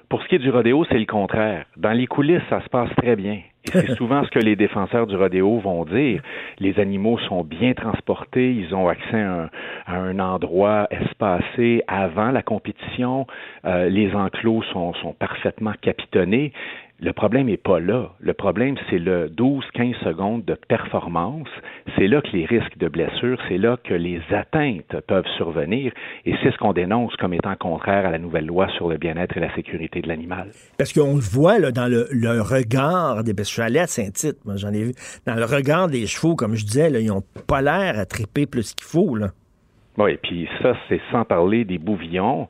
pour 0.10 0.22
ce 0.22 0.28
qui 0.28 0.36
est 0.36 0.40
du 0.40 0.52
rodéo, 0.52 0.86
c'est 0.92 1.00
le 1.00 1.08
contraire. 1.08 1.66
Dans 1.76 1.92
les 1.92 2.06
coulisses, 2.06 2.44
ça 2.52 2.62
se 2.62 2.70
passe 2.70 2.90
très 2.98 3.16
bien. 3.16 3.42
C'est 3.66 3.96
souvent 3.96 4.24
ce 4.24 4.30
que 4.30 4.40
les 4.40 4.56
défenseurs 4.56 5.08
du 5.08 5.16
rodéo 5.16 5.60
vont 5.60 5.86
dire. 5.86 6.22
Les 6.60 6.80
animaux 6.80 7.20
sont 7.20 7.44
bien 7.44 7.74
transportés, 7.74 8.54
ils 8.54 8.74
ont 8.74 8.88
accès 8.88 9.22
à 9.22 9.50
un, 9.88 10.20
endroit 10.20 10.88
espacé 10.90 11.84
avant 11.88 12.32
la 12.32 12.42
compétition, 12.42 13.28
euh, 13.66 13.88
les 13.90 14.14
enclos 14.14 14.64
sont 14.72 14.94
parfaitement 15.18 15.74
capitonnés. 15.82 16.54
Le 17.04 17.14
problème 17.14 17.48
n'est 17.48 17.58
pas 17.58 17.80
là. 17.80 18.12
Le 18.20 18.34
problème, 18.34 18.76
c'est 18.92 19.00
le 19.00 19.28
12-15 19.30 20.04
secondes 20.04 20.46
de 20.46 20.54
performance. 20.54 21.48
C'est 21.98 22.06
là 22.08 22.22
que 22.22 22.30
les 22.32 22.46
risques 22.46 22.78
de 22.78 22.88
blessure, 22.88 23.40
c'est 23.50 23.58
là 23.58 23.78
que 23.84 23.96
les 23.96 24.22
atteintes 24.30 24.96
peuvent 25.08 25.26
survenir. 25.36 25.92
Et 26.26 26.36
c'est 26.44 26.52
ce 26.52 26.58
qu'on 26.58 26.74
dénonce 26.74 27.16
comme 27.16 27.34
étant 27.34 27.56
contraire 27.56 28.06
à 28.06 28.12
la 28.12 28.20
nouvelle 28.20 28.46
loi 28.46 28.68
sur 28.78 28.88
le 28.88 28.98
bien-être 28.98 29.36
et 29.36 29.40
la 29.40 29.54
sécurité 29.56 30.02
de 30.02 30.08
l'animal. 30.08 30.52
Parce 30.78 30.94
qu'on 30.94 31.16
le 31.16 31.22
voit 31.22 31.58
là, 31.58 31.72
dans 31.72 31.88
le, 31.88 32.08
le 32.12 32.40
regard 32.40 33.24
des. 33.24 33.34
Parce 33.34 33.48
que 33.48 33.50
je 33.50 33.54
suis 33.54 33.62
allé 33.64 33.80
à 33.80 33.88
Saint-Tite, 33.88 34.46
moi 34.46 34.58
j'en 34.58 34.72
ai 34.72 34.84
vu. 34.84 34.94
Dans 35.26 35.36
le 35.36 35.46
regard 35.46 35.88
des 35.88 36.06
chevaux, 36.06 36.36
comme 36.36 36.54
je 36.56 36.66
disais, 36.66 36.92
là, 36.92 37.00
ils 37.00 37.08
n'ont 37.08 37.24
pas 37.48 37.64
l'air 37.64 37.98
à 37.98 38.06
triper 38.06 38.46
plus 38.46 38.76
qu'il 38.76 38.86
faut. 38.86 39.16
Là. 39.16 39.30
Oui, 39.98 40.18
puis 40.22 40.48
ça, 40.62 40.76
c'est 40.88 41.02
sans 41.12 41.26
parler 41.26 41.66
des 41.66 41.80
bouvillons. 41.80 42.48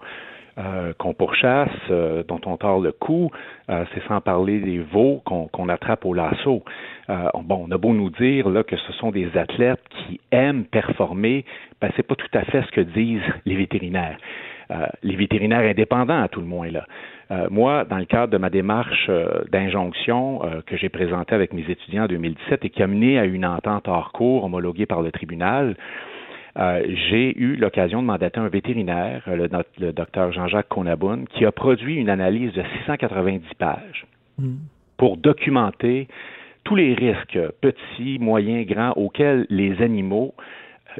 Euh, 0.57 0.91
qu'on 0.97 1.13
pourchasse, 1.13 1.69
euh, 1.89 2.23
dont 2.27 2.41
on 2.45 2.57
tord 2.57 2.81
le 2.81 2.91
cou. 2.91 3.31
Euh, 3.69 3.85
c'est 3.93 4.05
sans 4.09 4.19
parler 4.19 4.59
des 4.59 4.79
veaux 4.79 5.21
qu'on 5.23 5.69
attrape 5.69 6.05
au 6.05 6.13
lasso. 6.13 6.63
bon, 7.07 7.65
on 7.67 7.71
a 7.71 7.77
beau 7.77 7.93
nous 7.93 8.09
dire 8.09 8.49
là, 8.49 8.61
que 8.63 8.75
ce 8.75 8.91
sont 8.93 9.11
des 9.11 9.37
athlètes 9.37 9.79
qui 9.89 10.19
aiment 10.33 10.65
performer, 10.65 11.45
ben, 11.79 11.89
c'est 11.95 12.05
pas 12.05 12.15
tout 12.15 12.27
à 12.33 12.41
fait 12.41 12.63
ce 12.63 12.71
que 12.71 12.81
disent 12.81 13.21
les 13.45 13.55
vétérinaires. 13.55 14.17
les 15.03 15.15
vétérinaires 15.15 15.69
indépendants, 15.69 16.21
à 16.21 16.27
tout 16.27 16.41
le 16.41 16.47
moins, 16.47 16.69
là. 16.69 16.85
moi, 17.49 17.85
dans 17.85 17.97
le 17.97 18.05
cadre 18.05 18.33
de 18.33 18.37
ma 18.37 18.49
démarche 18.49 19.09
d'injonction 19.51 20.41
que 20.65 20.75
j'ai 20.75 20.89
présentée 20.89 21.33
avec 21.33 21.53
mes 21.53 21.69
étudiants 21.69 22.03
en 22.03 22.07
2017 22.07 22.65
et 22.65 22.69
qui 22.69 22.83
a 22.83 22.87
mené 22.87 23.19
à 23.19 23.25
une 23.25 23.45
entente 23.45 23.87
hors 23.87 24.11
cours 24.11 24.43
homologuée 24.43 24.85
par 24.85 25.01
le 25.01 25.11
tribunal, 25.11 25.75
euh, 26.57 26.83
j'ai 27.09 27.37
eu 27.37 27.55
l'occasion 27.55 28.01
de 28.01 28.07
mandater 28.07 28.39
un 28.39 28.49
vétérinaire, 28.49 29.23
le, 29.27 29.49
le 29.79 29.93
docteur 29.93 30.31
Jean-Jacques 30.31 30.69
Conaboun, 30.69 31.25
qui 31.27 31.45
a 31.45 31.51
produit 31.51 31.95
une 31.95 32.09
analyse 32.09 32.53
de 32.53 32.63
690 32.79 33.45
pages 33.57 34.05
hmm. 34.37 34.55
pour 34.97 35.17
documenter 35.17 36.07
tous 36.63 36.75
les 36.75 36.93
risques 36.93 37.39
petits, 37.61 38.19
moyens, 38.19 38.67
grands 38.67 38.93
auxquels 38.95 39.45
les 39.49 39.81
animaux 39.81 40.33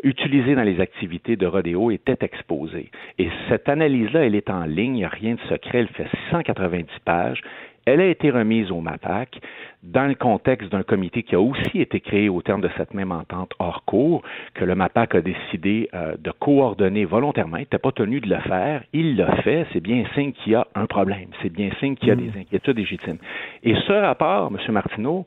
utilisés 0.04 0.56
dans 0.56 0.64
les 0.64 0.80
activités 0.80 1.36
de 1.36 1.46
rodéo 1.46 1.92
étaient 1.92 2.18
exposés. 2.22 2.92
Et 3.18 3.30
cette 3.50 3.68
analyse-là, 3.68 4.26
elle 4.26 4.36
est 4.36 4.50
en 4.50 4.64
ligne, 4.64 4.96
il 4.96 5.00
n'y 5.00 5.06
a 5.06 5.10
rien 5.10 5.36
de 5.36 5.40
secret, 5.42 5.80
elle 5.80 5.88
fait 5.90 6.08
690 6.30 6.88
pages. 7.04 7.42
Elle 7.86 8.02
a 8.02 8.06
été 8.06 8.30
remise 8.30 8.72
au 8.72 8.80
MAPAC 8.80 9.40
dans 9.84 10.06
le 10.06 10.16
contexte 10.16 10.72
d'un 10.72 10.84
comité 10.84 11.24
qui 11.24 11.36
a 11.36 11.42
aussi 11.42 11.82
été 11.82 12.00
créé 12.00 12.30
au 12.30 12.42
terme 12.42 12.62
de 12.62 12.70
cette 12.78 12.94
même 12.94 13.12
entente 13.12 13.54
hors 13.58 13.84
cours, 13.86 14.22
que 14.54 14.64
le 14.64 14.76
MAPAC 14.76 15.16
a 15.16 15.22
décidé 15.22 15.90
euh, 15.94 16.16
de 16.20 16.32
coordonner 16.32 17.06
volontairement. 17.06 17.58
Il 17.58 17.62
n'était 17.62 17.80
pas 17.80 17.92
tenu 17.92 18.20
de 18.20 18.30
le 18.30 18.40
faire. 18.42 18.84
Il 18.94 19.18
l'a 19.18 19.36
fait. 19.38 19.66
C'est 19.74 19.82
bien 19.82 20.04
signe 20.14 20.32
qu'il 20.34 20.54
y 20.54 20.56
a 20.56 20.68
un 20.76 20.86
problème. 20.86 21.30
C'est 21.42 21.52
bien 21.52 21.72
signe 21.80 21.96
qu'il 21.96 22.10
y 22.10 22.12
a 22.12 22.16
des 22.16 22.32
inquiétudes 22.40 22.78
légitimes. 22.78 23.18
Et 23.64 23.76
ce 23.88 23.94
rapport, 23.94 24.52
M. 24.52 24.74
Martineau, 24.74 25.26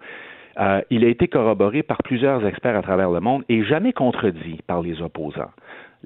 euh, 0.60 0.80
il 0.90 1.04
a 1.04 1.08
été 1.08 1.26
corroboré 1.26 1.82
par 1.82 1.98
plusieurs 2.04 2.46
experts 2.46 2.76
à 2.76 2.82
travers 2.82 3.10
le 3.10 3.20
monde 3.20 3.42
et 3.48 3.64
jamais 3.64 3.92
contredit 3.92 4.60
par 4.66 4.82
les 4.82 5.02
opposants. 5.02 5.50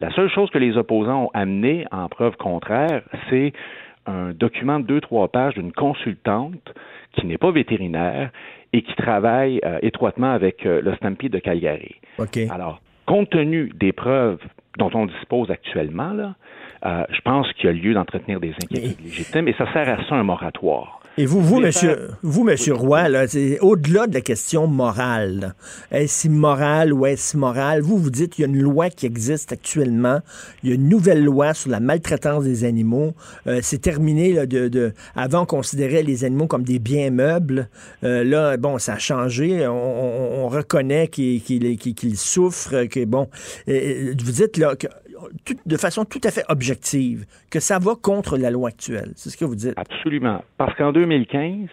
La 0.01 0.11
seule 0.13 0.31
chose 0.31 0.49
que 0.51 0.59
les 0.59 0.77
opposants 0.77 1.25
ont 1.25 1.31
amené 1.35 1.85
en 1.91 2.09
preuve 2.09 2.37
contraire, 2.37 3.03
c'est 3.29 3.53
un 4.09 4.33
document 4.33 4.81
de 4.81 4.87
deux, 4.87 5.01
trois 5.01 5.29
pages 5.29 5.55
d'une 5.55 5.73
consultante 5.73 6.75
qui 7.13 7.27
n'est 7.27 7.39
pas 7.39 7.51
vétérinaire 7.51 8.31
et 8.73 8.83
qui 8.83 8.95
travaille 8.95 9.61
euh, 9.65 9.79
étroitement 9.83 10.33
avec 10.33 10.67
euh, 10.67 10.81
le 10.83 10.95
Stampede 10.97 11.33
de 11.33 11.39
Calgary. 11.39 11.97
Alors, 12.51 12.81
compte 13.07 13.31
tenu 13.31 13.71
des 13.75 13.93
preuves 13.93 14.41
dont 14.79 14.91
on 14.95 15.07
dispose 15.07 15.51
actuellement, 15.51 16.13
là, 16.13 16.35
euh, 16.87 17.05
je 17.11 17.21
pense 17.23 17.53
qu'il 17.55 17.67
y 17.67 17.69
a 17.69 17.73
lieu 17.73 17.95
d'entretenir 17.95 18.41
des 18.41 18.53
inquiétudes 18.63 19.01
légitimes 19.03 19.49
et 19.49 19.55
ça 19.55 19.73
sert 19.73 19.89
à 19.89 20.05
ça 20.09 20.15
un 20.15 20.23
moratoire. 20.23 20.98
Et 21.21 21.27
vous, 21.27 21.41
vous, 21.41 21.59
monsieur, 21.59 22.11
vous, 22.23 22.45
monsieur 22.45 22.75
Roy, 22.75 23.09
au-delà 23.61 24.07
de 24.07 24.15
la 24.15 24.21
question 24.21 24.69
morale, 24.69 25.57
est-ce 25.91 26.29
immoral 26.29 26.93
ou 26.93 27.07
est-ce 27.07 27.37
moral? 27.37 27.81
Vous, 27.81 27.99
vous 27.99 28.11
dites 28.11 28.35
qu'il 28.35 28.43
y 28.43 28.47
a 28.47 28.49
une 28.49 28.63
loi 28.63 28.89
qui 28.89 29.05
existe 29.05 29.51
actuellement. 29.51 30.21
Il 30.63 30.69
y 30.69 30.73
a 30.73 30.77
une 30.77 30.89
nouvelle 30.89 31.25
loi 31.25 31.55
sur 31.55 31.71
la 31.71 31.81
maltraitance 31.81 32.45
des 32.45 32.63
animaux. 32.63 33.15
Euh, 33.49 33.59
c'est 33.65 33.81
terminé, 33.81 34.33
là, 34.33 34.47
de, 34.47 34.69
de, 34.69 34.93
avant, 35.17 35.43
on 35.43 35.47
considérait 35.47 36.05
les 36.05 36.25
animaux 36.25 36.47
comme 36.47 36.63
des 36.63 36.79
biens 36.79 37.11
meubles. 37.11 37.69
Euh, 38.05 38.23
là, 38.23 38.57
bon, 38.57 38.79
ça 38.79 38.93
a 38.93 38.99
changé. 38.99 39.67
On, 39.67 40.45
on, 40.45 40.49
reconnaît 40.49 41.09
qu'ils 41.09 41.43
qu 41.43 42.15
souffrent, 42.15 42.85
que, 42.85 43.05
bon, 43.05 43.29
vous 43.67 44.33
dites, 44.33 44.57
là, 44.57 44.77
que 44.77 44.87
de 45.67 45.77
façon 45.77 46.05
tout 46.05 46.21
à 46.25 46.31
fait 46.31 46.45
objective 46.49 47.27
que 47.51 47.61
ça 47.61 47.79
va 47.79 47.95
contre 48.01 48.37
la 48.37 48.51
loi 48.51 48.69
actuelle. 48.69 49.13
C'est 49.17 49.31
ce 49.31 49.37
que 49.37 49.45
vous 49.45 49.57
dites. 49.57 49.75
Absolument. 49.77 50.43
Parce 50.57 50.75
qu'en 50.77 50.93
2015, 50.93 51.69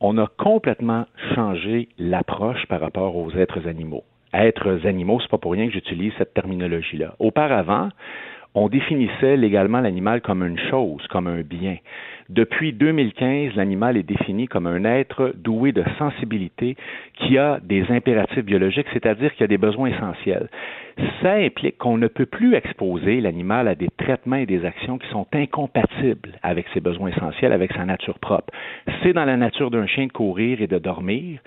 on 0.00 0.18
a 0.18 0.26
complètement 0.38 1.06
changé 1.34 1.88
l'approche 1.98 2.64
par 2.68 2.80
rapport 2.80 3.16
aux 3.16 3.32
êtres 3.32 3.66
animaux. 3.66 4.04
Êtres 4.32 4.86
animaux, 4.86 5.20
c'est 5.20 5.30
pas 5.30 5.38
pour 5.38 5.52
rien 5.52 5.66
que 5.66 5.72
j'utilise 5.72 6.12
cette 6.18 6.34
terminologie-là. 6.34 7.14
Auparavant, 7.18 7.88
on 8.54 8.68
définissait 8.68 9.36
légalement 9.36 9.80
l'animal 9.80 10.20
comme 10.20 10.42
une 10.42 10.58
chose, 10.70 11.06
comme 11.08 11.26
un 11.26 11.40
bien. 11.40 11.76
Depuis 12.28 12.74
2015, 12.74 13.56
l'animal 13.56 13.96
est 13.96 14.02
défini 14.02 14.48
comme 14.48 14.66
un 14.66 14.84
être 14.84 15.32
doué 15.34 15.72
de 15.72 15.82
sensibilité 15.96 16.76
qui 17.14 17.38
a 17.38 17.58
des 17.62 17.90
impératifs 17.90 18.44
biologiques, 18.44 18.86
c'est-à-dire 18.92 19.34
qui 19.34 19.44
a 19.44 19.46
des 19.46 19.56
besoins 19.56 19.88
essentiels. 19.88 20.50
Ça 21.22 21.34
implique 21.34 21.78
qu'on 21.78 21.96
ne 21.96 22.06
peut 22.06 22.26
plus 22.26 22.54
exposer 22.54 23.22
l'animal 23.22 23.66
à 23.66 23.74
des 23.74 23.88
traitements 23.96 24.36
et 24.36 24.44
des 24.44 24.66
actions 24.66 24.98
qui 24.98 25.08
sont 25.08 25.26
incompatibles 25.32 26.32
avec 26.42 26.66
ses 26.74 26.80
besoins 26.80 27.08
essentiels, 27.08 27.52
avec 27.52 27.72
sa 27.72 27.86
nature 27.86 28.18
propre. 28.18 28.52
C'est 29.02 29.14
dans 29.14 29.24
la 29.24 29.38
nature 29.38 29.70
d'un 29.70 29.86
chien 29.86 30.06
de 30.06 30.12
courir 30.12 30.60
et 30.60 30.66
de 30.66 30.78
dormir. 30.78 31.40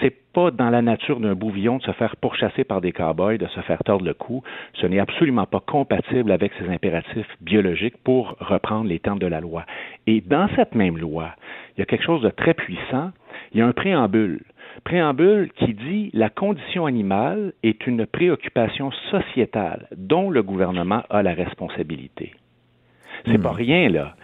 C'est 0.00 0.14
pas 0.32 0.52
dans 0.52 0.70
la 0.70 0.82
nature 0.82 1.18
d'un 1.18 1.34
bouvillon 1.34 1.78
de 1.78 1.82
se 1.82 1.92
faire 1.92 2.14
pourchasser 2.16 2.62
par 2.62 2.80
des 2.80 2.92
cow-boys, 2.92 3.38
de 3.38 3.46
se 3.48 3.60
faire 3.60 3.82
tordre 3.84 4.04
le 4.04 4.14
cou. 4.14 4.42
Ce 4.74 4.86
n'est 4.86 5.00
absolument 5.00 5.46
pas 5.46 5.60
compatible 5.60 6.30
avec 6.30 6.52
ses 6.60 6.68
impératifs 6.68 7.26
biologiques 7.40 7.96
pour 8.04 8.36
reprendre 8.38 8.86
les 8.86 9.00
termes 9.00 9.18
de 9.18 9.26
la 9.26 9.40
loi. 9.40 9.64
Et 10.06 10.19
dans 10.20 10.48
cette 10.56 10.74
même 10.74 10.98
loi, 10.98 11.30
il 11.76 11.80
y 11.80 11.82
a 11.82 11.86
quelque 11.86 12.04
chose 12.04 12.22
de 12.22 12.30
très 12.30 12.54
puissant. 12.54 13.10
Il 13.52 13.58
y 13.58 13.62
a 13.62 13.66
un 13.66 13.72
préambule. 13.72 14.42
Préambule 14.84 15.50
qui 15.56 15.74
dit 15.74 16.10
la 16.12 16.30
condition 16.30 16.86
animale 16.86 17.52
est 17.62 17.86
une 17.86 18.06
préoccupation 18.06 18.90
sociétale 19.10 19.88
dont 19.96 20.30
le 20.30 20.42
gouvernement 20.42 21.02
a 21.10 21.22
la 21.22 21.34
responsabilité. 21.34 22.32
C'est 23.26 23.38
hmm. 23.38 23.42
pas 23.42 23.52
rien, 23.52 23.88
là. 23.88 24.14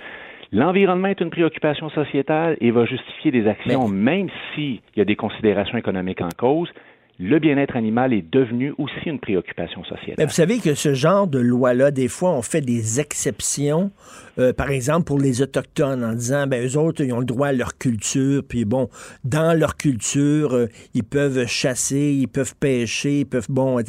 L'environnement 0.53 1.09
est 1.09 1.21
une 1.21 1.31
préoccupation 1.31 1.91
sociétale 1.91 2.57
et 2.61 2.71
va 2.71 2.85
justifier 2.85 3.33
des 3.33 3.49
actions, 3.49 3.89
même 3.89 4.29
s'il 4.55 4.81
y 4.97 5.01
a 5.01 5.05
des 5.05 5.17
considérations 5.17 5.77
économiques 5.77 6.21
en 6.21 6.29
cause 6.29 6.71
le 7.19 7.39
bien-être 7.39 7.77
animal 7.77 8.13
est 8.13 8.25
devenu 8.31 8.75
aussi 8.79 9.07
une 9.07 9.19
préoccupation 9.19 9.83
sociétale. 9.85 10.17
Mais 10.19 10.25
vous 10.25 10.33
savez 10.33 10.59
que 10.59 10.75
ce 10.75 10.95
genre 10.95 11.27
de 11.27 11.39
loi-là, 11.39 11.91
des 11.91 12.09
fois, 12.09 12.33
on 12.33 12.43
fait 12.43 12.61
des 12.61 13.01
exceptions, 13.01 13.91
euh, 14.39 14.53
par 14.53 14.71
exemple 14.71 15.05
pour 15.05 15.19
les 15.19 15.43
Autochtones, 15.43 16.05
en 16.05 16.13
disant, 16.13 16.47
ben 16.47 16.67
eux 16.67 16.77
autres, 16.77 17.03
ils 17.03 17.13
ont 17.13 17.21
le 17.21 17.27
droit 17.27 17.49
à 17.49 17.53
leur 17.53 17.79
culture, 17.79 18.43
puis 18.47 18.65
bon, 18.65 18.89
dans 19.25 19.59
leur 19.59 19.77
culture, 19.77 20.55
euh, 20.55 20.69
ils 20.95 21.05
peuvent 21.05 21.47
chasser, 21.47 22.17
ils 22.21 22.29
peuvent 22.29 22.55
pêcher, 22.57 23.21
ils 23.21 23.25
peuvent, 23.25 23.47
bon, 23.49 23.81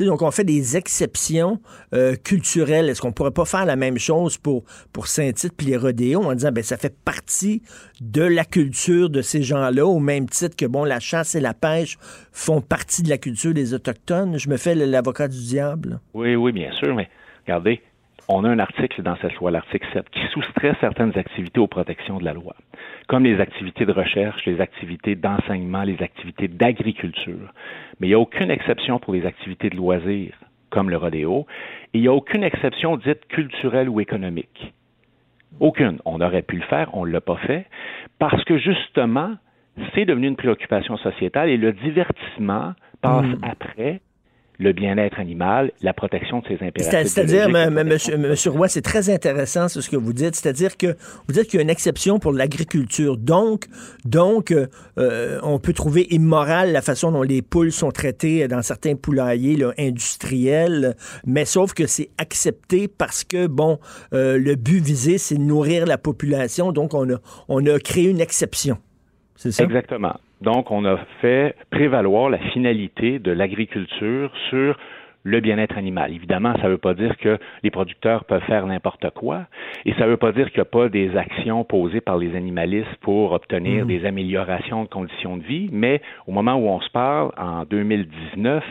donc 0.00 0.22
on 0.22 0.30
fait 0.30 0.44
des 0.44 0.76
exceptions 0.76 1.60
euh, 1.94 2.16
culturelles. 2.16 2.88
Est-ce 2.88 3.00
qu'on 3.00 3.12
pourrait 3.12 3.30
pas 3.30 3.44
faire 3.44 3.64
la 3.64 3.76
même 3.76 3.98
chose 3.98 4.38
pour, 4.38 4.64
Saint-Tite 5.04 5.54
puis 5.56 5.66
les 5.66 5.76
rodéos, 5.76 6.22
en 6.22 6.34
disant, 6.34 6.52
ben 6.52 6.64
ça 6.64 6.76
fait 6.76 6.94
partie 7.04 7.62
de 8.00 8.22
la 8.22 8.44
culture 8.44 9.10
de 9.10 9.22
ces 9.22 9.42
gens-là, 9.42 9.86
au 9.86 9.98
même 9.98 10.28
titre 10.28 10.56
que, 10.56 10.66
bon, 10.66 10.84
la 10.84 11.00
chasse 11.00 11.34
et 11.34 11.40
la 11.40 11.54
pêche 11.54 11.98
font 12.32 12.60
partie 12.60 13.02
de 13.02 13.08
la 13.08 13.18
culture 13.18 13.54
des 13.54 13.74
Autochtones? 13.74 14.38
Je 14.38 14.48
me 14.48 14.56
fais 14.56 14.74
l'avocat 14.74 15.28
du 15.28 15.38
diable. 15.38 16.00
Oui, 16.14 16.34
oui, 16.36 16.52
bien 16.52 16.72
sûr, 16.72 16.94
mais 16.94 17.08
regardez, 17.46 17.80
on 18.28 18.44
a 18.44 18.48
un 18.48 18.58
article 18.58 19.02
dans 19.02 19.16
cette 19.16 19.34
loi, 19.34 19.50
l'article 19.50 19.86
7, 19.92 20.08
qui 20.10 20.26
soustrait 20.32 20.74
certaines 20.80 21.16
activités 21.16 21.60
aux 21.60 21.66
protections 21.66 22.18
de 22.18 22.24
la 22.24 22.32
loi, 22.32 22.54
comme 23.08 23.24
les 23.24 23.40
activités 23.40 23.86
de 23.86 23.92
recherche, 23.92 24.44
les 24.46 24.60
activités 24.60 25.14
d'enseignement, 25.14 25.82
les 25.82 26.02
activités 26.02 26.48
d'agriculture. 26.48 27.52
Mais 28.00 28.06
il 28.06 28.10
n'y 28.10 28.14
a 28.14 28.18
aucune 28.18 28.50
exception 28.50 28.98
pour 28.98 29.14
les 29.14 29.26
activités 29.26 29.70
de 29.70 29.76
loisirs, 29.76 30.34
comme 30.70 30.90
le 30.90 30.96
rodéo, 30.96 31.46
et 31.92 31.98
il 31.98 32.00
n'y 32.02 32.08
a 32.08 32.12
aucune 32.12 32.42
exception 32.42 32.96
dite 32.96 33.26
culturelle 33.28 33.88
ou 33.88 34.00
économique. 34.00 34.72
Aucune. 35.60 35.98
On 36.04 36.20
aurait 36.20 36.42
pu 36.42 36.56
le 36.56 36.64
faire, 36.64 36.90
on 36.94 37.06
ne 37.06 37.12
l'a 37.12 37.20
pas 37.20 37.36
fait, 37.36 37.66
parce 38.18 38.42
que 38.44 38.58
justement, 38.58 39.34
c'est 39.94 40.04
devenu 40.04 40.28
une 40.28 40.36
préoccupation 40.36 40.96
sociétale 40.96 41.50
et 41.50 41.56
le 41.56 41.72
divertissement 41.72 42.74
passe 43.00 43.26
hmm. 43.26 43.44
après 43.44 44.00
le 44.58 44.72
bien-être 44.72 45.18
animal, 45.18 45.72
la 45.82 45.92
protection 45.92 46.40
de 46.40 46.46
ses 46.46 46.54
impératifs. 46.54 47.12
C'est-à-dire, 47.12 47.48
monsieur, 47.70 48.50
Roy, 48.50 48.68
c'est 48.68 48.82
très 48.82 49.10
intéressant 49.10 49.68
ce 49.68 49.88
que 49.88 49.96
vous 49.96 50.12
dites. 50.12 50.36
C'est-à-dire 50.36 50.76
que 50.76 50.96
vous 51.26 51.34
dites 51.34 51.44
qu'il 51.44 51.56
y 51.56 51.60
a 51.60 51.62
une 51.62 51.70
exception 51.70 52.18
pour 52.18 52.32
l'agriculture. 52.32 53.16
Donc, 53.16 53.66
donc 54.04 54.52
euh, 54.52 55.40
on 55.42 55.58
peut 55.58 55.72
trouver 55.72 56.06
immoral 56.10 56.72
la 56.72 56.82
façon 56.82 57.10
dont 57.10 57.22
les 57.22 57.42
poules 57.42 57.72
sont 57.72 57.90
traitées 57.90 58.46
dans 58.48 58.62
certains 58.62 58.94
poulaillers 58.94 59.58
industriels, 59.78 60.96
mais 61.26 61.44
sauf 61.44 61.74
que 61.74 61.86
c'est 61.86 62.10
accepté 62.18 62.88
parce 62.88 63.24
que, 63.24 63.46
bon, 63.46 63.78
euh, 64.12 64.38
le 64.38 64.54
but 64.54 64.80
visé, 64.80 65.18
c'est 65.18 65.36
de 65.36 65.42
nourrir 65.42 65.86
la 65.86 65.98
population. 65.98 66.72
Donc, 66.72 66.94
on 66.94 67.14
a, 67.14 67.16
on 67.48 67.64
a 67.66 67.78
créé 67.78 68.08
une 68.08 68.20
exception. 68.20 68.78
C'est 69.36 69.52
ça? 69.52 69.64
Exactement. 69.64 70.14
Donc, 70.44 70.70
on 70.70 70.84
a 70.84 70.98
fait 71.20 71.56
prévaloir 71.70 72.28
la 72.30 72.38
finalité 72.38 73.18
de 73.18 73.32
l'agriculture 73.32 74.30
sur 74.50 74.78
le 75.26 75.40
bien-être 75.40 75.78
animal. 75.78 76.12
Évidemment, 76.12 76.54
ça 76.60 76.64
ne 76.64 76.72
veut 76.72 76.78
pas 76.78 76.92
dire 76.92 77.16
que 77.16 77.38
les 77.62 77.70
producteurs 77.70 78.24
peuvent 78.24 78.42
faire 78.42 78.66
n'importe 78.66 79.08
quoi 79.14 79.46
et 79.86 79.94
ça 79.94 80.04
ne 80.04 80.10
veut 80.10 80.18
pas 80.18 80.32
dire 80.32 80.50
qu'il 80.50 80.58
n'y 80.58 80.68
a 80.68 80.70
pas 80.70 80.90
des 80.90 81.16
actions 81.16 81.64
posées 81.64 82.02
par 82.02 82.18
les 82.18 82.36
animalistes 82.36 82.94
pour 83.00 83.32
obtenir 83.32 83.86
Mhm. 83.86 83.88
des 83.88 84.04
améliorations 84.06 84.84
de 84.84 84.88
conditions 84.88 85.38
de 85.38 85.42
vie, 85.44 85.70
mais 85.72 86.02
au 86.26 86.32
moment 86.32 86.56
où 86.56 86.68
on 86.68 86.80
se 86.80 86.90
parle, 86.90 87.30
en 87.38 87.64
2019, 87.64 88.62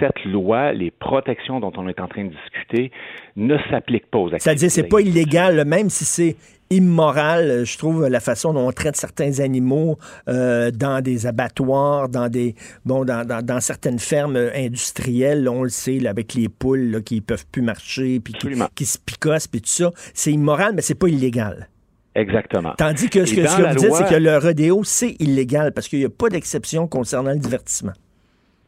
cette 0.00 0.22
loi, 0.26 0.72
les 0.72 0.90
protections 0.90 1.60
dont 1.60 1.72
on 1.78 1.88
est 1.88 2.00
en 2.00 2.08
train 2.08 2.24
de 2.24 2.30
discuter, 2.30 2.90
ne 3.36 3.56
s'appliquent 3.70 4.10
pas 4.10 4.18
aux 4.18 4.26
activités. 4.34 4.44
C'est-à-dire, 4.44 4.70
c'est 4.70 4.88
pas 4.88 5.00
illégal, 5.00 5.64
même 5.64 5.88
si 5.88 6.04
c'est 6.04 6.36
immoral, 6.70 7.64
je 7.64 7.76
trouve, 7.78 8.06
la 8.08 8.20
façon 8.20 8.52
dont 8.54 8.66
on 8.68 8.72
traite 8.72 8.96
certains 8.96 9.40
animaux 9.40 9.98
euh, 10.28 10.70
dans 10.70 11.00
des 11.02 11.26
abattoirs, 11.26 12.08
dans 12.08 12.28
des 12.28 12.54
bon, 12.84 13.04
dans, 13.04 13.26
dans- 13.26 13.44
dans 13.44 13.60
certaines 13.60 13.98
fermes 13.98 14.36
industrielles, 14.54 15.48
on 15.48 15.64
le 15.64 15.68
sait, 15.68 15.98
là, 15.98 16.10
avec 16.10 16.34
les 16.34 16.48
poules 16.48 16.90
là, 16.92 17.00
qui 17.00 17.20
peuvent 17.20 17.46
plus 17.50 17.62
marcher, 17.62 18.20
puis 18.20 18.32
qui, 18.34 18.48
qui 18.74 18.84
se 18.86 18.98
picossent, 18.98 19.48
puis 19.48 19.60
tout 19.60 19.68
ça. 19.68 19.90
C'est 20.14 20.32
immoral, 20.32 20.72
mais 20.74 20.82
c'est 20.82 20.94
pas 20.98 21.08
illégal. 21.08 21.68
Exactement. 22.14 22.72
Tandis 22.76 23.08
que 23.08 23.24
ce 23.24 23.34
que, 23.34 23.46
ce 23.46 23.56
que 23.56 23.62
vous 23.62 23.74
dites, 23.76 23.88
loi- 23.88 23.98
c'est 23.98 24.14
que 24.14 24.20
le 24.20 24.38
rodéo, 24.38 24.82
c'est 24.84 25.16
illégal, 25.20 25.72
parce 25.72 25.88
qu'il 25.88 25.98
n'y 25.98 26.04
a 26.04 26.10
pas 26.10 26.28
d'exception 26.28 26.86
concernant 26.86 27.32
le 27.32 27.38
divertissement. 27.38 27.92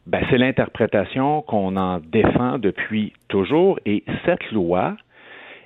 Ben, 0.07 0.21
c'est 0.29 0.37
l'interprétation 0.37 1.41
qu'on 1.43 1.77
en 1.77 1.99
défend 1.99 2.59
depuis 2.59 3.13
toujours 3.29 3.79
et 3.85 4.03
cette 4.25 4.51
loi, 4.51 4.97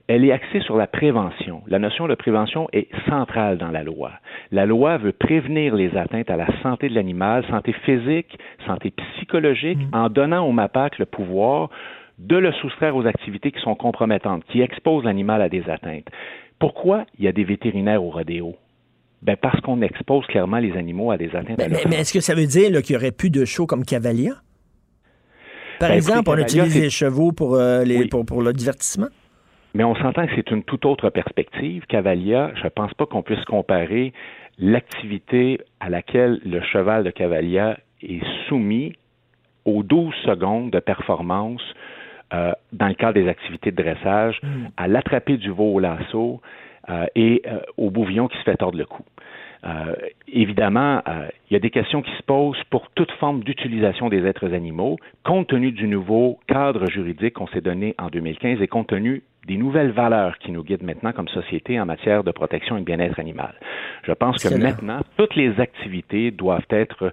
elle 0.07 0.23
est 0.23 0.31
axée 0.31 0.61
sur 0.61 0.77
la 0.77 0.88
prévention. 0.88 1.61
La 1.67 1.79
notion 1.79 2.07
de 2.07 2.15
prévention 2.15 2.67
est 2.71 2.88
centrale 3.09 3.57
dans 3.57 3.71
la 3.71 3.84
loi. 3.84 4.11
La 4.51 4.65
loi 4.65 4.97
veut 4.97 5.11
prévenir 5.11 5.75
les 5.75 5.95
atteintes 5.97 6.29
à 6.29 6.38
la 6.38 6.47
santé 6.63 6.88
de 6.88 6.95
l'animal, 6.95 7.45
santé 7.49 7.73
physique, 7.85 8.38
santé 8.65 8.91
psychologique, 8.91 9.79
en 9.91 10.09
donnant 10.09 10.45
au 10.47 10.51
MAPAC 10.53 10.97
le 10.99 11.05
pouvoir 11.05 11.69
de 12.19 12.38
le 12.38 12.51
soustraire 12.53 12.95
aux 12.95 13.05
activités 13.05 13.51
qui 13.51 13.59
sont 13.59 13.75
compromettantes, 13.75 14.43
qui 14.45 14.61
exposent 14.61 15.03
l'animal 15.03 15.41
à 15.41 15.49
des 15.49 15.69
atteintes. 15.69 16.07
Pourquoi 16.57 17.05
il 17.19 17.25
y 17.25 17.27
a 17.27 17.31
des 17.31 17.43
vétérinaires 17.43 18.03
au 18.03 18.09
rodéo? 18.09 18.55
Ben 19.21 19.35
parce 19.35 19.59
qu'on 19.61 19.81
expose 19.81 20.25
clairement 20.27 20.59
les 20.59 20.73
animaux 20.77 21.11
à 21.11 21.17
des 21.17 21.35
atteintes 21.35 21.59
à 21.59 21.67
Mais, 21.67 21.69
leur 21.69 21.88
mais 21.89 21.97
est-ce 21.97 22.13
que 22.13 22.21
ça 22.21 22.34
veut 22.34 22.45
dire 22.45 22.81
qu'il 22.81 22.95
n'y 22.95 22.97
aurait 23.01 23.11
plus 23.11 23.29
de 23.29 23.45
shows 23.45 23.65
comme 23.65 23.84
Cavalia? 23.84 24.34
Par 25.79 25.89
Ben, 25.89 25.95
exemple, 25.95 26.29
on 26.29 26.38
utilise 26.38 26.79
les 26.79 26.89
chevaux 26.89 27.31
pour, 27.31 27.55
euh, 27.55 27.84
les, 27.84 28.07
pour, 28.07 28.25
pour 28.25 28.41
le 28.41 28.53
divertissement? 28.53 29.07
Mais 29.77 29.83
on 29.83 29.93
s'entend 29.93 30.25
que 30.25 30.31
c'est 30.35 30.49
une 30.49 30.63
toute 30.63 30.85
autre 30.85 31.11
perspective. 31.11 31.85
Cavalia, 31.85 32.49
je 32.55 32.63
ne 32.63 32.69
pense 32.69 32.91
pas 32.95 33.05
qu'on 33.05 33.21
puisse 33.21 33.45
comparer 33.45 34.11
l'activité 34.57 35.59
à 35.79 35.91
laquelle 35.91 36.41
le 36.43 36.61
cheval 36.61 37.03
de 37.03 37.11
Cavalia 37.11 37.77
est 38.01 38.25
soumis 38.47 38.95
aux 39.65 39.83
12 39.83 40.15
secondes 40.25 40.71
de 40.71 40.79
performance 40.79 41.61
euh, 42.33 42.53
dans 42.73 42.87
le 42.87 42.95
cadre 42.95 43.21
des 43.21 43.29
activités 43.29 43.69
de 43.69 43.79
dressage, 43.79 44.41
à 44.77 44.87
l'attraper 44.87 45.37
du 45.37 45.51
veau 45.51 45.75
au 45.75 45.79
lasso 45.79 46.41
euh, 46.89 47.05
et 47.13 47.43
euh, 47.45 47.59
au 47.77 47.91
bouvillon 47.91 48.27
qui 48.29 48.37
se 48.39 48.43
fait 48.45 48.57
tordre 48.57 48.79
le 48.79 48.85
cou. 48.85 49.03
Évidemment, 50.31 51.01
il 51.49 51.53
y 51.53 51.55
a 51.57 51.59
des 51.59 51.71
questions 51.71 52.01
qui 52.01 52.11
se 52.11 52.23
posent 52.23 52.63
pour 52.69 52.89
toute 52.91 53.11
forme 53.13 53.43
d'utilisation 53.43 54.07
des 54.07 54.25
êtres 54.25 54.53
animaux, 54.53 54.97
compte 55.25 55.47
tenu 55.47 55.73
du 55.73 55.87
nouveau 55.87 56.39
cadre 56.47 56.85
juridique 56.87 57.33
qu'on 57.33 57.47
s'est 57.47 57.59
donné 57.59 57.93
en 57.97 58.07
2015 58.07 58.61
et 58.61 58.67
compte 58.67 58.87
tenu 58.87 59.23
des 59.47 59.57
nouvelles 59.57 59.91
valeurs 59.91 60.37
qui 60.39 60.51
nous 60.51 60.63
guident 60.63 60.83
maintenant 60.83 61.13
comme 61.13 61.27
société 61.29 61.79
en 61.79 61.85
matière 61.85 62.23
de 62.23 62.31
protection 62.31 62.75
et 62.77 62.81
de 62.81 62.85
bien-être 62.85 63.19
animal. 63.19 63.53
Je 64.05 64.11
pense 64.11 64.43
que 64.43 64.53
maintenant, 64.53 64.99
toutes 65.17 65.35
les 65.35 65.59
activités 65.59 66.31
doivent 66.31 66.65
être 66.69 67.11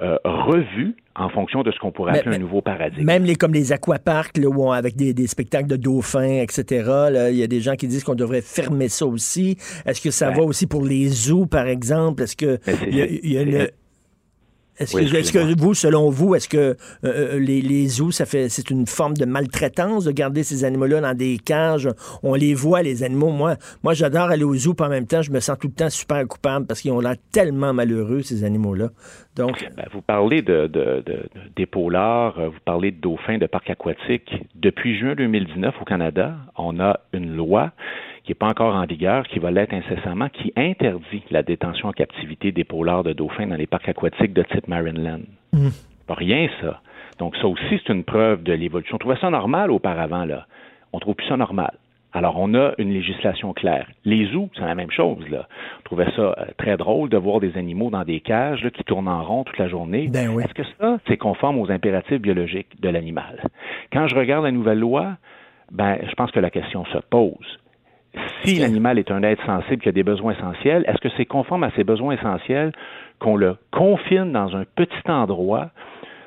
euh, 0.00 0.16
revues 0.24 0.96
en 1.14 1.28
fonction 1.28 1.62
de 1.62 1.70
ce 1.70 1.78
qu'on 1.78 1.92
pourrait 1.92 2.18
appeler 2.18 2.30
mais- 2.30 2.36
un 2.36 2.40
nouveau 2.40 2.60
paradigme. 2.62 3.04
Même 3.04 3.22
les, 3.22 3.36
comme 3.36 3.52
les 3.52 3.70
aquaparks, 3.72 4.36
là, 4.38 4.48
où 4.48 4.64
on- 4.66 4.72
avec 4.72 4.96
des, 4.96 5.14
des 5.14 5.28
spectacles 5.28 5.68
de 5.68 5.76
dauphins, 5.76 6.40
etc. 6.42 6.90
Il 7.30 7.36
y 7.36 7.44
a 7.44 7.46
des 7.46 7.60
gens 7.60 7.76
qui 7.76 7.86
disent 7.86 8.02
qu'on 8.02 8.16
devrait 8.16 8.40
fermer 8.42 8.88
ça 8.88 9.06
aussi. 9.06 9.56
Est-ce 9.86 10.00
que 10.00 10.10
ça 10.10 10.30
Ben. 10.30 10.38
va 10.38 10.42
aussi 10.42 10.66
pour 10.66 10.84
les 10.84 11.06
zoos, 11.06 11.46
par 11.46 11.68
exemple? 11.68 12.24
Est-ce 12.24 12.34
que 12.36 12.58
Mais 12.66 12.72
c'est- 12.72 12.88
il 12.88 12.96
y 12.96 13.02
a, 13.02 13.06
il 13.06 13.32
y 13.32 13.38
a 13.38 13.42
une- 13.42 13.68
Est-ce 14.78 14.96
Oui, 14.96 15.04
que, 15.10 15.60
vous, 15.60 15.74
selon 15.74 16.10
vous, 16.10 16.34
est-ce 16.34 16.48
que 16.48 16.56
euh, 16.56 16.74
euh, 17.04 17.38
les, 17.38 17.60
les 17.62 17.86
zoos, 17.86 18.10
ça 18.10 18.26
fait 18.26 18.48
c'est 18.48 18.70
une 18.70 18.86
forme 18.86 19.14
de 19.16 19.24
maltraitance 19.24 20.04
de 20.04 20.10
garder 20.12 20.42
ces 20.42 20.64
animaux-là 20.64 21.00
dans 21.00 21.14
des 21.14 21.38
cages? 21.38 21.88
On 22.22 22.34
les 22.34 22.54
voit, 22.54 22.82
les 22.82 23.02
animaux. 23.04 23.30
Moi, 23.30 23.56
moi 23.82 23.94
j'adore 23.94 24.30
aller 24.30 24.42
au 24.44 24.54
zoo, 24.56 24.74
puis 24.74 24.84
en 24.86 24.90
même 24.90 25.06
temps, 25.06 25.22
je 25.22 25.30
me 25.30 25.38
sens 25.40 25.56
tout 25.60 25.68
le 25.68 25.74
temps 25.74 25.90
super 25.90 26.26
coupable 26.26 26.66
parce 26.66 26.80
qu'ils 26.80 26.90
ont 26.92 27.00
l'air 27.00 27.14
tellement 27.32 27.72
malheureux, 27.72 28.22
ces 28.22 28.42
animaux-là. 28.44 28.88
Donc, 29.36 29.64
Ben, 29.76 29.86
vous 29.92 30.00
parlez 30.02 30.42
de, 30.42 30.66
de, 30.66 30.68
de, 30.68 31.02
de- 31.06 31.28
d'épaulards, 31.56 32.38
euh, 32.38 32.48
vous 32.48 32.58
parlez 32.64 32.90
de 32.92 33.00
dauphins, 33.00 33.38
de 33.38 33.46
parcs 33.46 33.70
aquatiques. 33.70 34.32
Depuis 34.54 34.98
juin 34.98 35.14
2019 35.16 35.74
au 35.80 35.84
Canada, 35.84 36.34
on 36.56 36.78
a 36.80 37.00
une 37.12 37.34
loi 37.34 37.72
qui 38.24 38.30
n'est 38.30 38.36
pas 38.36 38.48
encore 38.48 38.74
en 38.74 38.86
vigueur, 38.86 39.26
qui 39.28 39.38
va 39.38 39.50
l'être 39.50 39.74
incessamment, 39.74 40.28
qui 40.30 40.52
interdit 40.56 41.22
la 41.30 41.42
détention 41.42 41.88
en 41.88 41.92
captivité 41.92 42.52
d'épaulards 42.52 43.04
de 43.04 43.12
dauphins 43.12 43.46
dans 43.46 43.56
les 43.56 43.66
parcs 43.66 43.88
aquatiques 43.88 44.32
de 44.32 44.42
type 44.42 44.66
Marineland. 44.66 45.20
Mm. 45.52 45.68
Pas 46.06 46.14
rien, 46.14 46.48
ça. 46.60 46.80
Donc, 47.18 47.36
ça 47.36 47.46
aussi, 47.46 47.80
c'est 47.86 47.92
une 47.92 48.04
preuve 48.04 48.42
de 48.42 48.52
l'évolution. 48.52 48.96
On 48.96 48.98
trouvait 48.98 49.20
ça 49.20 49.30
normal 49.30 49.70
auparavant, 49.70 50.24
là. 50.24 50.46
On 50.92 51.00
trouve 51.00 51.14
plus 51.14 51.28
ça 51.28 51.36
normal. 51.36 51.74
Alors, 52.12 52.38
on 52.38 52.54
a 52.54 52.72
une 52.78 52.92
législation 52.92 53.52
claire. 53.52 53.88
Les 54.04 54.26
zoos, 54.32 54.48
c'est 54.54 54.64
la 54.64 54.76
même 54.76 54.90
chose, 54.90 55.28
là. 55.28 55.48
On 55.80 55.82
trouvait 55.82 56.10
ça 56.16 56.34
euh, 56.38 56.44
très 56.56 56.76
drôle 56.76 57.08
de 57.08 57.16
voir 57.16 57.40
des 57.40 57.56
animaux 57.58 57.90
dans 57.90 58.04
des 58.04 58.20
cages 58.20 58.62
là, 58.62 58.70
qui 58.70 58.84
tournent 58.84 59.08
en 59.08 59.22
rond 59.22 59.44
toute 59.44 59.58
la 59.58 59.68
journée. 59.68 60.08
Ben 60.08 60.28
oui. 60.28 60.44
Est-ce 60.44 60.54
que 60.54 60.62
ça, 60.78 60.98
c'est 61.08 61.16
conforme 61.16 61.58
aux 61.58 61.70
impératifs 61.70 62.20
biologiques 62.20 62.80
de 62.80 62.88
l'animal? 62.88 63.42
Quand 63.92 64.06
je 64.06 64.14
regarde 64.14 64.44
la 64.44 64.52
nouvelle 64.52 64.78
loi, 64.78 65.16
ben, 65.72 65.98
je 66.08 66.14
pense 66.14 66.30
que 66.30 66.40
la 66.40 66.50
question 66.50 66.84
se 66.86 66.98
pose. 66.98 67.58
Si 68.44 68.58
l'animal 68.58 68.98
est 68.98 69.10
un 69.10 69.22
être 69.22 69.44
sensible 69.46 69.82
qui 69.82 69.88
a 69.88 69.92
des 69.92 70.02
besoins 70.02 70.32
essentiels, 70.32 70.84
est-ce 70.86 70.98
que 71.00 71.08
c'est 71.16 71.24
conforme 71.24 71.64
à 71.64 71.70
ses 71.72 71.84
besoins 71.84 72.14
essentiels 72.14 72.72
qu'on 73.18 73.36
le 73.36 73.56
confine 73.70 74.32
dans 74.32 74.54
un 74.56 74.64
petit 74.76 75.10
endroit 75.10 75.70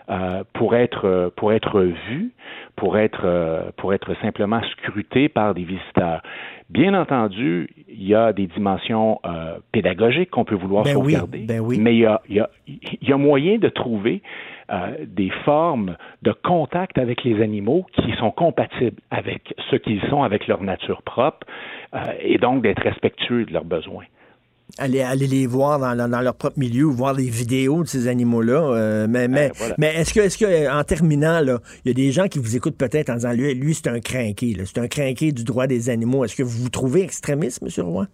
euh, 0.09 0.43
pour 0.53 0.73
être 0.75 1.05
euh, 1.05 1.29
pour 1.35 1.51
être 1.51 1.81
vu, 1.81 2.31
pour 2.77 2.97
être 2.97 3.21
euh, 3.25 3.71
pour 3.75 3.93
être 3.93 4.15
simplement 4.21 4.61
scruté 4.71 5.27
par 5.29 5.53
des 5.53 5.63
visiteurs? 5.63 6.21
Bien 6.69 6.93
entendu, 6.93 7.69
il 7.87 8.03
y 8.07 8.15
a 8.15 8.33
des 8.33 8.47
dimensions 8.47 9.19
euh, 9.25 9.57
pédagogiques 9.71 10.29
qu'on 10.29 10.43
peut 10.45 10.55
vouloir 10.55 10.83
Ben 10.85 10.95
oui, 10.97 11.13
sauvegarder, 11.13 11.45
ben 11.47 11.59
oui. 11.59 11.77
mais 11.79 11.93
il 11.95 11.99
y 11.99 12.05
a, 12.05 12.21
il 12.29 12.35
y 12.35 12.39
a- 12.39 12.49
il 12.67 13.07
y 13.07 13.13
a 13.13 13.17
moyen 13.17 13.57
de 13.57 13.69
trouver 13.69 14.21
euh, 14.69 14.97
des 15.05 15.29
formes 15.45 15.95
de 16.23 16.31
contact 16.33 16.97
avec 16.97 17.23
les 17.23 17.41
animaux 17.41 17.85
qui 17.93 18.11
sont 18.19 18.31
compatibles 18.31 18.99
avec 19.11 19.53
ce 19.71 19.77
qu'ils 19.77 20.01
sont, 20.09 20.23
avec 20.23 20.47
leur 20.47 20.61
nature 20.61 21.01
propre, 21.03 21.47
et 22.21 22.37
donc 22.37 22.63
d'être 22.63 22.81
respectueux 22.81 23.45
de 23.45 23.53
leurs 23.53 23.65
besoins. 23.65 24.05
aller, 24.77 25.01
aller 25.01 25.27
les 25.27 25.47
voir 25.47 25.79
dans, 25.79 26.21
leur 26.21 26.35
propre 26.35 26.59
milieu 26.59 26.85
voir 26.85 27.15
des 27.15 27.29
vidéos 27.29 27.83
de 27.83 27.87
ces 27.87 28.07
animaux-là. 28.07 28.61
euh, 28.61 29.07
mais 29.09 29.27
mais, 29.27 29.51
voilà. 29.55 29.75
mais 29.77 29.87
est-ce 29.95 30.13
que, 30.13 30.19
est-ce 30.19 30.37
que, 30.37 30.69
en 30.69 30.83
terminant, 30.83 31.39
là, 31.41 31.59
il 31.83 31.89
y 31.89 31.91
a 31.91 31.93
des 31.93 32.11
gens 32.11 32.27
qui 32.27 32.39
vous 32.39 32.55
écoutent 32.55 32.77
peut-être 32.77 33.09
en 33.09 33.15
disant, 33.15 33.33
lui, 33.33 33.53
lui 33.53 33.73
c'est 33.73 33.89
un 33.89 33.99
crinqué, 33.99 34.55
c'est 34.65 34.79
un 34.79 34.87
crinqué 34.87 35.31
du 35.31 35.43
droit 35.43 35.67
des 35.67 35.89
animaux. 35.89 36.25
Est-ce 36.25 36.35
que 36.35 36.43
vous 36.43 36.63
vous 36.63 36.69
trouvez 36.69 37.01
extrémiste, 37.01 37.63
M. 37.63 37.85
Roy? 37.85 38.07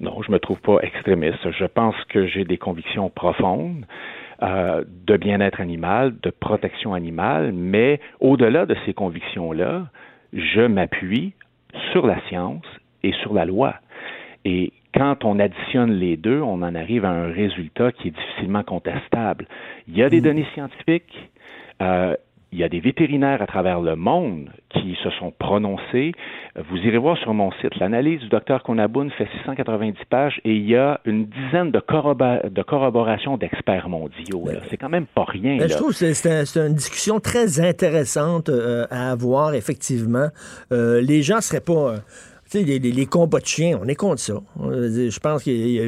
Non, 0.00 0.22
je 0.22 0.32
me 0.32 0.38
trouve 0.38 0.60
pas 0.60 0.78
extrémiste. 0.80 1.50
Je 1.50 1.64
pense 1.64 1.96
que 2.08 2.26
j'ai 2.26 2.44
des 2.44 2.56
convictions 2.56 3.10
profondes 3.10 3.84
euh, 4.42 4.84
de 5.06 5.16
bien-être 5.16 5.60
animal, 5.60 6.14
de 6.22 6.30
protection 6.30 6.94
animale, 6.94 7.52
mais 7.52 8.00
au-delà 8.20 8.64
de 8.66 8.76
ces 8.86 8.94
convictions-là, 8.94 9.88
je 10.32 10.66
m'appuie 10.66 11.34
sur 11.92 12.06
la 12.06 12.20
science 12.28 12.64
et 13.02 13.12
sur 13.22 13.34
la 13.34 13.44
loi. 13.44 13.74
Et 14.44 14.72
quand 14.94 15.24
on 15.24 15.38
additionne 15.38 15.92
les 15.92 16.16
deux, 16.16 16.40
on 16.40 16.62
en 16.62 16.74
arrive 16.74 17.04
à 17.04 17.10
un 17.10 17.32
résultat 17.32 17.92
qui 17.92 18.08
est 18.08 18.10
difficilement 18.12 18.62
contestable. 18.62 19.46
Il 19.86 19.96
y 19.96 20.02
a 20.02 20.08
des 20.08 20.20
données 20.20 20.46
scientifiques, 20.54 21.30
euh, 21.82 22.16
il 22.52 22.58
y 22.58 22.64
a 22.64 22.68
des 22.68 22.80
vétérinaires 22.80 23.42
à 23.42 23.46
travers 23.46 23.80
le 23.80 23.94
monde 23.94 24.48
qui 24.70 24.96
se 25.02 25.10
sont 25.18 25.32
prononcés. 25.38 26.12
Vous 26.70 26.76
irez 26.78 26.96
voir 26.98 27.16
sur 27.18 27.34
mon 27.34 27.52
site, 27.60 27.76
l'analyse 27.78 28.20
du 28.20 28.28
docteur 28.28 28.62
Konaboun 28.62 29.10
fait 29.10 29.28
690 29.38 29.98
pages 30.08 30.40
et 30.44 30.52
il 30.54 30.66
y 30.68 30.74
a 30.76 31.00
une 31.04 31.26
dizaine 31.26 31.70
de, 31.70 31.78
corroba- 31.78 32.48
de 32.48 32.62
corroborations 32.62 33.36
d'experts 33.36 33.88
mondiaux. 33.88 34.44
là. 34.46 34.60
C'est 34.70 34.76
quand 34.78 34.88
même 34.88 35.06
pas 35.06 35.24
rien. 35.24 35.56
Ben, 35.56 35.60
là. 35.62 35.68
je 35.68 35.74
trouve 35.76 35.90
que 35.90 35.96
c'est, 35.96 36.14
c'est 36.14 36.32
un- 36.40 36.44
c'est 36.46 36.60
une 36.66 36.74
discussion 36.74 37.20
très 37.20 37.60
intéressante 37.60 38.48
euh, 38.48 38.86
à 38.90 39.10
avoir, 39.10 39.54
effectivement. 39.54 40.28
Euh, 40.72 41.00
les 41.02 41.22
gens 41.22 41.40
seraient 41.40 41.60
pas... 41.60 41.72
euh, 41.72 41.96
tu 42.50 42.58
sais, 42.58 42.64
les, 42.64 42.78
les- 42.78 42.92
les 42.92 43.06
combats 43.06 43.40
de 43.40 43.46
chiens, 43.46 43.78
on 43.82 43.86
est 43.88 43.94
contre 43.94 44.20
ça. 44.20 44.34
Je 44.56 45.18
pense 45.20 45.42
qu'il 45.42 45.70
y 45.70 45.80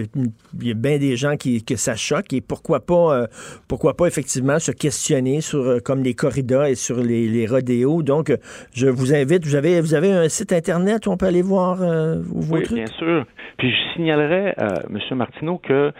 a, 0.71 0.75
bien 0.75 0.99
des 0.99 1.17
gens 1.17 1.37
qui, 1.37 1.65
que 1.65 1.77
ça 1.77 1.97
choque 1.97 2.33
et 2.33 2.41
pourquoi 2.41 2.81
pas, 2.81 3.23
euh, 3.23 3.27
pourquoi 3.69 3.97
pas 3.97 4.07
effectivement 4.07 4.59
se 4.59 4.71
questionner 4.73 5.41
sur 5.41 5.61
euh, 5.61 5.79
comme 5.81 6.03
les 6.03 6.15
corridas 6.15 6.69
et 6.69 6.75
sur 6.75 6.97
les, 7.03 7.29
les 7.29 7.47
rodéos. 7.47 8.03
Donc, 8.03 8.31
euh, 8.31 8.37
je 8.75 8.87
vous 8.89 9.15
invite. 9.15 9.45
Vous 9.45 9.55
avez, 9.57 9.81
vous 9.81 9.95
avez 9.95 10.13
un 10.13 10.29
site 10.29 10.53
internet 10.53 11.07
où 11.07 11.11
on 11.11 11.17
peut 11.17 11.27
aller 11.27 11.43
voir 11.43 11.83
euh, 11.83 12.17
vos 12.23 12.55
Oui, 12.57 12.63
trucs? 12.63 12.77
bien 12.77 12.87
sûr. 12.99 13.25
Puis 13.59 13.71
je 13.71 13.95
signalerais, 13.95 14.55
euh, 14.59 14.69
M. 14.91 15.17
Martineau, 15.19 15.59
que 15.59 15.93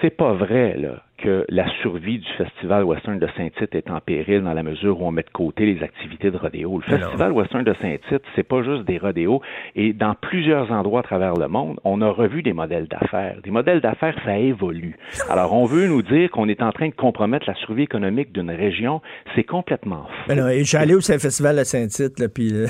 c'est 0.00 0.10
pas 0.16 0.34
vrai 0.34 0.76
là, 0.78 1.03
que 1.18 1.44
la 1.48 1.66
survie 1.80 2.18
du 2.18 2.28
Festival 2.36 2.84
Western 2.84 3.18
de 3.18 3.28
Saint-Tite 3.36 3.74
est 3.74 3.90
en 3.90 4.00
péril 4.00 4.42
dans 4.42 4.52
la 4.52 4.62
mesure 4.62 5.00
où 5.00 5.06
on 5.06 5.10
met 5.10 5.22
de 5.22 5.30
côté 5.30 5.66
les 5.66 5.82
activités 5.82 6.30
de 6.30 6.36
rodéo. 6.36 6.80
Le 6.86 6.98
Festival 6.98 7.32
Western 7.32 7.64
de 7.64 7.74
Saint-Tite, 7.80 8.22
c'est 8.34 8.42
pas 8.42 8.62
juste 8.62 8.84
des 8.84 8.98
rodéos. 8.98 9.40
Et 9.76 9.92
dans 9.92 10.14
plusieurs 10.14 10.70
endroits 10.70 11.00
à 11.00 11.02
travers 11.02 11.34
le 11.34 11.48
monde, 11.48 11.78
on 11.84 12.00
a 12.02 12.10
revu 12.10 12.42
des 12.42 12.52
modèles 12.52 12.88
d'affaires. 12.88 13.36
Des 13.42 13.50
modèles 13.50 13.80
d'affaires, 13.80 14.16
ça 14.24 14.36
évolue. 14.38 14.96
Alors, 15.28 15.52
on 15.52 15.64
veut 15.64 15.86
nous 15.86 16.02
dire 16.02 16.30
qu'on 16.30 16.48
est 16.48 16.62
en 16.62 16.72
train 16.72 16.88
de 16.88 16.94
compromettre 16.94 17.46
la 17.48 17.54
survie 17.54 17.84
économique 17.84 18.32
d'une 18.32 18.50
région. 18.50 19.00
C'est 19.34 19.44
complètement 19.44 20.06
faux. 20.26 20.32
Allé 20.76 20.94
au 20.94 21.00
Festival 21.00 21.56
de 21.56 21.64
Saint-Tite, 21.64 22.28
puis 22.34 22.52
euh, 22.52 22.66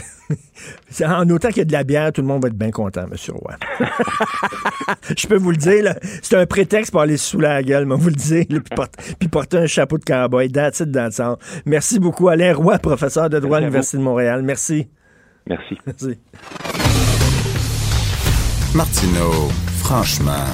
en 1.06 1.28
autant 1.30 1.48
qu'il 1.48 1.58
y 1.58 1.62
a 1.62 1.64
de 1.64 1.72
la 1.72 1.84
bière, 1.84 2.12
tout 2.12 2.20
le 2.20 2.26
monde 2.26 2.42
va 2.42 2.48
être 2.48 2.58
bien 2.58 2.70
content, 2.70 3.06
monsieur 3.10 3.32
Roy. 3.32 3.54
je 5.16 5.26
peux 5.26 5.36
vous 5.36 5.50
le 5.50 5.56
dire, 5.56 5.84
là, 5.84 5.94
c'est 6.22 6.36
un 6.36 6.46
prétexte 6.46 6.92
pour 6.92 7.00
aller 7.00 7.16
sous 7.16 7.40
la 7.40 7.62
gueule, 7.62 7.86
mais 7.86 7.96
vous 7.96 8.08
le 8.08 8.14
dire, 8.14 8.43
là, 8.50 8.60
puis, 8.60 8.74
porter, 8.74 9.14
puis 9.18 9.28
porter 9.28 9.58
un 9.58 9.66
chapeau 9.66 9.98
de 9.98 10.04
cowboy. 10.04 10.50
That's 10.50 10.80
it, 10.80 10.92
that's 10.92 11.20
all. 11.20 11.36
Merci 11.64 11.98
beaucoup, 11.98 12.28
Alain 12.28 12.54
Roy, 12.54 12.78
professeur 12.78 13.30
de 13.30 13.38
droit 13.38 13.58
à 13.58 13.60
l'Université 13.60 13.98
de 13.98 14.02
Montréal. 14.02 14.42
Merci. 14.42 14.88
Merci. 15.46 15.78
Merci. 15.86 16.18
Martineau, 18.74 19.50
franchement, 19.78 20.46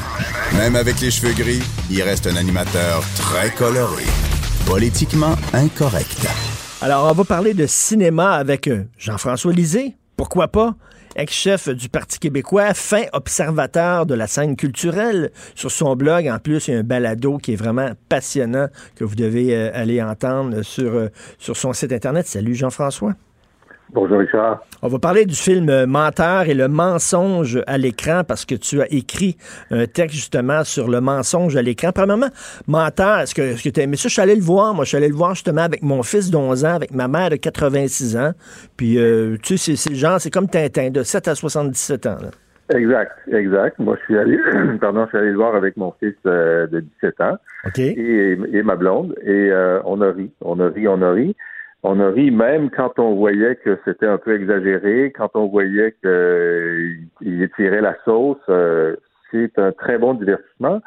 même 0.58 0.76
avec 0.76 1.00
les 1.00 1.10
cheveux 1.10 1.32
gris, 1.32 1.62
il 1.90 2.02
reste 2.02 2.26
un 2.26 2.36
animateur 2.36 3.02
très 3.16 3.50
coloré. 3.50 4.04
Politiquement 4.66 5.36
incorrect. 5.54 6.26
Alors, 6.82 7.10
on 7.10 7.14
va 7.14 7.24
parler 7.24 7.54
de 7.54 7.66
cinéma 7.66 8.32
avec 8.32 8.68
euh, 8.68 8.84
Jean-François 8.98 9.52
Lisée. 9.52 9.96
Pourquoi 10.16 10.48
pas? 10.48 10.74
Ex-chef 11.16 11.68
du 11.68 11.88
Parti 11.88 12.18
québécois, 12.18 12.72
fin 12.74 13.04
observateur 13.12 14.06
de 14.06 14.14
la 14.14 14.26
scène 14.26 14.56
culturelle. 14.56 15.32
Sur 15.54 15.70
son 15.70 15.96
blog, 15.96 16.28
en 16.28 16.38
plus, 16.38 16.68
il 16.68 16.74
y 16.74 16.76
a 16.76 16.80
un 16.80 16.84
balado 16.84 17.38
qui 17.38 17.52
est 17.52 17.56
vraiment 17.56 17.92
passionnant 18.08 18.68
que 18.94 19.04
vous 19.04 19.16
devez 19.16 19.54
euh, 19.54 19.70
aller 19.74 20.00
entendre 20.02 20.62
sur, 20.62 20.94
euh, 20.94 21.08
sur 21.38 21.56
son 21.56 21.72
site 21.72 21.92
Internet. 21.92 22.26
Salut 22.26 22.54
Jean-François. 22.54 23.14
Bonjour 23.92 24.18
Richard. 24.18 24.64
On 24.82 24.88
va 24.88 24.98
parler 25.00 25.26
du 25.26 25.34
film 25.34 25.68
euh, 25.68 25.84
Menteur 25.84 26.48
et 26.48 26.54
le 26.54 26.68
mensonge 26.68 27.60
à 27.66 27.76
l'écran 27.76 28.22
parce 28.26 28.44
que 28.44 28.54
tu 28.54 28.80
as 28.80 28.86
écrit 28.92 29.36
un 29.72 29.86
texte 29.86 30.14
justement 30.14 30.62
sur 30.62 30.88
le 30.88 31.00
mensonge 31.00 31.56
à 31.56 31.62
l'écran. 31.62 31.90
Premièrement, 31.92 32.28
Menteur, 32.68 33.20
est-ce 33.20 33.34
que, 33.34 33.60
tu 33.60 33.80
aimé 33.80 33.96
ça? 33.96 34.08
Je 34.08 34.12
suis 34.12 34.22
allé 34.22 34.36
le 34.36 34.42
voir. 34.42 34.74
Moi, 34.74 34.84
je 34.84 34.90
suis 34.90 34.96
allé 34.96 35.08
le 35.08 35.14
voir 35.14 35.34
justement 35.34 35.62
avec 35.62 35.82
mon 35.82 36.04
fils 36.04 36.30
d'11 36.30 36.64
ans, 36.66 36.74
avec 36.74 36.94
ma 36.94 37.08
mère 37.08 37.30
de 37.30 37.36
86 37.36 38.16
ans. 38.16 38.30
Puis, 38.76 38.96
euh, 38.96 39.36
tu 39.42 39.58
sais, 39.58 39.74
c'est, 39.74 39.94
genre, 39.94 40.20
c'est 40.20 40.30
comme 40.30 40.48
Tintin, 40.48 40.90
de 40.90 41.02
7 41.02 41.26
à 41.26 41.34
77 41.34 42.06
ans. 42.06 42.18
là. 42.22 42.30
Exact, 42.76 43.12
exact. 43.32 43.78
Moi, 43.80 43.96
je 43.98 44.04
suis 44.04 44.18
allé, 44.18 44.38
pardon, 44.80 45.04
je 45.06 45.08
suis 45.08 45.18
allé 45.18 45.30
le 45.30 45.36
voir 45.36 45.56
avec 45.56 45.76
mon 45.76 45.92
fils 45.98 46.14
euh, 46.26 46.68
de 46.68 46.80
17 47.02 47.20
ans 47.20 47.36
et, 47.76 48.38
et 48.52 48.62
ma 48.62 48.76
blonde 48.76 49.14
et 49.24 49.50
euh, 49.50 49.80
on 49.84 50.00
a 50.00 50.12
ri, 50.12 50.30
on 50.40 50.60
a 50.60 50.68
ri, 50.68 50.86
on 50.86 51.02
a 51.02 51.10
ri. 51.10 51.34
On 51.82 51.98
a 52.00 52.10
ri 52.10 52.30
même 52.30 52.70
quand 52.70 52.98
on 52.98 53.14
voyait 53.14 53.56
que 53.56 53.78
c'était 53.84 54.06
un 54.06 54.18
peu 54.18 54.34
exagéré, 54.34 55.12
quand 55.16 55.30
on 55.34 55.46
voyait 55.46 55.92
qu'il 56.02 57.42
étirait 57.42 57.80
la 57.80 57.96
sauce. 58.04 58.38
euh, 58.48 58.96
c'est 59.30 59.58
un 59.58 59.72
très 59.72 59.96
bon 59.96 60.14
divertissement. 60.14 60.80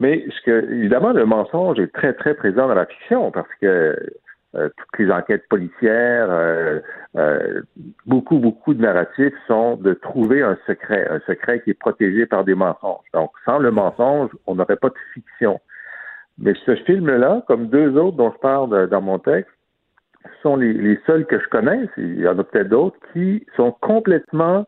Mais 0.00 0.24
ce 0.30 0.44
que, 0.44 0.72
évidemment, 0.72 1.12
le 1.12 1.26
mensonge 1.26 1.78
est 1.78 1.92
très, 1.92 2.14
très 2.14 2.34
présent 2.34 2.66
dans 2.68 2.74
la 2.74 2.86
fiction 2.86 3.30
parce 3.30 3.52
que 3.60 3.96
euh, 4.56 4.68
toutes 4.76 4.98
les 4.98 5.12
enquêtes 5.12 5.46
policières, 5.48 6.26
euh, 6.28 6.80
euh, 7.16 7.62
beaucoup, 8.06 8.38
beaucoup 8.38 8.74
de 8.74 8.82
narratifs 8.82 9.34
sont 9.46 9.76
de 9.76 9.94
trouver 9.94 10.42
un 10.42 10.58
secret, 10.66 11.06
un 11.08 11.20
secret 11.20 11.60
qui 11.62 11.70
est 11.70 11.78
protégé 11.78 12.26
par 12.26 12.44
des 12.44 12.56
mensonges. 12.56 13.06
Donc, 13.14 13.30
sans 13.44 13.58
le 13.58 13.70
mensonge, 13.70 14.30
on 14.46 14.56
n'aurait 14.56 14.76
pas 14.76 14.88
de 14.88 14.94
fiction. 15.14 15.60
Mais 16.38 16.54
ce 16.66 16.74
film-là, 16.74 17.44
comme 17.46 17.68
deux 17.68 17.96
autres 17.96 18.16
dont 18.16 18.32
je 18.32 18.38
parle 18.38 18.88
dans 18.88 19.02
mon 19.02 19.20
texte, 19.20 19.52
sont 20.42 20.56
les, 20.56 20.72
les 20.72 20.98
seuls 21.06 21.26
que 21.26 21.38
je 21.38 21.48
connaisse, 21.48 21.88
il 21.96 22.20
y 22.20 22.28
en 22.28 22.38
a 22.38 22.44
peut-être 22.44 22.68
d'autres, 22.68 22.98
qui 23.12 23.46
sont 23.56 23.72
complètement 23.80 24.66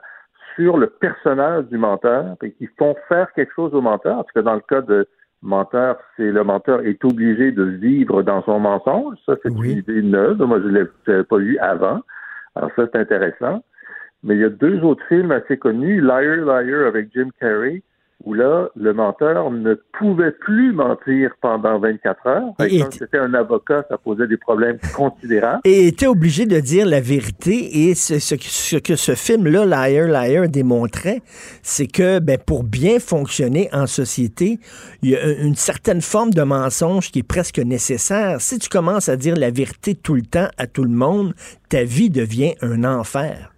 sur 0.54 0.76
le 0.76 0.88
personnage 0.88 1.64
du 1.66 1.78
menteur 1.78 2.36
et 2.42 2.52
qui 2.52 2.68
font 2.78 2.94
faire 3.08 3.32
quelque 3.32 3.52
chose 3.54 3.74
au 3.74 3.80
menteur. 3.80 4.16
Parce 4.16 4.32
que 4.32 4.40
dans 4.40 4.54
le 4.54 4.60
cas 4.60 4.82
de 4.82 5.06
menteur, 5.42 5.98
c'est 6.16 6.30
le 6.30 6.44
menteur 6.44 6.80
est 6.86 7.04
obligé 7.04 7.52
de 7.52 7.64
vivre 7.64 8.22
dans 8.22 8.42
son 8.42 8.60
mensonge. 8.60 9.16
Ça, 9.26 9.34
c'est 9.42 9.50
une 9.50 9.78
idée 9.78 10.02
neuve. 10.02 10.38
Moi, 10.42 10.60
je 10.60 10.68
ne 10.68 10.88
l'avais 11.06 11.24
pas 11.24 11.38
vu 11.38 11.58
avant. 11.58 12.00
Alors 12.54 12.70
ça, 12.76 12.84
c'est 12.92 12.98
intéressant. 12.98 13.62
Mais 14.22 14.34
il 14.34 14.40
y 14.40 14.44
a 14.44 14.50
deux 14.50 14.80
autres 14.82 15.04
films 15.08 15.32
assez 15.32 15.56
connus, 15.56 16.00
Liar, 16.00 16.44
Liar 16.44 16.86
avec 16.86 17.08
Jim 17.12 17.28
Carrey, 17.40 17.82
où 18.24 18.34
là, 18.34 18.68
le 18.76 18.92
menteur 18.94 19.50
ne 19.50 19.74
pouvait 19.98 20.30
plus 20.32 20.72
mentir 20.72 21.32
pendant 21.40 21.78
24 21.78 22.26
heures. 22.26 22.42
Et- 22.68 22.80
Comme 22.80 22.92
c'était 22.92 23.18
un 23.18 23.34
avocat, 23.34 23.84
ça 23.88 23.98
posait 23.98 24.26
des 24.26 24.36
problèmes 24.36 24.78
considérables. 24.96 25.60
Et 25.64 25.86
était 25.88 26.06
obligé 26.06 26.46
de 26.46 26.60
dire 26.60 26.86
la 26.86 27.00
vérité. 27.00 27.88
Et 27.88 27.94
ce, 27.94 28.18
ce 28.18 28.34
que- 28.34 28.42
ce 28.44 28.76
que 28.76 28.96
ce 28.96 29.14
film-là, 29.14 29.64
Liar, 29.66 30.08
Liar, 30.08 30.48
démontrait, 30.48 31.20
c'est 31.62 31.86
que 31.86 32.18
ben, 32.18 32.38
pour 32.38 32.64
bien 32.64 32.98
fonctionner 32.98 33.68
en 33.72 33.86
société, 33.86 34.58
il 35.02 35.10
y 35.10 35.16
a 35.16 35.24
un- 35.24 35.46
une 35.46 35.54
certaine 35.56 36.00
forme 36.00 36.30
de 36.30 36.42
mensonge 36.42 37.10
qui 37.10 37.20
est 37.20 37.28
presque 37.28 37.58
nécessaire. 37.58 38.40
Si 38.40 38.58
tu 38.58 38.68
commences 38.68 39.08
à 39.08 39.16
dire 39.16 39.34
la 39.36 39.50
vérité 39.50 39.94
tout 39.94 40.14
le 40.14 40.22
temps 40.22 40.48
à 40.58 40.66
tout 40.66 40.84
le 40.84 40.90
monde, 40.90 41.34
ta 41.68 41.84
vie 41.84 42.10
devient 42.10 42.54
un 42.62 42.84
enfer. 42.84 43.52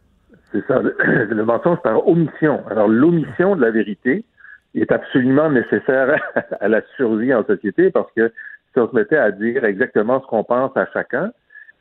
C'est 0.52 0.64
ça, 0.68 0.78
le, 0.80 0.94
le 1.34 1.44
mensonge 1.44 1.78
par 1.82 2.06
omission. 2.06 2.60
Alors, 2.70 2.88
l'omission 2.88 3.56
de 3.56 3.60
la 3.60 3.70
vérité 3.70 4.24
est 4.82 4.92
absolument 4.92 5.50
nécessaire 5.50 6.20
à 6.60 6.68
la 6.68 6.82
survie 6.96 7.34
en 7.34 7.44
société 7.44 7.90
parce 7.90 8.10
que 8.16 8.32
si 8.72 8.80
on 8.80 8.88
se 8.88 8.94
mettait 8.94 9.16
à 9.16 9.30
dire 9.30 9.64
exactement 9.64 10.20
ce 10.20 10.26
qu'on 10.26 10.44
pense 10.44 10.76
à 10.76 10.86
chacun, 10.92 11.30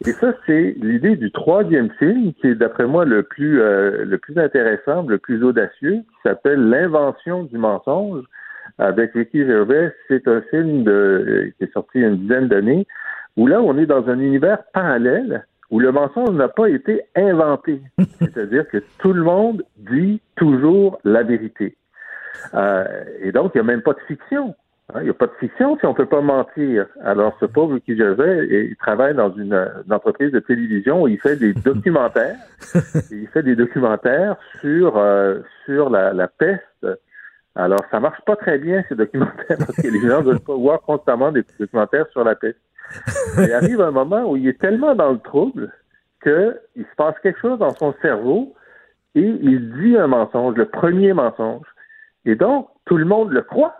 et 0.06 0.12
ça, 0.12 0.34
c'est 0.46 0.76
l'idée 0.82 1.16
du 1.16 1.32
troisième 1.32 1.90
film 1.92 2.34
qui 2.34 2.48
est, 2.48 2.56
d'après 2.56 2.86
moi, 2.86 3.06
le 3.06 3.24
plus, 3.24 3.62
euh, 3.62 4.04
le 4.04 4.18
plus 4.18 4.38
intéressant, 4.38 5.04
le 5.04 5.18
plus 5.18 5.42
audacieux, 5.44 5.98
qui 5.98 6.16
s'appelle 6.24 6.60
L'invention 6.68 7.44
du 7.44 7.58
mensonge 7.58 8.24
avec 8.80 9.14
Ricky 9.14 9.46
Gervais. 9.46 9.94
C'est 10.10 10.28
un 10.28 10.42
film 10.50 10.84
de, 10.84 10.92
euh, 10.92 11.52
qui 11.58 11.64
est 11.64 11.74
sorti 11.74 12.00
il 12.00 12.02
y 12.02 12.06
a 12.06 12.10
une 12.10 12.18
dizaine 12.18 12.48
d'années 12.50 12.86
où 13.38 13.48
là, 13.48 13.62
on 13.62 13.78
est 13.78 13.86
dans 13.86 14.10
un 14.10 14.20
univers 14.20 14.64
parallèle 14.74 15.46
où 15.72 15.80
le 15.80 15.92
mensonge 15.92 16.32
n'a 16.32 16.50
pas 16.50 16.70
été 16.70 17.04
inventé. 17.16 17.82
C'est-à-dire 18.20 18.68
que 18.68 18.84
tout 19.00 19.14
le 19.14 19.24
monde 19.24 19.64
dit 19.78 20.22
toujours 20.36 21.00
la 21.06 21.24
vérité. 21.24 21.78
Euh, 22.54 23.04
et 23.22 23.32
donc, 23.32 23.52
il 23.54 23.58
n'y 23.58 23.62
a 23.62 23.72
même 23.72 23.82
pas 23.82 23.94
de 23.94 24.00
fiction. 24.08 24.56
Hein, 24.94 25.00
Il 25.00 25.04
n'y 25.04 25.10
a 25.10 25.14
pas 25.14 25.28
de 25.28 25.34
fiction 25.40 25.78
si 25.78 25.86
on 25.86 25.92
ne 25.92 25.96
peut 25.96 26.06
pas 26.06 26.22
mentir. 26.22 26.88
Alors, 27.04 27.36
ce 27.40 27.46
pauvre 27.46 27.76
Ricky 27.76 27.96
Gervais, 27.98 28.48
il 28.50 28.76
travaille 28.78 29.16
dans 29.16 29.34
une, 29.34 29.54
une 29.54 29.94
entreprise 29.94 30.32
de 30.32 30.40
télévision 30.40 31.04
où 31.04 31.08
il 31.08 31.20
fait 31.20 31.36
des 31.36 31.54
documentaires. 31.66 32.38
Et 32.76 33.16
il 33.16 33.28
fait 33.28 33.44
des 33.44 33.56
documentaires 33.56 34.36
sur, 34.62 34.98
euh, 34.98 35.40
sur 35.66 35.90
la, 35.90 36.14
la 36.14 36.28
peste. 36.28 36.88
Alors, 37.56 37.82
ça 37.92 38.00
marche 38.00 38.22
pas 38.26 38.36
très 38.36 38.58
bien, 38.58 38.84
ces 38.90 38.96
documentaires, 38.96 39.58
parce 39.60 39.76
que 39.76 39.88
les 39.88 40.00
gens 40.00 40.22
ne 40.22 40.32
veulent 40.32 40.40
pas 40.40 40.56
voir 40.56 40.82
constamment 40.82 41.32
des 41.32 41.44
documentaires 41.60 42.08
sur 42.12 42.24
la 42.24 42.36
peste. 42.36 42.60
Il 43.38 43.52
arrive 43.54 43.82
un 43.82 43.92
moment 43.92 44.24
où 44.30 44.38
il 44.38 44.48
est 44.48 44.60
tellement 44.60 44.96
dans 44.96 45.12
le 45.12 45.20
trouble 45.20 45.72
qu'il 46.24 46.86
se 46.86 46.96
passe 46.96 47.16
quelque 47.22 47.40
chose 47.40 47.60
dans 47.60 47.74
son 47.76 47.94
cerveau 48.02 48.54
et 49.16 49.22
il 49.22 49.74
dit 49.74 49.98
un 49.98 50.08
mensonge, 50.08 50.56
le 50.56 50.66
premier 50.66 51.14
mensonge. 51.14 51.66
Et 52.26 52.36
donc, 52.36 52.70
tout 52.86 52.98
le 52.98 53.06
monde 53.06 53.32
le 53.32 53.42
croit, 53.42 53.76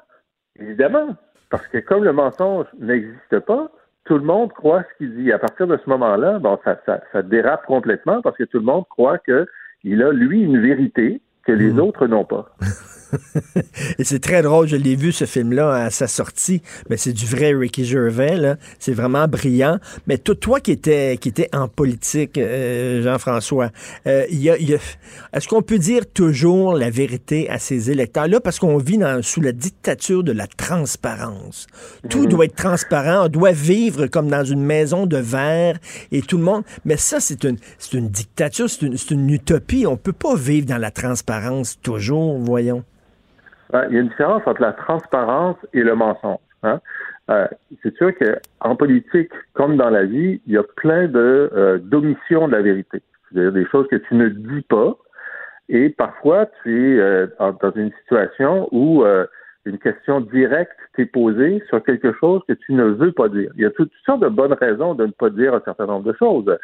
évidemment, 0.60 1.16
parce 1.50 1.68
que 1.68 1.78
comme 1.78 2.04
le 2.04 2.14
mensonge 2.14 2.66
n'existe 2.80 3.40
pas, 3.40 3.70
tout 4.06 4.18
le 4.18 4.24
monde 4.24 4.52
croit 4.52 4.84
ce 4.84 4.98
qu'il 4.98 5.16
dit. 5.16 5.32
À 5.32 5.40
partir 5.40 5.68
de 5.68 5.78
ce 5.78 5.90
moment-là, 5.90 6.40
bon, 6.40 6.60
ça, 6.64 6.80
ça, 6.86 7.02
ça 7.12 7.22
dérape 7.22 7.66
complètement 7.66 8.22
parce 8.22 8.38
que 8.38 8.44
tout 8.44 8.60
le 8.60 8.66
monde 8.66 8.86
croit 8.90 9.18
qu'il 9.20 10.04
a, 10.04 10.12
lui, 10.12 10.42
une 10.42 10.60
vérité 10.60 11.22
que 11.46 11.52
les 11.52 11.78
autres 11.80 12.08
n'ont 12.08 12.26
pas. 12.26 12.56
Et 14.00 14.04
c'est 14.04 14.20
très 14.20 14.42
drôle, 14.42 14.68
je 14.68 14.76
l'ai 14.76 14.96
vu 14.96 15.12
ce 15.12 15.26
film-là 15.26 15.72
à 15.86 15.90
sa 15.92 16.08
sortie, 16.08 16.64
mais 16.90 16.98
c'est 16.98 17.14
du 17.14 17.28
vrai 17.28 17.54
Ricky 17.54 17.86
Gervais, 17.86 18.38
là. 18.38 18.56
C'est 18.80 18.94
vraiment 18.94 19.28
brillant. 19.28 19.78
Mais 20.08 20.18
toi, 20.18 20.34
toi 20.34 20.60
qui 20.60 20.72
étais 20.72 21.18
qui 21.22 21.30
était 21.30 21.48
en 21.54 21.68
politique, 21.68 22.40
euh, 22.40 23.04
Jean-François, 23.04 23.70
euh, 24.08 24.26
il 24.32 24.40
y 24.42 24.50
a- 24.50 24.58
il 24.58 24.68
y 24.68 24.74
a- 24.74 24.80
est-ce 25.34 25.48
qu'on 25.48 25.62
peut 25.62 25.78
dire 25.78 26.12
toujours 26.12 26.74
la 26.74 26.90
vérité 26.90 27.48
à 27.52 27.60
ses 27.60 27.92
électeurs 27.92 28.28
là 28.28 28.40
parce 28.40 28.58
qu'on 28.58 28.78
vit 28.78 28.98
dans, 28.98 29.22
sous 29.22 29.42
la 29.42 29.52
dictature 29.52 30.24
de 30.24 30.32
la 30.32 30.48
transparence. 30.48 31.68
Tout 32.10 32.22
Mhm. 32.24 32.28
doit 32.30 32.46
être 32.46 32.56
transparent, 32.56 33.26
on 33.26 33.30
doit 33.30 33.52
vivre 33.52 34.08
comme 34.08 34.28
dans 34.28 34.44
une 34.44 34.64
maison 34.64 35.06
de 35.06 35.18
verre 35.18 35.78
et 36.12 36.24
tout 36.24 36.38
le 36.38 36.44
monde. 36.46 36.64
Mais 36.84 36.98
ça, 36.98 37.20
c'est 37.20 37.44
une 37.44 37.58
c'est 37.78 37.94
une 37.96 38.10
dictature, 38.10 38.68
c'est 38.68 38.88
une, 38.88 38.98
c'est 38.98 39.12
une 39.12 39.30
utopie. 39.30 39.86
On 39.86 39.98
peut 39.98 40.14
pas 40.14 40.36
vivre 40.36 40.66
dans 40.66 40.80
la 40.80 40.90
transparence 40.90 41.33
toujours, 41.82 42.38
voyons. 42.40 42.84
Ouais, 43.74 43.86
Il 43.90 43.96
y 43.96 43.98
a 43.98 44.02
une 44.02 44.10
différence 44.10 44.44
entre 44.46 44.62
la 44.62 44.74
transparence 44.74 45.58
et 45.74 45.82
le 45.82 45.96
mensonge. 45.96 46.40
hein. 46.64 46.80
Euh, 47.30 47.48
c'est 47.82 47.96
sûr 47.96 48.12
qu'en 48.18 48.76
politique, 48.76 49.32
comme 49.54 49.78
dans 49.78 49.90
la 49.90 50.04
vie, 50.04 50.42
il 50.46 50.54
y 50.54 50.58
a 50.58 50.64
plein 50.64 51.08
de 51.08 51.50
euh, 51.54 51.78
d'omissions 51.80 52.48
de 52.48 52.54
la 52.54 52.62
vérité. 52.62 53.02
C'est-à-dire 53.32 53.54
des 53.54 53.66
choses 53.68 53.88
que 53.88 53.96
tu 53.96 54.16
ne 54.16 54.30
dis 54.30 54.62
pas. 54.64 54.96
Et 55.70 55.90
parfois, 55.90 56.48
tu 56.62 56.98
es 56.98 57.00
euh, 57.00 57.28
dans 57.40 57.72
une 57.76 57.92
situation 58.02 58.68
où 58.72 59.06
une 59.66 59.80
question 59.80 60.20
directe 60.20 60.78
t'est 60.96 61.06
posée 61.06 61.64
sur 61.70 61.82
quelque 61.84 62.14
chose 62.20 62.42
que 62.48 62.54
tu 62.54 62.74
ne 62.74 62.84
veux 62.84 63.14
pas 63.14 63.30
dire. 63.30 63.50
Il 63.56 63.62
y 63.62 63.66
a 63.66 63.72
toutes 63.72 63.92
sortes 64.06 64.22
de 64.22 64.28
bonnes 64.28 64.54
raisons 64.54 64.94
de 64.94 65.06
ne 65.06 65.12
pas 65.12 65.30
dire 65.30 65.54
un 65.54 65.62
certain 65.64 65.86
nombre 65.86 66.12
de 66.12 66.18
choses. 66.18 66.58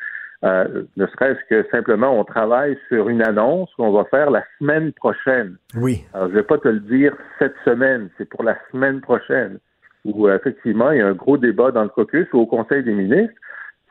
Euh, 0.46 0.84
ne 0.96 1.06
serait-ce 1.08 1.40
que 1.50 1.70
simplement 1.70 2.18
on 2.18 2.24
travaille 2.24 2.78
sur 2.88 3.10
une 3.10 3.22
annonce 3.22 3.70
qu'on 3.76 3.92
va 3.92 4.06
faire 4.06 4.32
la 4.32 4.44
semaine 4.58 4.94
prochaine. 4.94 5.58
Oui. 5.76 6.06
Alors, 6.14 6.30
je 6.30 6.36
vais 6.36 6.44
pas 6.44 6.58
te 6.58 6.70
le 6.70 6.80
dire 6.80 7.14
cette 7.40 7.56
semaine, 7.66 8.10
c'est 8.18 8.30
pour 8.30 8.44
la 8.44 8.58
semaine 8.72 9.02
prochaine, 9.02 9.60
où 10.06 10.28
euh, 10.28 10.38
effectivement 10.38 10.92
il 10.92 11.00
y 11.00 11.02
a 11.02 11.08
un 11.08 11.14
gros 11.14 11.38
débat 11.38 11.72
dans 11.72 11.84
le 11.84 11.90
caucus 11.90 12.26
ou 12.32 12.40
au 12.40 12.46
Conseil 12.46 12.84
des 12.84 12.94
ministres. 12.94 13.36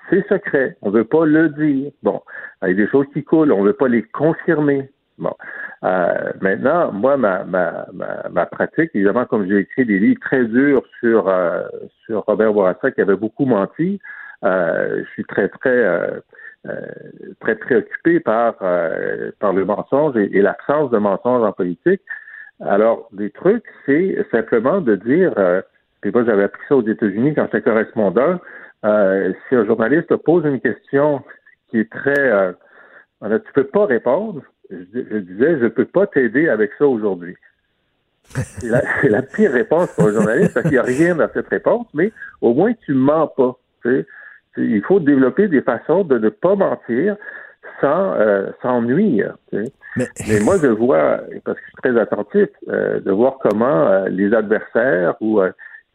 C'est 0.09 0.27
secret, 0.27 0.79
on 0.81 0.89
veut 0.89 1.05
pas 1.05 1.27
le 1.27 1.51
dire. 1.51 1.93
Bon, 2.03 2.23
il 2.63 2.69
y 2.69 2.73
a 2.73 2.75
des 2.75 2.89
choses 2.89 3.07
qui 3.13 3.23
coulent, 3.23 3.53
on 3.53 3.63
veut 3.63 3.75
pas 3.75 3.89
les 3.89 4.03
confirmer. 4.03 4.91
Bon, 5.19 5.35
euh, 5.85 6.33
maintenant, 6.41 6.93
moi, 6.93 7.19
ma, 7.19 7.45
ma, 7.45 7.87
ma, 7.93 8.29
ma, 8.31 8.47
pratique, 8.47 8.91
évidemment, 8.95 9.27
comme 9.27 9.47
j'ai 9.47 9.59
écrit 9.59 9.85
des 9.85 9.99
livres 9.99 10.21
très 10.21 10.45
durs 10.47 10.83
sur 11.01 11.29
euh, 11.29 11.63
sur 12.07 12.25
Robert 12.25 12.55
Bourassa 12.55 12.91
qui 12.91 13.03
avait 13.03 13.17
beaucoup 13.17 13.45
menti, 13.45 14.01
je 14.43 15.05
suis 15.13 15.25
très 15.25 15.49
très 15.49 15.71
euh, 15.71 16.21
très 17.41 17.55
préoccupé 17.55 18.21
par 18.21 18.57
par 19.39 19.53
le 19.53 19.65
mensonge 19.65 20.17
et, 20.17 20.37
et 20.37 20.43
l'absence 20.43 20.91
de 20.91 20.99
mensonge 20.99 21.45
en 21.45 21.53
politique. 21.53 22.03
Alors, 22.61 23.09
des 23.13 23.31
trucs, 23.31 23.65
c'est 23.87 24.19
simplement 24.33 24.81
de 24.81 24.97
dire, 24.97 25.33
puis 26.01 26.11
moi 26.11 26.25
j'avais 26.25 26.45
appris 26.45 26.63
ça 26.69 26.77
aux 26.77 26.87
États-Unis 26.87 27.35
quand 27.35 27.45
j'étais 27.45 27.63
correspondant, 27.63 28.41
si 28.83 29.55
un 29.55 29.65
journaliste 29.65 30.09
te 30.09 30.15
pose 30.15 30.45
une 30.45 30.61
question 30.61 31.23
qui 31.71 31.81
est 31.81 31.91
très, 31.91 32.19
euh, 32.19 32.53
tu 33.23 33.53
peux 33.55 33.65
pas 33.65 33.87
répondre, 33.87 34.43
je, 34.71 34.77
je 34.95 35.17
disais, 35.19 35.59
je 35.61 35.67
peux 35.67 35.85
pas 35.85 36.07
t'aider 36.07 36.49
avec 36.49 36.71
ça 36.79 36.87
aujourd'hui. 36.87 37.37
C'est 38.25 38.69
la, 38.69 38.83
la, 39.05 39.23
pire 39.23 39.53
réponse 39.53 39.95
pour 39.95 40.09
un 40.09 40.13
journaliste 40.13 40.55
parce 40.55 40.65
qu'il 40.65 40.73
n'y 40.73 40.79
a 40.79 40.83
rien 40.83 41.15
dans 41.15 41.29
cette 41.33 41.49
réponse, 41.49 41.87
mais 41.95 42.13
au 42.43 42.53
moins 42.53 42.73
tu 42.85 42.93
mens 42.93 43.27
pas. 43.29 43.57
Tu 43.83 43.91
sais. 43.91 44.07
Il 44.57 44.83
faut 44.83 45.01
développer 45.01 45.49
des 45.49 45.63
façons 45.63 46.05
de 46.05 46.19
ne 46.19 46.29
pas 46.29 46.55
mentir 46.55 47.17
sans, 47.81 48.15
euh, 48.15 48.51
sans 48.63 48.83
nuire. 48.83 49.37
Tu 49.53 49.65
sais. 49.65 49.73
mais... 49.97 50.07
mais... 50.29 50.41
moi, 50.41 50.57
je 50.61 50.69
vois, 50.69 51.21
parce 51.45 51.59
que 51.59 51.65
je 51.65 51.71
suis 51.71 51.83
très 51.83 52.01
attentif, 52.01 52.49
euh, 52.69 53.01
de 53.01 53.11
voir 53.11 53.39
comment 53.41 53.87
euh, 53.87 54.09
les 54.09 54.33
adversaires 54.35 55.15
ou 55.21 55.41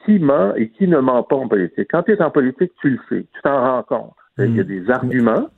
qui 0.06 0.20
ment 0.20 0.54
et 0.56 0.70
qui 0.70 0.88
ne 0.88 1.00
ment 1.00 1.24
pas 1.24 1.36
en 1.36 1.48
politique. 1.48 1.88
Quand 1.92 2.04
tu 2.04 2.14
es 2.14 2.22
en 2.22 2.32
politique, 2.32 2.72
tu 2.82 2.92
le 2.92 3.00
sais, 3.10 3.26
tu 3.34 3.42
t'en 3.42 3.62
rends 3.62 3.84
compte. 3.84 4.14
Mm. 4.38 4.44
Il 4.44 4.58
y 4.58 4.60
a 4.60 4.64
des 4.64 4.90
arguments, 4.90 5.50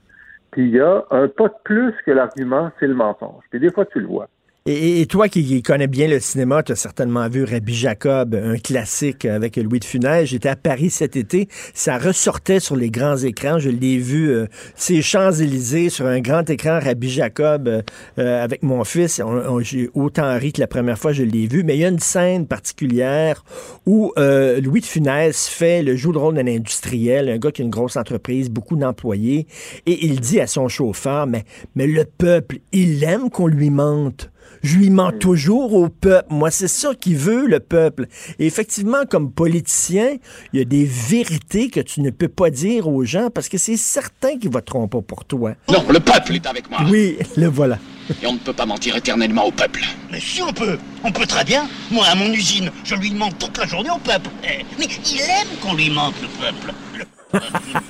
puis 0.52 0.64
il 0.68 0.76
y 0.76 0.80
a 0.80 1.04
un 1.12 1.28
pas 1.28 1.48
de 1.48 1.56
plus 1.64 1.94
que 2.06 2.12
l'argument, 2.12 2.72
c'est 2.80 2.88
le 2.88 2.94
mensonge. 2.94 3.44
Puis 3.50 3.60
des 3.60 3.72
fois, 3.72 3.86
tu 3.86 4.00
le 4.00 4.08
vois. 4.08 4.28
Et, 4.68 5.02
et, 5.02 5.06
toi 5.06 5.30
qui 5.30 5.62
connais 5.62 5.86
bien 5.86 6.08
le 6.08 6.20
cinéma, 6.20 6.64
tu 6.64 6.72
as 6.72 6.76
certainement 6.76 7.30
vu 7.30 7.44
Rabbi 7.44 7.76
Jacob, 7.76 8.34
un 8.34 8.58
classique 8.58 9.24
avec 9.24 9.58
Louis 9.58 9.80
de 9.80 9.86
Funès. 9.86 10.26
J'étais 10.26 10.50
à 10.50 10.56
Paris 10.56 10.90
cet 10.90 11.16
été. 11.16 11.48
Ça 11.76 12.00
ressortait 12.00 12.60
sur 12.60 12.76
les 12.76 12.90
grands 12.90 13.18
écrans. 13.18 13.60
Je 13.60 13.70
l'ai 13.70 14.00
vu, 14.00 14.32
euh, 14.32 14.48
ces 14.74 15.04
Champs-Élysées 15.04 15.92
sur 15.92 16.08
un 16.08 16.20
grand 16.20 16.50
écran, 16.50 16.80
Rabbi 16.82 17.12
Jacob, 17.12 17.68
euh, 17.68 18.44
avec 18.44 18.64
mon 18.64 18.84
fils. 18.84 19.22
J'ai 19.60 19.92
autant 19.94 20.36
ri 20.36 20.52
que 20.52 20.62
la 20.62 20.68
première 20.68 20.98
fois 20.98 21.14
je 21.14 21.22
l'ai 21.22 21.46
vu. 21.46 21.64
Mais 21.64 21.76
il 21.76 21.82
y 21.82 21.86
a 21.86 21.90
une 21.90 22.00
scène 22.00 22.48
particulière 22.48 23.46
où 23.86 24.14
euh, 24.18 24.60
Louis 24.62 24.82
de 24.82 24.88
Funès 24.88 25.48
fait 25.48 25.84
le 25.84 25.96
joue 25.96 26.12
de 26.12 26.18
rôle 26.18 26.34
d'un 26.34 26.48
industriel, 26.48 27.30
un 27.30 27.38
gars 27.38 27.52
qui 27.52 27.62
a 27.62 27.66
une 27.66 27.70
grosse 27.70 27.98
entreprise, 27.98 28.50
beaucoup 28.50 28.78
d'employés. 28.78 29.46
Et 29.86 30.08
il 30.08 30.20
dit 30.22 30.40
à 30.40 30.48
son 30.48 30.68
chauffeur, 30.70 31.28
mais, 31.28 31.46
mais 31.76 31.86
le 31.86 32.04
peuple, 32.04 32.58
il 32.72 33.04
aime 33.04 33.30
qu'on 33.30 33.46
lui 33.46 33.70
mente. 33.70 34.32
Je 34.66 34.80
lui 34.80 34.90
mens 34.90 35.12
toujours 35.12 35.76
au 35.76 35.90
peuple. 35.90 36.26
Moi, 36.32 36.50
c'est 36.50 36.68
ça 36.68 36.96
qu'il 36.96 37.18
veut, 37.18 37.46
le 37.46 37.60
peuple. 37.60 38.08
Et 38.40 38.48
effectivement, 38.48 39.06
comme 39.08 39.32
politicien, 39.32 40.18
il 40.54 40.60
y 40.60 40.62
a 40.64 40.66
des 40.66 40.86
vérités 40.86 41.70
que 41.70 41.80
tu 41.82 42.02
ne 42.02 42.10
peux 42.10 42.28
pas 42.28 42.50
dire 42.50 42.88
aux 42.88 43.04
gens 43.04 43.30
parce 43.30 43.48
que 43.48 43.60
c'est 43.60 43.78
certain 43.78 44.40
qu'ils 44.40 44.50
voteront 44.50 44.88
pas 44.88 45.04
pour 45.04 45.24
toi. 45.24 45.52
Non, 45.70 45.86
le 45.88 46.00
peuple 46.00 46.34
est 46.34 46.48
avec 46.48 46.68
moi. 46.68 46.80
Oui, 46.90 47.16
le 47.38 47.46
voilà. 47.46 47.78
Et 48.24 48.26
on 48.26 48.34
ne 48.34 48.40
peut 48.40 48.54
pas 48.54 48.66
mentir 48.66 48.96
éternellement 48.96 49.46
au 49.46 49.52
peuple. 49.52 49.82
Mais 50.12 50.20
si 50.20 50.42
on 50.42 50.52
peut, 50.52 50.80
on 51.04 51.12
peut 51.12 51.28
très 51.28 51.44
bien. 51.44 51.68
Moi, 51.92 52.04
à 52.08 52.16
mon 52.16 52.34
usine, 52.34 52.72
je 52.84 52.96
lui 52.96 53.14
mente 53.14 53.38
toute 53.38 53.60
la 53.60 53.68
journée 53.68 53.92
au 53.92 54.00
peuple. 54.00 54.32
Mais 54.80 54.86
il 54.86 55.22
aime 55.22 55.60
qu'on 55.62 55.76
lui 55.76 55.92
mente, 55.92 56.16
le 56.24 56.28
peuple. 56.44 56.74
Le 56.98 57.40
peuple. 57.40 57.86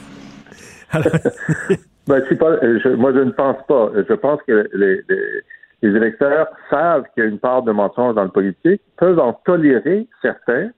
Alors... 0.92 1.06
ben, 2.08 2.22
pas, 2.38 2.60
je, 2.62 2.96
moi, 2.96 3.14
je 3.14 3.20
ne 3.20 3.32
pense 3.32 3.66
pas. 3.66 3.92
Je 3.96 4.14
pense 4.14 4.42
que 4.46 4.68
les, 4.74 5.00
les 5.08 5.42
les 5.82 5.90
électeurs 5.90 6.48
savent 6.70 7.04
qu'il 7.14 7.24
y 7.24 7.28
a 7.28 7.30
une 7.30 7.40
part 7.40 7.64
de 7.64 7.72
mensonge 7.72 8.16
dans 8.16 8.24
le 8.24 8.30
politique, 8.30 8.82
peuvent 8.98 9.20
en 9.20 9.34
tolérer 9.34 10.08
certains, 10.22 10.70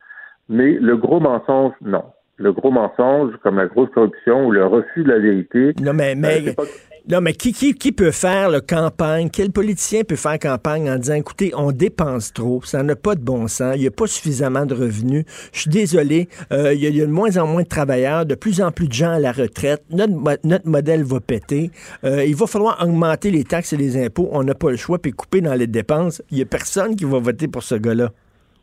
mais 0.49 0.73
le 0.73 0.97
gros 0.97 1.19
mensonge, 1.19 1.73
non. 1.81 2.03
Le 2.37 2.53
gros 2.53 2.69
mensonge, 2.69 3.33
comme 3.41 3.57
la 3.57 3.65
grosse 3.65 3.89
corruption 3.91 4.45
ou 4.45 4.51
le 4.51 4.65
refus 4.65 5.03
de 5.03 5.09
la 5.09 5.19
vérité. 5.19 5.73
Non, 5.81 5.93
mais, 5.93 6.13
mais, 6.13 6.53
pas... 6.53 6.63
non, 7.09 7.21
mais 7.21 7.33
qui, 7.33 7.53
qui, 7.53 7.73
qui 7.73 7.93
peut 7.93 8.11
faire 8.11 8.49
le 8.49 8.59
campagne? 8.59 9.29
Quel 9.31 9.51
politicien 9.51 10.03
peut 10.03 10.17
faire 10.17 10.37
campagne 10.39 10.89
en 10.89 10.97
disant, 10.97 11.13
écoutez, 11.13 11.53
on 11.55 11.71
dépense 11.71 12.33
trop, 12.33 12.61
ça 12.63 12.83
n'a 12.83 12.97
pas 12.97 13.15
de 13.15 13.21
bon 13.21 13.47
sens, 13.47 13.75
il 13.75 13.81
n'y 13.81 13.87
a 13.87 13.91
pas 13.91 14.07
suffisamment 14.07 14.65
de 14.65 14.73
revenus, 14.73 15.23
je 15.53 15.61
suis 15.61 15.69
désolé, 15.69 16.27
euh, 16.51 16.73
il, 16.73 16.81
y 16.81 16.85
a, 16.85 16.89
il, 16.89 16.97
y 16.97 17.01
a, 17.01 17.05
de 17.05 17.11
moins 17.11 17.37
en 17.37 17.47
moins 17.47 17.63
de 17.63 17.67
travailleurs, 17.67 18.25
de 18.25 18.35
plus 18.35 18.61
en 18.61 18.71
plus 18.71 18.89
de 18.89 18.93
gens 18.93 19.11
à 19.11 19.19
la 19.19 19.31
retraite, 19.31 19.83
notre, 19.89 20.13
notre 20.43 20.67
modèle 20.67 21.03
va 21.03 21.21
péter, 21.21 21.71
euh, 22.03 22.25
il 22.25 22.35
va 22.35 22.45
falloir 22.45 22.83
augmenter 22.83 23.31
les 23.31 23.45
taxes 23.45 23.71
et 23.71 23.77
les 23.77 24.03
impôts, 24.03 24.27
on 24.33 24.43
n'a 24.43 24.53
pas 24.53 24.69
le 24.69 24.77
choix, 24.77 24.99
puis 24.99 25.13
couper 25.13 25.39
dans 25.39 25.53
les 25.53 25.67
dépenses. 25.67 26.21
Il 26.31 26.37
n'y 26.37 26.43
a 26.43 26.45
personne 26.45 26.95
qui 26.95 27.05
va 27.05 27.19
voter 27.19 27.47
pour 27.47 27.63
ce 27.63 27.75
gars-là 27.75 28.11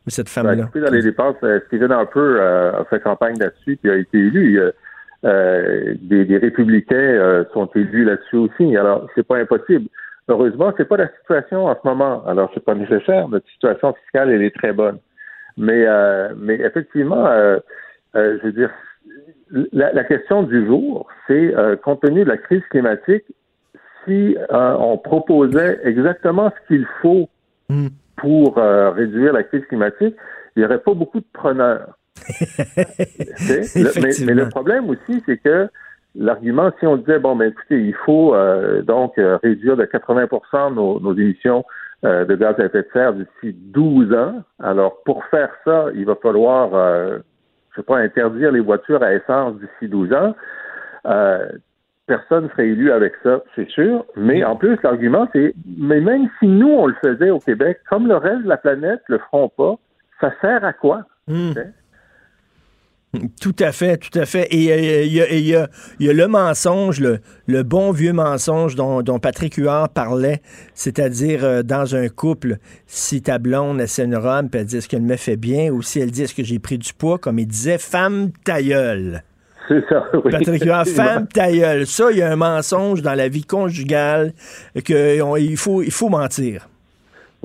ou 0.05 0.09
cette 0.09 0.29
femme-là. 0.29 0.55
Ben, 0.55 0.65
couper 0.65 0.81
dans 0.81 0.91
les 0.91 1.01
dépenses, 1.01 1.37
euh, 1.43 1.59
Stephen 1.67 1.91
Harper 1.91 2.19
euh, 2.19 2.79
a 2.79 2.85
fait 2.85 2.99
campagne 2.99 3.37
là-dessus, 3.39 3.77
puis 3.81 3.89
a 3.91 3.95
été 3.95 4.17
élu. 4.19 4.61
Euh, 5.25 5.95
des, 6.01 6.23
des, 6.23 6.37
républicains 6.37 6.95
euh, 6.95 7.45
sont 7.51 7.65
élus 7.73 8.03
là-dessus 8.03 8.35
aussi. 8.35 8.77
Alors, 8.77 9.07
c'est 9.15 9.25
pas 9.25 9.37
impossible. 9.37 9.87
Heureusement, 10.27 10.71
c'est 10.77 10.87
pas 10.87 10.97
la 10.97 11.09
situation 11.19 11.65
en 11.65 11.73
ce 11.73 11.87
moment. 11.87 12.23
Alors, 12.27 12.51
c'est 12.53 12.63
pas 12.63 12.75
nécessaire. 12.75 13.27
Notre 13.27 13.47
situation 13.49 13.93
fiscale, 13.93 14.29
elle 14.29 14.43
est 14.43 14.55
très 14.55 14.71
bonne. 14.71 14.99
Mais, 15.57 15.83
euh, 15.87 16.33
mais 16.37 16.55
effectivement, 16.55 17.25
je 18.13 18.43
veux 18.43 18.51
dire, 18.51 18.69
la, 19.71 19.93
la, 19.93 20.03
question 20.03 20.43
du 20.43 20.65
jour, 20.67 21.07
c'est 21.27 21.55
compte 21.83 22.01
tenu 22.01 22.23
de 22.23 22.29
la 22.29 22.37
crise 22.37 22.63
climatique, 22.69 23.23
si 24.03 24.35
on 24.49 24.97
proposait 24.97 25.79
exactement 25.83 26.51
ce 26.51 26.67
qu'il 26.67 26.85
faut 27.01 27.29
mm. 27.69 27.87
pour 28.17 28.57
réduire 28.57 29.33
la 29.33 29.43
crise 29.43 29.65
climatique, 29.67 30.15
il 30.55 30.59
n'y 30.59 30.65
aurait 30.65 30.79
pas 30.79 30.93
beaucoup 30.93 31.19
de 31.19 31.25
preneurs 31.33 31.95
mais, 33.47 34.11
mais, 34.25 34.33
le 34.33 34.49
problème 34.49 34.89
aussi, 34.89 35.21
c'est 35.25 35.37
que 35.37 35.69
l'argument, 36.15 36.71
si 36.79 36.87
on 36.87 36.97
disait, 36.97 37.19
bon, 37.19 37.35
ben 37.35 37.49
écoutez, 37.49 37.81
il 37.81 37.93
faut 38.05 38.33
euh, 38.33 38.81
donc 38.81 39.17
euh, 39.17 39.37
réduire 39.43 39.77
de 39.77 39.85
80 39.85 40.27
nos, 40.71 40.99
nos 40.99 41.13
émissions 41.13 41.63
euh, 42.03 42.25
de 42.25 42.35
gaz 42.35 42.55
à 42.59 42.65
effet 42.65 42.83
de 42.83 42.87
serre 42.93 43.13
d'ici 43.13 43.55
12 43.73 44.13
ans, 44.13 44.43
alors 44.59 45.01
pour 45.03 45.23
faire 45.25 45.49
ça, 45.63 45.87
il 45.93 46.05
va 46.05 46.15
falloir, 46.15 46.73
euh, 46.73 47.19
je 47.71 47.77
sais 47.77 47.85
pas, 47.85 47.97
interdire 47.97 48.51
les 48.51 48.59
voitures 48.59 49.03
à 49.03 49.13
essence 49.13 49.55
d'ici 49.59 49.89
12 49.89 50.13
ans. 50.13 50.35
personne 52.07 52.45
ne 52.45 52.49
serait 52.49 52.67
élu 52.67 52.91
avec 52.91 53.13
ça, 53.23 53.41
c'est 53.55 53.67
sûr. 53.69 54.05
Mais 54.15 54.43
en 54.43 54.55
plus, 54.55 54.77
l'argument, 54.83 55.27
c'est, 55.33 55.53
mais 55.77 55.99
même 56.01 56.29
si 56.39 56.47
nous, 56.47 56.69
on 56.69 56.87
le 56.87 56.95
faisait 57.03 57.31
au 57.31 57.39
Québec, 57.39 57.79
comme 57.89 58.07
le 58.07 58.17
reste 58.17 58.43
de 58.43 58.49
la 58.49 58.57
planète 58.57 59.01
le 59.07 59.17
feront 59.17 59.49
pas, 59.49 59.75
ça 60.21 60.31
sert 60.41 60.63
à 60.63 60.73
quoi? 60.73 61.03
Mmh. 61.27 61.53
Tout 63.41 63.55
à 63.59 63.71
fait, 63.71 63.97
tout 63.97 64.17
à 64.17 64.25
fait. 64.25 64.47
Et 64.51 65.05
il 65.05 65.11
y, 65.11 65.19
y, 65.19 65.49
y, 65.49 65.55
a, 65.55 65.67
le 66.13 66.27
mensonge, 66.27 66.99
le, 66.99 67.19
le, 67.47 67.63
bon 67.63 67.91
vieux 67.91 68.13
mensonge 68.13 68.75
dont, 68.75 69.01
dont 69.01 69.19
Patrick 69.19 69.55
Huard 69.55 69.89
parlait, 69.89 70.41
c'est-à-dire 70.73 71.43
euh, 71.43 71.63
dans 71.63 71.95
un 71.95 72.07
couple, 72.09 72.57
si 72.87 73.21
ta 73.21 73.37
blonde 73.37 73.81
essaie 73.81 74.05
une 74.05 74.15
robe, 74.15 74.49
puis 74.49 74.61
elle 74.61 74.67
dit 74.67 74.77
est-ce 74.77 74.89
qu'elle 74.89 75.01
me 75.01 75.15
fait 75.15 75.37
bien, 75.37 75.71
ou 75.71 75.81
si 75.81 75.99
elle 75.99 76.11
dit 76.11 76.23
est-ce 76.23 76.35
que 76.35 76.43
j'ai 76.43 76.59
pris 76.59 76.77
du 76.77 76.93
poids, 76.93 77.17
comme 77.17 77.39
il 77.39 77.47
disait, 77.47 77.77
femme 77.77 78.31
tailleule. 78.43 79.23
C'est 79.67 79.83
ça, 79.89 80.05
oui. 80.23 80.31
Patrick 80.31 80.63
Huard, 80.63 80.87
femme 80.87 81.27
tailleule. 81.27 81.85
Ça, 81.87 82.11
il 82.11 82.17
y 82.17 82.21
a 82.21 82.31
un 82.31 82.35
mensonge 82.35 83.01
dans 83.01 83.15
la 83.15 83.27
vie 83.27 83.45
conjugale 83.45 84.33
qu'il 84.83 85.57
faut, 85.57 85.81
il 85.81 85.91
faut 85.91 86.09
mentir. 86.09 86.67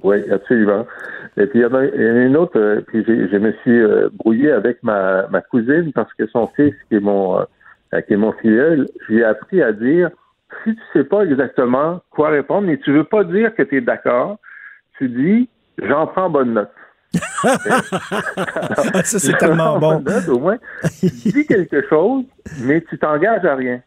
Oui, 0.03 0.19
absolument. 0.31 0.87
Et 1.37 1.47
puis 1.47 1.61
il 1.61 1.63
y 1.63 1.65
en 1.65 1.75
a, 1.75 1.85
une 1.85 2.37
autre, 2.37 2.59
euh, 2.59 2.81
puis 2.87 3.05
je 3.07 3.37
me 3.37 3.53
suis 3.63 3.83
brouillé 4.17 4.51
avec 4.51 4.83
ma, 4.83 5.29
ma 5.29 5.41
cousine 5.41 5.93
parce 5.93 6.13
que 6.15 6.27
son 6.27 6.47
fils, 6.49 6.75
qui 6.89 6.97
est 6.97 7.01
mon 7.01 7.41
euh, 7.93 8.01
qui 8.03 8.13
est 8.13 8.17
mon 8.17 8.33
filleul, 8.33 8.87
j'ai 9.09 9.25
appris 9.25 9.63
à 9.63 9.73
dire 9.73 10.11
si 10.65 10.75
tu 10.75 10.83
sais 10.93 11.05
pas 11.05 11.23
exactement 11.23 12.01
quoi 12.11 12.31
répondre, 12.31 12.67
mais 12.67 12.79
tu 12.79 12.93
veux 12.93 13.05
pas 13.05 13.25
dire 13.25 13.55
que 13.55 13.63
tu 13.63 13.79
es 13.79 13.81
d'accord, 13.81 14.39
tu 14.99 15.09
dis 15.09 15.49
j'en 15.79 16.07
prends 16.07 16.31
bonne 16.31 16.55
note. 16.55 16.71
Alors, 17.43 17.57
ça, 19.05 19.19
c'est 19.19 19.37
tellement 19.39 19.79
bon. 19.79 20.01
Note, 20.01 20.29
au 20.29 20.39
moins, 20.39 20.59
tu 21.01 21.07
dis 21.09 21.47
quelque 21.47 21.85
chose, 21.89 22.25
mais 22.63 22.81
tu 22.83 22.99
t'engages 22.99 23.45
à 23.45 23.57
rien. 23.57 23.81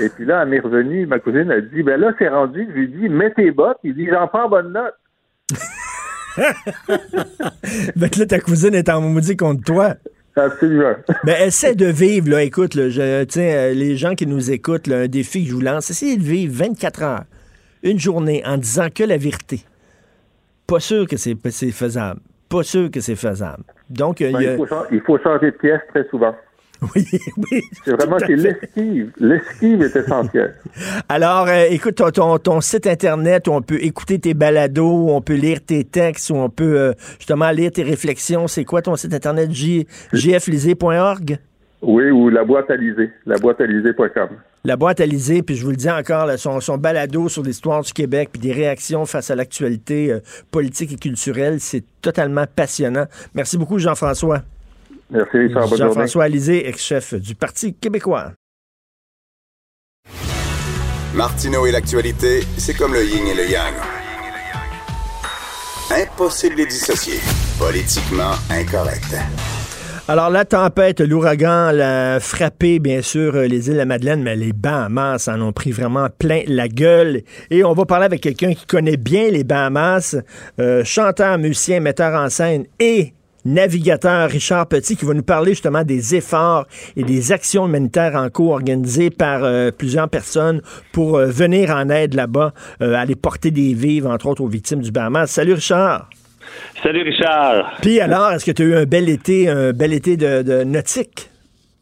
Et 0.00 0.08
puis 0.08 0.24
là, 0.24 0.42
elle 0.42 0.48
m'est 0.48 0.60
revenue, 0.60 1.06
ma 1.06 1.18
cousine 1.18 1.50
a 1.50 1.60
dit, 1.60 1.82
ben 1.82 1.98
là, 1.98 2.12
c'est 2.18 2.28
rendu, 2.28 2.66
je 2.68 2.72
lui 2.72 2.84
ai 2.84 2.86
dit, 2.86 3.08
mets 3.08 3.32
tes 3.32 3.50
bottes. 3.50 3.78
Il 3.82 3.94
dit, 3.94 4.06
j'en 4.08 4.28
prends 4.28 4.48
bonne 4.48 4.72
note. 4.72 4.94
Ben 7.96 8.10
là, 8.18 8.26
ta 8.26 8.40
cousine 8.40 8.74
est 8.74 8.88
en 8.88 9.00
maudit 9.00 9.36
contre 9.36 9.64
toi. 9.64 9.94
Absolument. 10.36 10.94
Ben, 11.24 11.36
essaie 11.48 11.74
de 11.74 11.86
vivre, 11.86 12.30
là. 12.30 12.42
Écoute, 12.42 12.74
là, 12.74 12.88
je, 12.88 13.24
tiens, 13.24 13.42
euh, 13.42 13.74
les 13.74 13.96
gens 13.96 14.14
qui 14.14 14.26
nous 14.26 14.50
écoutent, 14.52 14.86
là, 14.86 14.98
un 15.00 15.08
défi 15.08 15.42
que 15.42 15.50
je 15.50 15.54
vous 15.54 15.60
lance, 15.60 15.90
essayez 15.90 16.16
de 16.16 16.22
vivre 16.22 16.54
24 16.54 17.02
heures, 17.02 17.24
une 17.82 17.98
journée, 17.98 18.42
en 18.46 18.56
disant 18.56 18.86
que 18.94 19.02
la 19.02 19.16
vérité. 19.16 19.60
Pas 20.66 20.78
sûr 20.80 21.06
que 21.08 21.16
c'est 21.16 21.34
faisable. 21.72 22.20
Pas 22.48 22.62
sûr 22.62 22.90
que 22.90 23.00
c'est 23.00 23.16
faisable. 23.16 23.64
Donc, 23.90 24.20
euh, 24.20 24.30
Ben, 24.32 24.40
il 24.40 24.44
y 24.44 24.48
a- 24.48 24.52
il, 24.52 24.56
faut, 24.58 24.66
cha- 24.66 24.86
il 24.92 25.00
faut 25.00 25.18
changer 25.18 25.46
de 25.50 25.56
pièce 25.56 25.80
très 25.88 26.06
souvent. 26.08 26.34
Oui, 26.94 27.04
oui. 27.36 27.62
C'est 27.84 27.92
vraiment 27.92 28.18
c'est 28.20 28.36
l'esquive. 28.36 29.10
L'esquive 29.18 29.82
est 29.82 29.96
essentielle. 29.96 30.54
Alors, 31.08 31.48
euh, 31.48 31.64
écoute, 31.70 31.96
ton, 31.96 32.10
ton, 32.10 32.38
ton 32.38 32.60
site 32.60 32.86
Internet 32.86 33.48
où 33.48 33.52
on 33.52 33.62
peut 33.62 33.82
écouter 33.82 34.18
tes 34.18 34.34
balados, 34.34 35.06
où 35.06 35.10
on 35.10 35.20
peut 35.20 35.34
lire 35.34 35.58
tes 35.64 35.84
textes, 35.84 36.30
où 36.30 36.36
on 36.36 36.50
peut 36.50 36.78
euh, 36.78 36.92
justement 37.18 37.50
lire 37.50 37.72
tes 37.72 37.82
réflexions. 37.82 38.46
C'est 38.46 38.64
quoi 38.64 38.82
ton 38.82 38.94
site 38.96 39.12
Internet? 39.12 39.50
J-? 39.50 39.86
Oui, 41.82 42.10
ou 42.10 42.28
la 42.28 42.44
boîte 42.44 42.70
à 42.70 42.76
liser. 42.76 43.10
La 43.26 43.38
boîte 43.38 43.60
à 43.60 43.66
liser.com. 43.66 44.28
La 44.64 44.76
boîte 44.76 45.00
à 45.00 45.06
liser, 45.06 45.42
puis 45.42 45.54
je 45.54 45.64
vous 45.64 45.70
le 45.70 45.76
dis 45.76 45.90
encore, 45.90 46.26
là, 46.26 46.36
son, 46.36 46.60
son 46.60 46.76
balado 46.76 47.28
sur 47.28 47.42
l'histoire 47.42 47.82
du 47.82 47.92
Québec, 47.92 48.30
puis 48.32 48.40
des 48.40 48.52
réactions 48.52 49.06
face 49.06 49.30
à 49.30 49.36
l'actualité 49.36 50.12
euh, 50.12 50.20
politique 50.50 50.92
et 50.92 50.96
culturelle, 50.96 51.60
c'est 51.60 51.84
totalement 52.02 52.44
passionnant. 52.54 53.06
Merci 53.34 53.56
beaucoup, 53.56 53.78
Jean-François. 53.78 54.42
Merci, 55.10 55.38
Richard. 55.38 55.68
Bonne 55.68 55.78
journée. 55.78 55.94
Jean-François 55.94 56.24
Alizé, 56.24 56.68
ex-chef 56.68 57.14
du 57.14 57.34
Parti 57.34 57.74
québécois. 57.74 58.32
Martineau 61.14 61.66
et 61.66 61.72
l'actualité, 61.72 62.42
c'est 62.58 62.74
comme 62.74 62.92
le 62.92 63.04
yin 63.04 63.26
et 63.26 63.34
le 63.34 63.50
yang. 63.50 63.74
Impossible 65.90 66.54
de 66.54 66.60
les 66.60 66.66
dissocier. 66.66 67.18
Politiquement 67.58 68.32
incorrect. 68.50 69.16
Alors, 70.06 70.30
la 70.30 70.44
tempête, 70.44 71.00
l'ouragan 71.00 71.70
l'a 71.70 72.18
frappé, 72.20 72.78
bien 72.78 73.02
sûr, 73.02 73.34
euh, 73.34 73.46
les 73.46 73.66
îles 73.66 73.74
de 73.74 73.78
la 73.78 73.84
Madeleine, 73.84 74.22
mais 74.22 74.36
les 74.36 74.54
Bahamas 74.54 75.28
en 75.28 75.40
ont 75.42 75.52
pris 75.52 75.70
vraiment 75.70 76.08
plein 76.18 76.42
la 76.46 76.68
gueule. 76.68 77.22
Et 77.50 77.62
on 77.62 77.74
va 77.74 77.84
parler 77.84 78.06
avec 78.06 78.22
quelqu'un 78.22 78.54
qui 78.54 78.64
connaît 78.64 78.96
bien 78.96 79.28
les 79.28 79.44
Bahamas, 79.44 80.16
euh, 80.60 80.82
chanteur, 80.84 81.36
musicien, 81.36 81.80
metteur 81.80 82.18
en 82.18 82.30
scène 82.30 82.64
et 82.80 83.12
navigateur 83.48 84.30
Richard 84.30 84.66
Petit, 84.66 84.96
qui 84.96 85.04
va 85.04 85.14
nous 85.14 85.22
parler 85.22 85.52
justement 85.52 85.82
des 85.82 86.14
efforts 86.14 86.66
et 86.96 87.02
des 87.02 87.32
actions 87.32 87.66
humanitaires 87.66 88.14
en 88.14 88.28
cours 88.28 88.52
organisées 88.52 89.10
par 89.10 89.44
euh, 89.44 89.70
plusieurs 89.70 90.08
personnes 90.08 90.62
pour 90.92 91.16
euh, 91.16 91.26
venir 91.26 91.70
en 91.70 91.88
aide 91.88 92.14
là-bas, 92.14 92.52
euh, 92.82 92.94
aller 92.94 93.16
porter 93.16 93.50
des 93.50 93.74
vivres, 93.74 94.10
entre 94.10 94.26
autres, 94.26 94.42
aux 94.42 94.48
victimes 94.48 94.80
du 94.80 94.92
Bahamas. 94.92 95.26
Salut 95.26 95.54
Richard! 95.54 96.08
Salut 96.82 97.02
Richard. 97.02 97.76
Puis 97.82 98.00
alors, 98.00 98.32
est-ce 98.32 98.46
que 98.46 98.52
tu 98.52 98.62
as 98.62 98.66
eu 98.66 98.74
un 98.74 98.84
bel 98.84 99.08
été, 99.08 99.48
un 99.48 99.72
bel 99.72 99.92
été 99.92 100.16
de, 100.16 100.42
de 100.42 100.64
nautique? 100.64 101.28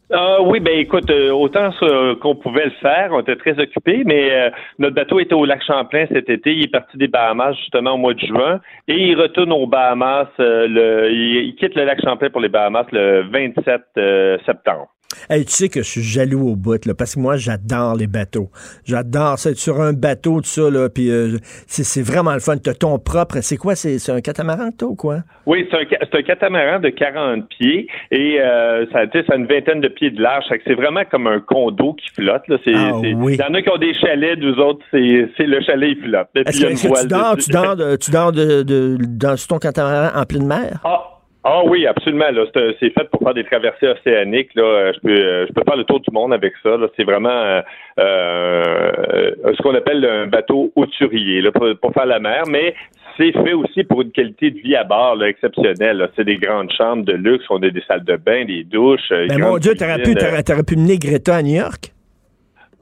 Ah 0.09 0.41
oui, 0.41 0.61
ben 0.61 0.79
écoute, 0.79 1.09
euh, 1.09 1.31
autant 1.31 1.69
ça, 1.73 2.15
qu'on 2.21 2.33
pouvait 2.33 2.65
le 2.65 2.71
faire, 2.81 3.09
on 3.11 3.19
était 3.19 3.35
très 3.35 3.59
occupés, 3.59 4.03
mais 4.05 4.31
euh, 4.31 4.49
notre 4.79 4.95
bateau 4.95 5.19
était 5.19 5.33
au 5.33 5.43
lac 5.43 5.61
Champlain 5.63 6.05
cet 6.09 6.29
été. 6.29 6.53
Il 6.53 6.63
est 6.63 6.71
parti 6.71 6.95
des 6.97 7.09
Bahamas 7.09 7.55
justement 7.57 7.91
au 7.91 7.97
mois 7.97 8.13
de 8.13 8.19
juin 8.19 8.61
et 8.87 9.09
il 9.09 9.19
retourne 9.19 9.51
aux 9.51 9.67
Bahamas. 9.67 10.29
euh, 10.39 10.65
le, 10.69 11.11
il, 11.11 11.53
quitte 11.55 11.75
le 11.75 11.83
lac 11.83 11.99
Champlain 12.01 12.29
pour 12.29 12.39
les 12.39 12.47
Bahamas 12.47 12.85
le 12.93 13.23
27 13.29 13.81
euh, 13.97 14.37
septembre. 14.45 14.87
Hey, 15.29 15.45
tu 15.45 15.51
sais 15.51 15.69
que 15.69 15.81
je 15.81 15.89
suis 15.89 16.01
jaloux 16.01 16.49
au 16.49 16.55
bout, 16.55 16.85
là, 16.85 16.93
parce 16.93 17.15
que 17.15 17.19
moi, 17.19 17.37
j'adore 17.37 17.95
les 17.95 18.07
bateaux. 18.07 18.49
J'adore 18.85 19.37
ça, 19.39 19.51
être 19.51 19.57
sur 19.57 19.81
un 19.81 19.93
bateau, 19.93 20.41
tout 20.41 20.47
ça, 20.47 20.69
là, 20.69 20.89
puis 20.89 21.09
euh, 21.09 21.37
c'est 21.67 22.01
vraiment 22.01 22.33
le 22.33 22.39
fun. 22.39 22.57
T'as 22.57 22.73
ton 22.73 22.97
propre, 22.99 23.39
c'est 23.41 23.57
quoi, 23.57 23.75
c'est 23.75 24.09
un 24.09 24.21
catamaran, 24.21 24.71
toi, 24.71 24.89
ou 24.89 24.95
quoi? 24.95 25.17
Oui, 25.45 25.67
c'est 25.71 25.77
un, 26.17 26.21
catamaran 26.21 26.79
de 26.79 26.89
40 26.89 27.47
pieds 27.49 27.87
et 28.11 28.39
euh, 28.39 28.85
ça, 28.91 28.99
a 28.99 29.35
une 29.35 29.47
vingtaine 29.47 29.81
de 29.81 29.87
pieds 29.87 30.11
de 30.11 30.21
large. 30.21 30.45
C'est 30.65 30.73
vraiment 30.73 31.03
comme 31.09 31.27
un 31.27 31.39
condo 31.39 31.93
qui 31.93 32.09
flotte. 32.13 32.47
Là. 32.47 32.57
Ah 32.73 32.91
oui. 32.97 33.35
Il 33.35 33.39
y 33.39 33.43
en 33.43 33.53
a 33.53 33.61
qui 33.61 33.69
ont 33.69 33.77
des 33.77 33.93
chalets, 33.93 34.39
nous 34.39 34.55
autres, 34.55 34.83
c'est, 34.91 34.99
le 35.39 35.61
chalet, 35.61 35.95
il 35.97 36.03
flotte. 36.03 36.27
Est-ce 36.35 36.61
que, 36.61 36.87
que 36.87 37.01
tu 37.01 37.07
dors, 37.07 37.37
tu 37.37 37.51
dors, 37.51 37.75
de- 37.75 37.95
tu 37.95 38.11
dors 38.11 38.31
de, 38.31 38.63
de- 38.63 38.97
dans, 38.99 39.35
ton 39.47 39.57
catamaran 39.57 40.19
en 40.19 40.25
pleine 40.25 40.45
mer? 40.45 40.79
Ah, 40.83 41.16
ah 41.49 41.61
oui, 41.65 41.87
absolument. 41.87 42.29
Là, 42.29 42.43
c'est, 42.53 42.75
c'est 42.79 42.89
fait 42.89 43.09
pour 43.09 43.21
faire 43.23 43.33
des 43.33 43.45
traversées 43.45 43.87
océaniques. 43.87 44.53
Là, 44.55 44.63
Euh, 44.63 44.91
je 44.93 44.99
peux, 44.99 45.09
euh, 45.09 45.45
je 45.47 45.53
peux 45.53 45.63
faire 45.63 45.77
le 45.77 45.83
tour 45.85 46.01
du 46.01 46.11
monde 46.11 46.33
avec 46.33 46.53
ça. 46.61 46.75
Là. 46.75 46.87
C'est 46.95 47.05
vraiment 47.05 47.61
euh, 47.99 49.31
ce 49.55 49.61
qu'on 49.61 49.73
appelle 49.75 50.03
un 50.05 50.27
bateau 50.27 50.71
hauturier 50.75 51.41
là, 51.41 51.51
pour, 51.51 51.67
pour 51.81 51.93
faire 51.93 52.05
la 52.05 52.19
mer, 52.19 52.43
mais 52.49 52.75
c'est 53.17 53.31
fait 53.31 53.53
aussi 53.53 53.83
pour 53.83 54.01
une 54.01 54.11
qualité 54.11 54.51
de 54.51 54.59
vie 54.59 54.75
à 54.75 54.83
bord 54.83 55.15
là, 55.15 55.29
exceptionnelle. 55.29 55.97
là. 55.97 56.07
C'est 56.15 56.25
des 56.25 56.37
grandes 56.37 56.71
chambres 56.71 57.05
de 57.05 57.13
luxe, 57.13 57.45
on 57.49 57.61
a 57.63 57.69
des 57.69 57.83
salles 57.87 58.03
de 58.03 58.17
bain, 58.17 58.43
des 58.45 58.63
douches. 58.63 59.09
Mais 59.11 59.35
une 59.35 59.39
mon 59.39 59.57
Dieu, 59.57 59.73
t'aurais 59.75 60.01
pu, 60.01 60.15
t'aurais, 60.15 60.43
t'aurais 60.43 60.63
pu 60.63 60.75
mener 60.75 60.97
Greta 60.97 61.37
à 61.37 61.41
New 61.41 61.55
York? 61.55 61.93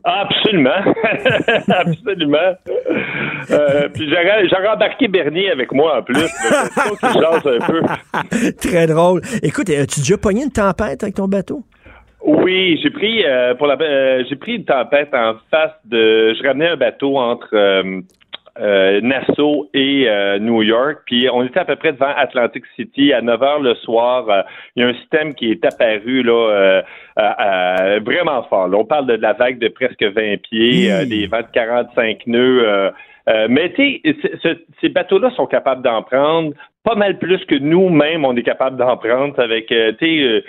Absolument. 0.04 0.94
Absolument. 1.68 2.56
Euh, 3.52 3.90
puis 3.94 4.10
j'aurais, 4.10 4.68
embarqué 4.68 5.08
Bernier 5.08 5.52
avec 5.52 5.72
moi 5.72 6.00
en 6.00 6.04
plus. 6.04 6.16
un 6.16 7.66
peu. 7.66 7.82
Très 8.62 8.88
drôle. 8.88 9.22
Écoute, 9.44 9.70
as-tu 9.70 10.00
déjà 10.00 10.18
pogné 10.18 10.44
une 10.44 10.52
tempête 10.52 11.04
avec 11.04 11.16
ton 11.16 11.28
bateau? 11.28 11.64
Oui, 12.26 12.80
j'ai 12.82 12.90
pris 12.90 13.24
euh, 13.24 13.54
pour 13.54 13.68
la 13.68 13.78
euh, 13.80 14.24
j'ai 14.28 14.36
pris 14.36 14.56
une 14.56 14.66
tempête 14.66 15.14
en 15.14 15.36
face 15.52 15.76
de 15.86 16.34
je 16.34 16.44
ramenais 16.48 16.70
un 16.70 16.76
bateau 16.76 17.18
entre 17.18 17.50
euh, 17.54 18.02
euh, 18.60 19.02
Nassau 19.02 19.70
et 19.74 20.06
euh, 20.08 20.40
New 20.40 20.64
York, 20.64 21.00
puis 21.06 21.28
on 21.32 21.44
était 21.44 21.60
à 21.60 21.66
peu 21.66 21.76
près 21.76 21.92
devant 21.92 22.14
Atlantic 22.16 22.64
City 22.76 23.12
à 23.14 23.22
9 23.22 23.44
heures 23.44 23.60
le 23.60 23.76
soir. 23.76 24.30
Euh, 24.30 24.42
Il 24.76 24.84
y 24.84 24.86
a 24.86 24.90
un 24.90 24.94
système 24.96 25.36
qui 25.36 25.52
est 25.52 25.64
apparu 25.66 26.24
là 26.24 26.82
euh, 27.18 28.00
vraiment 28.00 28.44
fort. 28.44 28.70
Là, 28.70 28.78
on 28.78 28.86
parle 28.86 29.08
de, 29.08 29.18
de 29.18 29.22
la 29.22 29.34
vague 29.34 29.60
de 29.60 29.68
presque 29.68 30.04
20 30.04 30.38
pieds, 30.42 30.92
euh, 30.92 31.06
des 31.06 31.28
vents 31.28 31.42
de 31.42 31.52
45 31.54 32.28
nœuds. 32.28 32.92
Euh, 33.30 33.48
mais 33.50 33.72
tu 33.74 34.02
sais, 34.04 34.16
ce- 34.24 34.38
ce- 34.44 34.58
ces 34.82 34.90
bateaux-là 34.90 35.32
sont 35.36 35.48
capables 35.48 35.82
d'en 35.82 36.04
prendre 36.04 36.54
pas 36.84 36.96
mal 36.96 37.18
plus 37.18 37.44
que 37.46 37.56
nous-mêmes, 37.56 38.26
on 38.26 38.36
est 38.36 38.44
capable 38.44 38.78
d'en 38.78 38.96
prendre 38.98 39.40
avec, 39.40 39.72
euh, 39.72 39.92
tu 40.00 40.24
euh, 40.24 40.42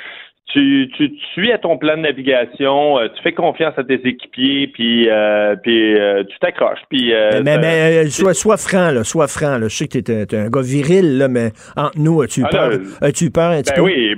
tu, 0.53 0.89
tu, 0.97 1.11
tu 1.11 1.27
suis 1.33 1.51
à 1.51 1.59
ton 1.59 1.77
plan 1.77 1.97
de 1.97 2.03
navigation, 2.03 2.99
tu 3.17 3.23
fais 3.23 3.33
confiance 3.33 3.75
à 3.77 3.83
tes 3.83 4.01
équipiers, 4.07 4.69
puis, 4.69 5.09
euh, 5.11 5.57
puis 5.57 5.99
euh, 5.99 6.23
tu 6.23 6.39
t'accroches. 6.39 6.79
Puis, 6.89 7.13
euh, 7.13 7.43
mais 7.45 7.59
mais 7.59 8.07
sois, 8.11 8.33
sois 8.33 8.57
franc, 8.57 8.93
là, 8.93 9.03
sois 9.03 9.27
franc. 9.27 9.59
Là. 9.59 9.67
Je 9.67 9.75
sais 9.77 9.89
que 9.89 9.99
t'es, 9.99 10.25
t'es 10.25 10.37
un 10.37 10.49
gars 10.49 10.61
viril, 10.63 11.19
là, 11.19 11.27
mais 11.27 11.51
entre 11.77 11.99
nous, 11.99 12.23
as-tu 12.23 12.43
Ah, 12.45 12.49
peur? 12.49 12.71
là, 12.71 12.77
As-tu 13.01 13.25
eu 13.25 13.31
peur 13.33 13.51
un 13.51 13.61
petit 13.63 13.73
ben 13.73 13.77
peu? 13.77 13.83
oui, 13.83 14.15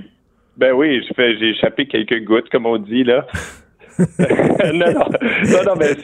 ben 0.59 0.73
oui, 0.73 1.03
j'ai 1.17 1.49
échappé 1.49 1.87
quelques 1.87 2.23
gouttes, 2.25 2.51
comme 2.51 2.67
on 2.67 2.77
dit 2.77 3.05
là. 3.05 3.27
non, 4.75 4.93
non, 4.93 5.07
non, 5.51 5.65
non, 5.67 5.75
mais 5.77 5.95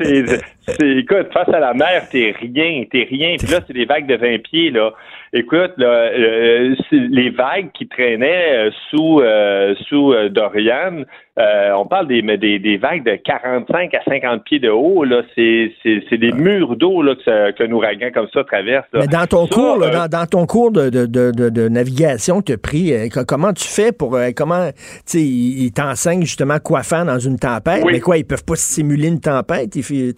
c'est, 0.67 0.97
écoute, 0.99 1.29
face 1.33 1.49
à 1.49 1.61
la 1.61 1.75
mer, 1.75 2.09
t'es 2.11 2.35
rien, 2.41 2.85
t'es 2.91 3.07
rien. 3.11 3.37
Puis 3.39 3.49
là, 3.49 3.61
c'est 3.67 3.73
des 3.75 3.85
vagues 3.85 4.07
de 4.07 4.17
20 4.17 4.43
pieds, 4.43 4.71
là. 4.71 4.93
Écoute, 5.33 5.73
là, 5.79 5.87
euh, 5.89 6.75
les 6.93 7.31
vagues 7.31 7.71
qui 7.75 7.89
traînaient 7.89 8.69
euh, 8.69 8.71
sous 8.91 9.21
euh, 9.21 9.75
sous 9.89 10.15
Dorian, 10.31 11.03
euh, 11.41 11.73
on 11.77 11.87
parle 11.87 12.07
des, 12.07 12.23
des 12.39 12.61
des 12.61 12.77
vagues 12.77 13.05
de 13.05 13.17
45 13.17 13.93
à 13.95 13.99
50 14.09 14.45
pieds 14.45 14.61
de 14.61 14.69
haut, 14.71 15.03
là. 15.05 15.23
C'est, 15.35 15.73
des 16.17 16.31
murs 16.33 16.77
d'eau 16.77 17.03
là 17.03 17.17
que 17.17 17.51
qu'un 17.51 17.71
ouragan 17.73 18.11
comme 18.15 18.29
ça 18.33 18.45
traverse. 18.45 18.87
là. 18.93 19.01
Mais 19.01 19.07
dans 19.09 19.27
ton 19.27 19.47
Ça, 19.49 19.55
cours, 19.55 19.79
là, 19.79 19.91
dans, 19.91 20.19
dans 20.21 20.27
ton 20.27 20.47
cours 20.47 20.71
de, 20.71 20.89
de, 20.89 21.07
de, 21.07 21.69
navigation 21.69 22.41
que 22.41 22.45
tu 22.47 22.53
as 22.53 22.59
pris, 22.59 23.09
co- 23.11 23.25
comment 23.27 23.53
tu 23.53 23.67
fais 23.67 23.91
pour 23.91 24.17
comment 24.37 24.69
tu 24.71 24.79
sais, 25.07 25.21
ils 25.21 25.65
ils 25.65 25.73
t'enseignent 25.73 26.23
justement 26.23 26.59
quoi 26.63 26.85
faire 26.85 27.05
dans 27.05 27.19
une 27.19 27.39
tempête, 27.39 27.83
Oui. 27.85 27.95
mais 27.95 28.01
quoi, 28.01 28.19
ils 28.19 28.25
peuvent 28.25 28.45
pas 28.45 28.55
simuler 28.57 29.09
une 29.09 29.21
tempête, 29.21 29.71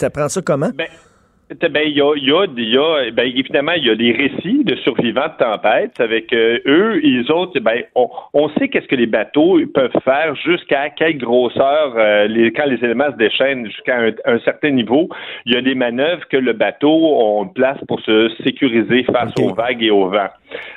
apprends 0.04 0.28
ça 0.36 0.42
comment? 0.42 0.70
Ben, 0.74 0.86
Ben, 1.48 1.82
il 1.86 1.96
y 1.96 2.02
a, 2.02 2.12
il 2.16 2.24
y 2.26 2.32
a, 2.32 2.44
il 2.56 2.70
y 2.74 2.76
a- 2.76 3.10
ben, 3.12 3.22
évidemment, 3.24 3.70
il 3.76 3.86
y 3.86 3.90
a 3.90 3.94
des 3.94 4.10
récits 4.10 4.64
de 4.64 4.74
survivants 4.86 5.28
de 5.28 5.44
tempêtes 5.44 6.00
avec 6.00 6.32
euh, 6.32 6.58
eux, 6.66 7.00
ils 7.04 7.30
autres, 7.30 7.60
ben, 7.60 7.82
on, 7.94 8.08
on 8.34 8.48
sait 8.58 8.66
qu'est-ce 8.68 8.88
que 8.88 8.96
les 8.96 9.06
bateaux 9.06 9.60
peuvent 9.72 9.94
faire 10.04 10.34
jusqu'à 10.44 10.90
quelle 10.90 11.18
grosseur, 11.18 11.94
euh, 11.96 12.26
les, 12.26 12.50
quand 12.52 12.66
les 12.66 12.82
éléments 12.84 13.12
se 13.12 13.16
déchaînent 13.16 13.64
jusqu'à 13.66 13.96
un, 13.96 14.10
un 14.24 14.40
certain 14.40 14.70
niveau. 14.70 15.08
Il 15.44 15.52
y 15.54 15.56
a 15.56 15.62
des 15.62 15.76
manœuvres 15.76 16.26
que 16.28 16.36
le 16.36 16.52
bateau 16.52 16.90
on 17.16 17.46
place 17.46 17.78
pour 17.86 18.00
se 18.00 18.28
sécuriser 18.42 19.04
face 19.04 19.32
aux 19.38 19.54
vagues 19.54 19.84
et 19.84 19.92
au 19.92 20.08
vent. 20.08 20.30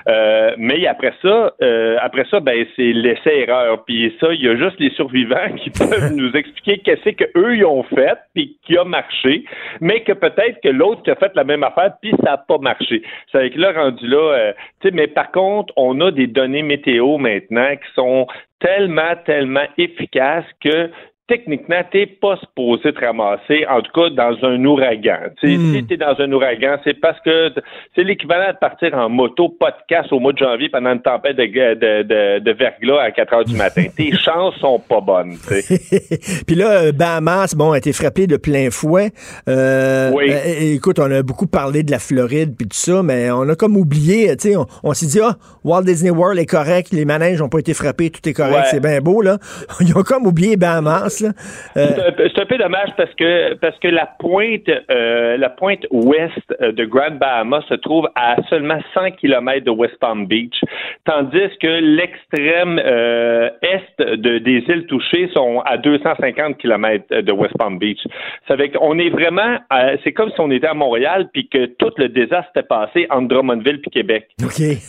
Euh, 0.08 0.54
mais 0.58 0.86
après 0.88 1.14
ça, 1.22 1.54
euh, 1.62 1.98
après 2.02 2.26
ça, 2.30 2.40
ben, 2.40 2.66
c'est 2.76 2.94
l'essai-erreur. 2.94 3.84
Puis 3.86 4.16
ça, 4.20 4.34
il 4.34 4.42
y 4.42 4.48
a 4.48 4.56
juste 4.56 4.80
les 4.80 4.92
survivants 4.92 5.54
qui 5.58 5.70
peuvent 5.70 6.14
nous 6.16 6.32
expliquer 6.36 6.80
qu'est-ce 6.80 7.10
que 7.10 7.26
eux 7.38 7.56
ils 7.56 7.66
ont 7.66 7.84
fait, 7.84 8.18
puis 8.34 8.58
qui 8.66 8.78
a 8.78 8.84
marché, 8.84 9.44
mais 9.82 10.02
que 10.02 10.14
peut-être 10.14 10.62
que 10.62 10.70
l'autre 10.70 11.04
qui 11.04 11.12
a 11.12 11.16
fait 11.16 11.32
la 11.36 11.44
même 11.44 11.64
affaire, 11.64 11.94
puis 12.02 12.12
ça 12.24 12.32
n'a 12.32 12.38
pas 12.38 12.58
marché. 12.58 13.02
C'est 13.32 13.38
avec 13.38 13.56
là 13.56 13.72
rendu 13.72 14.08
là. 14.08 14.18
euh, 14.18 14.54
tu 14.82 14.90
sais, 14.90 14.96
mais 14.96 15.08
par 15.08 15.32
contre, 15.32 15.74
on 15.76 16.00
a 16.02 16.12
des 16.12 16.28
données 16.28 16.64
météo 16.64 17.18
maintenant 17.18 17.76
qui 17.76 17.94
sont 17.96 18.28
tellement, 18.60 19.16
tellement 19.26 19.66
efficaces 19.78 20.46
que 20.64 20.90
techniquement, 21.30 21.82
t'es 21.92 22.08
pas 22.08 22.36
supposé 22.38 22.92
te 22.92 23.00
ramasser, 23.06 23.66
en 23.70 23.82
tout 23.82 23.92
cas 23.94 24.10
dans 24.10 24.36
un 24.46 24.66
ouragan. 24.66 25.30
Hmm. 25.42 25.74
Si 25.74 25.86
t'es 25.88 25.96
dans 25.98 26.16
un 26.20 26.32
ouragan, 26.34 26.78
c'est 26.84 27.00
parce 27.00 27.20
que 27.22 27.52
c'est 27.96 28.04
l'équivalent 28.04 28.52
de 28.52 28.58
partir 28.58 28.94
en 28.96 29.08
moto 29.10 29.48
podcast 29.50 30.12
au 30.12 30.20
mois 30.20 30.34
de 30.34 30.40
janvier 30.40 30.68
pendant 30.70 30.92
une 30.92 31.02
tempête 31.02 31.38
de, 31.38 31.44
de, 31.46 32.04
de, 32.04 32.40
de 32.40 32.52
verglas 32.52 33.02
à 33.04 33.12
4 33.12 33.34
heures 33.34 33.46
du 33.46 33.56
matin. 33.56 33.86
Tes 33.96 34.12
chances 34.18 34.56
sont 34.56 34.80
pas 34.80 35.00
bonnes. 35.00 35.38
Puis 36.48 36.56
là, 36.56 36.72
euh, 36.86 36.92
Bahamas, 36.92 37.54
bon, 37.56 37.72
a 37.72 37.78
été 37.78 37.94
frappé 37.94 38.28
de 38.28 38.38
plein 38.38 38.70
fouet. 38.72 39.12
Euh, 39.48 40.12
Oui. 40.14 40.26
euh, 40.32 40.74
écoute, 40.76 41.00
on 41.00 41.12
a 41.12 41.22
beaucoup 41.22 41.48
parlé 41.48 41.84
de 41.84 41.92
la 41.92 42.00
Floride 42.00 42.56
puis 42.58 42.68
tout 42.68 42.76
ça, 42.78 43.04
mais 43.04 43.30
on 43.32 43.48
a 43.48 43.56
comme 43.56 43.78
oublié, 43.78 44.36
tu 44.38 44.50
sais, 44.50 44.56
on, 44.56 44.66
on 44.84 44.94
s'est 44.94 45.06
dit, 45.06 45.20
ah, 45.24 45.36
Walt 45.64 45.84
Disney 45.84 46.10
World 46.10 46.40
est 46.40 46.46
correct, 46.46 46.90
les 46.92 47.06
manèges 47.06 47.40
n'ont 47.40 47.50
pas 47.50 47.60
été 47.60 47.74
frappés, 47.74 48.10
tout 48.10 48.28
est 48.28 48.34
correct, 48.34 48.50
Ouais. 48.56 48.64
c'est 48.72 48.80
bien 48.82 49.00
beau, 49.00 49.22
là. 49.22 49.38
Ils 49.82 49.96
ont 49.96 50.02
comme 50.04 50.26
oublié 50.26 50.58
Bahamas, 50.58 51.19
Euh, 51.24 51.88
C'est 52.18 52.40
un 52.42 52.46
peu- 52.46 52.58
dommage 52.58 52.90
parce 52.98 53.14
que 53.16 53.54
parce 53.56 53.78
que 53.80 53.88
la 53.88 54.06
pointe 54.20 54.70
euh, 54.92 55.38
la 55.38 55.50
pointe 55.50 55.86
ouest 55.92 56.34
euh, 56.62 56.72
de 56.72 56.84
Grand 56.86 57.12
Bahama 57.18 57.62
se 57.70 57.76
trouve 57.76 58.10
à 58.16 58.36
seulement 58.50 58.80
100 58.94 59.12
km 59.12 59.64
de 59.66 59.72
West 59.72 59.98
Palm 60.00 60.26
Beach, 60.28 60.60
tandis 61.06 61.50
que 61.62 61.68
l'extrême 61.68 62.82
euh, 62.84 63.50
est 63.62 64.02
de, 64.18 64.40
des 64.40 64.64
îles 64.68 64.86
touchées 64.88 65.30
sont 65.34 65.62
à 65.66 65.78
250 65.78 66.58
km 66.58 67.06
de 67.22 67.32
West 67.32 67.58
Palm 67.58 67.78
Beach. 67.80 68.00
Ça 68.48 68.58
fait 68.58 68.70
qu'on 68.70 68.98
est 69.00 69.10
vraiment 69.10 69.58
c'est 70.04 70.12
comme 70.14 70.30
si 70.32 70.40
on 70.40 70.52
était 70.52 70.68
à 70.68 70.74
Montréal 70.74 71.30
puis 71.34 71.48
que 71.48 71.66
tout 71.66 71.92
le 71.98 72.10
désastre 72.10 72.50
était 72.56 72.68
passé 72.68 73.08
entre 73.10 73.28
Drummondville 73.30 73.82
puis 73.82 73.92
Québec. 73.92 74.28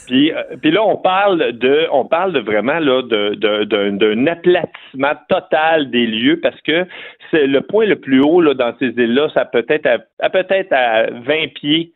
Puis, 0.08 0.32
puis 0.60 0.70
là, 0.70 0.82
on 0.84 0.96
parle 0.96 1.52
de, 1.52 1.86
on 1.92 2.04
parle 2.04 2.32
de 2.32 2.40
vraiment 2.40 2.78
là 2.78 3.02
de, 3.02 3.34
de- 3.34 3.64
d'un, 3.64 3.92
d'un 3.92 4.26
aplatissement 4.26 5.12
total 5.28 5.90
des 5.90 6.06
lieux 6.06 6.19
parce 6.42 6.60
que 6.62 6.86
c'est 7.30 7.46
le 7.46 7.60
point 7.60 7.86
le 7.86 7.96
plus 7.96 8.20
haut 8.20 8.40
là, 8.40 8.54
dans 8.54 8.74
ces 8.78 8.88
îles-là, 8.88 9.28
ça 9.34 9.44
peut 9.44 9.64
être 9.68 9.86
à, 9.86 9.98
à 10.20 10.30
peut-être 10.30 10.72
à 10.72 11.10
20 11.10 11.54
pieds 11.54 11.92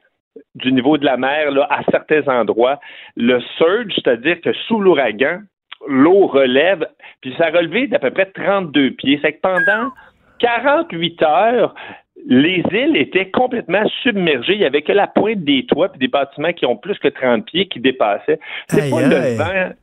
du 0.55 0.72
niveau 0.72 0.98
de 0.98 1.05
la 1.05 1.16
mer 1.16 1.51
là, 1.51 1.66
à 1.70 1.82
certains 1.90 2.26
endroits. 2.28 2.80
Le 3.16 3.40
surge, 3.56 3.92
c'est-à-dire 3.94 4.40
que 4.40 4.52
sous 4.66 4.80
l'ouragan, 4.80 5.40
l'eau 5.86 6.26
relève, 6.26 6.86
puis 7.20 7.34
ça 7.38 7.46
a 7.46 7.51
relevé 7.51 7.86
d'à 7.86 7.98
peu 7.98 8.10
près 8.10 8.26
32 8.26 8.92
pieds. 8.92 9.18
C'est 9.22 9.34
que 9.34 9.40
pendant 9.40 9.90
48 10.40 11.22
heures, 11.22 11.74
les 12.26 12.62
îles 12.72 12.96
étaient 12.96 13.30
complètement 13.30 13.86
submergées. 14.02 14.55
Il 14.55 14.60
n'y 14.60 14.64
avait 14.64 14.82
que 14.82 14.92
la 14.92 15.06
pointe 15.06 15.44
des 15.44 15.66
toits 15.66 15.90
puis 15.90 15.98
des 15.98 16.09
bâtiments 16.09 16.52
qui 16.52 16.64
ont 16.66 16.76
plus 16.76 16.98
que 16.98 17.09
30 17.09 17.44
pieds 17.44 17.68
qui 17.68 17.80
dépassaient. 17.80 18.38
C'est 18.68 18.90
pas 18.90 19.02
le 19.02 19.36
vent. 19.36 19.74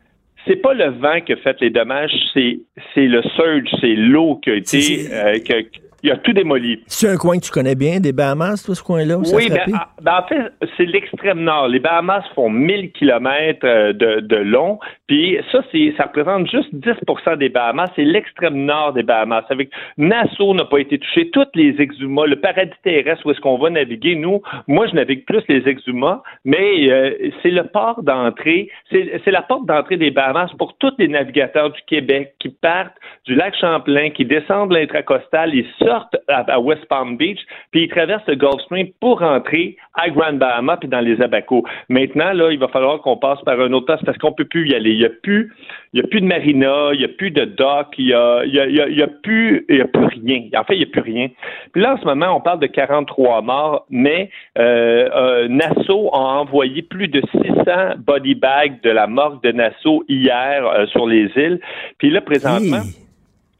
C'est 0.47 0.55
pas 0.61 0.73
le 0.73 0.89
vent 0.89 1.21
qui 1.21 1.33
a 1.33 1.37
fait 1.37 1.59
les 1.61 1.69
dommages, 1.69 2.11
c'est 2.33 2.59
c'est 2.93 3.07
le 3.07 3.21
surge, 3.35 3.69
c'est 3.79 3.95
l'eau 3.95 4.37
qui 4.37 4.49
a 4.49 4.55
été 4.55 5.07
euh, 5.11 5.39
qui 5.39 5.53
a- 5.53 5.61
il 6.03 6.11
a 6.11 6.17
tout 6.17 6.33
démoli. 6.33 6.83
c'est 6.87 7.09
un 7.09 7.17
coin 7.17 7.37
que 7.37 7.45
tu 7.45 7.51
connais 7.51 7.75
bien, 7.75 7.99
des 7.99 8.13
Bahamas, 8.13 8.63
toi, 8.65 8.75
ce 8.75 8.83
coin-là, 8.83 9.17
Oui, 9.33 9.49
ben, 9.49 9.59
ah, 9.73 9.89
ben, 10.01 10.19
en 10.19 10.27
fait, 10.27 10.67
c'est 10.77 10.85
l'extrême 10.85 11.41
nord. 11.41 11.67
Les 11.67 11.79
Bahamas 11.79 12.23
font 12.35 12.49
1000 12.49 12.91
kilomètres 12.91 13.65
euh, 13.65 13.93
de, 13.93 14.19
de 14.21 14.35
long, 14.37 14.79
puis 15.07 15.37
ça, 15.51 15.61
ça 15.97 16.03
représente 16.03 16.49
juste 16.49 16.73
10% 16.73 17.37
des 17.37 17.49
Bahamas. 17.49 17.89
C'est 17.95 18.03
l'extrême 18.03 18.65
nord 18.65 18.93
des 18.93 19.03
Bahamas. 19.03 19.43
Avec 19.49 19.69
Nassau 19.97 20.53
n'a 20.53 20.65
pas 20.65 20.79
été 20.79 20.97
touché, 20.99 21.29
toutes 21.31 21.55
les 21.55 21.75
exumas, 21.79 22.25
le 22.25 22.37
paradis 22.37 22.71
terrestre 22.83 23.25
où 23.25 23.31
est-ce 23.31 23.41
qu'on 23.41 23.57
va 23.57 23.69
naviguer. 23.69 24.15
Nous, 24.15 24.41
moi, 24.67 24.87
je 24.87 24.95
navigue 24.95 25.25
plus 25.25 25.43
les 25.47 25.67
exumas, 25.67 26.21
mais 26.45 26.89
euh, 26.89 27.29
c'est 27.41 27.51
le 27.51 27.63
port 27.63 28.03
d'entrée, 28.03 28.69
c'est, 28.91 29.21
la 29.27 29.41
porte 29.41 29.65
d'entrée 29.65 29.97
des 29.97 30.11
Bahamas 30.11 30.51
pour 30.57 30.77
tous 30.77 30.93
les 30.97 31.07
navigateurs 31.07 31.71
du 31.71 31.81
Québec 31.87 32.35
qui 32.39 32.49
partent 32.49 32.95
du 33.25 33.35
lac 33.35 33.55
Champlain, 33.59 34.09
qui 34.09 34.25
descendent 34.25 34.71
l'intracostal, 34.71 35.53
ils 35.53 35.67
sortent 35.91 36.17
à, 36.27 36.59
West 36.59 36.85
Palm 36.85 37.17
Beach, 37.17 37.39
puis 37.71 37.83
ils 37.83 37.89
traversent 37.89 38.25
le 38.27 38.35
Gulf 38.35 38.61
Stream 38.61 38.87
pour 38.99 39.19
rentrer 39.19 39.75
à 39.95 40.09
Grand 40.09 40.33
Bahama 40.33 40.77
puis 40.77 40.87
dans 40.87 41.01
les 41.01 41.21
Abacos. 41.21 41.63
Maintenant, 41.89 42.31
là, 42.33 42.51
il 42.51 42.59
va 42.59 42.67
falloir 42.69 43.01
qu'on 43.01 43.17
passe 43.17 43.41
par 43.41 43.59
un 43.59 43.71
autre 43.73 43.87
poste 43.87 44.05
parce 44.05 44.17
qu'on 44.17 44.31
peut 44.31 44.45
plus 44.45 44.69
y 44.69 44.75
aller. 44.75 44.91
Il 44.91 45.01
y 45.01 45.05
a 45.05 45.09
plus, 45.09 45.51
il 45.93 46.01
y 46.01 46.03
a 46.03 46.07
plus 46.07 46.21
de 46.21 46.25
marina, 46.25 46.91
il 46.93 47.01
y 47.01 47.05
a 47.05 47.09
plus 47.09 47.31
de 47.31 47.45
dock, 47.45 47.87
il 47.97 48.07
y 48.07 48.13
a, 48.13 48.45
y 48.45 48.59
a, 48.59 48.67
il 48.67 48.97
y 48.97 49.03
a, 49.03 49.07
plus, 49.07 49.65
il 49.69 49.77
y 49.77 49.81
a 49.81 49.87
plus 49.87 50.05
rien. 50.05 50.43
En 50.57 50.63
fait, 50.63 50.75
il 50.75 50.81
y 50.81 50.83
a 50.83 50.91
plus 50.91 51.01
rien. 51.01 51.27
Puis 51.73 51.81
là, 51.81 51.95
en 51.95 51.97
ce 51.97 52.05
moment, 52.05 52.35
on 52.35 52.41
parle 52.41 52.59
de 52.59 52.67
43 52.67 53.41
morts, 53.41 53.85
mais 53.89 54.29
euh, 54.57 55.09
euh, 55.13 55.47
Nassau 55.47 56.09
a 56.13 56.39
envoyé 56.39 56.81
plus 56.81 57.07
de 57.07 57.21
600 57.31 57.95
body 57.99 58.35
bags 58.35 58.81
de 58.83 58.89
la 58.89 59.07
morgue 59.07 59.43
de 59.43 59.51
Nassau 59.51 60.03
hier 60.07 60.65
euh, 60.65 60.85
sur 60.87 61.07
les 61.07 61.29
îles. 61.35 61.59
Puis 61.97 62.09
là, 62.09 62.21
présentement. 62.21 62.81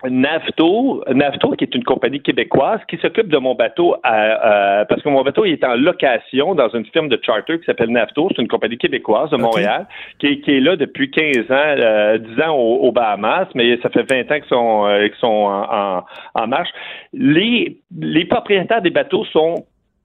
Navto, 0.10 1.04
Navto, 1.14 1.52
qui 1.52 1.64
est 1.66 1.76
une 1.76 1.84
compagnie 1.84 2.22
québécoise 2.22 2.80
qui 2.90 2.98
s'occupe 2.98 3.28
de 3.28 3.38
mon 3.38 3.56
bateau, 3.56 3.96
à- 4.04 4.86
parce 4.86 5.02
que 5.02 5.10
mon 5.10 5.24
bateau 5.24 5.46
il 5.46 5.54
est 5.54 5.64
en 5.64 5.76
location 5.76 6.56
dans 6.56 6.70
une 6.70 6.86
firme 6.86 7.10
de 7.10 7.20
charter 7.24 7.60
qui 7.60 7.66
s'appelle 7.66 7.90
Navto, 7.90 8.30
c'est 8.36 8.42
une 8.42 8.48
compagnie 8.48 8.78
québécoise 8.78 9.30
de 9.30 9.38
Montréal, 9.38 9.88
qui, 10.20 10.28
est- 10.28 10.42
qui 10.42 10.52
est 10.58 10.60
là 10.60 10.76
depuis 10.76 11.12
15 11.12 11.50
ans, 11.52 11.76
euh, 11.78 12.18
10 12.18 12.42
ans 12.42 12.56
aux, 12.56 12.78
aux 12.88 12.92
Bahamas, 12.92 13.48
mais 13.56 13.78
ça 13.82 13.90
fait 13.90 14.04
20 14.10 14.32
ans 14.32 14.40
qu'ils 14.40 14.50
sont, 14.50 14.86
euh, 14.88 15.08
sont 15.20 15.28
en, 15.28 15.98
en- 15.98 16.04
en 16.36 16.48
marche. 16.48 16.70
Les, 17.14 17.78
les 18.00 18.26
propriétaires 18.26 18.82
des 18.82 18.90
bateaux 18.90 19.26
sont 19.26 19.56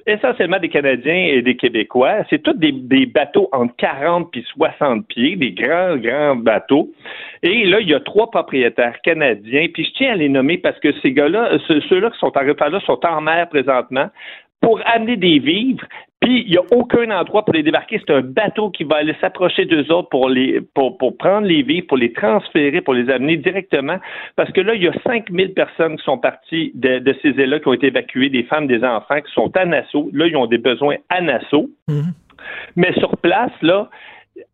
essentiellement 0.06 0.58
des 0.58 0.68
Canadiens 0.68 1.26
et 1.32 1.42
des 1.42 1.56
Québécois. 1.56 2.24
C'est 2.30 2.42
tous 2.42 2.52
des, 2.54 3.06
bateaux 3.06 3.48
entre 3.52 3.74
40 3.76 4.30
puis 4.30 4.44
60 4.56 5.06
pieds, 5.08 5.36
des 5.36 5.52
grands, 5.52 5.96
grands 5.96 6.36
bateaux. 6.36 6.90
Et 7.42 7.64
là, 7.64 7.80
il 7.80 7.88
y 7.88 7.94
a 7.94 8.00
trois 8.00 8.30
propriétaires 8.30 9.00
canadiens, 9.02 9.66
puis 9.72 9.84
je 9.84 9.92
tiens 9.92 10.12
à 10.12 10.16
les 10.16 10.28
nommer 10.28 10.58
parce 10.58 10.78
que 10.80 10.92
ces 11.00 11.12
gars-là, 11.12 11.58
ceux- 11.66 11.80
ceux-là 11.82 12.10
qui 12.10 12.18
sont 12.18 12.36
en 12.36 12.46
repas-là 12.46 12.80
sont 12.80 13.04
en 13.04 13.20
mer 13.20 13.48
présentement 13.48 14.08
pour 14.60 14.80
amener 14.86 15.16
des 15.16 15.38
vivres. 15.38 15.84
Puis 16.26 16.42
il 16.44 16.50
n'y 16.50 16.56
a 16.56 16.62
aucun 16.72 17.08
endroit 17.12 17.44
pour 17.44 17.54
les 17.54 17.62
débarquer. 17.62 18.02
C'est 18.04 18.12
un 18.12 18.20
bateau 18.20 18.70
qui 18.70 18.82
va 18.82 18.96
aller 18.96 19.14
s'approcher 19.20 19.64
d'eux 19.64 19.92
autres 19.92 20.08
pour 20.08 20.28
les 20.28 20.60
pour, 20.60 20.98
pour 20.98 21.16
prendre 21.16 21.46
les 21.46 21.62
vivres, 21.62 21.86
pour 21.86 21.96
les 21.96 22.12
transférer, 22.12 22.80
pour 22.80 22.94
les 22.94 23.08
amener 23.10 23.36
directement. 23.36 23.98
Parce 24.34 24.50
que 24.50 24.60
là, 24.60 24.74
il 24.74 24.82
y 24.82 24.88
a 24.88 24.92
5000 25.06 25.54
personnes 25.54 25.96
qui 25.96 26.02
sont 26.02 26.18
parties 26.18 26.72
de, 26.74 26.98
de 26.98 27.14
ces 27.22 27.28
îles-là, 27.28 27.60
qui 27.60 27.68
ont 27.68 27.74
été 27.74 27.86
évacuées, 27.86 28.28
des 28.28 28.42
femmes, 28.42 28.66
des 28.66 28.82
enfants, 28.82 29.20
qui 29.20 29.32
sont 29.34 29.56
à 29.56 29.64
Nassau. 29.66 30.10
Là, 30.12 30.26
ils 30.26 30.36
ont 30.36 30.46
des 30.46 30.58
besoins 30.58 30.96
à 31.10 31.20
Nassau. 31.20 31.70
Mais 32.74 32.92
sur 32.94 33.16
place, 33.18 33.52
là, 33.62 33.88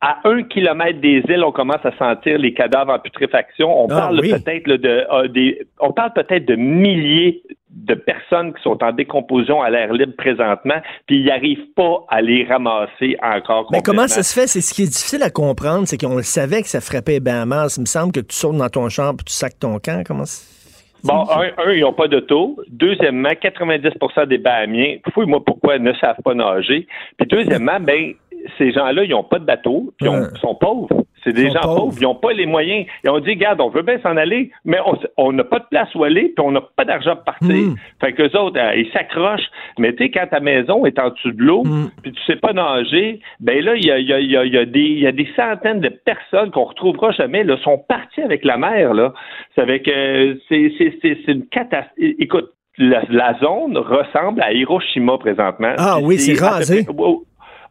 à 0.00 0.18
un 0.28 0.42
kilomètre 0.44 1.00
des 1.00 1.22
îles, 1.28 1.42
on 1.44 1.52
commence 1.52 1.84
à 1.84 1.96
sentir 1.96 2.38
les 2.38 2.52
cadavres 2.54 2.92
en 2.92 2.98
putréfaction. 2.98 3.68
On 3.84 3.86
Ah, 3.90 3.94
parle 4.00 4.20
oui. 4.20 4.30
peut-être 4.30 4.66
de 4.68 5.04
euh, 5.12 5.28
des, 5.28 5.66
on 5.80 5.92
parle 5.92 6.12
peut-être 6.12 6.44
de 6.46 6.54
milliers 6.56 7.42
de 7.70 7.94
personnes 7.94 8.52
qui 8.54 8.62
sont 8.62 8.82
en 8.84 8.92
décomposition 8.92 9.62
à 9.62 9.70
l'air 9.70 9.92
libre 9.92 10.12
présentement, 10.16 10.74
puis 11.06 11.20
ils 11.20 11.24
n'arrivent 11.26 11.72
pas 11.74 12.04
à 12.08 12.20
les 12.20 12.44
ramasser 12.44 13.16
encore. 13.22 13.68
Mais 13.72 13.80
comment 13.82 14.06
ça 14.08 14.22
se 14.22 14.38
fait? 14.38 14.46
C'est 14.46 14.60
ce 14.60 14.74
qui 14.74 14.82
est 14.82 14.86
difficile 14.86 15.22
à 15.22 15.30
comprendre, 15.30 15.86
c'est 15.86 15.98
qu'on 15.98 16.16
le 16.16 16.22
savait 16.22 16.62
que 16.62 16.68
ça 16.68 16.80
frappait 16.80 17.12
les 17.12 17.20
Bahamas. 17.20 17.76
Il 17.78 17.82
me 17.82 17.86
semble 17.86 18.12
que 18.12 18.20
tu 18.20 18.36
sautes 18.36 18.56
dans 18.58 18.68
ton 18.68 18.88
champ 18.90 19.12
et 19.14 19.16
tu 19.26 19.32
sacs 19.32 19.58
ton 19.58 19.78
camp. 19.78 20.02
Comment 20.06 20.26
ça- 20.26 20.46
Bon, 21.04 21.24
un, 21.30 21.50
un, 21.66 21.72
ils 21.72 21.80
n'ont 21.80 21.92
pas 21.94 22.06
d'auto. 22.06 22.56
Deuxièmement, 22.68 23.30
90% 23.30 24.26
des 24.26 24.38
Bahamiens, 24.38 24.98
fouille-moi 25.12 25.42
pourquoi, 25.44 25.76
ne 25.80 25.92
savent 25.94 26.20
pas 26.22 26.32
nager. 26.34 26.86
Puis 27.18 27.26
deuxièmement, 27.26 27.80
ben, 27.80 28.12
ces 28.58 28.72
gens-là, 28.72 29.04
ils 29.04 29.10
n'ont 29.10 29.22
pas 29.24 29.38
de 29.38 29.44
bateau, 29.44 29.92
puis 29.98 30.08
ils 30.08 30.14
Ouais. 30.14 30.26
sont 30.40 30.54
pauvres. 30.54 30.88
C'est 31.24 31.32
des 31.32 31.50
gens 31.50 31.60
pauvres. 31.60 31.76
pauvres, 31.76 31.96
ils 32.00 32.02
n'ont 32.02 32.14
pas 32.16 32.32
les 32.32 32.46
moyens. 32.46 32.84
Et 33.04 33.08
on 33.08 33.20
dit, 33.20 33.30
regarde, 33.30 33.60
on 33.60 33.68
veut 33.68 33.82
bien 33.82 34.00
s'en 34.02 34.16
aller, 34.16 34.50
mais 34.64 34.78
on 35.16 35.32
n'a 35.32 35.44
pas 35.44 35.60
de 35.60 35.66
place 35.70 35.94
où 35.94 36.02
aller, 36.02 36.32
puis 36.34 36.44
on 36.44 36.50
n'a 36.50 36.60
pas 36.74 36.84
d'argent 36.84 37.14
pour 37.14 37.24
partir. 37.24 37.48
Mm. 37.54 37.76
Fait 38.00 38.12
qu'eux 38.12 38.36
autres, 38.36 38.58
euh, 38.58 38.74
ils 38.74 38.90
s'accrochent. 38.92 39.48
Mais 39.78 39.92
tu 39.94 40.04
sais, 40.04 40.10
quand 40.10 40.26
ta 40.30 40.40
maison 40.40 40.84
est 40.84 40.98
en 40.98 41.10
dessous 41.10 41.30
de 41.30 41.40
l'eau, 41.42 41.62
Mm. 41.64 41.90
puis 42.02 42.10
tu 42.12 42.20
sais 42.24 42.34
pas 42.36 42.52
nager, 42.52 43.20
ben 43.38 43.62
là, 43.64 43.76
il 43.76 43.86
y 43.86 43.92
a, 43.92 43.98
y 44.00 44.12
a- 44.12 44.18
y 44.20 44.36
a- 44.36 44.44
il 44.44 44.52
y 44.52 44.58
a 44.58 44.64
des- 44.64 44.80
y 44.80 45.06
a 45.06 45.12
des 45.12 45.28
centaines 45.36 45.78
de 45.80 45.90
personnes 45.90 46.50
qu'on 46.50 46.64
retrouvera 46.64 47.12
jamais, 47.12 47.44
là, 47.44 47.56
sont 47.62 47.78
parties 47.78 48.22
avec 48.22 48.44
la 48.44 48.56
mer, 48.56 48.92
là. 48.92 49.12
C'est 49.54 49.60
avec, 49.62 49.86
euh, 49.86 50.34
c'est 50.48 50.72
c'est- 50.76 50.98
c'est- 51.00 51.18
c'est 51.24 51.32
une 51.32 51.46
catastrophe. 51.46 51.92
Écoute, 52.18 52.50
la, 52.78 53.02
la 53.10 53.38
zone 53.38 53.76
ressemble 53.78 54.42
à 54.42 54.52
Hiroshima 54.52 55.18
présentement. 55.18 55.74
Ah 55.78 55.98
oui, 56.02 56.18
c'est 56.18 56.32
peu 56.36 56.44
rasé. 56.44 56.84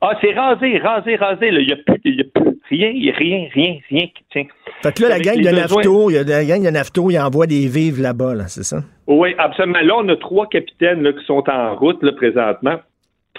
Ah, 0.03 0.18
c'est 0.19 0.34
rasé, 0.34 0.80
rasé, 0.80 1.15
rasé. 1.15 1.48
Il 1.49 1.65
n'y 1.68 1.73
a, 1.73 1.76
plus- 1.76 2.02
y 2.06 2.22
a 2.22 2.23
plus 2.34 2.60
rien, 2.69 2.91
rien, 3.15 3.48
rien, 3.53 3.78
rien 3.90 4.07
qui 4.07 4.23
tient. 4.32 4.45
Fait 4.82 4.91
que 4.94 5.03
là, 5.03 5.10
la 5.10 5.19
gang 5.19 5.38
de 5.38 5.49
Nafto, 5.49 6.10
il 6.10 6.14
y 6.14 6.18
a 6.18 6.23
la 6.23 6.44
gang 6.45 6.64
de 6.64 6.69
Nafto, 6.72 7.11
il 7.11 7.19
envoie 7.19 7.45
des 7.45 7.68
vivres 7.68 8.02
là-bas, 8.02 8.34
là, 8.34 8.48
c'est 8.48 8.64
ça? 8.64 8.78
Oui, 9.07 9.36
absolument. 9.38 9.80
Là, 9.84 9.94
on 9.98 10.10
a 10.10 10.15
trois 10.15 10.48
capitaines 10.48 11.03
là, 11.03 11.14
qui 11.14 11.23
sont 11.26 11.44
en 11.49 11.76
route 11.76 12.02
là, 12.02 12.14
présentement. 12.14 12.78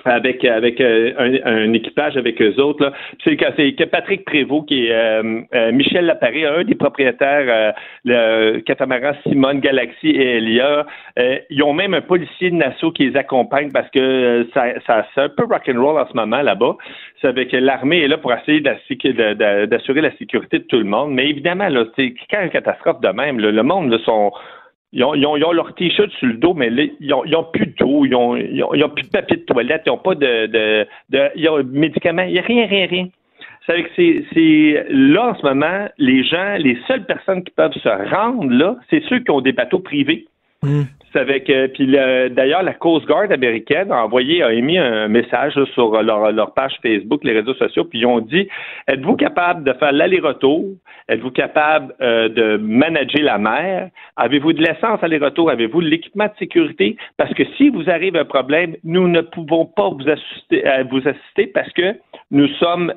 Avec, 0.05 0.45
avec 0.45 0.81
euh, 0.81 1.13
un, 1.19 1.53
un 1.53 1.73
équipage 1.73 2.17
avec 2.17 2.41
eux 2.43 2.55
autres. 2.61 2.85
là. 2.85 2.93
C'est 3.25 3.37
c'est 3.57 3.73
que 3.75 3.85
Patrick 3.85 4.25
Prévost, 4.25 4.67
qui 4.69 4.87
est 4.87 4.93
euh, 4.93 5.41
euh, 5.55 5.73
Michel 5.73 6.07
Laparé, 6.07 6.45
un 6.47 6.65
des 6.65 6.75
propriétaires, 6.75 7.47
euh, 7.49 7.73
le 8.05 8.61
catamaran 8.61 9.13
Simone, 9.23 9.61
Galaxy 9.61 10.09
et 10.11 10.39
Elia. 10.39 10.87
Euh, 11.19 11.39
ils 11.51 11.63
ont 11.63 11.73
même 11.73 11.95
un 11.95 12.01
policier 12.01 12.51
de 12.51 12.57
Nassau 12.57 12.91
qui 12.91 13.09
les 13.09 13.17
accompagne 13.17 13.71
parce 13.73 13.89
que 13.91 14.01
euh, 14.01 14.45
ça, 14.55 14.65
ça, 14.87 15.07
c'est 15.15 15.21
un 15.23 15.29
peu 15.29 15.45
rock'n'roll 15.45 15.99
en 16.01 16.07
ce 16.09 16.15
moment 16.15 16.43
là-bas. 16.43 16.77
C'est 17.21 17.29
avec 17.29 17.53
l'armée 17.53 18.01
est 18.03 18.09
là 18.09 18.19
pour 18.19 18.33
essayer 18.33 18.61
d'assurer 18.61 20.01
la 20.01 20.17
sécurité 20.17 20.59
de 20.59 20.65
tout 20.65 20.79
le 20.79 20.85
monde. 20.85 21.13
Mais 21.13 21.29
évidemment, 21.29 21.69
là, 21.69 21.85
c'est- 21.97 22.15
quand 22.31 22.43
une 22.43 22.51
catastrophe 22.51 23.01
de 23.01 23.09
même, 23.09 23.39
là, 23.39 23.51
le 23.51 23.63
monde 23.63 23.91
là, 23.91 23.99
sont 24.05 24.33
Ils 24.95 25.05
ont, 25.05 25.53
leur 25.53 25.75
t-shirt 25.75 26.11
sur 26.13 26.27
le 26.27 26.35
dos, 26.35 26.53
mais 26.53 26.69
ils 27.01 27.09
n'ont 27.09 27.45
plus 27.45 27.67
d'eau, 27.79 28.05
ils 28.05 28.15
ont, 28.15 28.37
ils, 28.37 28.63
ont, 28.63 28.75
ils 28.75 28.85
ont 28.85 28.91
plus 28.91 29.05
de 29.05 29.11
papier 29.11 29.39
de 29.39 29.43
toilette, 29.43 29.83
ils 29.87 29.89
n'ont 29.89 29.99
pas 29.99 30.15
de, 30.15 30.47
de, 30.47 31.31
ils 31.35 31.49
ont 31.49 31.63
médicaments, 31.65 32.23
il 32.23 32.35
n'y 32.35 32.39
a 32.39 32.43
rien, 32.43 32.67
rien, 32.67 32.87
rien. 32.87 33.09
C'est 33.67 33.87
c'est, 33.97 34.25
c'est 34.35 34.87
là 34.91 35.31
en 35.31 35.35
ce 35.35 35.43
moment, 35.47 35.89
les 35.97 36.25
gens, 36.25 36.57
les 36.59 36.77
seules 36.87 37.07
personnes 37.07 37.43
qui 37.43 37.53
peuvent 37.53 37.73
se 37.73 38.15
rendre 38.15 38.51
là, 38.53 38.77
c'est 38.91 39.03
ceux 39.09 39.21
qui 39.21 39.31
ont 39.31 39.41
des 39.41 39.53
bateaux 39.53 39.79
privés. 39.79 40.27
Puis 41.13 41.87
le- 41.87 42.29
d'ailleurs 42.29 42.63
la 42.63 42.75
Coast 42.75 43.07
Guard 43.07 43.31
américaine 43.31 43.93
a 43.93 44.05
envoyé 44.05 44.43
a 44.43 44.53
émis 44.53 44.79
un 44.79 45.09
message 45.09 45.55
sur 45.75 46.03
leur, 46.03 46.55
page 46.55 46.75
Facebook, 46.83 47.23
les 47.25 47.33
réseaux 47.33 47.55
sociaux, 47.55 47.85
puis 47.85 48.01
ils 48.01 48.07
ont 48.07 48.21
dit 48.21 48.49
êtes-vous 48.89 49.17
capable 49.17 49.65
de 49.65 49.73
faire 49.75 49.93
l'aller-retour? 49.93 50.65
Êtes-vous 51.09 51.31
capable 51.31 51.95
euh, 52.01 52.29
de 52.29 52.57
manager 52.57 53.23
la 53.23 53.39
mer? 53.39 53.91
Avez-vous 54.17 54.53
de 54.53 54.63
l'essence 54.63 55.03
aller-retour? 55.03 55.51
Avez-vous 55.51 55.83
de 55.83 55.89
l'équipement 55.89 56.27
de 56.27 56.33
sécurité? 56.39 56.97
Parce 57.17 57.35
que 57.35 57.43
si 57.57 57.69
vous 57.69 57.89
arrive 57.91 58.17
un 58.17 58.25
problème, 58.25 58.77
nous 58.85 59.09
ne 59.09 59.21
pouvons 59.21 59.67
pas 59.67 59.89
vous 59.91 60.09
assister, 60.09 60.65
vous 60.91 61.07
assister 61.07 61.47
parce 61.49 61.73
que 61.73 61.95
nous 62.31 62.49
sommes 62.55 62.93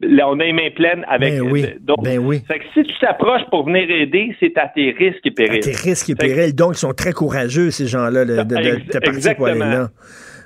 Là, 0.00 0.28
on 0.28 0.38
a 0.40 0.44
les 0.44 0.52
mains 0.52 0.70
pleines 0.74 1.04
avec. 1.08 1.34
Ben 1.34 1.40
oui, 1.40 1.64
donc, 1.80 2.04
ben 2.04 2.18
oui. 2.18 2.42
fait 2.46 2.58
que 2.58 2.64
si 2.74 2.82
tu 2.82 2.98
t'approches 3.00 3.48
pour 3.50 3.64
venir 3.64 3.90
aider, 3.90 4.36
c'est 4.40 4.56
à 4.58 4.68
tes 4.68 4.90
risques 4.90 5.24
et 5.24 5.30
périls. 5.30 5.60
Tes 5.60 5.72
risques 5.72 6.10
et 6.10 6.14
périls. 6.14 6.54
Donc, 6.54 6.72
ils 6.74 6.78
sont 6.78 6.92
très 6.92 7.12
courageux, 7.12 7.70
ces 7.70 7.86
gens-là, 7.86 8.26
de, 8.26 8.36
de, 8.36 8.42
de, 8.42 8.98
partir 8.98 9.36
pour 9.36 9.46
aller 9.46 9.58
là. 9.58 9.88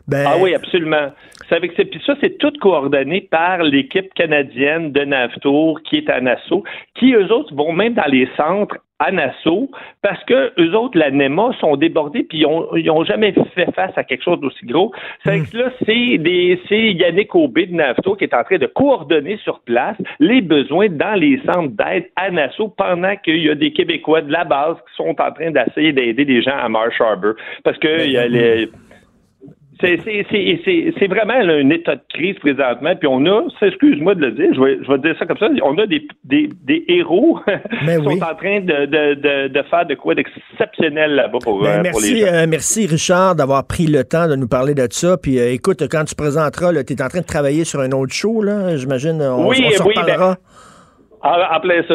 Ben, 0.06 0.24
Ah 0.26 0.36
oui, 0.38 0.54
absolument. 0.54 1.10
Avec. 1.50 1.74
Puis 1.74 2.00
ça, 2.06 2.14
c'est 2.20 2.38
tout 2.38 2.52
coordonné 2.60 3.22
par 3.22 3.64
l'équipe 3.64 4.14
canadienne 4.14 4.92
de 4.92 5.00
Navtour 5.00 5.80
qui 5.82 5.96
est 5.96 6.08
à 6.08 6.20
Nassau, 6.20 6.62
qui 6.94 7.12
eux 7.12 7.32
autres 7.32 7.52
vont 7.56 7.72
même 7.72 7.94
dans 7.94 8.06
les 8.06 8.28
centres 8.36 8.76
à 9.00 9.10
Nassau 9.10 9.68
parce 10.02 10.22
que 10.24 10.52
eux 10.60 10.76
autres, 10.76 10.96
la 10.96 11.10
NEMA, 11.10 11.50
sont 11.58 11.76
débordés 11.76 12.22
puis 12.22 12.38
ils 12.38 12.46
ont, 12.46 12.68
ils 12.76 12.90
ont 12.90 13.04
jamais 13.04 13.34
fait 13.54 13.72
face 13.74 13.96
à 13.96 14.04
quelque 14.04 14.22
chose 14.22 14.38
d'aussi 14.40 14.64
gros. 14.66 14.92
C'est 15.24 15.40
Hmm. 15.40 15.46
que 15.46 15.56
là, 15.58 15.70
c'est 15.86 16.18
des, 16.18 16.60
c'est 16.68 16.92
Yannick 16.92 17.34
Aubé 17.34 17.66
de 17.66 17.74
Navtour 17.74 18.16
qui 18.16 18.24
est 18.24 18.34
en 18.34 18.44
train 18.44 18.58
de 18.58 18.66
coordonner 18.66 19.38
sur 19.38 19.60
place 19.60 19.96
les 20.18 20.40
besoins 20.40 20.88
dans 20.88 21.14
les 21.14 21.40
centres 21.44 21.72
d'aide 21.72 22.10
à 22.16 22.30
Nassau 22.30 22.68
pendant 22.68 23.16
qu'il 23.16 23.42
y 23.42 23.50
a 23.50 23.54
des 23.54 23.72
Québécois 23.72 24.22
de 24.22 24.32
la 24.32 24.44
base 24.44 24.76
qui 24.76 24.96
sont 24.96 25.16
en 25.18 25.32
train 25.32 25.50
d'essayer 25.50 25.92
d'aider 25.92 26.24
les 26.24 26.42
gens 26.42 26.56
à 26.56 26.68
Marsh 26.68 27.00
Harbor. 27.00 27.34
Parce 27.64 27.78
que 27.78 28.04
il 28.04 28.12
y 28.12 28.18
a 28.18 28.28
les, 28.28 28.68
c'est, 29.80 29.98
c'est, 30.04 30.26
c'est, 30.30 30.60
c'est, 30.64 30.94
c'est 30.98 31.06
vraiment 31.06 31.38
là, 31.42 31.54
un 31.54 31.70
état 31.70 31.96
de 31.96 32.00
crise 32.12 32.36
présentement. 32.38 32.94
Puis 32.96 33.08
on 33.08 33.24
a, 33.26 33.42
excuse-moi 33.62 34.14
de 34.14 34.20
le 34.26 34.32
dire, 34.32 34.54
je 34.54 34.60
vais, 34.60 34.78
je 34.82 34.90
vais 34.90 34.98
dire 34.98 35.14
ça 35.18 35.26
comme 35.26 35.38
ça, 35.38 35.48
on 35.62 35.76
a 35.78 35.86
des, 35.86 36.06
des, 36.24 36.48
des 36.64 36.84
héros 36.88 37.38
qui 37.46 37.94
sont 37.94 38.10
en 38.22 38.34
train 38.34 38.60
de, 38.60 38.86
de, 38.86 39.14
de, 39.14 39.48
de 39.48 39.62
faire 39.64 39.86
de 39.86 39.94
quoi 39.94 40.14
d'exceptionnel 40.14 41.14
là-bas 41.14 41.38
pour, 41.42 41.62
Ben, 41.62 41.84
euh, 41.86 41.90
pour 41.90 42.00
les 42.00 42.12
merci, 42.12 42.20
gens. 42.20 42.26
euh, 42.32 42.46
merci 42.48 42.86
Richard 42.86 43.34
d'avoir 43.36 43.66
pris 43.66 43.86
le 43.86 44.04
temps 44.04 44.28
de 44.28 44.36
nous 44.36 44.48
parler 44.48 44.74
de 44.74 44.86
ça. 44.90 45.16
Puis 45.16 45.38
euh, 45.38 45.52
écoute, 45.52 45.82
quand 45.90 46.04
tu 46.04 46.14
présenteras, 46.14 46.72
tu 46.84 46.92
es 46.92 47.02
en 47.02 47.08
train 47.08 47.20
de 47.20 47.26
travailler 47.26 47.64
sur 47.64 47.80
un 47.80 47.90
autre 47.92 48.12
show, 48.12 48.42
là, 48.42 48.76
j'imagine. 48.76 49.20
On, 49.22 49.48
Oui, 49.48 49.64
on 49.80 49.86
oui, 49.86 49.94
en 51.22 51.60
plein, 51.60 51.82
ça, 51.86 51.94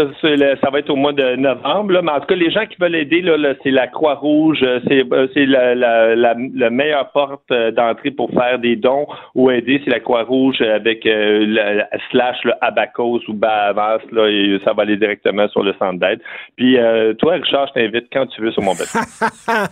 ça 0.62 0.70
va 0.70 0.80
être 0.80 0.90
au 0.90 0.96
mois 0.96 1.14
de 1.14 1.36
novembre. 1.36 1.94
Là, 1.94 2.02
mais 2.04 2.12
en 2.12 2.20
tout 2.20 2.28
cas, 2.28 2.36
les 2.36 2.52
gens 2.52 2.66
qui 2.66 2.76
veulent 2.80 2.96
aider, 2.96 3.22
là, 3.22 3.38
là, 3.38 3.54
c'est 3.64 3.72
la 3.72 3.88
Croix-Rouge. 3.88 4.60
euh, 4.64 4.80
C'est, 4.88 5.04
euh, 5.12 5.28
c'est 5.34 5.46
la, 5.46 5.74
la, 5.74 6.16
la, 6.16 6.36
la 6.56 6.70
meilleure 6.70 7.10
porte 7.12 7.42
euh, 7.52 7.72
d'entrée 7.72 8.12
pour 8.12 8.30
faire 8.32 8.60
des 8.60 8.76
dons 8.76 9.08
ou 9.34 9.50
aider. 9.50 9.82
C'est 9.84 9.90
la 9.92 10.00
Croix-Rouge 10.00 10.62
avec 10.62 11.06
euh, 11.06 11.46
la, 11.48 11.88
slash 12.12 12.38
le 12.44 12.54
Abacos 12.62 13.22
ou 13.28 13.34
Bahavas. 13.34 14.00
Là, 14.12 14.28
et 14.30 14.60
ça 14.64 14.74
va 14.74 14.84
aller 14.84 14.98
directement 14.98 15.48
sur 15.50 15.64
le 15.64 15.74
centre 15.80 16.00
d'aide. 16.00 16.20
Puis 16.56 16.78
euh, 16.78 17.14
toi, 17.16 17.34
Richard, 17.34 17.68
je 17.70 17.82
t'invite 17.82 18.06
quand 18.14 18.28
tu 18.28 18.42
veux 18.42 18.52
sur 18.52 18.62
mon 18.62 18.74
bateau. 18.76 19.00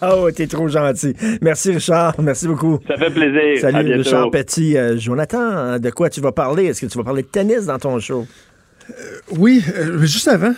oh, 0.02 0.30
t'es 0.36 0.48
trop 0.48 0.68
gentil. 0.68 1.14
Merci 1.42 1.74
Richard, 1.74 2.14
merci 2.20 2.48
beaucoup. 2.48 2.80
ça 2.88 2.98
fait 2.98 3.14
plaisir. 3.14 3.58
Salut. 3.60 3.94
Richard 3.96 4.32
Petit. 4.32 4.78
Euh, 4.78 4.98
Jonathan, 4.98 5.78
de 5.80 5.90
quoi 5.92 6.10
tu 6.10 6.22
vas 6.22 6.32
parler? 6.32 6.66
Est-ce 6.66 6.86
que 6.86 6.92
tu 6.92 6.98
vas 6.98 7.04
parler 7.04 7.22
de 7.22 7.28
tennis 7.28 7.68
dans 7.68 7.78
ton 7.78 8.00
show? 8.00 8.24
Oui, 9.32 9.64
euh, 9.76 10.06
juste 10.06 10.28
avant, 10.28 10.54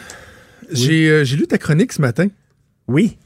j'ai 0.72 1.10
euh, 1.10 1.24
j'ai 1.24 1.36
lu 1.38 1.48
ta 1.48 1.58
chronique 1.58 1.94
ce 1.94 2.02
matin. 2.02 2.28
Oui. 2.88 3.18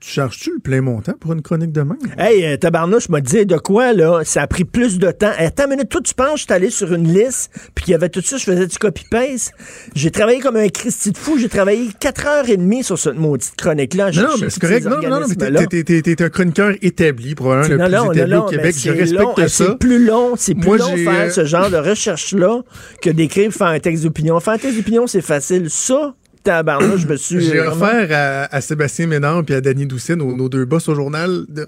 Tu, 0.00 0.06
tu 0.06 0.12
charges-tu 0.14 0.52
le 0.52 0.58
plein 0.60 0.80
montant 0.80 1.12
pour 1.18 1.32
une 1.32 1.42
chronique 1.42 1.72
de 1.72 1.80
même? 1.82 1.98
Hey, 2.18 2.44
euh, 2.44 2.56
tabarnouche 2.56 3.08
m'a 3.08 3.20
dit 3.20 3.44
de 3.46 3.56
quoi, 3.56 3.92
là? 3.92 4.20
Ça 4.24 4.42
a 4.42 4.46
pris 4.46 4.64
plus 4.64 4.98
de 4.98 5.10
temps. 5.10 5.30
Hey, 5.38 5.46
attends 5.46 5.64
une 5.64 5.70
minute, 5.70 5.88
toi, 5.88 6.00
tu 6.04 6.14
penses 6.14 6.32
que 6.34 6.38
je 6.38 6.42
suis 6.44 6.52
allé 6.52 6.70
sur 6.70 6.92
une 6.92 7.12
liste, 7.12 7.50
puis 7.74 7.84
qu'il 7.86 7.92
y 7.92 7.94
avait 7.94 8.08
tout 8.08 8.20
ça, 8.22 8.36
je 8.36 8.44
faisais 8.44 8.66
du 8.66 8.78
copy-paste? 8.78 9.52
J'ai 9.94 10.10
travaillé 10.10 10.40
comme 10.40 10.56
un 10.56 10.68
Christy 10.68 11.10
de 11.12 11.18
fou. 11.18 11.38
J'ai 11.38 11.48
travaillé 11.48 11.88
4 11.98 12.26
heures 12.26 12.48
et 12.48 12.56
demie 12.56 12.84
sur 12.84 12.98
cette 12.98 13.16
maudite 13.16 13.54
chronique-là. 13.56 14.10
Non, 14.12 14.22
non, 14.22 14.28
mais 14.40 14.50
c'est 14.50 14.60
correct. 14.60 14.84
Non, 14.86 15.00
non, 15.02 15.20
non, 15.20 15.26
mais 15.28 15.34
t'es- 15.34 15.66
t'es- 15.84 16.02
t'es 16.02 16.14
t'es 16.16 16.24
un 16.24 16.28
chroniqueur 16.30 16.74
établi, 16.80 17.34
probablement 17.34 17.68
le 17.68 17.76
Non, 17.76 17.84
plus 17.86 17.94
non, 18.06 18.12
établi 18.12 18.32
non, 18.34 18.44
au 18.46 18.48
Québec. 18.48 18.74
Je 18.78 18.90
respecte 18.90 19.20
long. 19.20 19.34
Hey, 19.36 19.48
ça. 19.48 19.64
C'est 19.66 19.78
plus 19.78 20.04
long, 20.04 20.32
c'est 20.36 20.54
plus 20.54 20.66
Moi, 20.66 20.78
long 20.78 20.96
faire 20.96 21.26
euh, 21.26 21.30
ce 21.30 21.44
genre 21.44 21.70
de 21.70 21.76
recherche-là 21.76 22.62
que 23.02 23.10
d'écrire 23.10 23.52
faire 23.52 23.68
un 23.68 23.80
texte 23.80 24.04
d'opinion. 24.04 24.38
Faire 24.40 24.54
un 24.54 24.58
texte 24.58 24.76
d'opinion, 24.78 25.06
c'est 25.06 25.20
facile. 25.22 25.68
Ça, 25.70 26.14
tabarnouche, 26.52 27.00
je 27.02 27.06
me 27.08 27.16
suis. 27.16 27.40
J'ai 27.40 27.58
euh, 27.60 27.70
vraiment- 27.70 27.86
offert 27.86 28.08
à, 28.50 28.54
à 28.56 28.60
Sébastien 28.60 29.06
Ménard 29.06 29.42
et 29.48 29.54
à 29.54 29.60
Danny 29.60 29.86
Doucet, 29.86 30.16
nos, 30.16 30.34
nos 30.36 30.48
deux 30.48 30.64
boss 30.64 30.88
au 30.88 30.94
journal, 30.94 31.44
de, 31.48 31.66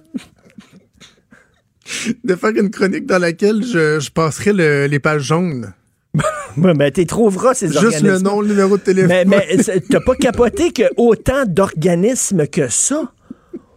de 2.24 2.35
faire 2.35 2.51
une 2.51 2.70
chronique 2.70 3.07
dans 3.07 3.19
laquelle 3.19 3.62
je, 3.65 4.01
je 4.01 4.11
passerai 4.11 4.52
le- 4.52 4.86
les 4.86 4.98
pages 4.98 5.23
jaunes. 5.23 5.73
Mais 6.57 6.90
t'y 6.90 7.07
trouveras 7.07 7.55
ces 7.55 7.69
Juste 7.69 7.78
organismes. 7.78 8.07
le 8.09 8.19
nom, 8.19 8.40
le 8.40 8.48
numéro 8.48 8.77
de 8.77 8.82
téléphone. 8.82 9.09
Mais, 9.11 9.24
mais 9.24 9.57
t'as 9.89 10.01
pas 10.01 10.16
capoté 10.16 10.73
que 10.73 10.82
autant 10.97 11.44
d'organismes 11.47 12.47
que 12.48 12.69
ça? 12.69 13.12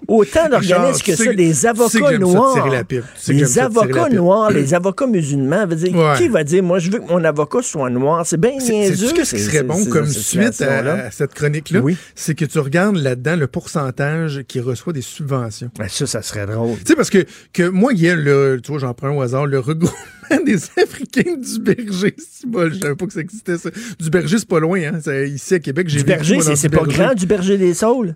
Autant 0.07 0.49
d'organismes 0.49 1.01
que 1.03 1.15
ça, 1.15 1.33
des 1.33 1.51
que 1.51 1.67
avocats 1.67 1.99
ça 2.11 2.17
noirs. 2.17 2.67
la 2.69 2.83
pipe. 2.83 3.03
Les 3.27 3.59
avocats 3.59 4.09
noirs, 4.09 4.51
les 4.51 4.73
avocats 4.73 5.07
musulmans. 5.07 5.65
veut 5.67 5.75
dire, 5.75 5.95
Ouais. 5.95 6.17
Qui 6.17 6.27
va 6.27 6.43
dire, 6.43 6.63
moi, 6.63 6.79
je 6.79 6.89
veux 6.91 6.99
que 6.99 7.07
mon 7.07 7.23
avocat 7.23 7.61
soit 7.61 7.89
noir? 7.89 8.25
C'est 8.25 8.39
bien 8.39 8.51
C'est 8.59 8.71
niaiseux. 8.73 9.07
ce 9.23 9.35
qui 9.35 9.41
serait 9.41 9.63
bon 9.63 9.85
comme 9.85 10.07
suite 10.07 10.61
à, 10.61 11.11
cette 11.11 11.33
chronique-là? 11.33 11.79
Oui. 11.79 11.97
C'est 12.15 12.35
que 12.35 12.45
tu 12.45 12.59
regardes 12.59 12.97
là-dedans 12.97 13.35
le 13.35 13.47
pourcentage 13.47 14.43
qui 14.47 14.59
reçoit 14.59 14.93
des 14.93 15.01
subventions. 15.01 15.69
Ben, 15.77 15.87
ça, 15.89 16.05
ça 16.07 16.21
serait 16.21 16.45
drôle. 16.45 16.77
Tu 16.79 16.85
sais, 16.87 16.95
parce 16.95 17.09
que, 17.09 17.25
que 17.53 17.67
moi, 17.67 17.91
il 17.93 18.01
y 18.01 18.09
a 18.09 18.15
le, 18.15 18.59
tu 18.63 18.71
vois, 18.71 18.79
j'en 18.79 18.93
prends 18.93 19.07
un 19.07 19.11
au 19.15 19.21
hasard, 19.21 19.45
le 19.45 19.59
regroupement 19.59 19.93
des 20.45 20.55
Africains 20.81 21.35
du 21.37 21.59
berger. 21.59 22.15
C'est 22.31 22.47
bol, 22.49 22.73
je 22.73 22.79
savais 22.79 22.95
pas 22.95 23.05
que 23.05 23.13
ça 23.13 23.21
existait, 23.21 23.57
ça. 23.57 23.69
Du 23.99 24.09
berger, 24.09 24.37
c'est 24.37 24.47
pas 24.47 24.59
loin, 24.59 24.79
hein. 24.81 24.99
C'est 25.01 25.29
Ici, 25.29 25.55
à 25.55 25.59
Québec, 25.59 25.87
j'ai 25.87 25.99
Du 25.99 26.03
berger, 26.05 26.39
c'est 26.41 26.55
c'est 26.55 26.69
pas 26.69 26.83
grand, 26.83 27.13
du 27.13 27.25
berger 27.25 27.57
des 27.57 27.73
saules? 27.73 28.15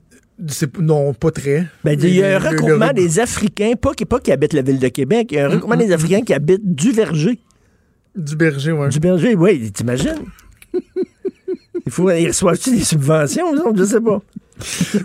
Non, 0.80 1.14
pas 1.14 1.32
très. 1.32 1.68
Ben, 1.84 1.98
il 2.00 2.10
y 2.16 2.24
a 2.24 2.36
un 2.36 2.40
regroupement 2.40 2.88
le- 2.90 2.94
des 2.94 3.20
Africains, 3.20 3.74
pas 3.80 3.94
qui, 3.94 4.06
pas 4.06 4.20
qui 4.20 4.32
habitent 4.32 4.54
la 4.54 4.62
ville 4.62 4.80
de 4.80 4.88
Québec, 4.88 5.30
il 5.32 5.36
y 5.36 5.40
a 5.40 5.46
un 5.48 5.50
regroupement 5.50 5.78
des 5.78 5.92
Africains 5.92 6.22
qui 6.22 6.34
habitent 6.34 6.76
du 6.76 6.92
verger. 6.92 7.40
Du 8.16 8.36
berger, 8.36 8.72
ouais. 8.72 8.90
Du 8.90 9.00
berger, 9.00 9.36
oui, 9.36 9.72
t'imagines? 9.72 10.26
Il 11.86 11.92
faut, 11.92 12.12
ils 12.12 12.28
reçoivent-tu 12.28 12.72
des 12.76 12.84
subventions, 12.84 13.50
autres? 13.52 13.78
Je 13.78 13.84
sais 13.86 14.02
pas. 14.02 14.22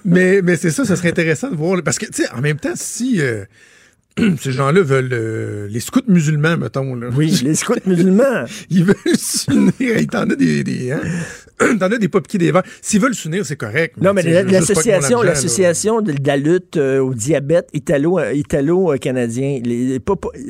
mais 0.05 0.43
mais 0.43 0.57
c'est 0.57 0.71
ça, 0.71 0.85
ça 0.85 0.97
serait 0.97 1.11
intéressant 1.11 1.49
de 1.51 1.55
voir. 1.55 1.81
Parce 1.85 1.97
que, 1.97 2.07
tu 2.07 2.25
sais, 2.25 2.31
en 2.33 2.41
même 2.41 2.57
temps, 2.59 2.73
si 2.75 3.21
euh, 3.21 3.45
ces 4.41 4.51
gens-là 4.51 4.83
veulent 4.83 5.13
euh, 5.13 5.69
les 5.69 5.79
scouts 5.79 6.01
musulmans, 6.09 6.57
mettons. 6.57 6.97
Là. 6.97 7.09
Oui, 7.15 7.31
les 7.45 7.55
scouts 7.55 7.75
musulmans. 7.87 8.47
Ils 8.71 8.85
veulent 8.85 8.97
s'unir. 9.17 9.73
Hey, 9.81 10.09
T'en 10.09 10.27
des. 10.27 10.65
des 10.65 10.91
hein? 10.91 11.01
T'en 11.79 11.87
as 11.87 11.99
des 11.99 12.09
pas 12.09 12.21
piqués 12.21 12.39
des 12.39 12.53
verres. 12.53 12.63
S'ils 12.81 13.01
veulent 13.01 13.15
s'unir, 13.15 13.45
c'est 13.45 13.57
correct. 13.57 13.97
Non, 14.01 14.13
mais 14.13 14.23
l'association, 14.23 15.23
l'association 15.23 16.01
de, 16.01 16.13
de 16.13 16.27
la 16.27 16.37
lutte 16.37 16.77
euh, 16.77 17.01
au 17.01 17.15
diabète 17.15 17.69
italo, 17.73 18.19
euh, 18.19 18.33
italo-canadien, 18.33 19.61
les, 19.65 20.01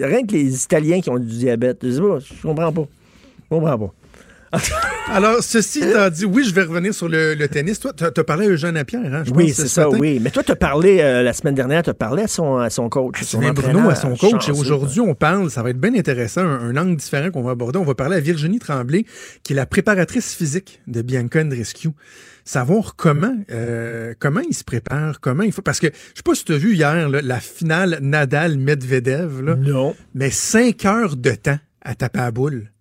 rien 0.00 0.26
que 0.26 0.32
les 0.32 0.64
Italiens 0.64 1.00
qui 1.00 1.10
ont 1.10 1.18
du 1.18 1.26
diabète, 1.38 1.78
je 1.82 1.90
sais 1.90 2.00
pas, 2.00 2.18
je 2.18 2.42
comprends 2.42 2.72
pas. 2.72 2.86
Je 3.42 3.56
comprends 3.56 3.78
pas. 3.78 3.94
Alors, 5.08 5.42
ceci 5.42 5.80
étant 5.82 6.08
dit, 6.10 6.24
oui, 6.24 6.44
je 6.44 6.54
vais 6.54 6.62
revenir 6.62 6.94
sur 6.94 7.08
le, 7.08 7.34
le 7.34 7.48
tennis. 7.48 7.80
Toi, 7.80 7.92
t'as 7.94 8.08
as 8.16 8.24
parlé 8.24 8.46
à 8.46 8.50
Eugène 8.50 8.74
Lapierre, 8.74 9.12
hein? 9.12 9.22
je 9.26 9.32
Oui, 9.32 9.50
c'est 9.50 9.62
ce 9.62 9.68
ça, 9.68 9.84
matin. 9.86 9.98
oui. 9.98 10.18
Mais 10.22 10.30
toi, 10.30 10.42
tu 10.42 10.52
as 10.52 10.56
parlé, 10.56 11.00
euh, 11.00 11.22
la 11.22 11.32
semaine 11.32 11.54
dernière, 11.54 11.82
tu 11.82 11.90
as 11.90 11.94
parlé 11.94 12.22
à 12.22 12.28
son, 12.28 12.56
à 12.58 12.70
son 12.70 12.88
coach. 12.88 13.20
son 13.22 13.38
Sylvain 13.38 13.50
entraîneur, 13.50 13.74
Bruno 13.74 13.90
à 13.90 13.94
son 13.94 14.14
coach. 14.16 14.48
Et 14.48 14.52
aujourd'hui, 14.52 15.00
on 15.00 15.14
parle, 15.14 15.50
ça 15.50 15.62
va 15.62 15.70
être 15.70 15.80
bien 15.80 15.94
intéressant, 15.94 16.42
un, 16.42 16.70
un 16.70 16.76
angle 16.76 16.96
différent 16.96 17.30
qu'on 17.30 17.42
va 17.42 17.52
aborder. 17.52 17.78
On 17.78 17.84
va 17.84 17.94
parler 17.94 18.16
à 18.16 18.20
Virginie 18.20 18.58
Tremblay, 18.58 19.04
qui 19.42 19.52
est 19.52 19.56
la 19.56 19.66
préparatrice 19.66 20.34
physique 20.34 20.80
de 20.86 21.02
Bianca 21.02 21.40
Andreescu. 21.40 21.88
Savoir 22.44 22.96
comment, 22.96 23.36
euh, 23.52 24.14
comment 24.18 24.40
il 24.40 24.54
se 24.54 24.64
prépare, 24.64 25.20
comment 25.20 25.44
il 25.44 25.52
faut. 25.52 25.62
Parce 25.62 25.78
que 25.78 25.86
je 25.86 26.16
sais 26.16 26.22
pas 26.24 26.34
si 26.34 26.44
tu 26.44 26.52
as 26.54 26.58
vu 26.58 26.74
hier 26.74 27.08
là, 27.08 27.20
la 27.22 27.38
finale 27.38 27.98
Nadal-Medvedev. 28.02 29.42
là. 29.42 29.54
Non. 29.56 29.94
Mais 30.14 30.30
cinq 30.30 30.84
heures 30.84 31.16
de 31.16 31.30
temps 31.32 31.58
à 31.82 31.94
taper 31.94 32.18
à 32.20 32.30
boule. 32.32 32.71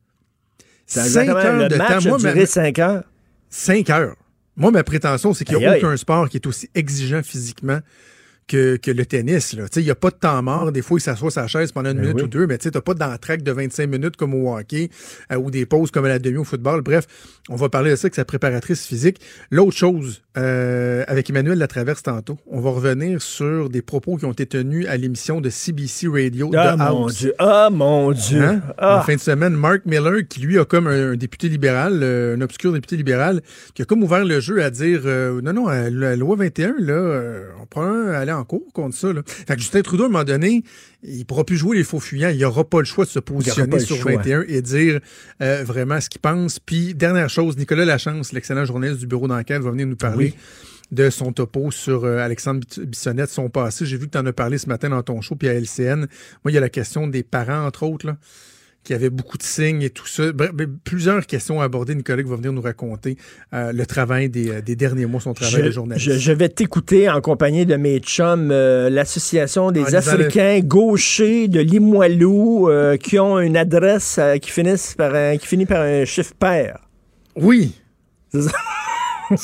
Ça 0.91 1.05
Cinq 1.05 1.29
heures 1.29 1.57
le 1.57 1.67
de 1.69 1.75
match 1.77 1.87
temps. 2.03 2.05
a 2.05 2.09
Moi, 2.09 2.17
duré 2.17 2.45
cinq 2.45 2.79
heures. 2.79 3.03
Cinq 3.49 3.89
heures. 3.89 4.15
Moi, 4.57 4.71
ma 4.71 4.83
prétention, 4.83 5.33
c'est 5.33 5.45
qu'il 5.45 5.57
n'y 5.57 5.65
a 5.65 5.77
aucun 5.77 5.95
sport 5.95 6.27
qui 6.27 6.37
est 6.37 6.45
aussi 6.45 6.69
exigeant 6.75 7.23
physiquement 7.23 7.79
que, 8.47 8.75
que 8.75 8.91
le 8.91 9.05
tennis. 9.05 9.55
Il 9.77 9.83
n'y 9.83 9.89
a 9.89 9.95
pas 9.95 10.09
de 10.09 10.15
temps 10.15 10.43
mort. 10.43 10.69
Des 10.73 10.81
fois, 10.81 10.97
il 10.99 11.01
s'assoit 11.01 11.31
sa 11.31 11.47
chaise 11.47 11.71
pendant 11.71 11.91
une 11.91 11.97
Ben 11.97 12.01
minute 12.07 12.17
oui. 12.17 12.23
ou 12.23 12.27
deux, 12.27 12.47
mais 12.47 12.57
tu 12.57 12.67
n'as 12.67 12.81
pas 12.81 12.93
d'entraque 12.93 13.43
de 13.43 13.51
25 13.53 13.87
minutes 13.87 14.17
comme 14.17 14.33
au 14.33 14.53
hockey 14.57 14.89
euh, 15.31 15.37
ou 15.37 15.49
des 15.49 15.65
pauses 15.65 15.91
comme 15.91 16.03
à 16.03 16.09
la 16.09 16.19
demi 16.19 16.37
au 16.37 16.43
football. 16.43 16.81
Bref, 16.81 17.07
on 17.47 17.55
va 17.55 17.69
parler 17.69 17.91
de 17.91 17.95
ça 17.95 18.07
avec 18.07 18.15
sa 18.15 18.25
préparatrice 18.25 18.85
physique. 18.85 19.21
L'autre 19.49 19.77
chose, 19.77 20.21
euh, 20.37 21.03
avec 21.07 21.29
Emmanuel 21.29 21.57
Latraverse 21.57 22.03
tantôt, 22.03 22.37
on 22.47 22.61
va 22.61 22.69
revenir 22.69 23.21
sur 23.21 23.69
des 23.69 23.81
propos 23.81 24.15
qui 24.15 24.23
ont 24.23 24.31
été 24.31 24.45
tenus 24.45 24.87
à 24.87 24.95
l'émission 24.95 25.41
de 25.41 25.49
CBC 25.49 26.07
Radio 26.07 26.49
Ah, 26.55 26.71
de 26.71 26.77
mon 26.77 26.85
House. 26.85 27.17
Dieu. 27.17 27.33
Ah, 27.37 27.69
mon 27.69 28.11
Dieu. 28.11 28.41
Hein? 28.41 28.61
Ah. 28.77 28.99
En 28.99 29.01
fin 29.01 29.15
de 29.15 29.19
semaine, 29.19 29.53
Mark 29.53 29.81
Miller, 29.85 30.21
qui 30.29 30.39
lui 30.39 30.57
a 30.57 30.63
comme 30.63 30.87
un, 30.87 31.11
un 31.11 31.15
député 31.15 31.49
libéral, 31.49 31.99
euh, 32.01 32.37
un 32.37 32.41
obscur 32.41 32.71
député 32.71 32.95
libéral, 32.95 33.41
qui 33.73 33.81
a 33.81 33.85
comme 33.85 34.03
ouvert 34.03 34.23
le 34.23 34.39
jeu 34.39 34.63
à 34.63 34.69
dire 34.69 35.01
euh, 35.05 35.41
non, 35.41 35.51
non, 35.51 35.69
euh, 35.69 35.89
la 35.91 36.15
loi 36.15 36.37
21, 36.37 36.75
là, 36.79 36.93
euh, 36.93 37.49
on 37.61 37.65
pourra 37.65 38.17
aller 38.17 38.31
en 38.31 38.45
cours 38.45 38.71
contre 38.73 38.95
ça. 38.95 39.11
Là. 39.11 39.21
Fait 39.25 39.55
que 39.55 39.61
Justin 39.61 39.81
Trudeau, 39.81 40.03
à 40.03 40.07
un 40.07 40.09
moment 40.09 40.23
donné, 40.23 40.63
il 41.03 41.25
pourra 41.25 41.43
plus 41.45 41.57
jouer 41.57 41.77
les 41.77 41.83
faux 41.83 41.99
fuyants. 41.99 42.29
Il 42.29 42.39
n'aura 42.39 42.63
pas 42.63 42.79
le 42.79 42.85
choix 42.85 43.05
de 43.05 43.09
se 43.09 43.19
positionner 43.19 43.69
sur 43.79 43.95
choix. 43.97 44.11
21 44.17 44.45
et 44.47 44.61
dire 44.61 44.99
euh, 45.41 45.63
vraiment 45.63 45.99
ce 45.99 46.09
qu'il 46.09 46.21
pense. 46.21 46.59
Puis, 46.59 46.93
dernière 46.93 47.29
chose, 47.29 47.57
Nicolas 47.57 47.85
Lachance, 47.85 48.33
l'excellent 48.33 48.65
journaliste 48.65 48.99
du 48.99 49.07
bureau 49.07 49.27
d'enquête, 49.27 49.61
va 49.61 49.71
venir 49.71 49.87
nous 49.87 49.95
parler 49.95 50.33
de 50.91 51.09
son 51.09 51.31
topo 51.31 51.71
sur 51.71 52.03
euh, 52.03 52.17
Alexandre 52.19 52.59
Bis- 52.59 52.79
Bissonnette, 52.85 53.29
son 53.29 53.49
passé. 53.49 53.85
J'ai 53.85 53.97
vu 53.97 54.07
que 54.07 54.11
tu 54.11 54.17
en 54.17 54.25
as 54.25 54.33
parlé 54.33 54.57
ce 54.57 54.67
matin 54.67 54.89
dans 54.89 55.01
ton 55.01 55.21
show, 55.21 55.35
puis 55.35 55.47
à 55.47 55.53
LCN. 55.53 55.99
Moi, 56.43 56.51
il 56.51 56.53
y 56.53 56.57
a 56.57 56.61
la 56.61 56.69
question 56.69 57.07
des 57.07 57.23
parents, 57.23 57.65
entre 57.65 57.83
autres, 57.83 58.05
là, 58.05 58.17
qui 58.83 58.93
avaient 58.95 59.09
beaucoup 59.11 59.37
de 59.37 59.43
signes 59.43 59.83
et 59.83 59.89
tout 59.91 60.07
ça. 60.07 60.31
Bref, 60.31 60.51
plusieurs 60.83 61.25
questions 61.27 61.61
à 61.61 61.65
aborder. 61.65 61.93
Nicolas 61.93 62.23
qui 62.23 62.29
va 62.29 62.35
venir 62.35 62.51
nous 62.51 62.61
raconter 62.61 63.15
euh, 63.53 63.71
le 63.71 63.85
travail 63.85 64.29
des, 64.29 64.49
euh, 64.49 64.61
des 64.61 64.75
derniers 64.75 65.05
mois, 65.05 65.21
son 65.21 65.33
travail 65.35 65.61
Je, 65.61 65.65
de 65.67 65.71
journaliste. 65.71 66.11
je- 66.11 66.17
je 66.17 66.31
vais 66.31 66.49
t'écouter 66.49 67.07
en 67.09 67.21
compagnie 67.21 67.65
de 67.65 67.75
mes 67.75 67.99
chums, 67.99 68.49
euh, 68.51 68.89
l'Association 68.89 69.71
des 69.71 69.83
lisant 69.83 69.97
Africains 69.99 70.59
gauchers 70.61 71.47
de 71.47 71.59
Limoilou 71.59 72.69
euh, 72.69 72.97
qui 72.97 73.19
ont 73.19 73.39
une 73.39 73.55
adresse 73.57 74.19
qui, 74.41 74.49
finissent 74.49 74.95
par 74.95 75.13
un- 75.13 75.37
qui 75.37 75.45
finit 75.47 75.65
par 75.65 75.81
un 75.81 76.05
chiffre 76.05 76.33
pair. 76.39 76.79
Oui. 77.35 77.75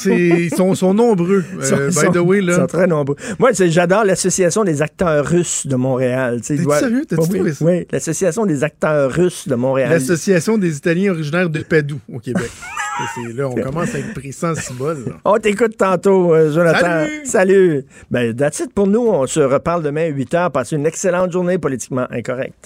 Ils 0.05 0.49
sont, 0.55 0.75
sont 0.75 0.93
nombreux. 0.93 1.43
Ils 1.59 1.63
sont- 1.65 1.75
Euh, 1.75 1.89
ils 1.91 1.99
by 2.07 2.11
the 2.13 2.17
way, 2.21 2.39
ils 2.39 2.45
là. 2.45 2.55
sont 2.55 2.67
très 2.67 2.87
nombreux. 2.87 3.15
Moi, 3.39 3.51
j'adore 3.53 4.03
l'Association 4.03 4.63
des 4.63 4.81
acteurs 4.81 5.25
russes 5.25 5.65
de 5.67 5.75
Montréal. 5.75 6.41
Doit- 6.49 6.79
sérieux? 6.79 7.03
T'as-tu 7.07 7.21
oui, 7.23 7.35
trouvé 7.35 7.53
ça? 7.53 7.65
oui, 7.65 7.87
l'Association 7.91 8.45
des 8.45 8.63
acteurs 8.63 9.11
russes 9.11 9.47
de 9.47 9.55
Montréal. 9.55 9.89
L'Association 9.91 10.57
des 10.57 10.77
Italiens 10.77 11.11
originaires 11.13 11.49
de 11.49 11.59
Padoue, 11.59 11.99
au 12.13 12.19
Québec. 12.19 12.49
Là, 13.35 13.47
on 13.47 13.53
commence 13.53 13.93
à 13.93 13.99
être 13.99 14.13
pris 14.15 14.33
sans 14.33 14.55
cibole. 14.55 14.97
On 15.23 15.37
t'écoute 15.37 15.77
tantôt, 15.77 16.33
euh, 16.33 16.51
Jonathan. 16.51 16.79
Salut! 16.79 17.25
Salut. 17.25 17.85
Ben, 18.09 18.35
that's 18.35 18.59
it 18.59 18.73
pour 18.73 18.87
nous. 18.87 19.05
On 19.07 19.27
se 19.27 19.39
reparle 19.39 19.83
demain 19.83 20.05
à 20.05 20.07
8 20.07 20.33
h. 20.33 20.49
Passez 20.51 20.75
une 20.77 20.85
excellente 20.87 21.31
journée 21.31 21.59
politiquement 21.59 22.07
incorrecte. 22.09 22.65